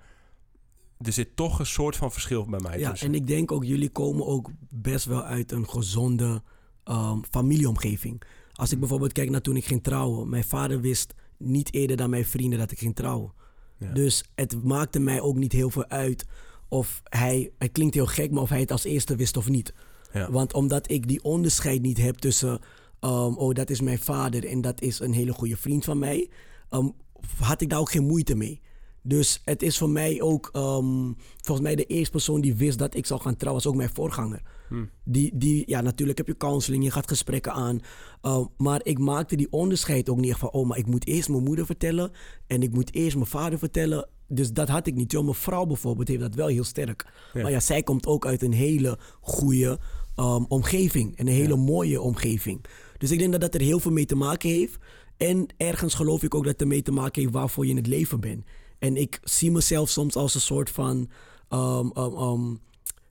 er 1.00 1.12
zit 1.12 1.36
toch 1.36 1.58
een 1.58 1.66
soort 1.66 1.96
van 1.96 2.12
verschil 2.12 2.44
bij 2.44 2.60
mij 2.60 2.78
Ja, 2.78 2.90
tussen. 2.90 3.08
en 3.08 3.14
ik 3.14 3.26
denk 3.26 3.52
ook, 3.52 3.64
jullie 3.64 3.90
komen 3.90 4.26
ook 4.26 4.50
best 4.68 5.04
wel 5.04 5.22
uit 5.22 5.52
een 5.52 5.68
gezonde 5.68 6.42
ehm, 6.84 7.18
familieomgeving. 7.30 8.22
Als 8.52 8.72
ik 8.72 8.78
bijvoorbeeld 8.78 9.12
kijk 9.12 9.30
naar 9.30 9.40
toen 9.40 9.56
ik 9.56 9.64
ging 9.64 9.82
trouwen. 9.82 10.28
Mijn 10.28 10.44
vader 10.44 10.80
wist 10.80 11.14
niet 11.36 11.74
eerder 11.74 11.96
dan 11.96 12.10
mijn 12.10 12.24
vrienden 12.26 12.58
dat 12.58 12.70
ik 12.70 12.78
ging 12.78 12.94
trouwen. 12.94 13.32
Dus 13.92 14.24
het 14.34 14.64
maakte 14.64 14.98
mij 14.98 15.20
ook 15.20 15.36
niet 15.36 15.52
heel 15.52 15.70
veel 15.70 15.86
uit 15.86 16.26
of 16.68 17.02
hij, 17.04 17.50
het 17.58 17.72
klinkt 17.72 17.94
heel 17.94 18.06
gek, 18.06 18.30
maar 18.30 18.42
of 18.42 18.48
hij 18.48 18.60
het 18.60 18.70
als 18.70 18.84
eerste 18.84 19.16
wist 19.16 19.36
of 19.36 19.48
niet. 19.48 19.74
Ja. 20.12 20.30
Want 20.30 20.52
omdat 20.52 20.90
ik 20.90 21.08
die 21.08 21.22
onderscheid 21.22 21.82
niet 21.82 21.98
heb 21.98 22.16
tussen, 22.16 22.58
ehm, 23.00 23.32
oh 23.32 23.54
dat 23.54 23.70
is 23.70 23.80
mijn 23.80 23.98
vader 23.98 24.46
en 24.46 24.60
dat 24.60 24.80
is 24.80 25.00
een 25.00 25.12
hele 25.12 25.32
goede 25.32 25.56
vriend 25.56 25.84
van 25.84 25.98
mij, 25.98 26.30
ehm, 26.70 26.88
had 27.38 27.60
ik 27.60 27.70
daar 27.70 27.80
ook 27.80 27.90
geen 27.90 28.06
moeite 28.06 28.34
mee. 28.34 28.60
Dus 29.02 29.40
het 29.44 29.62
is 29.62 29.78
voor 29.78 29.90
mij 29.90 30.22
ook, 30.22 30.48
ehm, 30.52 31.12
volgens 31.36 31.66
mij 31.66 31.74
de 31.76 31.84
eerste 31.84 32.10
persoon 32.10 32.40
die 32.40 32.54
wist 32.54 32.78
dat 32.78 32.94
ik 32.94 33.06
zou 33.06 33.20
gaan 33.20 33.36
trouwen, 33.36 33.62
was 33.62 33.72
ook 33.72 33.78
mijn 33.78 33.94
voorganger. 33.94 34.42
Hm. 34.68 34.84
Die, 35.04 35.30
die, 35.34 35.62
ja, 35.66 35.80
natuurlijk 35.80 36.18
heb 36.18 36.26
je 36.26 36.36
counseling, 36.36 36.84
je 36.84 36.90
gaat 36.90 37.08
gesprekken 37.08 37.52
aan. 37.52 37.80
Uh, 38.22 38.44
maar 38.56 38.80
ik 38.84 38.98
maakte 38.98 39.36
die 39.36 39.50
onderscheid 39.50 40.08
ook 40.08 40.16
niet 40.16 40.30
echt 40.30 40.38
van... 40.38 40.50
oh, 40.50 40.66
maar 40.66 40.78
ik 40.78 40.86
moet 40.86 41.06
eerst 41.06 41.28
mijn 41.28 41.42
moeder 41.42 41.66
vertellen... 41.66 42.10
en 42.46 42.62
ik 42.62 42.72
moet 42.72 42.94
eerst 42.94 43.16
mijn 43.16 43.28
vader 43.28 43.58
vertellen. 43.58 44.08
Dus 44.28 44.52
dat 44.52 44.68
had 44.68 44.86
ik 44.86 44.94
niet. 44.94 45.12
Joh, 45.12 45.24
mijn 45.24 45.34
vrouw 45.34 45.64
bijvoorbeeld 45.64 46.08
heeft 46.08 46.20
dat 46.20 46.34
wel 46.34 46.46
heel 46.46 46.64
sterk. 46.64 47.06
Ja. 47.32 47.42
Maar 47.42 47.50
ja, 47.50 47.60
zij 47.60 47.82
komt 47.82 48.06
ook 48.06 48.26
uit 48.26 48.42
een 48.42 48.52
hele 48.52 48.98
goede 49.20 49.78
um, 50.16 50.46
omgeving. 50.48 51.16
En 51.16 51.26
een 51.26 51.32
hele 51.32 51.56
mooie 51.56 52.00
omgeving. 52.00 52.64
Dus 52.98 53.10
ik 53.10 53.18
denk 53.18 53.32
dat 53.32 53.40
dat 53.40 53.54
er 53.54 53.60
heel 53.60 53.80
veel 53.80 53.92
mee 53.92 54.06
te 54.06 54.16
maken 54.16 54.48
heeft. 54.48 54.78
En 55.16 55.46
ergens 55.56 55.94
geloof 55.94 56.22
ik 56.22 56.34
ook 56.34 56.42
dat 56.42 56.52
het 56.52 56.60
ermee 56.60 56.82
te 56.82 56.92
maken 56.92 57.22
heeft... 57.22 57.34
waarvoor 57.34 57.64
je 57.64 57.70
in 57.70 57.76
het 57.76 57.86
leven 57.86 58.20
bent. 58.20 58.44
En 58.78 58.96
ik 58.96 59.20
zie 59.22 59.50
mezelf 59.50 59.88
soms 59.88 60.16
als 60.16 60.34
een 60.34 60.40
soort 60.40 60.70
van... 60.70 61.08
um, 61.50 61.90
um, 61.94 62.16
um, 62.18 62.60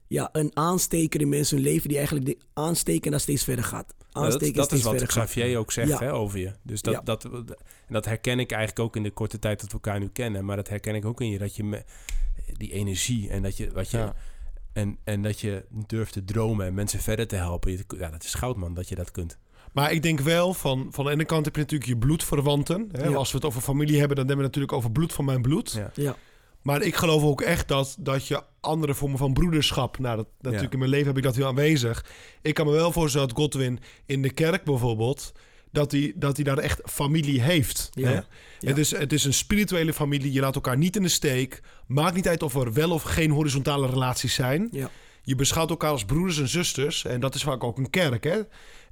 ja, 0.08 0.28
een 0.32 0.50
aansteker 0.54 1.20
in 1.20 1.28
mensen 1.28 1.56
hun 1.56 1.66
leven 1.66 1.88
die 1.88 1.96
eigenlijk 1.96 2.26
de 2.26 2.38
aansteken 2.52 3.04
en 3.04 3.10
dat 3.10 3.20
steeds 3.20 3.44
verder 3.44 3.64
gaat. 3.64 3.94
Dat, 4.20 4.54
dat 4.54 4.72
is 4.72 4.82
wat. 4.82 5.06
Xavier 5.06 5.58
ook 5.58 5.72
zegt 5.72 5.88
Ja. 5.88 5.98
hè, 5.98 6.12
over 6.12 6.38
je. 6.38 6.52
Dus 6.62 6.82
dat, 6.82 6.94
Ja. 6.94 7.00
dat, 7.04 7.24
en 7.24 7.44
dat 7.88 8.04
herken 8.04 8.38
ik 8.38 8.50
eigenlijk 8.50 8.80
ook 8.86 8.96
in 8.96 9.02
de 9.02 9.10
korte 9.10 9.38
tijd 9.38 9.60
dat 9.60 9.68
we 9.68 9.74
elkaar 9.74 9.98
nu 9.98 10.08
kennen. 10.08 10.44
Maar 10.44 10.56
dat 10.56 10.68
herken 10.68 10.94
ik 10.94 11.04
ook 11.04 11.20
in 11.20 11.30
je. 11.30 11.38
Dat 11.38 11.56
je 11.56 11.64
me, 11.64 11.84
die 12.56 12.72
energie 12.72 13.30
en 13.30 13.42
dat 13.42 13.56
je, 13.56 13.70
wat 13.72 13.90
je, 13.90 13.96
Ja. 13.98 14.14
en, 14.72 14.98
en 15.04 15.22
dat 15.22 15.40
je 15.40 15.64
durft 15.86 16.12
te 16.12 16.24
dromen 16.24 16.66
en 16.66 16.74
mensen 16.74 17.00
verder 17.00 17.26
te 17.26 17.36
helpen. 17.36 17.84
Ja, 17.98 18.10
dat 18.10 18.24
is 18.24 18.34
goud 18.34 18.56
man, 18.56 18.74
dat 18.74 18.88
je 18.88 18.94
dat 18.94 19.10
kunt. 19.10 19.38
Maar 19.72 19.92
ik 19.92 20.02
denk 20.02 20.20
wel, 20.20 20.54
van, 20.54 20.88
van 20.90 21.04
de 21.04 21.10
ene 21.10 21.24
kant 21.24 21.44
heb 21.44 21.54
je 21.54 21.60
natuurlijk 21.60 21.90
je 21.90 21.96
bloedverwanten. 21.96 22.88
Hè? 22.92 23.04
Ja. 23.08 23.14
Als 23.14 23.30
we 23.30 23.36
het 23.36 23.46
over 23.46 23.60
familie 23.60 23.98
hebben, 23.98 24.16
dan 24.16 24.26
hebben 24.26 24.36
we 24.36 24.50
het 24.50 24.54
natuurlijk 24.54 24.72
over 24.72 24.90
bloed 24.92 25.12
van 25.12 25.24
mijn 25.24 25.42
bloed. 25.42 25.80
Ja. 25.94 26.16
Maar 26.66 26.82
ik 26.82 26.94
geloof 26.94 27.22
ook 27.22 27.40
echt 27.40 27.68
dat, 27.68 27.96
dat 27.98 28.26
je 28.26 28.42
andere 28.60 28.94
vormen 28.94 29.18
van 29.18 29.32
broederschap... 29.32 29.98
Nou, 29.98 30.16
dat, 30.16 30.26
natuurlijk 30.40 30.72
in 30.72 30.78
mijn 30.78 30.90
leven 30.90 31.06
heb 31.06 31.16
ik 31.16 31.22
dat 31.22 31.36
heel 31.36 31.46
aanwezig. 31.46 32.04
Ik 32.42 32.54
kan 32.54 32.66
me 32.66 32.72
wel 32.72 32.92
voorstellen 32.92 33.28
dat 33.28 33.36
Godwin 33.36 33.78
in 34.06 34.22
de 34.22 34.30
kerk 34.30 34.64
bijvoorbeeld... 34.64 35.32
dat 35.70 35.92
hij, 35.92 36.12
dat 36.16 36.36
hij 36.36 36.44
daar 36.44 36.58
echt 36.58 36.80
familie 36.84 37.42
heeft. 37.42 37.90
Ja. 37.92 38.08
Hè? 38.08 38.14
Ja. 38.14 38.24
Het, 38.60 38.78
is, 38.78 38.90
het 38.90 39.12
is 39.12 39.24
een 39.24 39.34
spirituele 39.34 39.92
familie. 39.92 40.32
Je 40.32 40.40
laat 40.40 40.54
elkaar 40.54 40.76
niet 40.76 40.96
in 40.96 41.02
de 41.02 41.08
steek. 41.08 41.62
Maakt 41.86 42.14
niet 42.14 42.28
uit 42.28 42.42
of 42.42 42.54
er 42.54 42.72
wel 42.72 42.90
of 42.90 43.02
geen 43.02 43.30
horizontale 43.30 43.86
relaties 43.86 44.34
zijn. 44.34 44.68
Ja. 44.70 44.90
Je 45.22 45.34
beschouwt 45.34 45.70
elkaar 45.70 45.90
als 45.90 46.04
broeders 46.04 46.38
en 46.38 46.48
zusters. 46.48 47.04
En 47.04 47.20
dat 47.20 47.34
is 47.34 47.42
vaak 47.42 47.64
ook 47.64 47.78
een 47.78 47.90
kerk, 47.90 48.24
hè? 48.24 48.38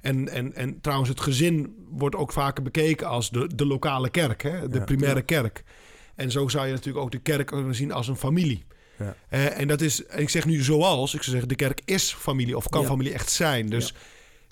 En, 0.01 0.29
en, 0.29 0.53
en 0.53 0.81
trouwens, 0.81 1.09
het 1.09 1.21
gezin 1.21 1.75
wordt 1.89 2.15
ook 2.15 2.31
vaker 2.31 2.63
bekeken 2.63 3.07
als 3.07 3.29
de, 3.29 3.55
de 3.55 3.65
lokale 3.65 4.09
kerk, 4.09 4.43
hè? 4.43 4.67
De 4.69 4.77
Ja. 4.77 4.83
primaire 4.83 5.19
Ja. 5.19 5.25
kerk. 5.25 5.63
En 6.15 6.31
zo 6.31 6.47
zou 6.47 6.65
je 6.65 6.71
natuurlijk 6.71 7.05
ook 7.05 7.11
de 7.11 7.19
kerk 7.19 7.47
kunnen 7.47 7.75
zien 7.75 7.91
als 7.91 8.07
een 8.07 8.15
familie. 8.15 8.65
Ja. 8.99 9.15
Eh, 9.29 9.59
en 9.59 9.67
dat 9.67 9.81
is, 9.81 10.05
en 10.05 10.21
ik 10.21 10.29
zeg 10.29 10.45
nu 10.45 10.63
zoals, 10.63 11.13
ik 11.13 11.19
zou 11.21 11.31
zeggen, 11.31 11.49
de 11.49 11.55
kerk 11.55 11.81
is 11.85 12.13
familie 12.13 12.57
of 12.57 12.69
kan 12.69 12.81
Ja. 12.81 12.87
familie 12.87 13.13
echt 13.13 13.31
zijn. 13.31 13.69
Dus 13.69 13.93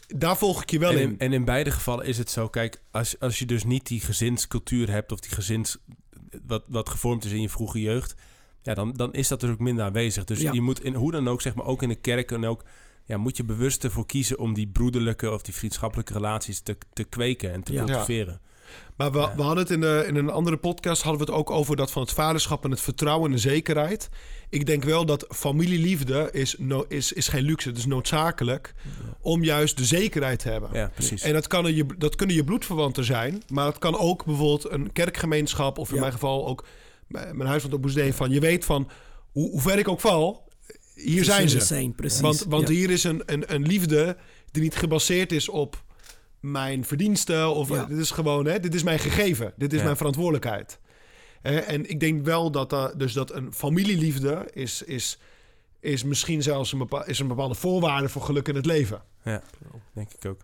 daar 0.07 0.37
volg 0.37 0.61
ik 0.61 0.71
je 0.71 0.79
wel 0.79 0.91
En 0.91 0.97
in. 0.97 1.09
in, 1.09 1.19
en 1.19 1.33
in 1.33 1.45
beide 1.45 1.71
gevallen 1.71 2.05
is 2.05 2.17
het 2.17 2.29
zo, 2.29 2.49
kijk, 2.49 2.81
als, 2.91 3.19
als 3.19 3.39
je 3.39 3.45
dus 3.45 3.63
niet 3.63 3.87
die 3.87 3.99
gezinscultuur 4.01 4.89
hebt 4.91 5.11
of 5.11 5.19
die 5.19 5.31
gezins 5.31 5.77
wat, 6.47 6.63
wat 6.67 6.89
gevormd 6.89 7.25
is 7.25 7.31
in 7.31 7.41
je 7.41 7.49
vroege 7.49 7.81
jeugd, 7.81 8.15
ja, 8.61 8.73
dan, 8.73 8.93
dan 8.93 9.13
is 9.13 9.27
dat 9.27 9.41
natuurlijk 9.41 9.61
minder 9.61 9.85
aanwezig. 9.85 10.23
Dus 10.23 10.41
je 10.41 10.61
moet 10.61 10.83
in 10.83 10.93
hoe 10.93 11.11
dan 11.11 11.27
ook, 11.27 11.41
zeg 11.41 11.55
maar, 11.55 11.65
ook 11.65 11.81
in 11.81 11.89
de 11.89 11.95
kerk 11.95 12.31
en 12.31 12.45
ook, 12.45 12.63
ja, 13.05 13.17
moet 13.17 13.37
je 13.37 13.43
bewust 13.43 13.83
ervoor 13.83 14.05
kiezen 14.05 14.39
om 14.39 14.53
die 14.53 14.67
broederlijke 14.67 15.31
of 15.31 15.41
die 15.41 15.53
vriendschappelijke 15.53 16.13
relaties 16.13 16.59
te, 16.59 16.77
te 16.93 17.03
kweken 17.03 17.51
en 17.51 17.63
te 17.63 17.73
cultiveren. 17.73 18.41
Maar 18.95 19.11
we, 19.11 19.17
Ja. 19.19 19.35
we 19.35 19.41
hadden 19.41 19.63
het 19.63 19.71
in, 19.73 19.81
de, 19.81 20.03
in 20.07 20.15
een 20.15 20.29
andere 20.29 20.57
podcast 20.57 21.01
hadden 21.01 21.25
we 21.25 21.31
het 21.31 21.39
ook 21.39 21.49
over 21.51 21.75
dat 21.75 21.91
van 21.91 22.01
het 22.01 22.11
vaderschap 22.11 22.63
en 22.63 22.71
het 22.71 22.81
vertrouwen 22.81 23.29
en 23.29 23.35
de 23.35 23.41
zekerheid. 23.41 24.09
Ik 24.49 24.65
denk 24.65 24.83
wel 24.83 25.05
dat 25.05 25.25
familieliefde 25.29 26.29
is, 26.31 26.55
no, 26.59 26.85
is, 26.87 27.11
is 27.13 27.27
geen 27.27 27.43
luxe, 27.43 27.67
het 27.69 27.77
is 27.77 27.85
noodzakelijk 27.85 28.73
om 29.21 29.43
juist 29.43 29.77
de 29.77 29.85
zekerheid 29.85 30.39
te 30.39 30.49
hebben. 30.49 30.69
Ja, 30.73 30.91
precies. 30.93 31.21
En 31.21 31.33
dat, 31.33 31.47
kan 31.47 31.75
je, 31.75 31.85
dat 31.97 32.15
kunnen 32.15 32.35
je 32.35 32.43
bloedverwanten 32.43 33.03
zijn, 33.03 33.43
maar 33.49 33.65
het 33.65 33.77
kan 33.77 33.97
ook 33.97 34.25
bijvoorbeeld 34.25 34.71
een 34.71 34.91
kerkgemeenschap 34.91 35.77
of 35.77 35.89
in 35.89 35.95
Ja. 35.95 36.01
mijn 36.01 36.13
geval 36.13 36.47
ook 36.47 36.65
mijn 37.07 37.45
huisvriend 37.47 37.75
op 37.75 37.81
Boesdeen 37.81 38.13
van 38.13 38.31
je 38.31 38.39
weet 38.39 38.65
van 38.65 38.89
hoe, 39.31 39.49
hoe 39.49 39.61
ver 39.61 39.77
ik 39.79 39.87
ook 39.87 39.99
val, 40.01 40.47
hier 40.95 41.23
zijn 41.23 41.49
ze. 41.49 41.59
Zijn, 41.59 41.95
precies. 41.95 42.21
Want, 42.21 42.45
want 42.47 42.67
hier 42.67 42.89
is 42.89 43.03
een, 43.03 43.21
een, 43.25 43.53
een 43.53 43.61
liefde 43.67 44.17
die 44.51 44.61
niet 44.63 44.75
gebaseerd 44.75 45.31
is 45.31 45.49
op 45.49 45.83
mijn 46.43 46.85
verdiensten. 46.85 47.53
Of 47.55 47.69
Ja. 47.69 47.85
dit 47.85 47.97
is 47.97 48.11
gewoon, 48.11 48.45
hè, 48.45 48.59
dit 48.59 48.73
is 48.75 48.83
mijn 48.83 48.99
gegeven. 48.99 49.53
Dit 49.57 49.71
is 49.73 49.77
Ja. 49.79 49.83
mijn 49.85 49.97
verantwoordelijkheid. 49.97 50.79
En 51.41 51.89
ik 51.89 51.99
denk 51.99 52.25
wel 52.25 52.51
dat, 52.51 52.69
dat, 52.69 52.99
dus 52.99 53.13
dat 53.13 53.31
een 53.31 53.53
familieliefde 53.53 54.49
is, 54.53 54.81
is, 54.81 55.19
is 55.79 56.03
misschien 56.03 56.43
zelfs 56.43 56.71
een, 56.71 56.77
bepa- 56.77 57.05
is 57.05 57.19
een 57.19 57.27
bepaalde 57.27 57.55
voorwaarde 57.55 58.09
voor 58.09 58.21
geluk 58.21 58.47
in 58.47 58.55
het 58.55 58.65
leven. 58.65 59.01
Denk 59.93 60.11
ik 60.13 60.25
ook. 60.25 60.41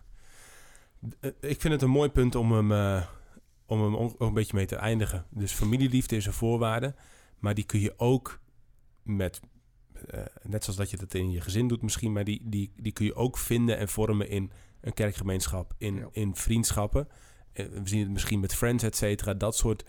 Eh, 1.20 1.30
Ik 1.40 1.60
vind 1.60 1.72
het 1.72 1.82
een 1.82 1.90
mooi 1.90 2.08
punt 2.08 2.34
om 2.34 2.52
hem, 2.52 2.72
eh, 2.72 3.02
om 3.66 3.82
hem 3.82 3.96
ook 3.96 4.20
een 4.20 4.34
beetje 4.34 4.56
mee 4.56 4.66
te 4.66 4.76
eindigen. 4.76 5.26
Dus 5.30 5.52
familieliefde 5.52 6.16
is 6.16 6.26
een 6.26 6.32
voorwaarde, 6.32 6.94
maar 7.38 7.54
die 7.54 7.64
kun 7.64 7.80
je 7.80 7.94
ook 7.96 8.40
met, 9.02 9.40
eh, 10.08 10.20
net 10.42 10.62
zoals 10.64 10.78
dat 10.78 10.90
je 10.90 10.96
dat 10.96 11.14
in 11.14 11.30
je 11.30 11.40
gezin 11.40 11.68
doet 11.68 11.82
misschien, 11.82 12.12
maar 12.12 12.24
die, 12.24 12.40
die, 12.44 12.72
die 12.76 12.92
kun 12.92 13.04
je 13.04 13.14
ook 13.14 13.38
vinden 13.38 13.78
en 13.78 13.88
vormen 13.88 14.28
in 14.28 14.50
een 14.80 14.94
kerkgemeenschap, 14.94 15.72
in, 15.78 15.94
Ja. 15.96 16.08
in 16.12 16.34
vriendschappen. 16.36 17.08
Eh, 17.52 17.66
We 17.66 17.80
zien 17.88 18.00
het 18.00 18.10
misschien 18.10 18.40
met 18.40 18.54
friends, 18.54 18.84
et 18.84 18.96
cetera. 18.96 19.34
Dat 19.34 19.56
soort, 19.56 19.84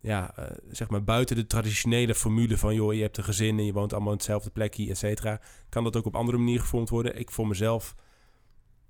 ja, 0.00 0.36
eh, 0.36 0.56
zeg 0.70 0.88
maar 0.90 1.04
buiten 1.04 1.36
de 1.36 1.46
traditionele 1.46 2.14
formule 2.14 2.56
van, 2.58 2.74
joh, 2.74 2.94
je 2.94 3.02
hebt 3.02 3.16
een 3.16 3.24
gezin 3.24 3.58
en 3.58 3.64
je 3.64 3.72
woont 3.72 3.92
allemaal 3.92 4.12
in 4.12 4.16
hetzelfde 4.16 4.50
plekje, 4.50 4.90
et 4.90 4.98
cetera. 4.98 5.40
Kan 5.68 5.84
dat 5.84 5.96
ook 5.96 6.06
op 6.06 6.16
andere 6.16 6.38
manier 6.38 6.60
gevormd 6.60 6.88
worden? 6.88 7.18
Ik 7.18 7.30
voor 7.30 7.46
mezelf, 7.46 7.94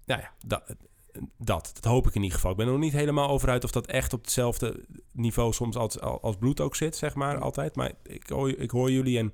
nou 0.05 0.21
ja, 0.21 0.33
dat, 0.47 0.77
dat, 1.39 1.71
dat 1.75 1.85
hoop 1.85 2.07
ik 2.07 2.15
in 2.15 2.23
ieder 2.23 2.37
geval. 2.37 2.51
Ik 2.51 2.57
ben 2.57 2.67
er 2.67 2.73
nog 2.73 2.81
niet 2.83 2.93
helemaal 2.93 3.29
over 3.29 3.49
uit 3.49 3.65
of 3.65 3.71
dat 3.71 3.87
echt 3.87 4.13
op 4.13 4.21
hetzelfde 4.21 4.85
niveau 5.13 5.53
soms 5.53 5.77
als, 5.77 6.01
als 6.01 6.37
bloed 6.37 6.61
ook 6.61 6.77
zit, 6.77 6.97
zeg 6.97 7.15
maar, 7.15 7.39
altijd. 7.39 7.77
Maar 7.77 7.93
ik 8.03 8.29
hoor, 8.29 8.49
ik 8.51 8.71
hoor 8.71 8.91
jullie 8.91 9.19
en 9.19 9.33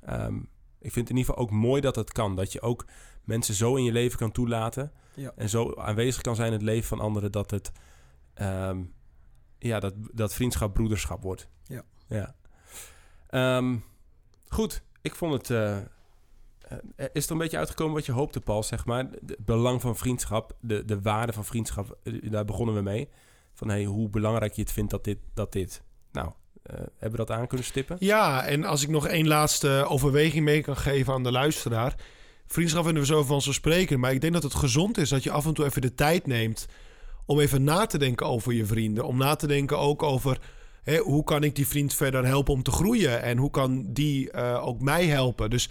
ehm, 0.00 0.36
ik 0.80 0.92
vind 0.92 1.08
het 1.08 1.10
in 1.10 1.16
ieder 1.16 1.24
geval 1.34 1.42
ook 1.42 1.50
mooi 1.50 1.80
dat 1.80 1.96
het 1.96 2.12
kan. 2.12 2.36
Dat 2.36 2.52
je 2.52 2.60
ook 2.60 2.86
mensen 3.24 3.54
zo 3.54 3.74
in 3.76 3.84
je 3.84 3.92
leven 3.92 4.18
kan 4.18 4.32
toelaten 4.32 4.92
Ja. 5.14 5.32
en 5.36 5.48
zo 5.48 5.74
aanwezig 5.74 6.22
kan 6.22 6.34
zijn 6.34 6.46
in 6.46 6.52
het 6.52 6.62
leven 6.62 6.88
van 6.88 7.00
anderen 7.00 7.32
dat 7.32 7.50
het, 7.50 7.72
ehm, 8.34 8.82
ja, 9.58 9.80
dat, 9.80 9.94
dat 10.12 10.34
vriendschap 10.34 10.74
broederschap 10.74 11.22
wordt. 11.22 11.48
Ja. 11.66 11.82
ja. 12.08 12.34
Ehm, 13.28 13.76
goed, 14.48 14.82
ik 15.02 15.14
vond 15.14 15.32
het... 15.32 15.50
eh, 15.50 15.76
eh, 15.76 17.06
is 17.12 17.26
er 17.26 17.32
een 17.32 17.38
beetje 17.38 17.58
uitgekomen 17.58 17.94
wat 17.94 18.06
je 18.06 18.12
hoopte, 18.12 18.40
Paul, 18.40 18.62
zeg 18.62 18.84
maar? 18.84 19.10
De- 19.10 19.18
Het 19.26 19.44
belang 19.44 19.80
van 19.80 19.96
vriendschap, 19.96 20.56
de, 20.60 20.84
de 20.84 21.00
waarde 21.00 21.32
van 21.32 21.44
vriendschap, 21.44 21.98
eh, 22.02 22.30
daar 22.30 22.44
begonnen 22.44 22.74
we 22.74 22.80
mee. 22.82 23.08
Van 23.54 23.68
hey, 23.68 23.84
hoe 23.84 24.08
belangrijk 24.08 24.52
je 24.52 24.62
het 24.62 24.72
vindt 24.72 24.90
dat 24.90 25.04
dit... 25.04 25.18
Dat 25.34 25.52
dit. 25.52 25.82
Nou, 26.12 26.32
eh, 26.62 26.74
hebben 26.76 27.10
we 27.10 27.16
dat 27.26 27.30
aan 27.30 27.46
kunnen 27.46 27.66
stippen? 27.66 27.96
Ja, 28.00 28.44
en 28.46 28.64
als 28.64 28.82
ik 28.82 28.88
nog 28.88 29.06
één 29.06 29.26
laatste 29.26 29.84
overweging 29.88 30.44
mee 30.44 30.62
kan 30.62 30.76
geven 30.76 31.12
aan 31.12 31.22
de 31.22 31.32
luisteraar. 31.32 31.94
Vriendschap 32.46 32.84
vinden 32.84 33.02
we 33.02 33.08
zo 33.08 33.22
van 33.22 33.42
zo 33.42 33.52
spreken. 33.52 34.00
Maar 34.00 34.12
ik 34.12 34.20
denk 34.20 34.32
dat 34.32 34.42
het 34.42 34.54
gezond 34.54 34.98
is 34.98 35.08
dat 35.08 35.22
je 35.22 35.30
af 35.30 35.46
en 35.46 35.54
toe 35.54 35.64
even 35.64 35.80
de 35.80 35.94
tijd 35.94 36.26
neemt 36.26 36.66
om 37.26 37.40
even 37.40 37.64
na 37.64 37.86
te 37.86 37.98
denken 37.98 38.26
over 38.26 38.52
je 38.52 38.64
vrienden. 38.66 39.04
Om 39.06 39.16
na 39.16 39.34
te 39.34 39.46
denken 39.46 39.78
ook 39.78 40.02
over 40.02 40.38
hè, 40.82 40.98
hoe 40.98 41.24
kan 41.24 41.42
ik 41.44 41.54
die 41.56 41.66
vriend 41.66 41.94
verder 41.94 42.24
helpen 42.26 42.52
om 42.54 42.62
te 42.62 42.70
groeien. 42.70 43.22
En 43.22 43.36
hoe 43.38 43.50
kan 43.50 43.92
die 43.92 44.30
eh, 44.30 44.66
ook 44.66 44.80
mij 44.80 45.06
helpen. 45.06 45.50
Dus, 45.50 45.68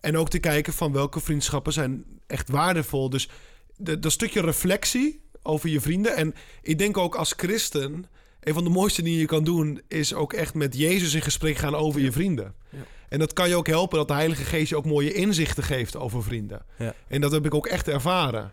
en 0.00 0.16
ook 0.16 0.28
te 0.28 0.38
kijken 0.38 0.72
van 0.72 0.92
welke 0.92 1.20
vriendschappen 1.20 1.72
zijn 1.72 2.04
echt 2.26 2.48
waardevol. 2.50 3.10
Dus 3.10 3.28
de- 3.76 3.98
dat 3.98 4.12
stukje 4.12 4.40
reflectie 4.40 5.20
over 5.42 5.68
je 5.68 5.80
vrienden. 5.80 6.16
En 6.16 6.34
ik 6.62 6.78
denk 6.78 6.96
ook 6.96 7.14
als 7.14 7.32
christen... 7.36 8.04
Een 8.40 8.54
van 8.54 8.64
de 8.64 8.70
mooiste 8.70 9.02
dingen 9.02 9.18
je 9.18 9.26
kan 9.26 9.44
doen 9.44 9.80
is 9.88 10.14
ook 10.14 10.32
echt 10.32 10.54
met 10.54 10.76
Jezus 10.76 11.14
in 11.14 11.22
gesprek 11.22 11.56
gaan 11.56 11.74
over 11.74 12.00
je 12.00 12.12
vrienden. 12.12 12.54
Ja. 12.70 12.78
En 13.14 13.20
dat 13.20 13.32
kan 13.32 13.48
je 13.48 13.56
ook 13.56 13.66
helpen 13.66 13.98
dat 13.98 14.08
de 14.08 14.14
Heilige 14.14 14.44
Geest 14.44 14.68
je 14.68 14.76
ook 14.76 14.84
mooie 14.84 15.12
inzichten 15.12 15.62
geeft 15.62 15.96
over 15.96 16.22
vrienden. 16.22 16.62
Ja. 16.78 16.94
En 17.08 17.20
dat 17.20 17.32
heb 17.32 17.46
ik 17.46 17.54
ook 17.54 17.66
echt 17.66 17.88
ervaren. 17.88 18.52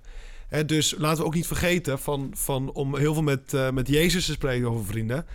Dus 0.65 0.95
laten 0.97 1.19
we 1.19 1.25
ook 1.25 1.33
niet 1.33 1.47
vergeten 1.47 1.99
van, 1.99 2.31
van 2.33 2.71
om 2.71 2.97
heel 2.97 3.13
veel 3.13 3.23
met, 3.23 3.53
eh, 3.53 3.69
met 3.69 3.87
Jezus 3.87 4.25
te 4.25 4.31
spreken 4.31 4.67
over 4.67 4.85
vrienden. 4.85 5.25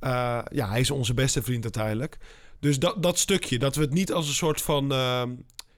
Eh, 0.00 0.38
ja, 0.52 0.68
hij 0.68 0.80
is 0.80 0.90
onze 0.90 1.14
beste 1.14 1.42
vriend 1.42 1.62
uiteindelijk. 1.62 2.18
Dus 2.60 2.78
dat, 2.78 3.02
dat 3.02 3.18
stukje, 3.18 3.58
dat 3.58 3.76
we 3.76 3.82
het 3.82 3.92
niet 3.92 4.12
als 4.12 4.28
een 4.28 4.34
soort 4.34 4.62
van... 4.62 4.92
eh, 4.92 5.22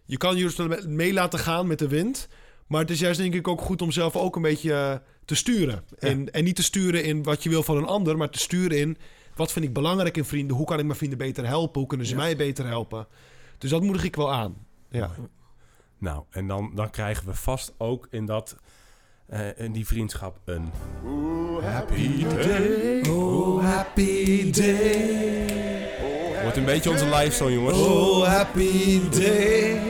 je 0.05 0.17
kan 0.17 0.37
je 0.37 0.83
mee 0.87 1.13
laten 1.13 1.39
gaan 1.39 1.67
met 1.67 1.79
de 1.79 1.89
wind. 1.89 2.29
Maar 2.67 2.81
het 2.81 2.91
is 2.91 3.01
juist 3.01 3.21
denk 3.21 3.35
ik 3.35 3.49
ook 3.49 3.61
goed 3.61 3.83
om 3.83 3.91
zelf 3.91 4.17
ook 4.17 4.37
een 4.37 4.43
beetje 4.43 5.03
te 5.25 5.35
sturen. 5.35 5.85
En, 5.99 6.33
en 6.33 6.45
niet 6.45 6.57
te 6.57 6.63
sturen 6.63 7.05
in 7.05 7.23
wat 7.23 7.43
je 7.43 7.49
wil 7.49 7.63
van 7.63 7.77
een 7.77 7.87
ander, 7.87 8.17
maar 8.17 8.31
te 8.31 8.39
sturen 8.39 8.79
in 8.79 8.97
wat 9.35 9.53
vind 9.53 9.65
ik 9.65 9.73
belangrijk 9.73 10.17
in 10.17 10.25
vrienden. 10.25 10.57
Hoe 10.57 10.67
kan 10.67 10.79
ik 10.79 10.85
mijn 10.85 10.97
vrienden 10.99 11.19
beter 11.19 11.47
helpen? 11.47 11.79
Hoe 11.81 11.89
kunnen 11.89 12.07
ze 12.07 12.13
Ja. 12.13 12.19
mij 12.19 12.37
beter 12.37 12.67
helpen? 12.67 13.07
Dus 13.59 13.71
dat 13.71 13.83
moedig 13.83 14.05
ik 14.05 14.17
wel 14.17 14.33
aan. 14.33 14.57
Ja. 14.91 15.11
Nou, 15.99 16.25
en 16.31 16.47
dan, 16.47 16.71
dan 16.75 16.91
krijgen 16.91 17.27
we 17.27 17.35
vast 17.35 17.73
ook 17.79 18.07
in, 18.11 18.27
dat, 18.27 18.57
eh, 19.27 19.59
in 19.59 19.73
die 19.73 19.87
vriendschap 19.87 20.39
een... 20.45 20.71
happy 21.63 22.25
day. 22.25 23.01
Oh, 23.09 23.63
happy 23.65 24.51
day. 24.51 25.47
Wordt 26.43 26.57
een 26.57 26.65
beetje 26.65 26.91
onze 26.91 27.05
live 27.05 27.31
song, 27.31 27.51
jongens. 27.53 27.79
Oh, 27.79 28.27
happy 28.27 29.09
day. 29.09 29.81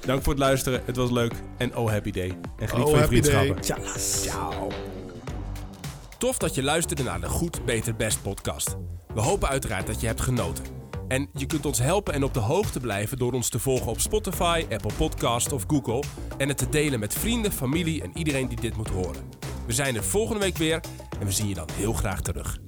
Dank 0.00 0.22
voor 0.22 0.32
het 0.32 0.42
luisteren. 0.42 0.82
Het 0.84 0.96
was 0.96 1.10
leuk. 1.10 1.32
En 1.56 1.76
oh, 1.76 1.90
happy 1.90 2.10
day. 2.10 2.38
En 2.58 2.68
geniet 2.68 2.84
Oh, 2.84 2.90
van 2.90 3.00
je 3.00 3.06
vriendschappen. 3.06 3.60
Tjallas. 3.60 4.22
Ciao. 4.22 4.68
Tof 6.22 6.38
dat 6.38 6.54
je 6.54 6.62
luisterde 6.62 7.02
naar 7.02 7.20
de 7.20 7.28
Goed, 7.28 7.64
Beter, 7.64 7.96
Best 7.96 8.22
podcast. 8.22 8.76
We 9.14 9.20
hopen 9.20 9.48
uiteraard 9.48 9.86
dat 9.86 10.00
je 10.00 10.06
hebt 10.06 10.20
genoten. 10.20 10.64
En 11.08 11.28
je 11.34 11.46
kunt 11.46 11.66
ons 11.66 11.78
helpen 11.78 12.14
en 12.14 12.24
op 12.24 12.34
de 12.34 12.40
hoogte 12.40 12.80
blijven 12.80 13.18
door 13.18 13.32
ons 13.32 13.48
te 13.48 13.58
volgen 13.58 13.86
op 13.86 14.00
Spotify, 14.00 14.66
Apple 14.70 14.92
Podcast 14.96 15.52
of 15.52 15.64
Google. 15.66 16.02
En 16.38 16.48
het 16.48 16.58
te 16.58 16.68
delen 16.68 17.00
met 17.00 17.14
vrienden, 17.14 17.52
familie 17.52 18.02
en 18.02 18.10
iedereen 18.14 18.48
die 18.48 18.60
dit 18.60 18.76
moet 18.76 18.88
horen. 18.88 19.22
We 19.66 19.72
zijn 19.72 19.96
er 19.96 20.04
volgende 20.04 20.40
week 20.40 20.56
weer 20.56 20.80
en 21.20 21.26
we 21.26 21.32
zien 21.32 21.48
je 21.48 21.54
dan 21.54 21.68
heel 21.72 21.92
graag 21.92 22.20
terug. 22.20 22.58